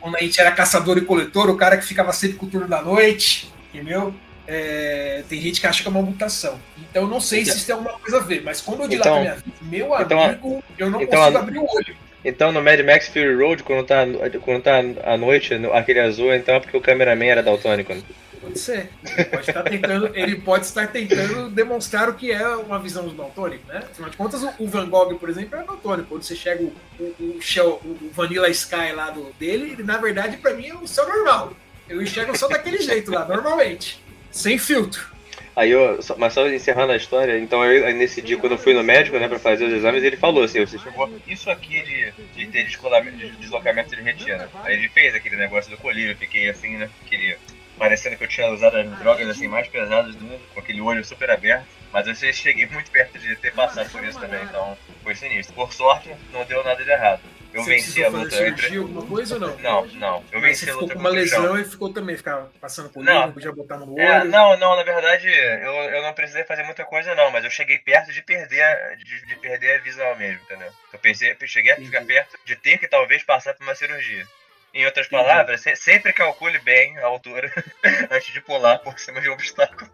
Quando 0.00 0.16
a 0.16 0.20
gente 0.20 0.40
era 0.40 0.52
caçador 0.52 0.98
e 0.98 1.02
coletor, 1.02 1.48
o 1.48 1.56
cara 1.56 1.76
que 1.76 1.84
ficava 1.84 2.12
sempre 2.12 2.36
com 2.36 2.46
o 2.46 2.50
turno 2.50 2.68
da 2.68 2.82
noite, 2.82 3.50
entendeu? 3.74 4.14
É, 4.46 5.24
tem 5.28 5.40
gente 5.40 5.60
que 5.60 5.66
acha 5.66 5.82
que 5.82 5.88
é 5.88 5.90
uma 5.90 6.02
mutação. 6.02 6.58
Então 6.90 7.06
não 7.06 7.20
sei 7.20 7.44
se 7.44 7.56
isso 7.56 7.66
tem 7.66 7.74
alguma 7.74 7.98
coisa 7.98 8.18
a 8.18 8.20
ver, 8.20 8.42
mas 8.44 8.60
quando 8.60 8.82
eu 8.82 8.88
dilato 8.88 9.08
Então- 9.08 9.20
minha 9.22 9.34
vida, 9.36 9.56
meu 9.62 10.00
então- 10.00 10.22
amigo, 10.22 10.64
eu 10.78 10.90
não 10.90 11.00
então 11.02 11.18
consigo 11.20 11.38
abrir 11.38 11.58
o 11.58 11.66
olho. 11.66 11.96
Então 12.24 12.52
no 12.52 12.62
Mad 12.62 12.80
Max 12.80 13.08
Fury 13.08 13.34
Road, 13.34 13.62
quando 13.62 13.86
tá, 13.86 14.04
quando 14.42 14.62
tá 14.62 14.80
à 15.04 15.16
noite, 15.16 15.56
no- 15.58 15.72
aquele 15.72 16.00
azul, 16.00 16.32
então 16.34 16.54
é 16.54 16.60
porque 16.60 16.76
o 16.76 16.80
cameraman 16.80 17.26
era 17.26 17.42
daltônico. 17.42 17.94
né? 17.94 18.02
Pode 18.40 18.58
ser. 18.58 18.90
Ele 19.16 19.24
pode 19.24 19.48
estar 19.48 19.62
tentando, 19.62 20.10
ele 20.14 20.36
pode 20.36 20.66
estar 20.66 20.86
tentando 20.88 21.48
demonstrar 21.48 22.10
o 22.10 22.14
que 22.14 22.30
é 22.30 22.46
uma 22.46 22.78
visão 22.78 23.04
do 23.08 23.14
daltônico, 23.14 23.66
né? 23.66 23.78
Afinal 23.90 24.10
de 24.10 24.16
contas, 24.18 24.42
o- 24.58 24.66
Van 24.66 24.86
Gogh, 24.90 25.14
por 25.18 25.30
exemplo, 25.30 25.58
é 25.58 25.62
daltônico. 25.64 26.08
Quando 26.10 26.22
você 26.22 26.36
chega 26.36 26.62
o, 26.62 26.72
o, 27.00 27.36
o 27.38 27.40
Shell- 27.40 27.80
o 27.82 28.10
Vanilla 28.12 28.50
Sky 28.50 28.92
lá 28.94 29.08
do, 29.08 29.32
dele, 29.40 29.72
ele, 29.72 29.82
na 29.82 29.96
verdade, 29.96 30.36
pra 30.36 30.52
mim, 30.52 30.66
é 30.68 30.74
o 30.74 30.86
céu 30.86 31.08
normal. 31.08 31.54
Eu 31.88 32.02
enxergo 32.02 32.36
só 32.36 32.48
daquele 32.48 32.78
jeito 32.78 33.10
lá, 33.10 33.26
normalmente. 33.26 34.02
Sem 34.30 34.58
filtro. 34.58 35.14
Aí 35.56 35.70
eu, 35.70 36.00
mas 36.18 36.32
só 36.32 36.48
encerrando 36.48 36.92
a 36.92 36.96
história, 36.96 37.38
então 37.38 37.64
eu, 37.64 37.94
nesse 37.94 38.20
dia, 38.20 38.36
quando 38.36 38.52
eu 38.52 38.58
fui 38.58 38.74
no 38.74 38.82
médico, 38.82 39.16
né, 39.18 39.28
pra 39.28 39.38
fazer 39.38 39.64
os 39.66 39.72
exames, 39.72 40.02
ele 40.02 40.16
falou 40.16 40.42
assim, 40.42 40.58
você 40.66 40.76
chegou 40.76 41.08
isso 41.28 41.48
aqui 41.48 41.80
de, 41.82 42.12
de 42.34 42.46
ter 42.48 42.64
descolamento, 42.64 43.16
de 43.16 43.30
deslocamento 43.36 43.94
de 43.94 44.02
retina. 44.02 44.50
Aí 44.64 44.74
ele 44.74 44.88
fez 44.88 45.14
aquele 45.14 45.36
negócio 45.36 45.70
do 45.70 45.76
colírio, 45.76 46.10
eu 46.10 46.16
fiquei 46.16 46.48
assim, 46.48 46.76
né, 46.76 46.90
queria, 47.06 47.38
parecendo 47.78 48.16
que 48.16 48.24
eu 48.24 48.28
tinha 48.28 48.50
usado 48.50 48.76
as 48.76 48.98
drogas 48.98 49.28
assim 49.28 49.46
mais 49.46 49.68
pesadas 49.68 50.16
do 50.16 50.24
mundo, 50.24 50.42
com 50.52 50.58
aquele 50.58 50.80
olho 50.80 51.04
super 51.04 51.30
aberto. 51.30 51.66
Mas 51.92 52.08
eu 52.08 52.32
cheguei 52.32 52.66
muito 52.66 52.90
perto 52.90 53.16
de 53.20 53.36
ter 53.36 53.52
passado 53.52 53.88
por 53.90 54.02
isso 54.02 54.18
também, 54.18 54.42
então 54.42 54.76
foi 55.04 55.14
sinistro. 55.14 55.54
Por 55.54 55.72
sorte, 55.72 56.10
não 56.32 56.44
deu 56.44 56.64
nada 56.64 56.82
de 56.82 56.90
errado. 56.90 57.20
Eu 57.54 57.62
você 57.62 57.70
venci 57.70 58.04
a 58.04 58.08
luta. 58.08 58.34
Eu 58.34 58.56
cirurgia, 58.56 58.80
alguma 58.80 59.06
coisa 59.06 59.34
ou 59.34 59.40
não? 59.40 59.56
Não, 59.58 59.86
não. 59.86 60.24
Eu 60.32 60.40
venci 60.40 60.64
você 60.64 60.70
a 60.70 60.72
ficou 60.72 60.82
luta 60.82 60.94
com 60.94 61.00
uma 61.00 61.10
lesão 61.10 61.58
e 61.58 61.64
ficou 61.64 61.92
também, 61.92 62.16
ficava 62.16 62.50
passando 62.60 62.88
por 62.90 63.04
Não. 63.04 63.32
podia 63.32 63.52
botar 63.52 63.76
no 63.78 63.92
olho. 63.92 64.00
É, 64.02 64.24
não, 64.24 64.56
não, 64.58 64.74
na 64.76 64.82
verdade, 64.82 65.28
eu, 65.28 65.72
eu 65.72 66.02
não 66.02 66.12
precisei 66.12 66.44
fazer 66.44 66.64
muita 66.64 66.84
coisa 66.84 67.14
não, 67.14 67.30
mas 67.30 67.44
eu 67.44 67.50
cheguei 67.50 67.78
perto 67.78 68.12
de 68.12 68.22
perder, 68.22 68.96
de, 68.98 69.26
de 69.26 69.36
perder 69.36 69.76
a 69.76 69.82
visão 69.82 70.14
mesmo, 70.16 70.40
entendeu? 70.44 70.70
Eu 70.92 70.98
pensei, 70.98 71.36
cheguei 71.46 71.72
a 71.72 71.76
ficar 71.76 71.98
Entendi. 72.02 72.12
perto 72.14 72.38
de 72.44 72.56
ter 72.56 72.78
que 72.78 72.88
talvez 72.88 73.22
passar 73.22 73.54
por 73.54 73.62
uma 73.62 73.74
cirurgia. 73.74 74.26
Em 74.72 74.84
outras 74.86 75.06
palavras, 75.06 75.60
se- 75.60 75.76
sempre 75.76 76.12
calcule 76.12 76.58
bem 76.58 76.98
a 76.98 77.06
altura 77.06 77.52
antes 78.10 78.32
de 78.32 78.40
pular 78.40 78.78
por 78.80 78.98
cima 78.98 79.20
de 79.20 79.30
um 79.30 79.34
obstáculo. 79.34 79.88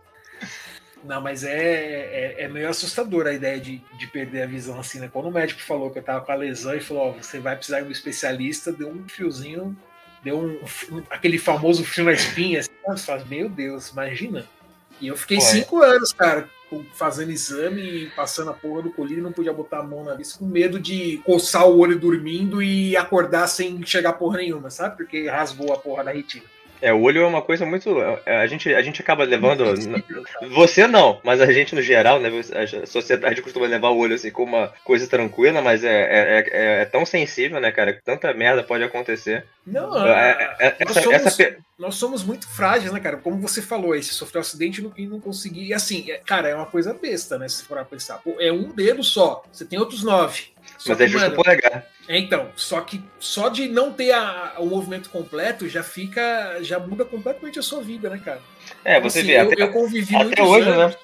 Não, 1.03 1.21
mas 1.21 1.45
é, 1.45 1.55
é, 1.55 2.37
é 2.45 2.49
meio 2.49 2.69
assustador 2.69 3.27
a 3.27 3.33
ideia 3.33 3.59
de, 3.59 3.83
de 3.99 4.07
perder 4.07 4.43
a 4.43 4.47
visão 4.47 4.79
assim, 4.79 5.01
né? 5.01 5.09
Quando 5.11 5.29
o 5.29 5.33
médico 5.33 5.61
falou 5.63 5.91
que 5.91 5.99
eu 5.99 6.03
tava 6.03 6.25
com 6.25 6.33
a 6.33 6.35
lesão 6.35 6.75
e 6.75 6.81
falou, 6.81 7.09
ó, 7.09 7.13
você 7.13 7.39
vai 7.39 7.57
precisar 7.57 7.81
ir 7.81 7.85
no 7.85 7.91
especialista, 7.93 8.71
deu 8.71 8.89
um 8.91 9.09
fiozinho, 9.09 9.75
deu 10.23 10.39
um, 10.39 10.59
um- 10.95 11.03
aquele 11.09 11.39
famoso 11.39 11.85
fio 11.85 12.05
na 12.05 12.13
espinha, 12.13 12.61
assim, 12.61 12.71
você 12.87 13.07
fala, 13.07 13.25
meu 13.25 13.49
Deus, 13.49 13.89
imagina. 13.89 14.47
E 15.01 15.07
eu 15.09 15.17
fiquei 15.17 15.39
cinco 15.41 15.83
anos, 15.83 16.13
cara, 16.13 16.47
fazendo 16.93 17.31
exame 17.33 17.81
e 17.83 18.11
passando 18.11 18.51
a 18.51 18.55
porra 18.55 18.83
do 18.83 18.93
colírio, 18.93 19.23
não 19.23 19.33
podia 19.33 19.53
botar 19.55 19.79
a 19.79 19.83
mão 19.83 20.05
na 20.05 20.15
vista, 20.15 20.39
com 20.39 20.45
medo 20.45 20.79
de 20.79 21.17
coçar 21.25 21.67
o 21.67 21.79
olho 21.79 21.99
dormindo 21.99 22.63
e 22.63 22.95
acordar 22.97 23.47
sem 23.49 23.71
enxergar 23.77 24.13
porra 24.13 24.37
nenhuma, 24.37 24.69
sabe? 24.69 24.99
Porque 24.99 25.27
rasgou 25.29 25.73
a 25.73 25.79
porra 25.79 26.05
da 26.05 26.13
retina. 26.13 26.45
É, 26.83 26.93
o 26.93 27.01
olho 27.03 27.23
é 27.23 27.27
uma 27.27 27.43
coisa 27.43 27.67
muito. 27.67 28.01
é, 28.25 28.37
A 28.37 28.47
gente, 28.47 28.73
a 28.75 28.83
gente 28.83 29.01
acaba 29.01 29.25
levando. 29.25 29.65
Você 30.51 30.87
não, 30.87 31.21
mas 31.23 31.41
a 31.41 31.53
gente 31.53 31.75
no 31.75 31.83
geral, 31.83 32.21
né? 32.21 32.31
A 32.31 32.87
sociedade 32.87 33.43
costuma 33.43 33.67
levar 33.67 33.91
o 33.91 33.99
olho 33.99 34.15
assim 34.15 34.31
como 34.31 34.57
uma 34.57 34.73
coisa 34.85 35.07
tranquila, 35.07 35.61
mas 35.61 35.85
é, 35.85 35.89
é, 35.89 36.39
é, 36.39 36.83
é 36.83 36.85
tão 36.85 37.05
sensível, 37.05 37.61
né, 37.61 37.71
cara? 37.71 37.93
Que 37.93 38.03
tanta 38.03 38.33
merda 38.33 38.63
pode 38.63 38.85
acontecer. 38.85 39.45
Não, 39.67 40.07
é, 40.07 40.57
é, 40.59 40.85
nós, 40.85 40.97
essa, 40.97 41.03
somos, 41.03 41.27
essa... 41.27 41.57
nós, 41.79 41.95
somos, 41.95 42.25
muito 42.25 42.49
frágeis, 42.49 42.93
né, 42.93 42.99
cara? 42.99 43.19
Como 43.19 43.37
você 43.41 43.61
falou 43.61 43.93
aí, 43.93 44.03
você 44.03 44.13
sofreu 44.13 44.41
um 44.41 44.43
acidente 44.43 44.83
e 44.97 45.07
não, 45.07 45.21
conseguir. 45.21 45.67
E 45.67 45.75
assim, 45.75 46.11
é, 46.11 46.19
cara, 46.19 46.49
é 46.49 46.55
uma 46.55 46.67
coisa 46.67 46.95
besta, 46.95 47.39
né? 47.39 47.49
Se 47.49 47.63
for 47.65 47.79
a 47.79 47.85
pensar. 47.85 48.19
Pô, 48.19 48.37
é 48.41 48.51
um 48.51 48.71
dedo 48.71 49.05
só, 49.05 49.45
você 49.53 49.65
tem 49.65 49.79
outros 49.79 50.03
nove. 50.03 50.45
Mas 50.87 50.97
que, 50.97 51.03
é 51.03 51.09
justo 51.09 51.25
mano, 51.25 51.37
polegar. 51.43 51.87
É, 52.11 52.19
então, 52.19 52.49
só 52.57 52.81
que 52.81 53.01
só 53.21 53.49
de 53.49 53.69
não 53.69 53.93
ter 53.93 54.11
a, 54.11 54.55
o 54.59 54.67
movimento 54.67 55.09
completo 55.11 55.69
já 55.69 55.85
fica. 55.85 56.59
já 56.61 56.77
muda 56.77 57.05
completamente 57.05 57.57
a 57.61 57.63
sua 57.63 57.81
vida, 57.81 58.11
né, 58.11 58.21
cara? 58.23 58.43
É, 58.85 59.01
você 59.01 59.21
assim, 59.21 59.29
vê. 59.29 59.37
Eu, 59.37 59.43
até, 59.43 59.63
eu 59.63 59.71
convivi 59.73 60.17
até 60.17 60.43
hoje, 60.43 60.69
né? 60.69 60.75
anos, 60.75 60.97
né? 60.97 61.01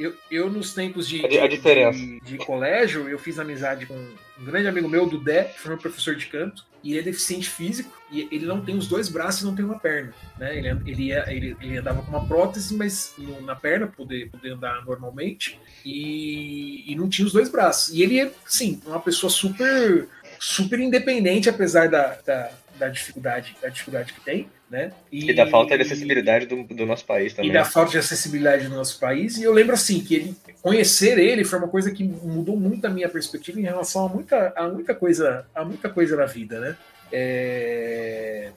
Eu, 0.00 0.14
eu, 0.30 0.50
nos 0.50 0.72
tempos 0.72 1.06
de, 1.06 1.20
de, 1.20 1.48
de, 1.48 2.20
de, 2.20 2.38
colégio, 2.38 3.06
eu 3.06 3.18
fiz 3.18 3.38
amizade 3.38 3.84
com 3.84 3.94
um 3.94 4.44
grande 4.44 4.66
amigo 4.66 4.88
meu, 4.88 5.06
do 5.06 5.18
Dé, 5.18 5.44
que 5.44 5.60
foi 5.60 5.72
meu 5.72 5.78
professor 5.78 6.16
de 6.16 6.24
canto, 6.26 6.64
e 6.82 6.92
ele 6.92 7.00
é 7.00 7.02
deficiente 7.02 7.50
físico, 7.50 7.92
e 8.10 8.26
ele 8.32 8.46
não 8.46 8.64
tem 8.64 8.74
os 8.74 8.88
dois 8.88 9.10
braços 9.10 9.42
e 9.42 9.44
não 9.44 9.54
tem 9.54 9.62
uma 9.62 9.78
perna. 9.78 10.14
Né? 10.38 10.56
Ele, 10.56 10.68
ele, 10.86 11.12
ele, 11.12 11.56
ele 11.60 11.76
andava 11.76 12.00
com 12.00 12.08
uma 12.08 12.26
prótese, 12.26 12.74
mas 12.74 13.14
na 13.42 13.54
perna, 13.54 13.86
poder, 13.86 14.30
poder 14.30 14.52
andar 14.52 14.82
normalmente, 14.86 15.60
e, 15.84 16.90
e 16.90 16.96
não 16.96 17.06
tinha 17.06 17.26
os 17.26 17.34
dois 17.34 17.50
braços. 17.50 17.94
E 17.94 18.02
ele 18.02 18.18
é, 18.18 18.32
sim, 18.46 18.80
uma 18.86 19.00
pessoa 19.00 19.30
super 19.30 20.08
super 20.40 20.80
independente, 20.80 21.50
apesar 21.50 21.88
da, 21.88 22.18
da, 22.24 22.50
da 22.78 22.88
dificuldade, 22.88 23.54
da 23.60 23.68
dificuldade 23.68 24.14
que 24.14 24.20
tem, 24.22 24.48
né? 24.70 24.92
E, 25.10 25.30
e 25.30 25.34
da 25.34 25.48
falta 25.48 25.76
de 25.76 25.82
acessibilidade 25.82 26.46
do, 26.46 26.62
do, 26.62 26.86
nosso 26.86 27.04
país 27.04 27.34
também. 27.34 27.50
E 27.50 27.52
da 27.52 27.64
falta 27.64 27.90
de 27.90 27.98
acessibilidade 27.98 28.68
do 28.68 28.76
nosso 28.76 29.00
país. 29.00 29.36
E 29.36 29.42
eu 29.42 29.52
lembro 29.52 29.74
assim 29.74 29.98
que 30.00 30.14
ele 30.14 30.36
conhecer 30.62 31.18
ele 31.18 31.44
foi 31.44 31.58
uma 31.58 31.68
coisa 31.68 31.90
que 31.90 32.04
mudou 32.04 32.56
muito 32.56 32.84
a 32.84 32.90
minha 32.90 33.08
perspectiva 33.08 33.58
em 33.58 33.64
relação 33.64 34.06
a 34.06 34.08
muita, 34.08 34.52
a 34.54 34.68
muita 34.68 34.94
coisa, 34.94 35.44
a 35.52 35.64
muita 35.64 35.88
coisa 35.88 36.16
na 36.16 36.26
vida, 36.26 36.60
né? 36.60 36.76
É... 37.12 38.52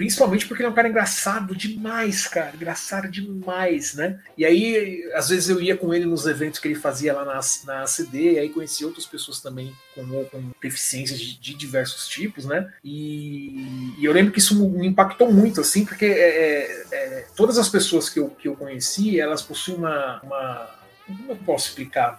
Principalmente 0.00 0.46
porque 0.46 0.62
ele 0.62 0.66
é 0.68 0.70
um 0.70 0.74
cara 0.74 0.88
engraçado 0.88 1.54
demais, 1.54 2.26
cara. 2.26 2.52
Engraçado 2.54 3.06
demais, 3.06 3.92
né? 3.92 4.18
E 4.34 4.46
aí, 4.46 5.06
às 5.12 5.28
vezes 5.28 5.50
eu 5.50 5.60
ia 5.60 5.76
com 5.76 5.92
ele 5.92 6.06
nos 6.06 6.24
eventos 6.24 6.58
que 6.58 6.66
ele 6.66 6.74
fazia 6.74 7.12
lá 7.12 7.22
na, 7.22 7.38
na 7.66 7.82
ACD, 7.82 8.32
e 8.32 8.38
aí 8.38 8.48
conheci 8.48 8.82
outras 8.82 9.04
pessoas 9.04 9.42
também 9.42 9.76
com, 9.94 10.24
com 10.24 10.52
deficiências 10.58 11.20
de, 11.20 11.38
de, 11.38 11.52
diversos 11.52 12.08
tipos, 12.08 12.46
né? 12.46 12.72
E, 12.82 13.92
e, 13.98 14.02
eu 14.02 14.10
lembro 14.10 14.32
que 14.32 14.38
isso 14.38 14.58
me 14.70 14.86
impactou 14.86 15.30
muito, 15.30 15.60
assim, 15.60 15.84
porque 15.84 16.06
é, 16.06 16.08
é, 16.08 16.86
é, 16.92 17.26
todas 17.36 17.58
as 17.58 17.68
pessoas 17.68 18.08
que 18.08 18.20
eu, 18.20 18.30
que 18.30 18.48
eu 18.48 18.56
conheci, 18.56 19.20
elas 19.20 19.42
possuem 19.42 19.76
uma. 19.76 20.18
uma 20.22 20.70
como 21.06 21.32
eu 21.32 21.36
posso 21.36 21.68
explicar? 21.68 22.18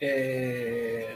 É, 0.00 1.14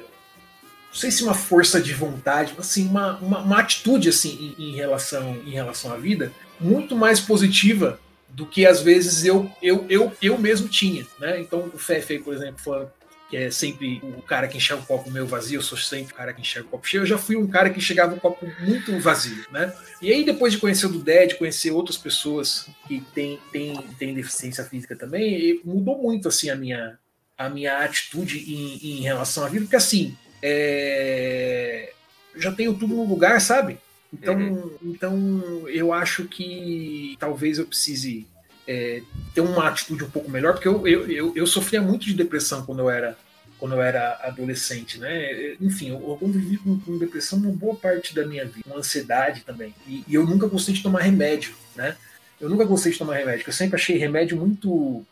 não 0.95 1.01
sei 1.01 1.11
se 1.11 1.25
uma 1.25 1.35
força 1.35 1.83
de 1.83 1.93
vontade, 1.93 2.55
mas 2.57 2.69
assim, 2.71 2.87
uma, 2.87 3.17
uma, 3.19 3.41
uma 3.41 3.59
atitude 3.59 4.09
assim 4.09 4.55
em, 4.57 4.69
em, 4.71 4.77
relação, 4.77 5.35
em 5.45 5.51
relação 5.51 5.93
à 5.93 5.97
vida 5.97 6.33
muito 6.61 6.95
mais 6.95 7.19
positiva 7.19 7.99
do 8.29 8.47
que 8.47 8.65
às 8.65 8.81
vezes 8.81 9.25
eu 9.25 9.51
eu, 9.61 9.85
eu, 9.89 10.13
eu 10.23 10.39
mesmo 10.39 10.69
tinha. 10.69 11.05
Né? 11.19 11.41
Então 11.41 11.69
o 11.75 11.79
Fefe, 11.79 12.21
por 12.21 12.33
exemplo, 12.33 12.61
falando 12.63 12.93
que 13.29 13.37
é 13.37 13.51
sempre 13.51 14.01
o 14.05 14.23
cara 14.23 14.47
que 14.47 14.57
enxerga 14.57 14.85
o 14.85 14.87
copo 14.87 15.11
meio 15.11 15.27
vazio, 15.27 15.59
eu 15.59 15.63
sou 15.63 15.77
sempre 15.77 16.13
o 16.13 16.17
cara 16.17 16.33
que 16.33 16.41
enxerga 16.41 16.69
o 16.69 16.71
copo 16.71 16.87
cheio. 16.87 17.03
Eu 17.03 17.07
já 17.07 17.19
fui 17.19 17.35
um 17.35 17.49
cara 17.49 17.71
que 17.71 17.79
enxergava 17.79 18.15
o 18.15 18.21
copo 18.21 18.47
muito 18.61 18.97
vazio, 19.01 19.45
né? 19.51 19.75
E 20.01 20.13
aí, 20.13 20.25
depois 20.25 20.53
de 20.53 20.61
conhecer 20.61 20.87
o 20.87 20.91
do 20.91 21.05
conhecer 21.37 21.73
outras 21.73 21.97
pessoas 21.97 22.69
que 22.87 23.01
têm, 23.13 23.41
têm, 23.51 23.77
têm 23.99 24.15
deficiência 24.15 24.63
física 24.63 24.95
também, 24.95 25.61
mudou 25.65 26.01
muito, 26.01 26.29
assim, 26.29 26.49
a 26.49 26.55
minha, 26.55 26.97
a 27.37 27.49
minha 27.49 27.79
atitude 27.79 28.39
em, 28.39 28.99
em 28.99 29.01
relação 29.01 29.45
à 29.45 29.49
vida, 29.49 29.65
porque, 29.65 29.77
assim, 29.77 30.17
é... 30.43 31.93
já 32.37 32.53
tenho 32.53 32.75
tudo 32.75 32.95
no 32.95 33.05
lugar, 33.05 33.41
sabe? 33.41 33.79
Então, 34.13 34.37
uhum. 34.39 34.79
então 34.83 35.69
eu 35.69 35.93
acho 35.93 36.25
que 36.25 37.17
talvez 37.19 37.59
eu 37.59 37.67
precise 37.67 38.27
é, 38.67 39.03
ter 39.35 39.41
uma 39.41 39.69
atitude 39.69 40.05
um 40.05 40.11
pouco 40.11 40.31
melhor, 40.31 40.55
porque 40.55 40.69
eu, 40.69 40.87
eu, 40.87 41.11
eu, 41.11 41.33
eu, 41.35 41.47
sofria 41.47 41.83
muito 41.83 42.05
de 42.07 42.15
depressão 42.15 42.65
quando 42.65 42.81
eu 42.81 42.91
era 42.91 43.17
quando 43.59 43.77
eu 43.77 43.83
era 43.83 44.21
adolescente, 44.23 44.99
né? 44.99 45.55
Enfim, 45.61 45.89
eu, 45.89 45.95
eu 45.95 46.17
convivi 46.17 46.57
com, 46.59 46.79
com, 46.81 46.99
depressão 46.99 47.39
uma 47.39 47.53
boa 47.53 47.75
parte 47.75 48.15
da 48.15 48.27
minha 48.27 48.45
vida, 48.45 48.69
com 48.69 48.77
ansiedade 48.77 49.43
também. 49.43 49.75
E, 49.87 50.05
e, 50.07 50.15
eu 50.15 50.27
nunca 50.27 50.47
gostei 50.47 50.75
de 50.75 50.83
tomar 50.83 51.01
remédio, 51.01 51.55
né? 51.75 51.97
Eu 52.41 52.49
nunca 52.49 52.65
gostei 52.65 52.93
de 52.93 52.99
tomar 52.99 53.15
remédio, 53.15 53.45
eu 53.47 53.53
sempre 53.53 53.77
achei 53.77 53.97
remédio 53.97 54.37
muito. 54.37 55.05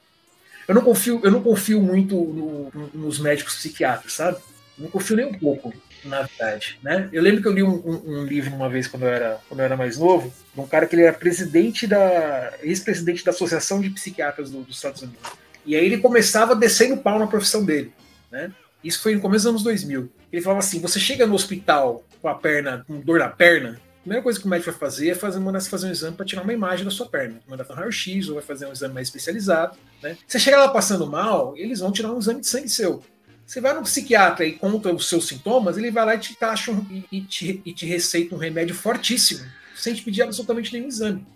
Eu 0.69 0.75
não 0.75 0.83
confio, 0.83 1.21
eu 1.23 1.31
não 1.31 1.43
confio 1.43 1.81
muito 1.81 2.15
no, 2.15 2.71
no, 2.75 2.91
nos 2.95 3.19
médicos 3.19 3.55
psiquiatras, 3.55 4.13
sabe? 4.13 4.39
Não 4.83 4.91
confio 4.91 5.17
nem 5.17 5.27
um 5.27 5.35
pouco, 5.35 5.73
na 6.05 6.23
verdade. 6.23 6.79
Né? 6.83 7.09
Eu 7.13 7.23
lembro 7.23 7.41
que 7.41 7.49
eu 7.49 7.53
li 7.53 7.63
um, 7.63 7.75
um, 7.75 8.03
um, 8.07 8.25
livro 8.25 8.55
uma 8.55 8.69
vez 8.69 8.87
quando 8.89 9.05
eu, 9.05 9.09
era, 9.09 9.39
quando 9.49 9.61
eu 9.61 9.65
era 9.65 9.77
mais 9.77 9.97
novo, 9.97 10.33
de 10.53 10.61
um 10.61 10.67
cara 10.67 10.87
que 10.87 10.97
ele 10.97 11.03
era 11.03 11.17
presidente 11.17 11.87
da. 11.87 12.53
ex-presidente 12.63 13.25
da 13.25 13.31
Associação 13.31 13.81
de 13.81 13.91
Psiquiatras 13.91 14.51
do, 14.51 14.63
dos 14.63 14.77
Estados 14.77 15.03
Unidos. 15.03 15.21
E 15.65 15.77
aí 15.77 15.85
ele 15.85 15.99
começava 15.99 16.57
descendo 16.57 16.97
pau 16.97 17.19
na 17.19 17.27
profissão 17.27 17.65
dele. 17.65 17.93
Né? 18.31 18.51
Isso 18.83 19.01
foi 19.01 19.15
no 19.15 19.21
começo 19.21 19.45
dos 19.45 19.51
anos 19.51 19.63
2000. 19.63 20.11
Ele 20.33 20.43
falava 20.43 20.61
assim: 20.61 20.81
você 20.81 20.99
chega 20.99 21.27
no 21.27 21.35
hospital 21.35 22.05
com 22.21 22.29
a 22.29 22.35
perna, 22.35 22.85
com 22.87 23.01
dor 23.01 23.21
na 23.21 23.29
perna, 23.29 23.81
a 23.99 24.03
primeira 24.03 24.23
coisa 24.25 24.41
que 24.41 24.47
o 24.47 24.49
médico 24.49 24.69
vai 24.73 24.81
fazer 24.81 25.11
é 25.11 25.15
fazer, 25.15 25.39
mandar 25.39 25.61
você 25.61 25.71
fazer 25.71 25.87
um 25.87 25.93
exame 25.93 26.17
para 26.17 26.27
tirar 26.27 26.43
uma 26.43 26.53
imagem 26.53 26.85
da 26.85 26.91
sua 26.91 27.07
perna. 27.07 27.39
Mandar 27.47 27.63
fazer 27.63 27.79
um 27.79 27.83
raio-x 27.83 28.29
ou 28.29 28.35
vai 28.35 28.43
fazer 28.43 28.67
um 28.67 28.73
exame 28.73 28.93
mais 28.93 29.07
especializado. 29.07 29.79
Né? 30.03 30.19
Você 30.27 30.41
chega 30.41 30.59
lá 30.59 30.69
passando 30.71 31.07
mal, 31.07 31.57
eles 31.57 31.79
vão 31.79 31.93
tirar 31.93 32.11
um 32.11 32.19
exame 32.19 32.41
de 32.41 32.49
sangue 32.49 32.69
seu. 32.69 33.01
Você 33.53 33.61
vai 33.61 33.75
no 33.75 33.83
psiquiatra 33.83 34.47
e 34.47 34.53
conta 34.53 34.91
os 34.95 35.11
seus 35.11 35.29
sintomas, 35.29 35.77
ele 35.77 35.91
vai 35.91 36.07
lá 36.07 36.15
e 36.15 36.19
te 36.19 36.35
taxa 36.35 36.73
um, 36.73 36.87
e, 36.91 37.05
e, 37.13 37.21
te, 37.21 37.61
e 37.67 37.75
te 37.75 37.85
receita 37.85 38.35
um 38.35 38.39
remédio 38.39 38.75
fortíssimo, 38.75 39.45
sem 39.77 39.93
te 39.93 40.01
pedir 40.01 40.23
absolutamente 40.23 40.73
nenhum 40.73 40.89
exame. 40.89 41.27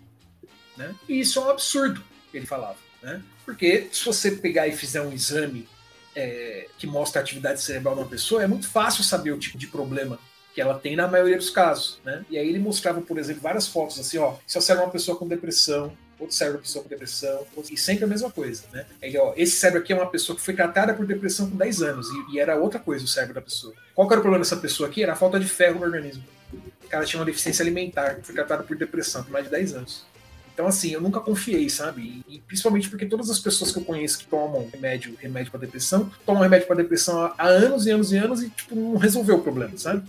Né? 0.75 0.95
E 1.07 1.19
isso 1.19 1.37
é 1.37 1.43
um 1.43 1.49
absurdo, 1.51 2.03
ele 2.33 2.47
falava. 2.47 2.77
Né? 3.03 3.21
Porque 3.45 3.87
se 3.91 4.03
você 4.03 4.31
pegar 4.31 4.67
e 4.67 4.71
fizer 4.71 4.99
um 5.03 5.13
exame 5.13 5.69
é, 6.15 6.65
que 6.79 6.87
mostra 6.87 7.21
a 7.21 7.23
atividade 7.23 7.61
cerebral 7.61 7.93
de 7.93 8.01
uma 8.01 8.09
pessoa, 8.09 8.41
é 8.41 8.47
muito 8.47 8.67
fácil 8.67 9.03
saber 9.03 9.31
o 9.31 9.37
tipo 9.37 9.55
de 9.55 9.67
problema 9.67 10.17
que 10.55 10.59
ela 10.59 10.73
tem 10.73 10.95
na 10.95 11.07
maioria 11.07 11.37
dos 11.37 11.51
casos. 11.51 12.01
Né? 12.03 12.25
E 12.31 12.37
aí 12.39 12.49
ele 12.49 12.57
mostrava, 12.57 12.99
por 12.99 13.19
exemplo, 13.19 13.43
várias 13.43 13.67
fotos 13.67 13.99
assim, 13.99 14.17
ó, 14.17 14.37
se 14.47 14.59
você 14.59 14.71
é 14.71 14.75
uma 14.75 14.89
pessoa 14.89 15.15
com 15.15 15.27
depressão, 15.27 15.95
outro 16.19 16.35
cérebro 16.35 16.61
pessoa 16.61 16.83
com 16.83 16.89
depressão, 16.89 17.45
e 17.71 17.77
sempre 17.77 18.05
a 18.05 18.07
mesma 18.07 18.31
coisa, 18.31 18.63
né? 18.71 18.85
Ele, 19.01 19.17
ó, 19.17 19.33
esse 19.35 19.57
cérebro 19.57 19.81
aqui 19.81 19.93
é 19.93 19.95
uma 19.95 20.09
pessoa 20.09 20.35
que 20.35 20.41
foi 20.41 20.53
tratada 20.53 20.93
por 20.93 21.05
depressão 21.05 21.49
com 21.49 21.55
10 21.55 21.81
anos, 21.81 22.07
e, 22.09 22.35
e, 22.35 22.39
era 22.39 22.55
outra 22.55 22.79
coisa 22.79 23.05
o 23.05 23.07
cérebro 23.07 23.35
da 23.35 23.41
pessoa. 23.41 23.73
Qual 23.93 24.07
era 24.07 24.19
o 24.19 24.21
problema 24.21 24.43
dessa 24.43 24.57
pessoa 24.57 24.89
aqui? 24.89 25.03
Era 25.03 25.13
a 25.13 25.15
falta 25.15 25.39
de 25.39 25.47
ferro 25.47 25.79
no 25.79 25.85
organismo. 25.85 26.23
O 26.83 26.87
cara 26.89 27.05
tinha 27.05 27.19
uma 27.19 27.25
deficiência 27.25 27.63
alimentar, 27.63 28.19
foi 28.23 28.33
tratado 28.33 28.63
por 28.63 28.77
depressão 28.77 29.23
por 29.23 29.31
mais 29.31 29.45
de 29.45 29.51
10 29.51 29.73
anos. 29.75 30.05
Então, 30.57 30.65
assim, 30.65 30.89
eu 30.89 30.99
nunca 30.99 31.19
confiei, 31.19 31.69
sabe? 31.69 32.23
E, 32.27 32.39
principalmente 32.39 32.89
porque 32.89 33.05
todas 33.05 33.29
as 33.29 33.37
pessoas 33.37 33.71
que 33.71 33.77
eu 33.77 33.83
conheço 33.83 34.17
que 34.17 34.25
tomam 34.25 34.67
remédio, 34.73 35.15
remédio 35.19 35.51
para 35.51 35.59
depressão, 35.59 36.09
tomam 36.25 36.41
remédio 36.41 36.65
para 36.65 36.77
depressão 36.77 37.31
há 37.37 37.45
anos 37.45 37.85
e 37.85 37.91
anos 37.91 38.11
e 38.11 38.17
anos 38.17 38.41
e, 38.41 38.49
tipo, 38.49 38.75
não 38.75 38.97
resolveu 38.97 39.35
o 39.35 39.41
problema, 39.43 39.77
sabe? 39.77 40.01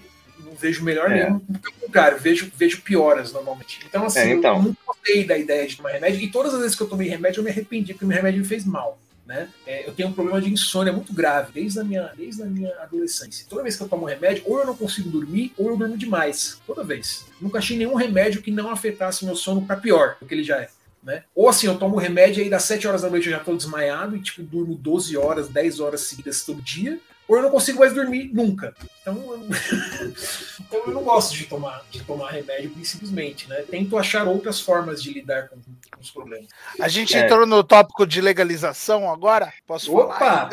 Vejo 0.58 0.84
melhor 0.84 1.10
é. 1.10 1.24
nenhum. 1.24 1.38
Pelo 1.38 1.74
contrário, 1.80 2.18
vejo, 2.18 2.50
vejo 2.56 2.82
pioras 2.82 3.32
normalmente. 3.32 3.80
Então, 3.88 4.06
assim, 4.06 4.20
é, 4.20 4.30
então. 4.30 4.56
eu 4.56 4.62
não 4.62 4.76
gostei 4.86 5.24
da 5.24 5.36
ideia 5.36 5.66
de 5.66 5.76
tomar 5.76 5.90
remédio. 5.90 6.20
E 6.20 6.30
todas 6.30 6.54
as 6.54 6.60
vezes 6.60 6.76
que 6.76 6.82
eu 6.82 6.88
tomei 6.88 7.08
remédio, 7.08 7.40
eu 7.40 7.44
me 7.44 7.50
arrependi, 7.50 7.92
porque 7.92 8.04
o 8.04 8.08
remédio 8.08 8.40
me 8.40 8.46
fez 8.46 8.64
mal. 8.64 8.98
Né? 9.26 9.46
É, 9.66 9.86
eu 9.86 9.92
tenho 9.92 10.08
um 10.08 10.12
problema 10.12 10.40
de 10.40 10.50
insônia 10.50 10.90
muito 10.90 11.12
grave 11.12 11.52
desde 11.52 11.78
a, 11.78 11.84
minha, 11.84 12.10
desde 12.16 12.42
a 12.42 12.46
minha 12.46 12.74
adolescência. 12.80 13.44
Toda 13.48 13.62
vez 13.62 13.76
que 13.76 13.82
eu 13.82 13.88
tomo 13.88 14.06
remédio, 14.06 14.42
ou 14.46 14.58
eu 14.58 14.66
não 14.66 14.74
consigo 14.74 15.10
dormir, 15.10 15.52
ou 15.58 15.68
eu 15.68 15.76
durmo 15.76 15.98
demais. 15.98 16.58
Toda 16.66 16.82
vez. 16.82 17.26
Nunca 17.38 17.58
achei 17.58 17.76
nenhum 17.76 17.94
remédio 17.94 18.40
que 18.40 18.50
não 18.50 18.70
afetasse 18.70 19.26
meu 19.26 19.36
sono 19.36 19.66
para 19.66 19.76
pior 19.76 20.16
do 20.18 20.26
que 20.26 20.34
ele 20.34 20.42
já 20.42 20.62
é. 20.62 20.70
Né? 21.02 21.24
Ou 21.34 21.48
assim, 21.48 21.66
eu 21.66 21.78
tomo 21.78 21.96
remédio 21.96 22.40
e 22.40 22.44
aí 22.44 22.50
das 22.50 22.64
7 22.64 22.88
horas 22.88 23.02
da 23.02 23.10
noite 23.10 23.26
eu 23.26 23.32
já 23.32 23.38
tô 23.38 23.54
desmaiado 23.54 24.16
e 24.16 24.20
tipo 24.20 24.42
durmo 24.42 24.74
12 24.74 25.16
horas, 25.16 25.48
10 25.48 25.78
horas 25.78 26.00
seguidas 26.00 26.42
todo 26.42 26.60
dia 26.60 26.98
ou 27.28 27.36
eu 27.36 27.42
não 27.42 27.50
consigo 27.50 27.80
mais 27.80 27.92
dormir 27.92 28.30
nunca. 28.32 28.74
Então 29.02 29.14
eu, 29.32 29.40
então 30.60 30.82
eu 30.86 30.92
não 30.92 31.02
gosto 31.02 31.34
de 31.34 31.44
tomar, 31.44 31.84
de 31.90 32.02
tomar 32.02 32.30
remédio 32.30 32.72
simplesmente, 32.84 33.48
né? 33.48 33.62
Tento 33.70 33.98
achar 33.98 34.26
outras 34.26 34.60
formas 34.60 35.02
de 35.02 35.12
lidar 35.12 35.48
com, 35.48 35.56
com 35.56 36.00
os 36.00 36.10
problemas. 36.10 36.48
A 36.80 36.88
gente 36.88 37.16
é. 37.16 37.20
entrou 37.20 37.46
no 37.46 37.62
tópico 37.62 38.06
de 38.06 38.20
legalização 38.20 39.10
agora? 39.10 39.52
Posso 39.66 39.94
Opa, 39.94 40.14
falar? 40.18 40.50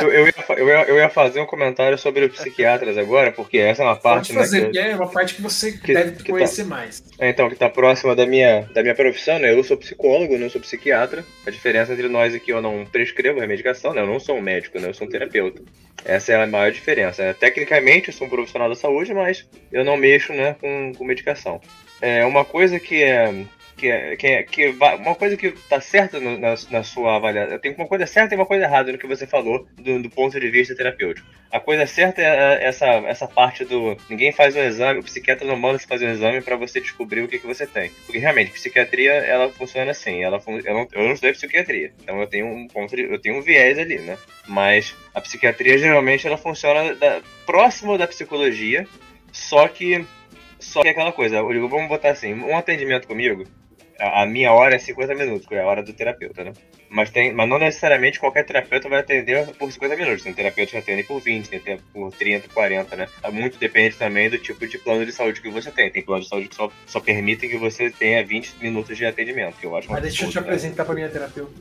Não, 0.00 0.08
eu, 0.08 0.26
ia, 0.26 0.34
eu, 0.56 0.68
ia, 0.68 0.82
eu 0.84 0.96
ia 0.96 1.10
fazer 1.10 1.40
um 1.40 1.46
comentário 1.46 1.98
sobre 1.98 2.24
os 2.24 2.32
psiquiatras 2.32 2.96
agora, 2.96 3.30
porque 3.32 3.58
essa 3.58 3.82
é 3.82 3.86
uma 3.86 3.96
parte. 3.96 4.32
Pode 4.32 4.46
fazer, 4.46 4.62
né, 4.62 4.70
que, 4.70 4.78
é 4.78 4.96
uma 4.96 5.08
parte 5.08 5.34
que 5.34 5.42
você 5.42 5.72
que, 5.72 5.92
deve 5.92 6.12
que 6.12 6.24
tá 6.24 6.30
conhecer 6.30 6.62
tá, 6.62 6.68
mais. 6.68 7.02
É, 7.18 7.28
então, 7.28 7.48
que 7.48 7.54
está 7.54 7.68
próxima 7.68 8.14
da 8.16 8.26
minha, 8.26 8.62
da 8.72 8.82
minha 8.82 8.94
profissão, 8.94 9.38
né? 9.38 9.52
Eu 9.52 9.62
sou 9.62 9.76
psicólogo, 9.76 10.38
não 10.38 10.48
sou 10.48 10.60
psiquiatra. 10.60 11.24
A 11.46 11.50
diferença 11.50 11.92
entre 11.92 12.08
nós 12.08 12.34
é 12.34 12.38
que 12.38 12.52
eu 12.52 12.62
não 12.62 12.86
prescrevo 12.86 13.42
a 13.42 13.46
medicação, 13.46 13.92
né? 13.92 14.00
Eu 14.00 14.06
não 14.06 14.20
sou 14.20 14.36
um 14.36 14.42
médico, 14.42 14.78
né? 14.78 14.88
Eu 14.88 14.94
sou 14.94 15.06
um 15.06 15.10
terapeuta. 15.18 15.62
Essa 16.04 16.32
é 16.32 16.42
a 16.42 16.46
maior 16.46 16.70
diferença. 16.70 17.22
É, 17.22 17.32
tecnicamente, 17.32 18.08
eu 18.08 18.14
sou 18.14 18.26
um 18.26 18.30
profissional 18.30 18.68
da 18.68 18.74
saúde, 18.74 19.12
mas 19.12 19.48
eu 19.72 19.84
não 19.84 19.96
mexo 19.96 20.32
né, 20.32 20.54
com, 20.60 20.92
com 20.96 21.04
medicação. 21.04 21.60
É 22.00 22.24
uma 22.24 22.44
coisa 22.44 22.78
que 22.78 23.02
é, 23.02 23.44
que, 23.78 23.88
é, 23.88 24.16
que, 24.16 24.26
é, 24.26 24.42
que 24.42 24.68
uma 24.68 25.14
coisa 25.14 25.36
que 25.36 25.52
tá 25.52 25.80
certa 25.80 26.18
no, 26.18 26.36
na, 26.36 26.54
na, 26.70 26.82
sua 26.82 27.16
avaliação. 27.16 27.58
Tem 27.58 27.72
uma 27.72 27.86
coisa 27.86 28.06
certa 28.06 28.34
e 28.34 28.36
uma 28.36 28.44
coisa 28.44 28.64
errada 28.64 28.92
no 28.92 28.98
que 28.98 29.06
você 29.06 29.26
falou 29.26 29.66
do, 29.76 30.02
do 30.02 30.10
ponto 30.10 30.38
de 30.38 30.50
vista 30.50 30.74
terapêutico. 30.74 31.26
A 31.50 31.60
coisa 31.60 31.86
certa 31.86 32.20
é 32.20 32.64
essa, 32.64 32.86
essa 32.86 33.26
parte 33.26 33.64
do. 33.64 33.96
Ninguém 34.10 34.32
faz 34.32 34.54
um 34.54 34.60
exame, 34.60 35.00
o 35.00 35.02
psiquiatra 35.02 35.46
não 35.46 35.56
manda 35.56 35.78
você 35.78 35.86
fazer 35.86 36.06
um 36.06 36.12
exame 36.12 36.42
para 36.42 36.56
você 36.56 36.80
descobrir 36.80 37.22
o 37.22 37.28
que, 37.28 37.38
que 37.38 37.46
você 37.46 37.66
tem. 37.66 37.90
Porque 38.04 38.18
realmente, 38.18 38.50
psiquiatria, 38.50 39.12
ela 39.12 39.48
funciona 39.50 39.92
assim. 39.92 40.22
Ela, 40.22 40.42
eu, 40.46 40.74
não, 40.74 40.88
eu 40.92 41.04
não 41.04 41.12
estudei 41.12 41.32
psiquiatria. 41.32 41.92
Então 42.02 42.20
eu 42.20 42.26
tenho 42.26 42.46
um 42.46 42.66
ponto 42.66 42.94
de, 42.94 43.04
eu 43.04 43.18
tenho 43.18 43.38
um 43.38 43.42
viés 43.42 43.78
ali, 43.78 43.98
né? 43.98 44.18
Mas 44.46 44.94
a 45.14 45.20
psiquiatria 45.20 45.78
geralmente 45.78 46.26
ela 46.26 46.36
funciona 46.36 46.94
da, 46.94 47.22
próximo 47.46 47.96
da 47.96 48.06
psicologia, 48.06 48.86
só 49.32 49.68
que. 49.68 50.04
Só 50.60 50.82
que 50.82 50.88
é 50.88 50.90
aquela 50.90 51.12
coisa, 51.12 51.40
vamos 51.40 51.88
botar 51.88 52.10
assim, 52.10 52.34
um 52.34 52.58
atendimento 52.58 53.06
comigo, 53.06 53.44
a 53.98 54.24
minha 54.26 54.52
hora 54.52 54.76
é 54.76 54.78
50 54.78 55.14
minutos, 55.14 55.46
que 55.46 55.54
é 55.54 55.60
a 55.60 55.66
hora 55.66 55.82
do 55.82 55.92
terapeuta, 55.92 56.44
né? 56.44 56.52
Mas, 56.88 57.10
tem, 57.10 57.32
mas 57.32 57.48
não 57.48 57.58
necessariamente 57.58 58.18
qualquer 58.18 58.44
terapeuta 58.46 58.88
vai 58.88 59.00
atender 59.00 59.46
por 59.58 59.70
50 59.70 59.96
minutos. 59.96 60.22
Tem 60.22 60.32
terapeutas 60.32 60.70
que 60.70 60.78
atendem 60.78 61.04
por 61.04 61.20
20, 61.20 61.48
tem 61.48 61.78
por 61.92 62.10
30, 62.12 62.48
40, 62.48 62.96
né? 62.96 63.08
Muito 63.30 63.58
depende 63.58 63.96
também 63.96 64.30
do 64.30 64.38
tipo 64.38 64.66
de 64.66 64.78
plano 64.78 65.04
de 65.04 65.12
saúde 65.12 65.40
que 65.42 65.50
você 65.50 65.70
tem. 65.70 65.90
Tem 65.90 66.02
planos 66.02 66.24
de 66.24 66.30
saúde 66.30 66.48
que 66.48 66.54
só, 66.54 66.70
só 66.86 67.00
permitem 67.00 67.50
que 67.50 67.56
você 67.56 67.90
tenha 67.90 68.24
20 68.24 68.54
minutos 68.60 68.96
de 68.96 69.04
atendimento, 69.04 69.56
que 69.58 69.66
eu 69.66 69.76
acho 69.76 69.90
Mas 69.90 70.02
deixa 70.02 70.24
eu 70.24 70.30
te 70.30 70.36
né? 70.36 70.40
apresentar 70.40 70.84
pra 70.84 70.94
minha 70.94 71.08
terapeuta. 71.08 71.52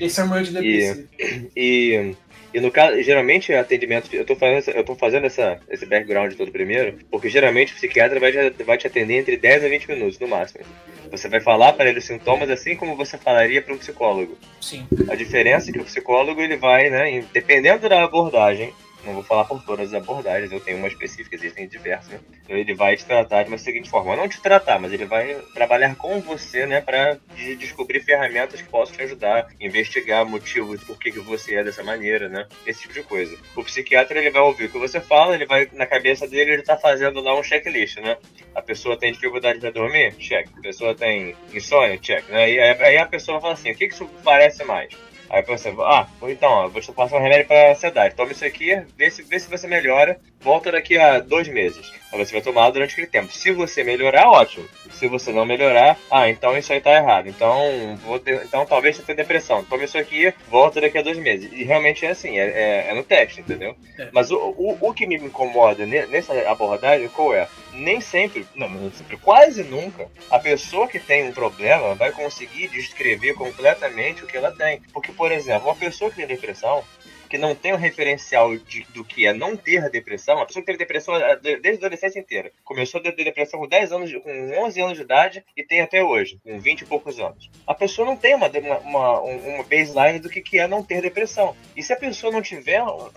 Esse 0.00 0.20
é 0.20 0.24
o 0.24 0.28
meu 0.28 0.38
antidepressivo. 0.38 1.08
E, 1.54 2.14
e 2.27 2.27
e 2.52 2.60
no 2.60 2.70
caso, 2.70 3.00
geralmente 3.02 3.52
atendimento, 3.52 4.14
eu 4.14 4.24
tô 4.24 4.34
fazendo, 4.34 4.76
eu 4.76 4.84
tô 4.84 4.94
fazendo 4.94 5.26
essa, 5.26 5.60
esse 5.68 5.84
background 5.84 6.32
todo 6.34 6.50
primeiro, 6.50 6.98
porque 7.10 7.28
geralmente 7.28 7.72
o 7.72 7.76
psiquiatra 7.76 8.18
vai 8.18 8.32
te, 8.32 8.62
vai 8.62 8.78
te 8.78 8.86
atender 8.86 9.18
entre 9.18 9.36
10 9.36 9.64
a 9.64 9.68
20 9.68 9.88
minutos, 9.88 10.18
no 10.18 10.28
máximo. 10.28 10.64
Você 11.10 11.28
vai 11.28 11.40
falar 11.40 11.74
para 11.74 11.88
ele 11.90 11.98
os 11.98 12.04
sintomas 12.04 12.50
assim 12.50 12.74
como 12.74 12.96
você 12.96 13.18
falaria 13.18 13.60
para 13.60 13.74
um 13.74 13.78
psicólogo. 13.78 14.36
Sim. 14.60 14.86
A 15.08 15.14
diferença 15.14 15.70
é 15.70 15.72
que 15.72 15.80
o 15.80 15.84
psicólogo, 15.84 16.40
ele 16.40 16.56
vai, 16.56 16.88
né, 16.90 17.24
dependendo 17.32 17.88
da 17.88 18.02
abordagem, 18.02 18.72
não 19.08 19.14
vou 19.14 19.22
falar 19.22 19.44
por 19.44 19.62
todas 19.62 19.92
as 19.92 20.02
abordagens, 20.02 20.52
eu 20.52 20.60
tenho 20.60 20.78
uma 20.78 20.88
específica, 20.88 21.34
existem 21.34 21.66
diversas? 21.66 22.20
Então 22.44 22.56
ele 22.56 22.74
vai 22.74 22.96
te 22.96 23.04
tratar 23.04 23.42
de 23.42 23.48
uma 23.48 23.58
seguinte 23.58 23.90
forma, 23.90 24.14
não 24.14 24.28
te 24.28 24.40
tratar, 24.40 24.78
mas 24.78 24.92
ele 24.92 25.04
vai 25.04 25.34
trabalhar 25.54 25.96
com 25.96 26.20
você, 26.20 26.66
né, 26.66 26.80
para 26.80 27.18
de 27.34 27.56
descobrir 27.56 28.00
ferramentas 28.00 28.60
que 28.60 28.68
possam 28.68 28.96
te 28.96 29.02
ajudar, 29.02 29.48
investigar 29.60 30.24
motivos 30.24 30.82
por 30.84 30.98
que, 30.98 31.10
que 31.10 31.20
você 31.20 31.56
é 31.56 31.64
dessa 31.64 31.82
maneira, 31.82 32.28
né? 32.28 32.46
Esse 32.66 32.82
tipo 32.82 32.94
de 32.94 33.02
coisa. 33.02 33.36
O 33.56 33.64
psiquiatra, 33.64 34.18
ele 34.18 34.30
vai 34.30 34.42
ouvir 34.42 34.66
o 34.66 34.70
que 34.70 34.78
você 34.78 35.00
fala, 35.00 35.34
ele 35.34 35.46
vai, 35.46 35.68
na 35.72 35.86
cabeça 35.86 36.26
dele, 36.26 36.52
ele 36.52 36.62
tá 36.62 36.76
fazendo 36.76 37.20
lá 37.20 37.38
um 37.38 37.42
checklist, 37.42 37.98
né? 37.98 38.16
A 38.54 38.62
pessoa 38.62 38.98
tem 38.98 39.12
dificuldade 39.12 39.60
para 39.60 39.70
dormir? 39.70 40.14
Check. 40.16 40.48
A 40.56 40.60
pessoa 40.60 40.94
tem 40.94 41.34
insônia? 41.52 41.98
Check. 41.98 42.28
Né? 42.28 42.52
E 42.52 42.60
aí 42.60 42.98
a 42.98 43.06
pessoa 43.06 43.40
fala 43.40 43.54
assim, 43.54 43.70
o 43.70 43.74
que, 43.74 43.88
que 43.88 43.94
isso 43.94 44.08
parece 44.24 44.64
mais? 44.64 44.92
Aí 45.30 45.42
você, 45.42 45.74
ah, 45.80 46.06
então, 46.22 46.68
vou 46.70 46.80
te 46.80 46.92
passar 46.92 47.16
um 47.16 47.22
remédio 47.22 47.46
para 47.46 47.72
ansiedade. 47.72 48.14
Toma 48.14 48.32
isso 48.32 48.44
aqui, 48.44 48.82
vê 48.96 49.10
se, 49.10 49.22
vê 49.22 49.38
se 49.38 49.50
você 49.50 49.66
melhora. 49.66 50.18
Volta 50.40 50.70
daqui 50.70 50.96
a 50.96 51.18
dois 51.18 51.48
meses. 51.48 51.92
Aí 52.12 52.18
você 52.18 52.32
vai 52.32 52.40
tomar 52.40 52.70
durante 52.70 52.92
aquele 52.92 53.08
tempo. 53.08 53.32
Se 53.32 53.50
você 53.50 53.82
melhorar, 53.82 54.28
ótimo. 54.30 54.66
Se 54.90 55.06
você 55.08 55.32
não 55.32 55.44
melhorar, 55.44 55.98
ah, 56.10 56.28
então 56.28 56.56
isso 56.56 56.72
aí 56.72 56.80
tá 56.80 56.94
errado. 56.94 57.28
Então, 57.28 57.96
vou 58.04 58.18
ter, 58.18 58.42
então 58.44 58.64
talvez 58.64 58.96
você 58.96 59.02
tenha 59.02 59.16
depressão. 59.16 59.64
Toma 59.64 59.84
isso 59.84 59.98
aqui, 59.98 60.32
volta 60.48 60.80
daqui 60.80 60.96
a 60.96 61.02
dois 61.02 61.18
meses. 61.18 61.50
E 61.52 61.64
realmente 61.64 62.06
é 62.06 62.10
assim, 62.10 62.38
é, 62.38 62.46
é, 62.46 62.86
é 62.90 62.94
no 62.94 63.02
teste, 63.02 63.40
entendeu? 63.40 63.76
É. 63.98 64.08
Mas 64.12 64.30
o, 64.30 64.36
o, 64.36 64.78
o 64.80 64.94
que 64.94 65.06
me 65.06 65.16
incomoda 65.16 65.84
nessa 65.84 66.32
abordagem, 66.48 67.08
qual 67.08 67.34
é? 67.34 67.48
Nem 67.72 68.00
sempre, 68.00 68.46
não, 68.54 68.68
não 68.68 68.90
sempre, 68.90 69.16
quase 69.16 69.62
nunca, 69.62 70.08
a 70.30 70.38
pessoa 70.38 70.88
que 70.88 70.98
tem 70.98 71.28
um 71.28 71.32
problema 71.32 71.94
vai 71.94 72.10
conseguir 72.10 72.68
descrever 72.68 73.34
completamente 73.34 74.24
o 74.24 74.26
que 74.26 74.36
ela 74.36 74.50
tem. 74.50 74.80
Porque 74.92 75.12
por 75.18 75.32
exemplo, 75.32 75.68
uma 75.68 75.74
pessoa 75.74 76.10
que 76.10 76.16
tem 76.16 76.26
depressão, 76.28 76.84
que 77.28 77.36
não 77.36 77.54
tem 77.54 77.74
um 77.74 77.76
referencial 77.76 78.56
de, 78.56 78.84
do 78.94 79.04
que 79.04 79.26
é 79.26 79.32
não 79.34 79.56
ter 79.56 79.90
depressão, 79.90 80.36
uma 80.36 80.46
pessoa 80.46 80.62
que 80.62 80.66
teve 80.66 80.78
depressão 80.78 81.14
é, 81.16 81.36
desde 81.36 81.68
a 81.68 81.86
adolescência 81.86 82.20
inteira. 82.20 82.52
Começou 82.64 83.00
a 83.00 83.02
ter 83.02 83.24
depressão 83.24 83.58
com 83.58 83.66
10 83.66 83.92
anos, 83.92 84.12
com 84.14 84.64
11 84.64 84.80
anos 84.80 84.96
de 84.96 85.02
idade 85.02 85.44
e 85.56 85.64
tem 85.64 85.80
até 85.80 86.02
hoje, 86.02 86.40
com 86.42 86.58
20 86.58 86.82
e 86.82 86.86
poucos 86.86 87.18
anos. 87.18 87.50
A 87.66 87.74
pessoa 87.74 88.06
não 88.06 88.16
tem 88.16 88.34
uma, 88.34 88.48
uma, 88.78 89.20
uma 89.20 89.64
baseline 89.64 90.20
do 90.20 90.30
que, 90.30 90.40
que 90.40 90.58
é 90.58 90.68
não 90.68 90.84
ter 90.84 91.02
depressão. 91.02 91.54
E 91.76 91.82
se 91.82 91.92
a 91.92 91.96
pessoa 91.96 92.32
não 92.32 92.40
tiver 92.40 92.80
um, 92.80 93.10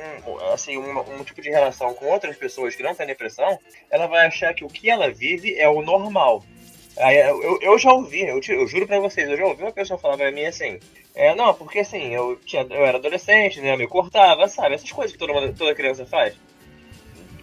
assim, 0.51 0.75
um, 0.77 1.19
um 1.19 1.23
tipo 1.23 1.39
de 1.39 1.51
relação 1.51 1.93
com 1.93 2.07
outras 2.07 2.35
pessoas 2.35 2.75
que 2.75 2.81
não 2.83 2.95
têm 2.95 3.05
depressão, 3.05 3.59
ela 3.91 4.07
vai 4.07 4.25
achar 4.25 4.53
que 4.55 4.65
o 4.65 4.67
que 4.67 4.89
ela 4.89 5.11
vive 5.11 5.55
é 5.55 5.69
o 5.69 5.83
normal. 5.83 6.43
Eu, 6.97 7.59
eu 7.61 7.77
já 7.77 7.91
ouvi, 7.93 8.27
eu, 8.27 8.39
te, 8.41 8.51
eu 8.51 8.67
juro 8.67 8.85
pra 8.85 8.99
vocês, 8.99 9.29
eu 9.29 9.37
já 9.37 9.45
ouvi 9.45 9.63
uma 9.63 9.71
pessoa 9.71 9.97
falar 9.97 10.17
pra 10.17 10.31
mim 10.31 10.45
assim: 10.45 10.79
é, 11.15 11.33
não, 11.35 11.53
porque 11.53 11.79
assim, 11.79 12.13
eu, 12.13 12.37
tinha, 12.45 12.63
eu 12.69 12.85
era 12.85 12.97
adolescente, 12.97 13.61
né? 13.61 13.73
Eu 13.73 13.77
me 13.77 13.87
cortava, 13.87 14.47
sabe? 14.47 14.75
Essas 14.75 14.91
coisas 14.91 15.11
que 15.15 15.19
mundo, 15.33 15.55
toda 15.57 15.75
criança 15.75 16.05
faz. 16.05 16.35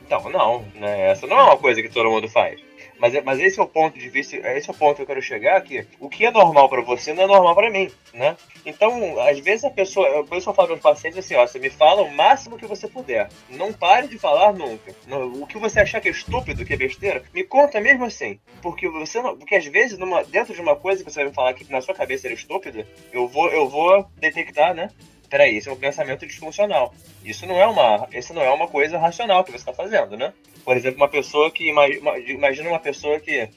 Então, 0.04 0.28
não, 0.30 0.64
né? 0.74 1.10
Essa 1.10 1.26
não 1.26 1.38
é 1.38 1.42
uma 1.44 1.56
coisa 1.56 1.82
que 1.82 1.88
todo 1.88 2.10
mundo 2.10 2.28
faz. 2.28 2.60
Mas, 2.98 3.14
é, 3.14 3.20
mas 3.20 3.38
esse 3.38 3.58
é 3.58 3.62
o 3.62 3.66
ponto 3.66 3.98
de 3.98 4.08
vista, 4.08 4.36
esse 4.36 4.68
é 4.68 4.72
o 4.72 4.76
ponto 4.76 4.96
que 4.96 5.02
eu 5.02 5.06
quero 5.06 5.22
chegar 5.22 5.60
que 5.62 5.86
o 6.00 6.08
que 6.08 6.26
é 6.26 6.30
normal 6.30 6.68
para 6.68 6.82
você 6.82 7.12
não 7.12 7.22
é 7.22 7.26
normal 7.26 7.54
para 7.54 7.70
mim, 7.70 7.90
né? 8.12 8.36
Então, 8.66 9.18
às 9.20 9.38
vezes 9.38 9.64
a 9.64 9.70
pessoa, 9.70 10.20
a 10.20 10.24
pessoa 10.24 10.54
fala 10.54 10.68
para 10.68 10.76
os 10.76 10.82
pacientes 10.82 11.18
assim, 11.18 11.34
ó, 11.34 11.46
você 11.46 11.58
me 11.58 11.70
fala 11.70 12.02
o 12.02 12.12
máximo 12.14 12.58
que 12.58 12.66
você 12.66 12.88
puder. 12.88 13.28
Não 13.48 13.72
pare 13.72 14.08
de 14.08 14.18
falar 14.18 14.52
nunca. 14.52 14.94
o 15.40 15.46
que 15.46 15.58
você 15.58 15.80
achar 15.80 16.00
que 16.00 16.08
é 16.08 16.10
estúpido, 16.10 16.64
que 16.64 16.74
é 16.74 16.76
besteira, 16.76 17.22
me 17.32 17.44
conta 17.44 17.80
mesmo 17.80 18.04
assim. 18.04 18.38
Porque 18.60 18.88
você 18.88 19.22
não, 19.22 19.36
porque 19.36 19.54
às 19.54 19.66
vezes 19.66 19.98
numa, 19.98 20.24
dentro 20.24 20.54
de 20.54 20.60
uma 20.60 20.76
coisa 20.76 21.04
que 21.04 21.10
você 21.10 21.20
vai 21.20 21.28
me 21.28 21.34
falar 21.34 21.54
que 21.54 21.70
na 21.70 21.80
sua 21.80 21.94
cabeça 21.94 22.26
era 22.26 22.34
estúpida, 22.34 22.86
eu 23.12 23.28
vou 23.28 23.48
eu 23.50 23.68
vou 23.68 24.06
detectar, 24.16 24.74
né? 24.74 24.90
Peraí, 25.28 25.56
isso 25.56 25.68
é 25.68 25.72
um 25.72 25.76
pensamento 25.76 26.26
disfuncional. 26.26 26.94
Isso 27.24 27.46
não 27.46 27.60
é 27.60 27.66
uma, 27.66 28.08
isso 28.12 28.32
não 28.32 28.42
é 28.42 28.50
uma 28.50 28.68
coisa 28.68 28.98
racional 28.98 29.44
que 29.44 29.50
você 29.50 29.58
está 29.58 29.72
fazendo, 29.72 30.16
né? 30.16 30.32
Por 30.64 30.76
exemplo, 30.76 30.98
uma 30.98 31.08
pessoa 31.08 31.50
que 31.50 31.68
imagina 31.68 32.68
uma 32.68 32.78
pessoa 32.78 33.18
que 33.18 33.48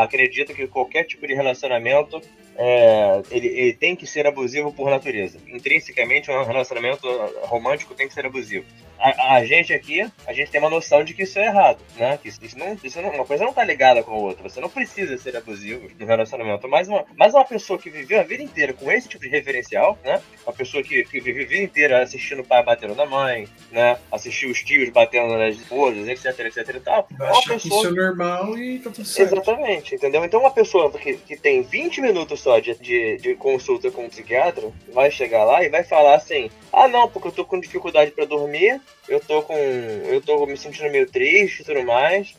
acredita 0.00 0.54
que 0.54 0.66
qualquer 0.66 1.04
tipo 1.04 1.26
de 1.26 1.34
relacionamento 1.34 2.20
é, 2.56 3.22
ele, 3.30 3.48
ele, 3.48 3.72
tem 3.74 3.96
que 3.96 4.06
ser 4.06 4.26
abusivo 4.26 4.72
por 4.72 4.88
natureza. 4.90 5.38
Intrinsecamente, 5.48 6.30
um 6.30 6.44
relacionamento 6.44 7.08
romântico 7.42 7.94
tem 7.94 8.06
que 8.06 8.14
ser 8.14 8.26
abusivo. 8.26 8.64
A, 9.04 9.34
a, 9.34 9.44
gente 9.44 9.70
aqui, 9.70 10.00
a 10.26 10.32
gente 10.32 10.50
tem 10.50 10.58
uma 10.58 10.70
noção 10.70 11.04
de 11.04 11.12
que 11.12 11.24
isso 11.24 11.38
é 11.38 11.44
errado, 11.44 11.78
né? 11.94 12.16
Que 12.16 12.28
isso, 12.28 12.42
isso 12.42 12.58
não, 12.58 12.78
isso 12.82 13.02
não, 13.02 13.10
uma 13.10 13.26
coisa 13.26 13.44
não 13.44 13.52
tá 13.52 13.62
ligada 13.62 14.02
com 14.02 14.12
a 14.12 14.16
outra. 14.16 14.48
Você 14.48 14.60
não 14.62 14.70
precisa 14.70 15.18
ser 15.18 15.36
abusivo 15.36 15.90
no 16.00 16.06
relacionamento. 16.06 16.66
Mas 16.66 16.88
uma, 16.88 17.04
mas 17.14 17.34
uma 17.34 17.44
pessoa 17.44 17.78
que 17.78 17.90
viveu 17.90 18.18
a 18.18 18.22
vida 18.22 18.42
inteira 18.42 18.72
com 18.72 18.90
esse 18.90 19.06
tipo 19.06 19.22
de 19.22 19.28
referencial, 19.28 19.98
né? 20.02 20.22
Uma 20.46 20.54
pessoa 20.54 20.82
que, 20.82 21.04
que 21.04 21.20
viveu 21.20 21.44
a 21.44 21.46
vida 21.46 21.62
inteira 21.62 22.02
assistindo 22.02 22.40
o 22.40 22.44
pai 22.46 22.62
batendo 22.64 22.94
na 22.94 23.04
mãe, 23.04 23.46
né? 23.70 23.98
Assistiu 24.10 24.50
os 24.50 24.62
tios 24.62 24.88
batendo 24.88 25.36
nas 25.36 25.56
esposas, 25.56 26.08
etc, 26.08 26.40
etc 26.46 26.74
e 26.74 26.80
tal. 26.80 27.06
Uma 27.10 27.28
pessoa... 27.42 27.58
que 27.58 27.68
isso 27.68 27.86
é 27.86 27.90
normal 27.90 28.56
e 28.56 28.78
tá 28.78 28.90
tudo 28.90 29.06
certo. 29.06 29.34
Exatamente, 29.34 29.94
entendeu? 29.96 30.24
Então 30.24 30.40
uma 30.40 30.50
pessoa 30.50 30.90
que, 30.90 31.14
que 31.18 31.36
tem 31.36 31.60
20 31.60 32.00
minutos 32.00 32.40
só 32.40 32.58
de, 32.58 32.74
de, 32.76 33.18
de 33.18 33.34
consulta 33.34 33.90
com 33.90 34.06
um 34.06 34.08
psiquiatra 34.08 34.72
vai 34.94 35.10
chegar 35.10 35.44
lá 35.44 35.62
e 35.62 35.68
vai 35.68 35.84
falar 35.84 36.14
assim: 36.14 36.50
ah, 36.72 36.88
não, 36.88 37.06
porque 37.06 37.28
eu 37.28 37.32
tô 37.32 37.44
com 37.44 37.60
dificuldade 37.60 38.10
para 38.10 38.24
dormir, 38.24 38.80
eu 39.08 39.20
tô 39.20 39.42
com. 39.42 39.54
eu 39.54 40.20
tô 40.20 40.44
me 40.46 40.56
sentindo 40.56 40.90
meio 40.90 41.10
triste 41.10 41.60
e 41.60 41.64
tudo 41.64 41.84
mais. 41.84 42.34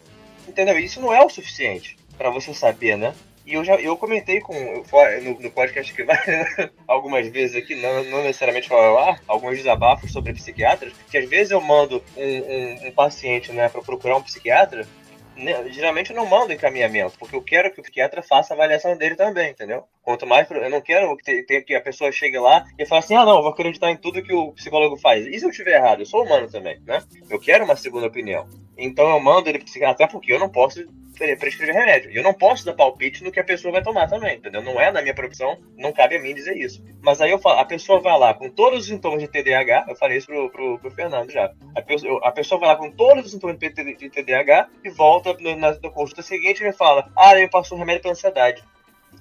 Entendeu? 0.48 0.78
Isso 0.78 1.02
não 1.02 1.14
é 1.14 1.24
o 1.24 1.30
suficiente 1.30 1.98
para 2.18 2.30
você 2.30 2.54
saber, 2.54 2.98
né? 2.98 3.14
E 3.46 3.54
eu 3.54 3.64
já 3.64 3.76
eu 3.76 3.96
comentei 3.96 4.40
com 4.40 4.54
no, 4.54 5.40
no 5.40 5.52
podcast 5.52 5.94
que 5.94 6.04
vai 6.04 6.18
né, 6.26 6.70
algumas 6.88 7.28
vezes 7.28 7.56
aqui, 7.56 7.76
não, 7.76 8.04
não 8.06 8.24
necessariamente 8.24 8.68
falar 8.68 8.92
lá, 8.92 9.20
alguns 9.28 9.58
desabafos 9.58 10.12
sobre 10.12 10.34
psiquiatras, 10.34 10.94
que 11.12 11.18
às 11.18 11.30
vezes 11.30 11.52
eu 11.52 11.62
mando 11.62 12.04
um, 12.18 12.24
um, 12.24 12.88
um 12.88 12.92
paciente 12.92 13.52
né, 13.52 13.70
para 13.70 13.84
procurar 13.84 14.18
um 14.18 14.24
psiquiatra 14.24 14.88
né, 15.36 15.70
geralmente 15.70 16.12
eu 16.12 16.16
não 16.16 16.26
mando 16.26 16.54
encaminhamento, 16.54 17.18
porque 17.20 17.36
eu 17.36 17.42
quero 17.42 17.72
que 17.72 17.80
o 17.80 17.84
psiquiatra 17.84 18.24
faça 18.24 18.54
a 18.54 18.56
avaliação 18.56 18.98
dele 18.98 19.16
também, 19.16 19.52
entendeu? 19.52 19.84
Quanto 20.06 20.28
mais, 20.28 20.50
eu 20.52 20.70
não 20.70 20.82
quero 20.82 21.18
que, 21.18 21.76
a 21.76 21.82
pessoa 21.82 22.12
chegue 22.12 22.38
lá 22.38 22.64
e 22.78 22.86
fale 22.86 23.00
assim, 23.00 23.16
ah 23.16 23.26
não, 23.26 23.38
eu 23.38 23.42
vou 23.42 23.52
acreditar 23.52 23.90
em 23.90 23.98
tudo 23.98 24.22
que 24.22 24.34
o 24.34 24.52
psicólogo 24.52 24.96
faz. 24.98 25.26
E 25.26 25.40
se 25.40 25.44
eu 25.44 25.50
estiver 25.50 25.78
errado? 25.78 26.02
Eu 26.02 26.06
sou 26.06 26.24
humano 26.24 26.48
também, 26.48 26.80
né? 26.86 27.02
Eu 27.28 27.40
quero 27.40 27.66
uma 27.66 27.76
segunda 27.76 28.06
opinião. 28.06 28.48
Então 28.78 29.10
eu 29.10 29.20
mando 29.20 29.50
ele 29.50 29.58
pro 29.58 29.88
até 29.88 30.06
porque 30.06 30.32
eu 30.32 30.38
não 30.38 30.48
posso 30.48 30.86
prescrever 31.18 31.74
remédio. 31.74 32.12
Eu 32.12 32.22
não 32.22 32.36
posso 32.36 32.64
dar 32.66 32.74
palpite 32.74 33.24
no 33.24 33.32
que 33.32 33.40
a 33.40 33.44
pessoa 33.44 33.72
vai 33.72 33.82
tomar 33.82 34.08
também, 34.08 34.38
entendeu? 34.38 34.62
Não 34.62 34.80
é 34.80 34.92
na 34.92 35.02
minha 35.02 35.16
profissão, 35.16 35.58
não 35.76 35.92
cabe 35.92 36.18
a 36.18 36.22
mim 36.22 36.36
dizer 36.36 36.56
isso. 36.56 36.84
Mas 37.02 37.20
aí 37.20 37.32
eu 37.32 37.40
falo, 37.40 37.60
a 37.60 37.66
pessoa 37.66 38.00
vai 38.00 38.16
lá 38.20 38.34
com 38.34 38.50
todos 38.50 38.82
os 38.82 38.88
sintomas 38.88 39.22
de 39.22 39.28
TDAH, 39.28 39.86
eu 39.90 39.96
falei 39.96 40.18
isso 40.18 40.28
pro, 40.28 40.50
pro, 40.52 40.78
pro 40.78 40.92
Fernando 40.92 41.32
já. 41.32 41.52
A 41.76 41.82
pessoa, 41.82 42.20
a 42.24 42.32
pessoa 42.32 42.60
vai 42.60 42.70
lá 42.70 42.76
com 42.76 42.92
todos 42.92 43.26
os 43.26 43.32
sintomas 43.32 43.58
de 43.58 44.10
TDAH 44.10 44.68
e 44.84 44.90
volta 44.90 45.36
na, 45.40 45.56
na 45.56 45.90
consulta 45.90 46.22
seguinte 46.22 46.62
e 46.62 46.66
me 46.68 46.74
fala, 46.74 47.10
ah, 47.18 47.36
ele 47.36 47.50
passou 47.50 47.76
um 47.76 47.80
remédio 47.80 48.04
para 48.04 48.12
ansiedade. 48.12 48.64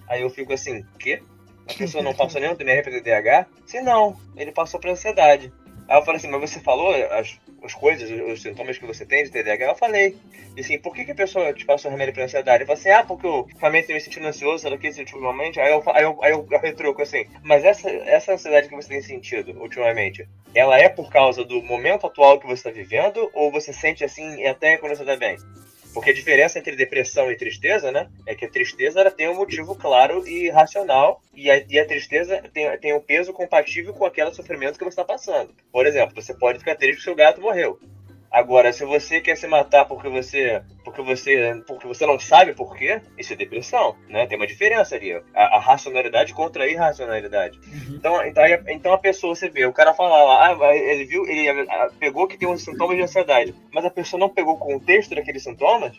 Aí 0.09 0.23
eu 0.23 0.31
fico 0.31 0.53
assim, 0.53 0.85
quê? 0.99 1.23
A 1.69 1.75
pessoa 1.75 2.03
não 2.03 2.15
passou 2.15 2.41
nenhum 2.41 2.55
remédio 2.55 2.85
para 2.85 3.01
TDAH? 3.01 3.47
Sim, 3.67 3.81
não, 3.81 4.17
ele 4.37 4.53
passou 4.53 4.79
para 4.79 4.93
ansiedade. 4.93 5.53
Aí 5.89 5.99
eu 5.99 6.05
falei 6.05 6.17
assim, 6.17 6.29
mas 6.29 6.51
você 6.51 6.61
falou 6.61 6.95
as, 7.13 7.39
as 7.63 7.75
coisas, 7.75 8.11
os, 8.11 8.41
sintomas 8.41 8.79
que 8.79 8.87
você 8.87 9.05
tem 9.05 9.25
de 9.25 9.31
TDAH, 9.31 9.67
eu 9.67 9.75
falei. 9.75 10.17
E 10.57 10.61
assim, 10.61 10.79
por 10.79 10.95
que, 10.95 11.05
que 11.05 11.13
a 11.13 11.15
pessoa 11.15 11.53
te 11.53 11.65
passou 11.65 11.91
remédio 11.91 12.15
pra 12.15 12.25
ansiedade? 12.25 12.63
Eu 12.63 12.67
falei 12.67 12.81
assim, 12.81 12.91
ah, 12.91 13.05
porque 13.05 13.27
eu 13.27 13.47
realmente 13.59 13.93
me 13.93 14.01
sentindo 14.01 14.27
ansioso, 14.27 14.61
sei 14.61 14.71
lá 14.71 14.79
que, 14.79 14.89
ultimamente. 14.89 15.61
Aí 15.61 15.73
eu, 15.73 15.83
aí 15.87 16.03
eu, 16.05 16.23
aí 16.23 16.33
eu 16.33 16.47
retruco 16.61 17.03
assim, 17.03 17.27
mas 17.43 17.65
essa, 17.65 17.91
essa 17.91 18.33
ansiedade 18.33 18.69
que 18.69 18.75
você 18.75 18.89
tem 18.89 19.03
sentido 19.03 19.53
ultimamente, 19.61 20.27
ela 20.55 20.79
é 20.79 20.89
por 20.89 21.11
causa 21.11 21.45
do 21.45 21.63
momento 21.63 22.07
atual 22.07 22.41
que 22.41 22.47
você 22.47 22.69
está 22.69 22.71
vivendo, 22.71 23.31
ou 23.35 23.51
você 23.51 23.73
sente 23.73 24.05
assim 24.05 24.47
até 24.47 24.79
quando 24.79 24.97
você 24.97 25.05
tá 25.05 25.17
bem? 25.17 25.37
Porque 25.95 26.11
a 26.11 26.15
diferença 26.15 26.59
entre 26.59 26.75
depressão 26.75 27.31
e 27.31 27.37
tristeza, 27.37 27.93
né? 27.93 28.11
É 28.27 28.35
que 28.35 28.45
a 28.45 28.51
tristeza 28.51 29.01
ela 29.01 29.11
tem 29.13 29.29
um 29.29 29.37
motivo 29.37 29.77
claro 29.77 30.27
e 30.27 30.51
racional, 30.51 31.23
e 31.33 31.49
a, 31.49 31.65
e 31.69 31.79
a 31.79 31.87
tristeza 31.87 32.43
tem, 32.53 32.77
tem 32.79 32.93
um 32.93 33.01
peso 33.01 33.33
compatível 33.33 33.95
com 33.95 34.05
aquele 34.05 34.35
sofrimento 34.35 34.77
que 34.77 34.85
você 34.85 35.01
está 35.01 35.05
passando. 35.05 35.55
Por 35.71 35.87
exemplo, 35.87 36.21
você 36.21 36.35
pode 36.35 36.59
ficar 36.59 36.75
triste 36.75 36.97
porque 36.97 37.05
seu 37.05 37.15
gato 37.15 37.41
morreu. 37.41 37.79
Agora, 38.35 38.73
se 38.73 38.85
você 38.85 39.21
quer 39.21 39.37
se 39.37 39.47
matar 39.47 39.85
porque 39.85 40.09
você, 40.09 40.61
porque 40.85 41.01
você, 41.01 41.63
porque 41.69 41.87
você 41.87 42.05
não 42.05 42.19
sabe 42.19 42.53
por 42.53 42.77
quê, 42.77 43.01
isso 43.17 43.33
é 43.33 43.37
depressão, 43.37 43.95
né? 44.09 44.27
Tem 44.27 44.37
uma 44.37 44.45
diferença 44.45 44.97
ali, 44.97 45.13
a, 45.13 45.23
a 45.57 45.61
racionalidade 45.61 46.35
contra 46.35 46.65
a 46.65 46.69
irracionalidade. 46.69 47.61
Uhum. 47.61 47.95
Então, 47.95 48.27
então, 48.27 48.45
então 48.67 48.93
a 48.93 48.99
pessoa 48.99 49.37
você 49.37 49.49
vê, 49.49 49.65
o 49.67 49.73
cara 49.73 49.95
fala 49.95 50.21
lá, 50.25 50.49
ah, 50.49 50.77
ele 50.77 51.05
viu, 51.05 51.25
ele 51.29 51.65
pegou 52.01 52.27
que 52.27 52.37
tem 52.37 52.49
um 52.49 52.59
sintoma 52.59 52.97
de 52.97 53.03
ansiedade, 53.03 53.55
mas 53.73 53.85
a 53.85 53.91
pessoa 53.91 54.19
não 54.19 54.29
pegou 54.29 54.55
o 54.55 54.59
contexto 54.59 55.15
daqueles 55.15 55.45
sintomas 55.45 55.97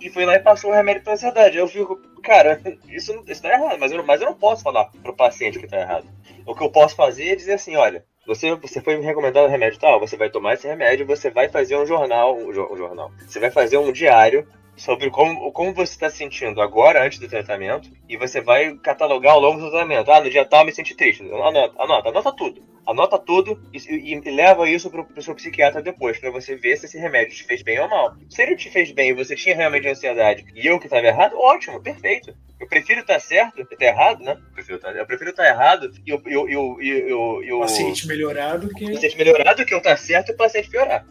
e 0.00 0.10
foi 0.10 0.24
lá 0.24 0.34
e 0.34 0.40
passou 0.40 0.70
o 0.70 0.74
remédio 0.74 1.02
para 1.02 1.14
ansiedade. 1.14 1.56
Eu 1.56 1.68
fico, 1.68 1.96
cara, 2.22 2.60
isso, 2.88 3.22
isso 3.26 3.42
tá 3.42 3.50
errado, 3.50 3.78
mas 3.78 3.92
eu, 3.92 4.04
mas 4.04 4.20
eu 4.20 4.26
não 4.26 4.34
posso 4.34 4.62
falar 4.62 4.90
pro 5.02 5.14
paciente 5.14 5.58
que 5.58 5.66
tá 5.66 5.78
errado. 5.78 6.06
O 6.46 6.54
que 6.54 6.62
eu 6.62 6.70
posso 6.70 6.94
fazer 6.94 7.30
é 7.30 7.36
dizer 7.36 7.54
assim, 7.54 7.76
olha, 7.76 8.04
você, 8.26 8.54
você 8.54 8.80
foi 8.80 8.96
me 8.96 9.04
recomendado 9.04 9.46
um 9.46 9.50
remédio 9.50 9.78
tal, 9.78 9.98
você 10.00 10.16
vai 10.16 10.30
tomar 10.30 10.54
esse 10.54 10.66
remédio, 10.66 11.06
você 11.06 11.30
vai 11.30 11.48
fazer 11.48 11.76
um 11.76 11.86
jornal, 11.86 12.36
um, 12.36 12.48
um 12.48 12.76
jornal. 12.76 13.10
Você 13.26 13.40
vai 13.40 13.50
fazer 13.50 13.78
um 13.78 13.90
diário 13.90 14.46
sobre 14.78 15.10
como, 15.10 15.52
como 15.52 15.74
você 15.74 15.92
está 15.92 16.08
se 16.08 16.18
sentindo 16.18 16.62
agora, 16.62 17.04
antes 17.04 17.18
do 17.18 17.28
tratamento, 17.28 17.90
e 18.08 18.16
você 18.16 18.40
vai 18.40 18.74
catalogar 18.76 19.32
ao 19.32 19.40
longo 19.40 19.60
do 19.60 19.70
tratamento. 19.70 20.10
Ah, 20.10 20.20
no 20.20 20.30
dia 20.30 20.44
tal 20.44 20.64
me 20.64 20.72
senti 20.72 20.94
triste. 20.94 21.22
Anota, 21.24 21.82
anota, 21.82 22.08
anota 22.08 22.32
tudo. 22.32 22.62
Anota 22.86 23.18
tudo 23.18 23.60
e, 23.72 23.78
e, 23.78 24.14
e 24.14 24.30
leva 24.30 24.68
isso 24.68 24.90
para 24.90 25.02
o 25.02 25.22
seu 25.22 25.34
psiquiatra 25.34 25.82
depois, 25.82 26.18
para 26.18 26.30
você 26.30 26.56
ver 26.56 26.78
se 26.78 26.86
esse 26.86 26.98
remédio 26.98 27.36
te 27.36 27.44
fez 27.44 27.62
bem 27.62 27.78
ou 27.80 27.88
mal. 27.88 28.14
Se 28.30 28.42
ele 28.42 28.56
te 28.56 28.70
fez 28.70 28.90
bem 28.92 29.10
e 29.10 29.14
você 29.14 29.36
tinha 29.36 29.54
realmente 29.54 29.86
ansiedade 29.86 30.46
e 30.54 30.66
eu 30.66 30.78
que 30.78 30.86
estava 30.86 31.06
errado, 31.06 31.38
ótimo, 31.38 31.82
perfeito. 31.82 32.34
Eu 32.58 32.66
prefiro 32.66 33.00
estar 33.00 33.20
certo, 33.20 33.60
estar 33.60 33.84
errado, 33.84 34.24
né? 34.24 34.32
Eu 34.32 34.54
prefiro 34.54 34.76
estar, 34.76 34.96
eu 34.96 35.06
prefiro 35.06 35.30
estar 35.30 35.46
errado 35.46 35.92
e 36.04 36.12
o, 36.12 36.22
eu, 36.26 36.48
eu, 36.48 36.76
eu, 36.80 37.44
eu, 37.44 37.60
paciente 37.60 38.06
melhorado 38.06 38.68
que. 38.70 38.86
O 38.86 38.94
paciente 38.94 39.18
melhorado 39.18 39.66
que 39.66 39.74
eu 39.74 39.78
estar 39.78 39.96
certo 39.98 40.30
e 40.30 40.34
o 40.34 40.36
paciente 40.36 40.70
piorar. 40.70 41.04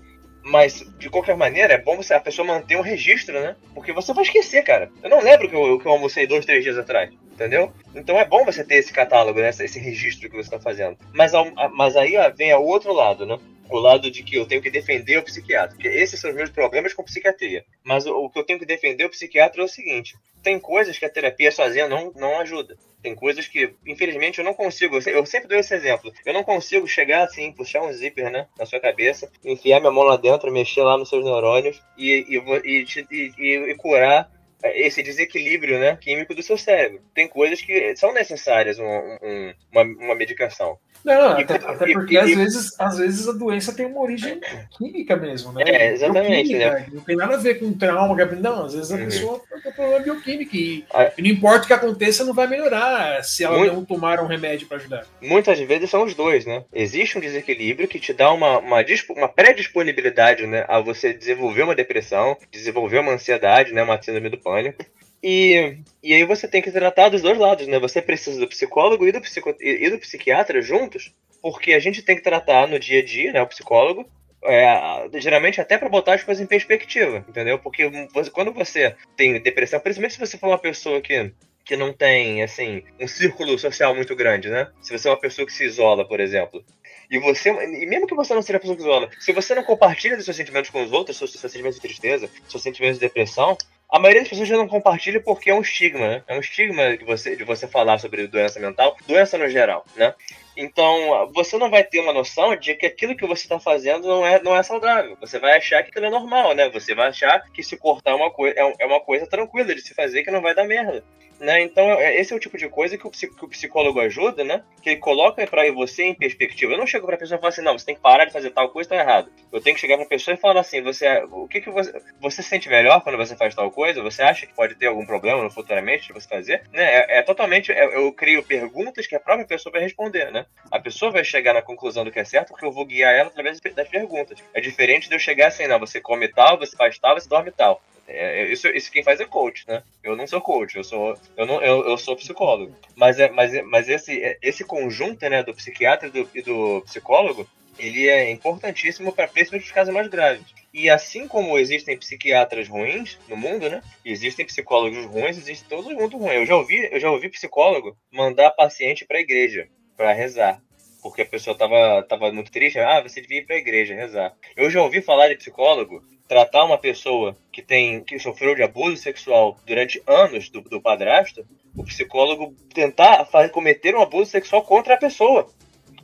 Mas, 0.47 0.81
de 0.97 1.09
qualquer 1.09 1.35
maneira, 1.35 1.73
é 1.73 1.77
bom 1.77 1.97
você, 1.97 2.13
a 2.13 2.19
pessoa 2.21 2.47
manter 2.47 2.77
um 2.77 2.81
registro, 2.81 3.39
né? 3.39 3.55
Porque 3.73 3.91
você 3.91 4.13
vai 4.13 4.23
esquecer, 4.23 4.63
cara. 4.63 4.89
Eu 5.03 5.09
não 5.09 5.21
lembro 5.21 5.49
que 5.49 5.55
eu, 5.55 5.77
que 5.77 5.85
eu 5.85 5.91
almocei 5.91 6.25
dois, 6.25 6.45
três 6.45 6.63
dias 6.63 6.77
atrás, 6.77 7.11
entendeu? 7.33 7.73
Então 7.93 8.17
é 8.17 8.23
bom 8.23 8.45
você 8.45 8.63
ter 8.63 8.75
esse 8.75 8.93
catálogo, 8.93 9.41
né? 9.41 9.49
esse 9.49 9.77
registro 9.77 10.29
que 10.29 10.35
você 10.35 10.47
está 10.47 10.59
fazendo. 10.59 10.97
Mas, 11.13 11.33
mas 11.73 11.97
aí 11.97 12.13
vem 12.37 12.53
o 12.53 12.61
outro 12.61 12.93
lado, 12.93 13.25
né? 13.25 13.37
O 13.69 13.77
lado 13.77 14.09
de 14.09 14.23
que 14.23 14.35
eu 14.35 14.45
tenho 14.45 14.61
que 14.61 14.69
defender 14.69 15.17
o 15.17 15.23
psiquiatra, 15.23 15.75
porque 15.75 15.87
esses 15.87 16.19
são 16.19 16.29
os 16.29 16.35
meus 16.35 16.49
problemas 16.49 16.93
com 16.93 17.03
psiquiatria. 17.03 17.65
Mas 17.83 18.05
o, 18.05 18.15
o, 18.15 18.29
que 18.29 18.39
eu 18.39 18.43
tenho 18.43 18.59
que 18.59 18.65
defender 18.65 19.05
o 19.05 19.09
psiquiatra 19.09 19.61
é 19.61 19.65
o 19.65 19.67
seguinte: 19.67 20.15
tem 20.43 20.59
coisas 20.59 20.97
que 20.97 21.05
a 21.05 21.09
terapia 21.09 21.51
sozinha 21.51 21.87
não, 21.87 22.11
não 22.15 22.39
ajuda. 22.39 22.77
Tem 23.01 23.13
coisas 23.13 23.47
que, 23.47 23.73
infelizmente, 23.85 24.39
eu 24.39 24.45
não 24.45 24.53
consigo. 24.53 24.97
Eu 25.07 25.25
sempre 25.25 25.47
dou 25.47 25.57
esse 25.57 25.73
exemplo. 25.73 26.11
Eu 26.25 26.33
não 26.33 26.43
consigo 26.43 26.87
chegar 26.87 27.23
assim, 27.23 27.51
puxar 27.51 27.81
um 27.81 27.93
zíper, 27.93 28.31
né, 28.31 28.47
na 28.57 28.65
sua 28.65 28.79
cabeça, 28.79 29.31
enfiar 29.45 29.79
minha 29.79 29.91
mão 29.91 30.03
lá 30.03 30.17
dentro, 30.17 30.51
mexer 30.51 30.81
lá 30.81 30.97
nos 30.97 31.09
seus 31.09 31.23
neurônios 31.23 31.81
e, 31.97 32.25
e, 32.27 32.85
e, 32.85 33.33
e, 33.37 33.71
e 33.71 33.75
curar 33.75 34.29
esse 34.63 35.03
desequilíbrio 35.03 35.79
né, 35.79 35.97
químico 35.99 36.33
do 36.33 36.43
seu 36.43 36.57
cérebro. 36.57 37.01
Tem 37.13 37.27
coisas 37.27 37.61
que 37.61 37.95
são 37.95 38.13
necessárias 38.13 38.79
um, 38.79 38.85
um, 38.85 39.53
uma, 39.71 39.83
uma 39.83 40.15
medicação. 40.15 40.77
Não, 41.05 41.39
e, 41.39 41.43
até, 41.43 41.55
até, 41.55 41.93
porque 41.93 42.15
e, 42.15 42.17
às, 42.17 42.35
vezes, 42.35 42.79
às 42.79 42.97
vezes 42.97 43.27
a 43.27 43.31
doença 43.31 43.73
tem 43.73 43.85
uma 43.85 44.01
origem 44.01 44.41
química 44.77 45.15
mesmo, 45.15 45.53
né? 45.53 45.63
É, 45.65 45.93
exatamente. 45.93 46.53
Né? 46.53 46.85
Não 46.91 47.01
tem 47.01 47.15
nada 47.15 47.35
a 47.35 47.37
ver 47.37 47.59
com 47.59 47.71
trauma, 47.71 48.25
não. 48.25 48.65
Às 48.65 48.73
vezes 48.73 48.91
a 48.91 48.95
uhum. 48.95 49.05
pessoa 49.05 49.41
tem 49.63 49.71
problema 49.71 50.03
bioquímico 50.03 50.55
e, 50.55 50.85
ah. 50.93 51.11
e, 51.17 51.21
não 51.21 51.29
importa 51.29 51.63
o 51.63 51.67
que 51.67 51.73
aconteça, 51.73 52.25
não 52.25 52.33
vai 52.33 52.47
melhorar 52.47 53.23
se 53.23 53.43
ela 53.43 53.57
Muito, 53.57 53.73
não 53.73 53.85
tomar 53.85 54.19
um 54.19 54.27
remédio 54.27 54.67
para 54.67 54.77
ajudar. 54.77 55.05
Muitas 55.21 55.59
vezes 55.59 55.89
são 55.89 56.03
os 56.03 56.13
dois, 56.13 56.45
né? 56.45 56.63
Existe 56.73 57.17
um 57.17 57.21
desequilíbrio 57.21 57.87
que 57.87 57.99
te 57.99 58.11
dá 58.11 58.31
uma, 58.31 58.57
uma, 58.59 58.83
uma 59.15 59.29
pré-disponibilidade 59.29 60.45
né, 60.45 60.65
a 60.67 60.79
você 60.79 61.13
desenvolver 61.13 61.63
uma 61.63 61.75
depressão, 61.75 62.35
desenvolver 62.51 62.99
uma 62.99 63.13
ansiedade, 63.13 63.73
né, 63.73 63.83
uma 63.83 64.01
síndrome 64.01 64.29
do 64.29 64.37
pânico. 64.47 64.85
E, 65.21 65.79
e 66.01 66.13
aí 66.13 66.23
você 66.23 66.47
tem 66.47 66.61
que 66.61 66.71
tratar 66.71 67.09
dos 67.09 67.21
dois 67.21 67.37
lados, 67.37 67.67
né? 67.67 67.79
Você 67.79 68.01
precisa 68.01 68.39
do 68.39 68.47
psicólogo 68.47 69.05
e 69.05 69.11
do, 69.11 69.19
psico, 69.19 69.53
e 69.59 69.89
do 69.89 69.99
psiquiatra 69.99 70.61
juntos, 70.61 71.13
porque 71.41 71.73
a 71.73 71.79
gente 71.79 72.01
tem 72.01 72.15
que 72.15 72.23
tratar 72.23 72.67
no 72.67 72.79
dia 72.79 72.99
a 72.99 73.03
dia, 73.05 73.33
né? 73.33 73.41
O 73.41 73.47
psicólogo, 73.47 74.07
é, 74.43 75.09
geralmente 75.15 75.59
até 75.59 75.77
para 75.77 75.89
botar 75.89 76.13
as 76.13 76.23
coisas 76.23 76.41
em 76.41 76.47
perspectiva, 76.47 77.25
entendeu? 77.27 77.59
Porque 77.59 77.89
você, 78.13 78.29
quando 78.29 78.53
você 78.53 78.95
tem 79.17 79.41
depressão, 79.41 79.79
principalmente 79.79 80.13
se 80.13 80.19
você 80.19 80.37
for 80.37 80.47
uma 80.47 80.59
pessoa 80.59 81.01
que 81.01 81.33
que 81.67 81.75
não 81.75 81.91
tem, 81.91 82.41
assim, 82.41 82.81
um 82.97 83.09
círculo 83.09 83.59
social 83.59 83.93
muito 83.93 84.15
grande, 84.15 84.49
né? 84.49 84.71
Se 84.81 84.97
você 84.97 85.09
é 85.09 85.11
uma 85.11 85.19
pessoa 85.19 85.45
que 85.45 85.51
se 85.51 85.65
isola, 85.65 86.07
por 86.07 86.21
exemplo. 86.21 86.63
E 87.11 87.19
você, 87.19 87.49
e 87.49 87.85
mesmo 87.85 88.07
que 88.07 88.15
você 88.15 88.33
não 88.33 88.41
seja 88.41 88.53
uma 88.53 88.61
pessoa 88.61 88.77
que 88.77 88.83
isola, 88.83 89.09
se 89.19 89.33
você 89.33 89.53
não 89.53 89.63
compartilha 89.63 90.19
seus 90.21 90.37
sentimentos 90.37 90.69
com 90.69 90.81
os 90.81 90.93
outros, 90.93 91.17
seus, 91.17 91.33
seus 91.33 91.51
sentimentos 91.51 91.75
de 91.75 91.81
tristeza, 91.81 92.29
seus 92.47 92.63
sentimentos 92.63 92.97
de 92.97 93.05
depressão, 93.05 93.57
a 93.89 93.99
maioria 93.99 94.21
das 94.21 94.29
pessoas 94.29 94.47
já 94.47 94.57
não 94.57 94.67
compartilha 94.67 95.21
porque 95.21 95.49
é 95.49 95.53
um 95.53 95.61
estigma, 95.61 96.07
né? 96.07 96.23
É 96.27 96.35
um 96.35 96.39
estigma 96.39 96.97
de 96.97 97.05
você, 97.05 97.35
de 97.35 97.43
você 97.43 97.67
falar 97.67 97.97
sobre 97.99 98.27
doença 98.27 98.59
mental, 98.59 98.97
doença 99.07 99.37
no 99.37 99.49
geral, 99.49 99.85
né? 99.95 100.13
Então, 100.57 101.31
você 101.33 101.55
não 101.55 101.69
vai 101.69 101.83
ter 101.83 101.99
uma 101.99 102.11
noção 102.11 102.55
de 102.55 102.73
que 102.73 102.87
aquilo 102.87 103.15
que 103.15 103.27
você 103.27 103.43
está 103.43 103.59
fazendo 103.59 104.07
não 104.07 104.25
é, 104.25 104.41
não 104.41 104.55
é 104.55 104.63
saudável. 104.63 105.15
Você 105.21 105.37
vai 105.37 105.55
achar 105.55 105.83
que 105.83 105.91
aquilo 105.91 106.07
é 106.07 106.09
normal, 106.09 106.55
né? 106.55 106.67
Você 106.71 106.95
vai 106.95 107.09
achar 107.09 107.39
que 107.51 107.61
se 107.61 107.77
cortar 107.77 108.15
uma 108.15 108.31
coisa 108.31 108.59
é, 108.59 108.73
é 108.79 108.85
uma 108.87 108.99
coisa 108.99 109.27
tranquila 109.27 109.75
de 109.75 109.81
se 109.81 109.93
fazer 109.93 110.23
que 110.23 110.31
não 110.31 110.41
vai 110.41 110.55
dar 110.55 110.65
merda. 110.65 111.03
Né? 111.39 111.61
Então, 111.61 111.91
é, 111.91 112.19
esse 112.19 112.33
é 112.33 112.35
o 112.35 112.39
tipo 112.39 112.57
de 112.57 112.67
coisa 112.67 112.97
que 112.97 113.05
o, 113.05 113.11
que 113.11 113.45
o 113.45 113.47
psicólogo 113.47 113.99
ajuda, 113.99 114.43
né? 114.43 114.63
Que 114.81 114.91
ele 114.91 114.99
coloca 114.99 115.45
para 115.45 115.71
você 115.71 116.03
em 116.03 116.15
perspectiva. 116.15 116.73
Eu 116.73 116.79
não 116.79 116.87
chego 116.87 117.05
para 117.05 117.17
pessoa 117.17 117.37
e 117.37 117.39
falo 117.39 117.49
assim, 117.49 117.61
não, 117.61 117.77
você 117.77 117.85
tem 117.85 117.95
que 117.95 118.01
parar 118.01 118.25
de 118.25 118.33
fazer 118.33 118.49
tal 118.49 118.69
coisa, 118.69 118.89
tá 118.89 118.95
errado. 118.95 119.31
Eu 119.51 119.61
tenho 119.61 119.75
que 119.75 119.81
chegar 119.81 119.97
para 119.97 120.07
pessoa 120.07 120.33
e 120.33 120.39
falar 120.39 120.61
assim, 120.61 120.81
você, 120.81 121.07
o 121.31 121.47
que 121.47 121.61
que 121.61 121.69
você, 121.69 121.93
você 122.19 122.41
se 122.41 122.49
sente 122.49 122.67
melhor 122.67 123.01
quando 123.01 123.17
você 123.17 123.35
faz 123.35 123.53
tal 123.53 123.69
coisa? 123.69 124.01
Você 124.01 124.23
acha 124.23 124.47
que 124.47 124.55
pode 124.55 124.75
ter 124.75 124.87
algum 124.87 125.05
problema 125.05 125.43
no 125.43 125.51
futuramente 125.51 126.07
de 126.07 126.13
você 126.13 126.27
fazer? 126.27 126.63
Né? 126.73 126.83
É, 126.83 127.19
é 127.19 127.21
totalmente, 127.21 127.71
é, 127.71 127.85
eu 127.85 128.11
crio 128.13 128.41
perguntas 128.41 129.05
que 129.05 129.15
a 129.15 129.19
própria 129.19 129.45
pessoa 129.45 129.71
vai 129.71 129.81
responder, 129.81 130.31
né? 130.31 130.46
A 130.69 130.79
pessoa 130.79 131.11
vai 131.11 131.23
chegar 131.23 131.53
na 131.53 131.61
conclusão 131.61 132.03
do 132.03 132.11
que 132.11 132.19
é 132.19 132.25
certo 132.25 132.49
porque 132.49 132.65
eu 132.65 132.71
vou 132.71 132.85
guiar 132.85 133.13
ela 133.13 133.29
através 133.29 133.59
das 133.59 133.87
perguntas. 133.87 134.39
É 134.53 134.59
diferente 134.59 135.07
de 135.07 135.15
eu 135.15 135.19
chegar 135.19 135.47
assim, 135.47 135.67
não, 135.67 135.79
você 135.79 136.01
come 136.01 136.27
tal, 136.27 136.57
você 136.57 136.75
faz 136.75 136.97
tal, 136.99 137.19
você 137.19 137.27
dorme 137.27 137.51
tal. 137.51 137.81
É, 138.07 138.41
é, 138.41 138.51
isso, 138.51 138.67
isso 138.69 138.91
quem 138.91 139.03
faz 139.03 139.19
é 139.19 139.25
coach, 139.25 139.67
né? 139.67 139.83
Eu 140.01 140.15
não 140.15 140.25
sou 140.25 140.39
coach, 140.39 140.77
eu 140.77 140.83
sou, 140.83 141.17
eu 141.35 141.45
não, 141.45 141.61
eu, 141.61 141.89
eu 141.89 141.97
sou 141.97 142.15
psicólogo. 142.15 142.73
Mas, 142.95 143.19
é, 143.19 143.29
mas, 143.29 143.53
é, 143.53 143.61
mas 143.61 143.89
esse, 143.89 144.23
é, 144.23 144.37
esse 144.41 144.63
conjunto 144.63 145.29
né, 145.29 145.43
do 145.43 145.53
psiquiatra 145.53 146.07
e 146.07 146.11
do, 146.11 146.29
e 146.33 146.41
do 146.41 146.81
psicólogo, 146.85 147.47
ele 147.77 148.07
é 148.07 148.31
importantíssimo 148.31 149.11
para 149.11 149.27
principalmente 149.27 149.65
os 149.65 149.71
casos 149.71 149.93
mais 149.93 150.07
graves. 150.07 150.45
E 150.73 150.89
assim 150.89 151.27
como 151.27 151.57
existem 151.57 151.97
psiquiatras 151.97 152.67
ruins 152.67 153.19
no 153.27 153.35
mundo, 153.35 153.69
né? 153.69 153.81
Existem 154.05 154.45
psicólogos 154.45 155.05
ruins, 155.05 155.37
existe 155.37 155.67
todo 155.67 155.93
mundo 155.93 156.17
ruim. 156.17 156.35
Eu 156.35 156.45
já 156.45 156.55
ouvi, 156.55 156.89
eu 156.91 156.99
já 156.99 157.11
ouvi 157.11 157.29
psicólogo 157.29 157.97
mandar 158.11 158.51
paciente 158.51 159.05
para 159.05 159.17
a 159.17 159.21
igreja 159.21 159.67
para 159.97 160.13
rezar 160.13 160.61
porque 161.01 161.21
a 161.21 161.25
pessoa 161.25 161.57
tava, 161.57 162.03
tava 162.03 162.31
muito 162.31 162.51
triste, 162.51 162.79
ah, 162.79 163.01
você 163.01 163.21
devia 163.21 163.39
ir 163.39 163.45
para 163.45 163.55
a 163.55 163.59
igreja 163.59 163.95
rezar. 163.95 164.33
Eu 164.55 164.69
já 164.69 164.81
ouvi 164.81 165.01
falar 165.01 165.29
de 165.29 165.35
psicólogo 165.35 166.03
tratar 166.27 166.65
uma 166.65 166.77
pessoa 166.77 167.37
que 167.51 167.61
tem 167.61 168.03
que 168.03 168.19
sofreu 168.19 168.53
de 168.53 168.63
abuso 168.63 168.97
sexual 168.97 169.57
durante 169.65 170.01
anos 170.05 170.49
do, 170.49 170.61
do 170.61 170.81
padrasto, 170.81 171.45
o 171.75 171.83
psicólogo 171.83 172.53
tentar 172.73 173.23
fazer, 173.25 173.49
cometer 173.49 173.95
um 173.95 174.01
abuso 174.01 174.31
sexual 174.31 174.63
contra 174.63 174.95
a 174.95 174.97
pessoa. 174.97 175.49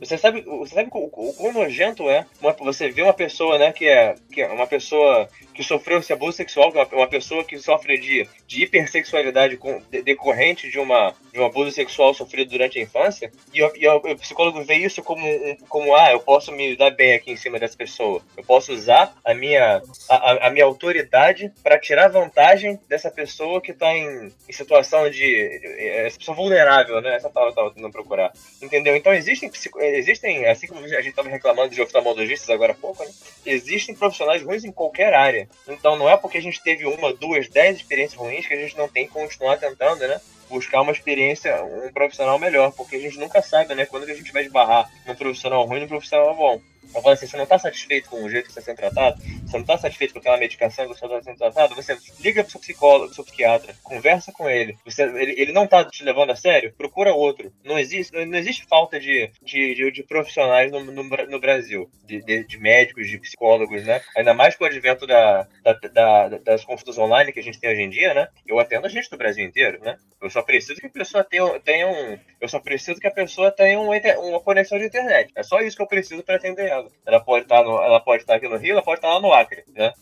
Você 0.00 0.16
sabe, 0.16 0.40
você 0.42 0.74
sabe 0.74 0.88
o, 0.92 1.04
o 1.04 1.34
quão 1.34 1.52
nojento 1.52 2.08
é 2.08 2.26
uma, 2.40 2.52
você 2.52 2.90
ver 2.90 3.02
uma 3.02 3.12
pessoa, 3.12 3.58
né, 3.58 3.72
que 3.72 3.86
é, 3.86 4.14
que 4.32 4.40
é 4.40 4.48
uma 4.48 4.66
pessoa 4.66 5.28
que 5.54 5.62
sofreu 5.62 5.98
esse 5.98 6.12
abuso 6.12 6.36
sexual, 6.36 6.72
uma 6.92 7.06
pessoa 7.06 7.44
que 7.44 7.58
sofre 7.58 7.98
de, 7.98 8.28
de 8.46 8.64
hipersexualidade 8.64 9.56
com, 9.56 9.80
de, 9.90 10.02
decorrente 10.02 10.70
de, 10.70 10.78
uma, 10.78 11.14
de 11.32 11.40
um 11.40 11.46
abuso 11.46 11.70
sexual 11.70 12.12
sofrido 12.12 12.50
durante 12.50 12.78
a 12.78 12.82
infância, 12.82 13.30
e, 13.52 13.60
e 13.60 13.88
o 13.88 14.16
psicólogo 14.16 14.62
vê 14.64 14.74
isso 14.74 15.02
como, 15.02 15.26
um, 15.26 15.56
como, 15.68 15.94
ah, 15.94 16.12
eu 16.12 16.20
posso 16.20 16.52
me 16.52 16.76
dar 16.76 16.90
bem 16.90 17.14
aqui 17.14 17.30
em 17.30 17.36
cima 17.36 17.58
dessa 17.58 17.76
pessoa, 17.76 18.20
eu 18.36 18.44
posso 18.44 18.72
usar 18.72 19.14
a 19.24 19.32
minha, 19.32 19.80
a, 20.10 20.48
a 20.48 20.50
minha 20.50 20.64
autoridade 20.64 21.52
para 21.62 21.78
tirar 21.78 22.08
vantagem 22.08 22.78
dessa 22.88 23.10
pessoa 23.10 23.60
que 23.60 23.70
está 23.70 23.94
em, 23.96 24.32
em, 24.48 24.52
situação 24.52 25.08
de. 25.10 25.60
essa 26.06 26.18
pessoa 26.18 26.36
vulnerável, 26.36 27.00
né? 27.00 27.16
Essa 27.16 27.30
palavra 27.30 27.50
eu 27.50 27.52
estava 27.52 27.70
tentando 27.70 27.92
procurar. 27.92 28.32
Entendeu? 28.60 28.96
Então 28.96 29.12
existem, 29.12 29.50
existem 29.78 30.46
assim 30.46 30.66
como 30.66 30.84
a 30.84 30.88
gente 30.88 31.08
estava 31.08 31.28
reclamando 31.28 31.74
de 31.74 31.80
oftalmologistas 31.80 32.50
agora 32.50 32.72
há 32.72 32.76
pouco, 32.76 33.04
né? 33.04 33.10
existem 33.46 33.94
profissionais 33.94 34.42
ruins 34.42 34.64
em 34.64 34.72
qualquer 34.72 35.14
área. 35.14 35.43
Então 35.68 35.96
não 35.96 36.08
é 36.08 36.16
porque 36.16 36.38
a 36.38 36.42
gente 36.42 36.62
teve 36.62 36.86
uma, 36.86 37.12
duas, 37.12 37.48
dez 37.48 37.76
experiências 37.76 38.18
ruins 38.18 38.46
que 38.46 38.54
a 38.54 38.60
gente 38.60 38.76
não 38.76 38.88
tem 38.88 39.06
que 39.06 39.12
continuar 39.12 39.56
tentando, 39.56 40.06
né? 40.06 40.20
Buscar 40.48 40.82
uma 40.82 40.92
experiência, 40.92 41.62
um 41.64 41.92
profissional 41.92 42.38
melhor, 42.38 42.72
porque 42.72 42.96
a 42.96 43.00
gente 43.00 43.18
nunca 43.18 43.40
sabe, 43.42 43.74
né? 43.74 43.86
Quando 43.86 44.04
a 44.04 44.14
gente 44.14 44.32
vai 44.32 44.42
esbarrar 44.42 44.90
num 45.06 45.14
profissional 45.14 45.64
ruim 45.64 45.78
e 45.78 45.80
num 45.80 45.88
profissional 45.88 46.34
bom. 46.34 46.60
Eu 46.94 47.02
falo 47.02 47.10
assim, 47.10 47.26
você 47.26 47.36
não 47.36 47.44
está 47.44 47.58
satisfeito 47.58 48.08
com 48.08 48.22
o 48.22 48.30
jeito 48.30 48.46
que 48.46 48.52
você 48.52 48.60
está 48.60 48.72
sendo 48.72 48.76
tratado, 48.76 49.20
você 49.20 49.56
não 49.56 49.60
está 49.60 49.78
satisfeito 49.78 50.12
com 50.12 50.18
aquela 50.18 50.36
medicação 50.36 50.86
que 50.86 50.94
você 50.94 51.04
está 51.04 51.22
sendo 51.22 51.38
tratado, 51.38 51.74
você 51.74 51.96
liga 52.20 52.42
para 52.42 52.48
o 52.48 52.50
seu 52.50 52.60
psicólogo, 52.60 53.06
pro 53.06 53.14
seu 53.14 53.24
psiquiatra, 53.24 53.74
conversa 53.82 54.32
com 54.32 54.48
ele. 54.48 54.76
Você, 54.84 55.02
ele, 55.02 55.34
ele 55.40 55.52
não 55.52 55.64
está 55.64 55.84
te 55.84 56.04
levando 56.04 56.30
a 56.30 56.36
sério, 56.36 56.72
procura 56.76 57.14
outro. 57.14 57.52
Não 57.64 57.78
existe, 57.78 58.12
não 58.12 58.38
existe 58.38 58.64
falta 58.66 58.98
de, 58.98 59.30
de, 59.42 59.74
de, 59.74 59.90
de 59.90 60.02
profissionais 60.02 60.70
no, 60.70 60.80
no, 60.80 61.02
no 61.02 61.40
Brasil, 61.40 61.90
de, 62.04 62.20
de, 62.22 62.44
de, 62.44 62.58
médicos, 62.58 63.08
de 63.08 63.18
psicólogos, 63.18 63.84
né? 63.84 64.00
Ainda 64.16 64.34
mais 64.34 64.56
com 64.56 64.64
o 64.64 64.66
advento 64.66 65.06
da, 65.06 65.46
da, 65.62 65.72
da, 65.72 66.28
das 66.38 66.64
consultas 66.64 66.98
online 66.98 67.32
que 67.32 67.40
a 67.40 67.42
gente 67.42 67.58
tem 67.58 67.70
hoje 67.70 67.82
em 67.82 67.90
dia, 67.90 68.14
né? 68.14 68.28
Eu 68.46 68.58
atendo 68.58 68.86
a 68.86 68.90
gente 68.90 69.10
do 69.10 69.16
Brasil 69.16 69.44
inteiro, 69.44 69.80
né? 69.82 69.96
Eu 70.20 70.30
só 70.30 70.42
preciso 70.42 70.80
que 70.80 70.86
a 70.86 70.90
pessoa 70.90 71.22
tenha, 71.22 71.60
tenha 71.60 71.86
um. 71.86 72.18
Eu 72.40 72.48
só 72.48 72.58
preciso 72.58 72.98
que 72.98 73.06
a 73.06 73.10
pessoa 73.10 73.50
tenha 73.50 73.78
um, 73.78 73.90
uma 74.28 74.40
conexão 74.40 74.78
de 74.78 74.86
internet. 74.86 75.30
É 75.34 75.42
só 75.42 75.60
isso 75.60 75.76
que 75.76 75.82
eu 75.82 75.86
preciso 75.86 76.22
para 76.22 76.36
atender 76.36 76.72
ela. 77.06 77.20
Pode 77.20 77.44
estar 77.44 77.58
tá 77.58 77.62
no, 77.62 77.82
ela 77.82 78.00
pode 78.00 78.22
estar 78.22 78.34
tá 78.34 78.36
aqui 78.36 78.48
no 78.48 78.56
Rio, 78.56 78.72
ela 78.72 78.82
pode 78.82 78.98
estar 78.98 79.08
tá 79.08 79.14
lá 79.14 79.20
no 79.20 79.32
Acre, 79.32 79.64
né? 79.68 79.92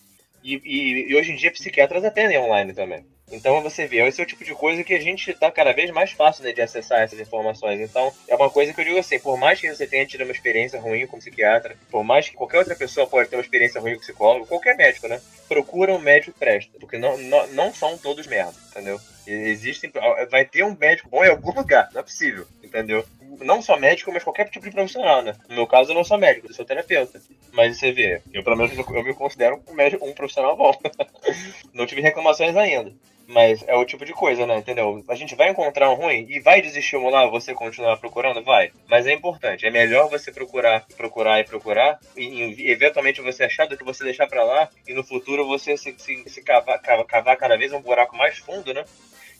E, 0.42 0.60
e, 0.64 1.10
e, 1.10 1.16
hoje 1.16 1.32
em 1.32 1.36
dia 1.36 1.52
psiquiatras 1.52 2.04
atendem 2.04 2.38
online 2.38 2.72
também. 2.72 3.06
Então 3.30 3.62
você 3.62 3.86
vê, 3.86 4.06
esse 4.06 4.20
é 4.20 4.24
o 4.24 4.26
tipo 4.26 4.44
de 4.44 4.54
coisa 4.54 4.84
que 4.84 4.92
a 4.92 5.00
gente 5.00 5.30
está 5.30 5.50
cada 5.50 5.72
vez 5.72 5.90
mais 5.90 6.12
fácil 6.12 6.44
né, 6.44 6.52
de 6.52 6.60
acessar 6.60 7.00
essas 7.00 7.18
informações. 7.18 7.80
Então 7.80 8.12
é 8.28 8.34
uma 8.34 8.50
coisa 8.50 8.74
que 8.74 8.80
eu 8.80 8.84
digo 8.84 8.98
assim, 8.98 9.18
por 9.18 9.38
mais 9.38 9.58
que 9.58 9.74
você 9.74 9.86
tenha 9.86 10.04
tido 10.04 10.24
uma 10.24 10.32
experiência 10.32 10.78
ruim 10.78 11.06
com 11.06 11.18
psiquiatra, 11.18 11.76
por 11.90 12.04
mais 12.04 12.28
que 12.28 12.36
qualquer 12.36 12.58
outra 12.58 12.76
pessoa 12.76 13.06
pode 13.06 13.30
ter 13.30 13.36
uma 13.36 13.42
experiência 13.42 13.80
ruim 13.80 13.94
com 13.94 14.00
psicólogo, 14.00 14.46
qualquer 14.46 14.76
médico, 14.76 15.08
né? 15.08 15.20
Procura 15.48 15.94
um 15.94 15.98
médico 15.98 16.38
presta, 16.38 16.78
porque 16.78 16.98
não, 16.98 17.16
não, 17.16 17.46
não 17.48 17.72
são 17.72 17.96
todos 17.96 18.26
merda, 18.26 18.54
entendeu? 18.70 19.00
Existem, 19.26 19.90
vai 20.30 20.44
ter 20.44 20.64
um 20.64 20.76
médico 20.78 21.08
bom 21.08 21.24
em 21.24 21.28
algum 21.28 21.52
lugar, 21.52 21.88
não 21.92 22.00
é 22.00 22.04
possível, 22.04 22.46
entendeu? 22.62 23.04
Não 23.40 23.62
só 23.62 23.76
médico, 23.76 24.12
mas 24.12 24.22
qualquer 24.22 24.48
tipo 24.48 24.66
de 24.66 24.72
profissional, 24.72 25.22
né? 25.22 25.34
No 25.48 25.54
meu 25.54 25.66
caso, 25.66 25.90
eu 25.90 25.94
não 25.94 26.04
sou 26.04 26.18
médico, 26.18 26.48
eu 26.48 26.54
sou 26.54 26.64
terapeuta. 26.64 27.20
Mas 27.52 27.78
você 27.78 27.92
vê, 27.92 28.20
eu 28.32 28.42
pelo 28.42 28.56
menos 28.56 28.76
eu 28.76 29.04
me 29.04 29.14
considero 29.14 29.62
um, 29.68 29.74
médico, 29.74 30.06
um 30.06 30.12
profissional 30.12 30.56
bom. 30.56 30.72
não 31.72 31.86
tive 31.86 32.00
reclamações 32.00 32.56
ainda. 32.56 32.92
Mas 33.26 33.64
é 33.66 33.74
o 33.74 33.84
tipo 33.84 34.04
de 34.04 34.12
coisa, 34.12 34.46
né? 34.46 34.58
Entendeu? 34.58 35.02
A 35.08 35.14
gente 35.14 35.34
vai 35.34 35.48
encontrar 35.48 35.90
um 35.90 35.94
ruim 35.94 36.26
e 36.28 36.40
vai 36.40 36.60
desestimular 36.60 37.30
você 37.30 37.54
continuar 37.54 37.96
procurando? 37.96 38.42
Vai. 38.42 38.72
Mas 38.88 39.06
é 39.06 39.12
importante. 39.12 39.66
É 39.66 39.70
melhor 39.70 40.10
você 40.10 40.30
procurar, 40.30 40.84
procurar 40.96 41.40
e 41.40 41.44
procurar 41.44 41.98
e, 42.16 42.70
eventualmente 42.70 43.22
você 43.22 43.44
achar 43.44 43.66
do 43.66 43.76
que 43.76 43.84
você 43.84 44.04
deixar 44.04 44.26
para 44.26 44.44
lá 44.44 44.68
e 44.86 44.92
no 44.92 45.04
futuro 45.04 45.46
você 45.46 45.76
se, 45.76 45.94
se, 45.96 46.28
se 46.28 46.42
cavar, 46.42 46.80
cavar, 46.80 47.06
cavar 47.06 47.36
cada 47.36 47.56
vez 47.56 47.72
um 47.72 47.80
buraco 47.80 48.16
mais 48.16 48.36
fundo, 48.38 48.74
né? 48.74 48.84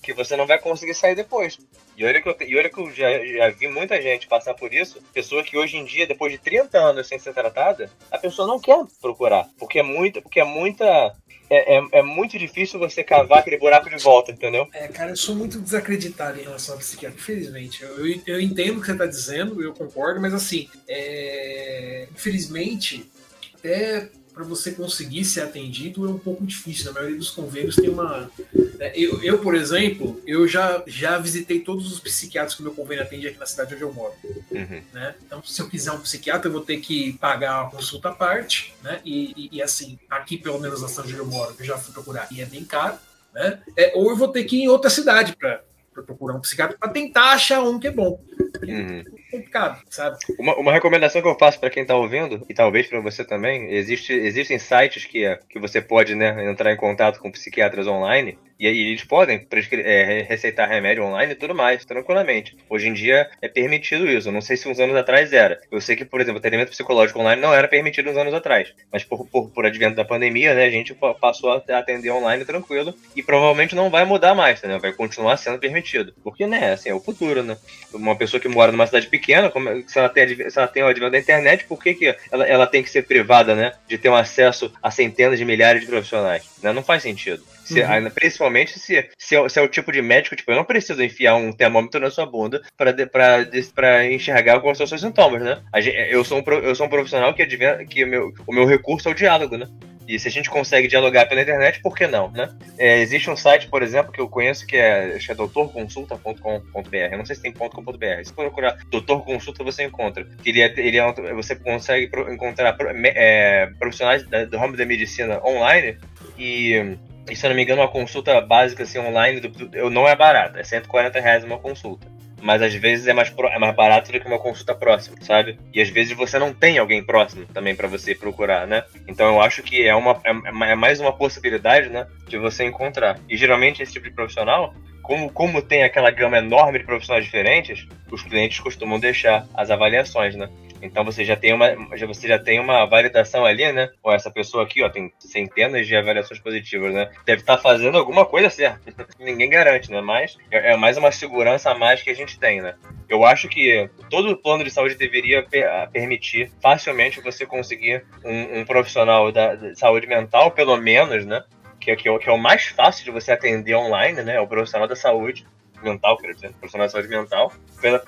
Que 0.02 0.12
você 0.12 0.36
não 0.36 0.46
vai 0.46 0.58
conseguir 0.58 0.94
sair 0.94 1.14
depois. 1.14 1.58
E 1.96 2.04
olha 2.04 2.20
que 2.20 2.28
eu, 2.28 2.36
e 2.40 2.56
olha 2.56 2.68
que 2.68 2.78
eu 2.78 2.90
já, 2.90 3.24
já 3.24 3.50
vi 3.50 3.68
muita 3.68 4.02
gente 4.02 4.26
passar 4.26 4.54
por 4.54 4.74
isso, 4.74 5.00
pessoa 5.14 5.44
que 5.44 5.56
hoje 5.56 5.76
em 5.76 5.84
dia, 5.84 6.06
depois 6.06 6.32
de 6.32 6.38
30 6.38 6.78
anos 6.78 7.06
sem 7.06 7.18
ser 7.18 7.32
tratada, 7.32 7.90
a 8.10 8.18
pessoa 8.18 8.48
não 8.48 8.58
quer 8.58 8.76
procurar, 9.00 9.48
porque 9.58 9.78
é 9.78 9.82
muita, 9.82 10.20
porque 10.20 10.40
é 10.40 10.44
muita 10.44 11.14
é, 11.48 11.76
é, 11.76 11.82
é, 11.92 12.02
muito 12.02 12.38
difícil 12.38 12.78
você 12.78 13.04
cavar 13.04 13.40
aquele 13.40 13.58
buraco 13.58 13.90
de 13.90 14.02
volta, 14.02 14.32
entendeu? 14.32 14.66
É, 14.72 14.88
cara, 14.88 15.10
eu 15.10 15.16
sou 15.16 15.36
muito 15.36 15.60
desacreditado 15.60 16.40
em 16.40 16.44
relação 16.44 16.74
ao 16.74 16.80
psiquiatra, 16.80 17.18
infelizmente. 17.18 17.82
Eu, 17.82 18.06
eu, 18.06 18.20
eu 18.26 18.40
entendo 18.40 18.78
o 18.78 18.80
que 18.80 18.86
você 18.86 18.92
está 18.92 19.06
dizendo, 19.06 19.62
eu 19.62 19.74
concordo, 19.74 20.18
mas 20.18 20.32
assim, 20.32 20.68
é, 20.88 22.08
infelizmente, 22.10 23.10
até 23.54 24.08
para 24.32 24.44
você 24.44 24.72
conseguir 24.72 25.24
ser 25.24 25.42
atendido 25.42 26.06
é 26.06 26.10
um 26.10 26.18
pouco 26.18 26.44
difícil. 26.44 26.86
Na 26.86 26.92
maioria 26.92 27.16
dos 27.16 27.30
convênios 27.30 27.76
tem 27.76 27.88
uma. 27.88 28.30
Né, 28.78 28.92
eu, 28.94 29.22
eu, 29.22 29.38
por 29.38 29.54
exemplo, 29.54 30.20
eu 30.26 30.48
já, 30.48 30.82
já 30.86 31.18
visitei 31.18 31.60
todos 31.60 31.92
os 31.92 32.00
psiquiatras 32.00 32.54
que 32.54 32.60
o 32.60 32.64
meu 32.64 32.74
convênio 32.74 33.02
atende 33.02 33.28
aqui 33.28 33.38
na 33.38 33.46
cidade 33.46 33.74
onde 33.74 33.82
eu 33.82 33.92
moro. 33.92 34.14
Uhum. 34.50 34.82
Né? 34.92 35.14
Então, 35.24 35.42
se 35.42 35.60
eu 35.60 35.68
quiser 35.68 35.92
um 35.92 36.00
psiquiatra, 36.00 36.48
eu 36.48 36.52
vou 36.52 36.62
ter 36.62 36.78
que 36.78 37.12
pagar 37.14 37.62
uma 37.62 37.70
consulta 37.70 38.08
à 38.08 38.12
parte, 38.12 38.74
né? 38.82 39.00
E, 39.04 39.48
e, 39.52 39.56
e 39.58 39.62
assim, 39.62 39.98
aqui 40.08 40.38
pelo 40.38 40.58
menos 40.58 40.80
na 40.80 40.88
cidade 40.88 41.12
onde 41.12 41.18
eu 41.18 41.26
moro, 41.26 41.54
eu 41.58 41.64
já 41.64 41.76
fui 41.76 41.92
procurar 41.92 42.28
e 42.30 42.40
é 42.40 42.46
bem 42.46 42.64
caro. 42.64 42.96
Né? 43.34 43.60
É, 43.76 43.92
ou 43.94 44.10
eu 44.10 44.16
vou 44.16 44.28
ter 44.28 44.44
que 44.44 44.56
ir 44.56 44.62
em 44.62 44.68
outra 44.68 44.90
cidade 44.90 45.36
para 45.36 45.62
procurar 46.06 46.34
um 46.34 46.40
psiquiatra 46.40 46.76
para 46.78 46.90
tentar 46.90 47.32
achar 47.32 47.62
um 47.62 47.78
que 47.78 47.86
é 47.86 47.90
bom. 47.90 48.22
Uhum 48.62 49.21
complicado, 49.32 49.82
sabe? 49.90 50.18
Uma, 50.38 50.54
uma 50.56 50.72
recomendação 50.72 51.22
que 51.22 51.28
eu 51.28 51.38
faço 51.38 51.58
para 51.58 51.70
quem 51.70 51.84
tá 51.84 51.96
ouvindo, 51.96 52.44
e 52.48 52.54
talvez 52.54 52.86
para 52.86 53.00
você 53.00 53.24
também, 53.24 53.72
existe, 53.72 54.12
existem 54.12 54.58
sites 54.58 55.04
que, 55.04 55.24
que 55.48 55.58
você 55.58 55.80
pode 55.80 56.14
né, 56.14 56.50
entrar 56.50 56.72
em 56.72 56.76
contato 56.76 57.18
com 57.18 57.32
psiquiatras 57.32 57.86
online 57.86 58.38
e 58.62 58.66
aí 58.68 58.78
eles 58.78 59.02
podem 59.02 59.44
é, 59.72 60.24
receitar 60.28 60.68
remédio 60.68 61.02
online 61.02 61.32
e 61.32 61.34
tudo 61.34 61.52
mais, 61.52 61.84
tranquilamente. 61.84 62.56
Hoje 62.70 62.86
em 62.86 62.92
dia 62.92 63.28
é 63.42 63.48
permitido 63.48 64.08
isso. 64.08 64.28
Eu 64.28 64.32
não 64.32 64.40
sei 64.40 64.56
se 64.56 64.68
uns 64.68 64.78
anos 64.78 64.94
atrás 64.94 65.32
era. 65.32 65.60
Eu 65.68 65.80
sei 65.80 65.96
que, 65.96 66.04
por 66.04 66.20
exemplo, 66.20 66.38
atendimento 66.38 66.70
psicológico 66.70 67.18
online 67.18 67.42
não 67.42 67.52
era 67.52 67.66
permitido 67.66 68.08
uns 68.08 68.16
anos 68.16 68.32
atrás. 68.32 68.72
Mas 68.92 69.02
por, 69.02 69.26
por, 69.26 69.50
por 69.50 69.66
advento 69.66 69.96
da 69.96 70.04
pandemia, 70.04 70.54
né, 70.54 70.64
a 70.66 70.70
gente 70.70 70.96
passou 71.20 71.50
a 71.50 71.56
atender 71.76 72.10
online 72.12 72.44
tranquilo. 72.44 72.94
E 73.16 73.22
provavelmente 73.22 73.74
não 73.74 73.90
vai 73.90 74.04
mudar 74.04 74.32
mais, 74.32 74.62
né? 74.62 74.78
Vai 74.78 74.92
continuar 74.92 75.36
sendo 75.38 75.58
permitido. 75.58 76.14
Porque, 76.22 76.46
né, 76.46 76.74
assim, 76.74 76.88
é 76.88 76.94
o 76.94 77.00
futuro, 77.00 77.42
né? 77.42 77.56
Uma 77.92 78.14
pessoa 78.14 78.40
que 78.40 78.46
mora 78.46 78.70
numa 78.70 78.86
cidade 78.86 79.08
pequena, 79.08 79.21
como, 79.50 79.68
se, 79.86 79.98
ela 79.98 80.08
tem, 80.08 80.50
se 80.50 80.58
ela 80.58 80.68
tem 80.68 80.82
o 80.82 80.86
advento 80.86 81.12
da 81.12 81.18
internet, 81.18 81.64
por 81.64 81.82
que, 81.82 81.94
que 81.94 82.16
ela, 82.30 82.46
ela 82.46 82.66
tem 82.66 82.82
que 82.82 82.90
ser 82.90 83.02
privada, 83.02 83.54
né? 83.54 83.72
De 83.88 83.98
ter 83.98 84.08
um 84.08 84.14
acesso 84.14 84.72
a 84.82 84.90
centenas 84.90 85.38
de 85.38 85.44
milhares 85.44 85.82
de 85.82 85.86
profissionais? 85.86 86.44
Né? 86.62 86.72
Não 86.72 86.82
faz 86.82 87.02
sentido. 87.02 87.42
Se, 87.64 87.80
uhum. 87.80 88.10
Principalmente 88.10 88.78
se, 88.78 89.08
se, 89.16 89.36
é, 89.36 89.48
se, 89.48 89.58
é, 89.58 89.62
o 89.62 89.68
tipo 89.68 89.92
de 89.92 90.02
médico, 90.02 90.34
tipo, 90.34 90.50
eu 90.50 90.56
não 90.56 90.64
preciso 90.64 91.02
enfiar 91.02 91.36
um 91.36 91.52
termômetro 91.52 92.00
na 92.00 92.10
sua 92.10 92.26
bunda 92.26 92.62
para 92.76 94.06
enxergar 94.06 94.60
quais 94.60 94.76
são 94.76 94.84
os 94.84 94.90
seus 94.90 95.00
sintomas, 95.00 95.42
né? 95.42 95.62
Gente, 95.76 96.12
eu, 96.12 96.24
sou 96.24 96.38
um, 96.38 96.52
eu 96.62 96.74
sou 96.74 96.86
um 96.86 96.90
profissional 96.90 97.32
que, 97.32 97.42
advém, 97.42 97.86
que 97.86 98.04
o, 98.04 98.08
meu, 98.08 98.32
o 98.46 98.52
meu 98.52 98.66
recurso 98.66 99.08
é 99.08 99.12
o 99.12 99.14
diálogo, 99.14 99.56
né? 99.56 99.68
E 100.12 100.18
se 100.18 100.28
a 100.28 100.30
gente 100.30 100.50
consegue 100.50 100.86
dialogar 100.88 101.24
pela 101.24 101.40
internet, 101.40 101.80
por 101.80 101.96
que 101.96 102.06
não, 102.06 102.30
né? 102.30 102.50
É, 102.76 103.00
existe 103.00 103.30
um 103.30 103.36
site, 103.36 103.66
por 103.68 103.82
exemplo, 103.82 104.12
que 104.12 104.20
eu 104.20 104.28
conheço 104.28 104.66
que 104.66 104.76
é, 104.76 105.16
é 105.16 105.34
doutorconsulta.com.br. 105.34 107.16
Não 107.16 107.24
sei 107.24 107.36
se 107.36 107.40
tem 107.40 107.50
.com.br. 107.50 108.22
Se 108.22 108.30
procurar 108.30 108.76
Doutor 108.90 109.24
Consulta, 109.24 109.64
você 109.64 109.84
encontra. 109.84 110.28
Ele 110.44 110.60
é, 110.60 110.74
ele 110.76 110.98
é, 110.98 111.32
você 111.32 111.56
consegue 111.56 112.10
encontrar 112.30 112.76
é, 113.04 113.70
profissionais 113.78 114.22
do 114.22 114.58
ramo 114.58 114.76
da 114.76 114.84
medicina 114.84 115.42
online 115.42 115.96
e 116.38 116.98
e 117.30 117.36
se 117.36 117.46
eu 117.46 117.50
não 117.50 117.56
me 117.56 117.62
engano, 117.62 117.80
uma 117.80 117.88
consulta 117.88 118.40
básica 118.40 118.82
assim, 118.82 118.98
online 118.98 119.40
do, 119.40 119.48
do, 119.48 119.90
não 119.90 120.08
é 120.08 120.16
barata, 120.16 120.58
é 120.58 120.64
140 120.64 121.20
reais 121.20 121.44
uma 121.44 121.56
consulta. 121.56 122.11
Mas 122.42 122.60
às 122.60 122.74
vezes 122.74 123.06
é 123.06 123.12
mais, 123.12 123.30
pro, 123.30 123.46
é 123.46 123.58
mais 123.58 123.74
barato 123.74 124.10
do 124.10 124.20
que 124.20 124.26
uma 124.26 124.38
consulta 124.38 124.74
próxima, 124.74 125.16
sabe? 125.22 125.58
E 125.72 125.80
às 125.80 125.88
vezes 125.88 126.16
você 126.16 126.38
não 126.38 126.52
tem 126.52 126.76
alguém 126.76 127.02
próximo 127.02 127.46
também 127.46 127.74
para 127.74 127.86
você 127.86 128.14
procurar, 128.14 128.66
né? 128.66 128.82
Então 129.06 129.34
eu 129.34 129.40
acho 129.40 129.62
que 129.62 129.86
é, 129.86 129.94
uma, 129.94 130.20
é, 130.24 130.70
é 130.72 130.74
mais 130.74 130.98
uma 131.00 131.12
possibilidade, 131.12 131.88
né? 131.88 132.06
De 132.26 132.36
você 132.36 132.64
encontrar. 132.64 133.18
E 133.28 133.36
geralmente 133.36 133.82
esse 133.82 133.92
tipo 133.92 134.08
de 134.08 134.14
profissional, 134.14 134.74
como, 135.02 135.30
como 135.30 135.62
tem 135.62 135.84
aquela 135.84 136.10
gama 136.10 136.38
enorme 136.38 136.80
de 136.80 136.84
profissionais 136.84 137.24
diferentes, 137.24 137.86
os 138.10 138.22
clientes 138.22 138.58
costumam 138.58 138.98
deixar 138.98 139.46
as 139.54 139.70
avaliações, 139.70 140.34
né? 140.34 140.48
Então 140.82 141.04
você 141.04 141.24
já 141.24 141.36
tem 141.36 141.52
uma, 141.52 141.74
você 142.08 142.26
já 142.26 142.38
tem 142.38 142.58
uma 142.58 142.84
validação 142.84 143.46
ali, 143.46 143.70
né? 143.72 143.88
Ou 144.02 144.12
essa 144.12 144.30
pessoa 144.30 144.64
aqui, 144.64 144.82
ó, 144.82 144.88
tem 144.88 145.12
centenas 145.20 145.86
de 145.86 145.94
avaliações 145.94 146.40
positivas, 146.40 146.92
né? 146.92 147.08
Deve 147.24 147.42
estar 147.42 147.56
tá 147.56 147.62
fazendo 147.62 147.96
alguma 147.96 148.26
coisa 148.26 148.50
certa. 148.50 148.92
Ninguém 149.18 149.48
garante, 149.48 149.90
né? 149.92 150.00
Mas 150.00 150.36
é, 150.50 150.72
é, 150.72 150.76
mais 150.76 150.96
uma 150.96 151.12
segurança 151.12 151.70
a 151.70 151.78
mais 151.78 152.02
que 152.02 152.10
a 152.10 152.14
gente 152.14 152.38
tem, 152.38 152.60
né? 152.60 152.74
Eu 153.08 153.24
acho 153.24 153.48
que 153.48 153.88
todo 154.10 154.36
plano 154.36 154.64
de 154.64 154.70
saúde 154.70 154.96
deveria 154.96 155.46
permitir 155.92 156.50
facilmente 156.60 157.20
você 157.20 157.46
conseguir 157.46 158.04
um, 158.24 158.60
um 158.60 158.64
profissional 158.64 159.30
da, 159.30 159.54
da 159.54 159.74
saúde 159.76 160.08
mental, 160.08 160.50
pelo 160.50 160.76
menos, 160.76 161.24
né? 161.24 161.44
Que 161.78 161.92
é, 161.92 161.96
que, 161.96 162.08
é, 162.08 162.18
que 162.18 162.28
é 162.28 162.32
o 162.32 162.38
mais 162.38 162.66
fácil 162.66 163.04
de 163.04 163.10
você 163.12 163.30
atender 163.30 163.76
online, 163.76 164.20
né? 164.22 164.34
É 164.34 164.40
o 164.40 164.48
profissional 164.48 164.88
da 164.88 164.96
saúde 164.96 165.46
mental, 165.82 166.16
quer 166.16 166.34
dizer, 166.34 166.52
profissional 166.52 166.86
de 166.86 166.92
saúde 166.92 167.08
mental, 167.08 167.52
pela, 167.80 168.02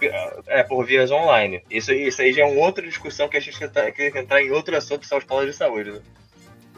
é, 0.47 0.63
por 0.63 0.85
vias 0.85 1.11
online. 1.11 1.63
Isso, 1.71 1.93
isso 1.93 2.23
aí 2.23 2.33
já 2.33 2.43
é 2.43 2.47
uma 2.47 2.65
outra 2.65 2.87
discussão 2.87 3.29
que 3.29 3.37
a 3.37 3.41
gente 3.41 3.59
tem 3.69 3.93
que 3.93 4.19
entrar 4.19 4.43
em 4.43 4.51
outro 4.51 4.77
assunto, 4.77 5.07
são 5.07 5.19
os 5.19 5.25
planos 5.25 5.47
de 5.47 5.57
saúde. 5.57 5.93
Né? 5.93 6.01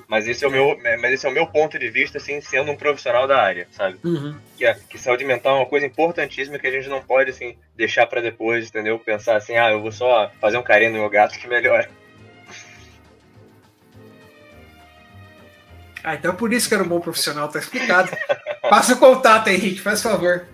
Mas 0.09 0.29
esse 0.29 0.45
é 0.45 0.49
o 0.49 0.51
meu, 0.51 0.79
mas 1.01 1.13
esse 1.13 1.27
é 1.27 1.29
o 1.29 1.33
meu 1.33 1.47
ponto 1.49 1.79
de 1.79 1.91
vista, 1.91 2.19
assim, 2.19 2.41
sendo 2.41 2.71
um 2.71 2.77
profissional 2.77 3.27
da 3.27 3.43
área, 3.43 3.67
sabe? 3.73 3.99
Uhum. 4.05 4.37
Que, 4.57 4.65
é, 4.65 4.75
que 4.89 4.99
saúde 4.99 5.25
mental 5.25 5.57
é 5.57 5.61
uma 5.61 5.67
coisa 5.67 5.85
importantíssima 5.85 6.59
que 6.59 6.67
a 6.67 6.71
gente 6.71 6.89
não 6.89 7.03
pode, 7.03 7.31
assim, 7.31 7.57
deixar 7.75 8.07
para 8.07 8.21
depois, 8.21 8.69
entendeu? 8.69 8.99
Pensar 9.01 9.37
assim, 9.37 9.57
ah, 9.57 9.71
eu 9.73 9.81
vou 9.81 9.91
só 9.91 10.31
fazer 10.41 10.59
um 10.59 10.63
carinho 10.63 10.93
no 10.93 10.99
meu 10.99 11.11
gato 11.11 11.37
que 11.37 11.49
melhora. 11.49 11.91
Ah, 16.05 16.15
então 16.15 16.33
é 16.33 16.37
por 16.37 16.53
isso 16.53 16.69
que 16.69 16.75
era 16.75 16.85
um 16.85 16.89
bom 16.89 17.01
profissional, 17.01 17.49
tá 17.49 17.59
explicado. 17.59 18.17
Passa 18.63 18.95
o 18.95 18.99
contato, 18.99 19.49
Henrique, 19.49 19.81
faz 19.81 20.01
favor. 20.01 20.47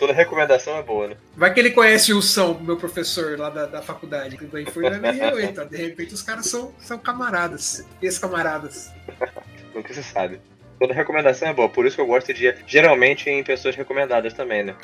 Toda 0.00 0.14
recomendação 0.14 0.78
é 0.78 0.82
boa, 0.82 1.08
né? 1.08 1.16
Vai 1.36 1.52
que 1.52 1.60
ele 1.60 1.72
conhece 1.72 2.14
o 2.14 2.22
São, 2.22 2.58
meu 2.58 2.78
professor 2.78 3.38
lá 3.38 3.50
da, 3.50 3.66
da 3.66 3.82
faculdade. 3.82 4.38
Que 4.38 4.46
daí 4.46 4.64
foi 4.64 4.88
na 4.88 4.96
minha 4.96 5.44
então. 5.44 5.66
De 5.66 5.76
repente 5.76 6.14
os 6.14 6.22
caras 6.22 6.46
são, 6.46 6.72
são 6.80 6.96
camaradas, 6.96 7.86
ex-camaradas. 8.00 8.90
Nunca 9.74 9.92
se 9.92 10.02
sabe. 10.02 10.40
Toda 10.78 10.94
recomendação 10.94 11.48
é 11.48 11.52
boa, 11.52 11.68
por 11.68 11.84
isso 11.84 11.96
que 11.96 12.00
eu 12.00 12.06
gosto 12.06 12.32
de 12.32 12.54
geralmente 12.66 13.28
em 13.28 13.44
pessoas 13.44 13.76
recomendadas 13.76 14.32
também, 14.32 14.64
né? 14.64 14.74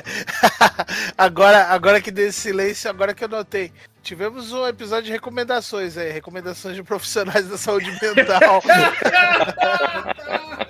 agora, 1.16 1.68
agora 1.68 2.02
que 2.02 2.10
desse 2.10 2.40
silêncio, 2.40 2.90
agora 2.90 3.14
que 3.14 3.24
eu 3.24 3.28
notei. 3.28 3.72
Tivemos 4.02 4.52
um 4.52 4.66
episódio 4.66 5.04
de 5.04 5.12
recomendações 5.12 5.96
aí, 5.96 6.12
recomendações 6.12 6.76
de 6.76 6.82
profissionais 6.82 7.48
da 7.48 7.56
saúde 7.56 7.90
mental. 8.02 8.62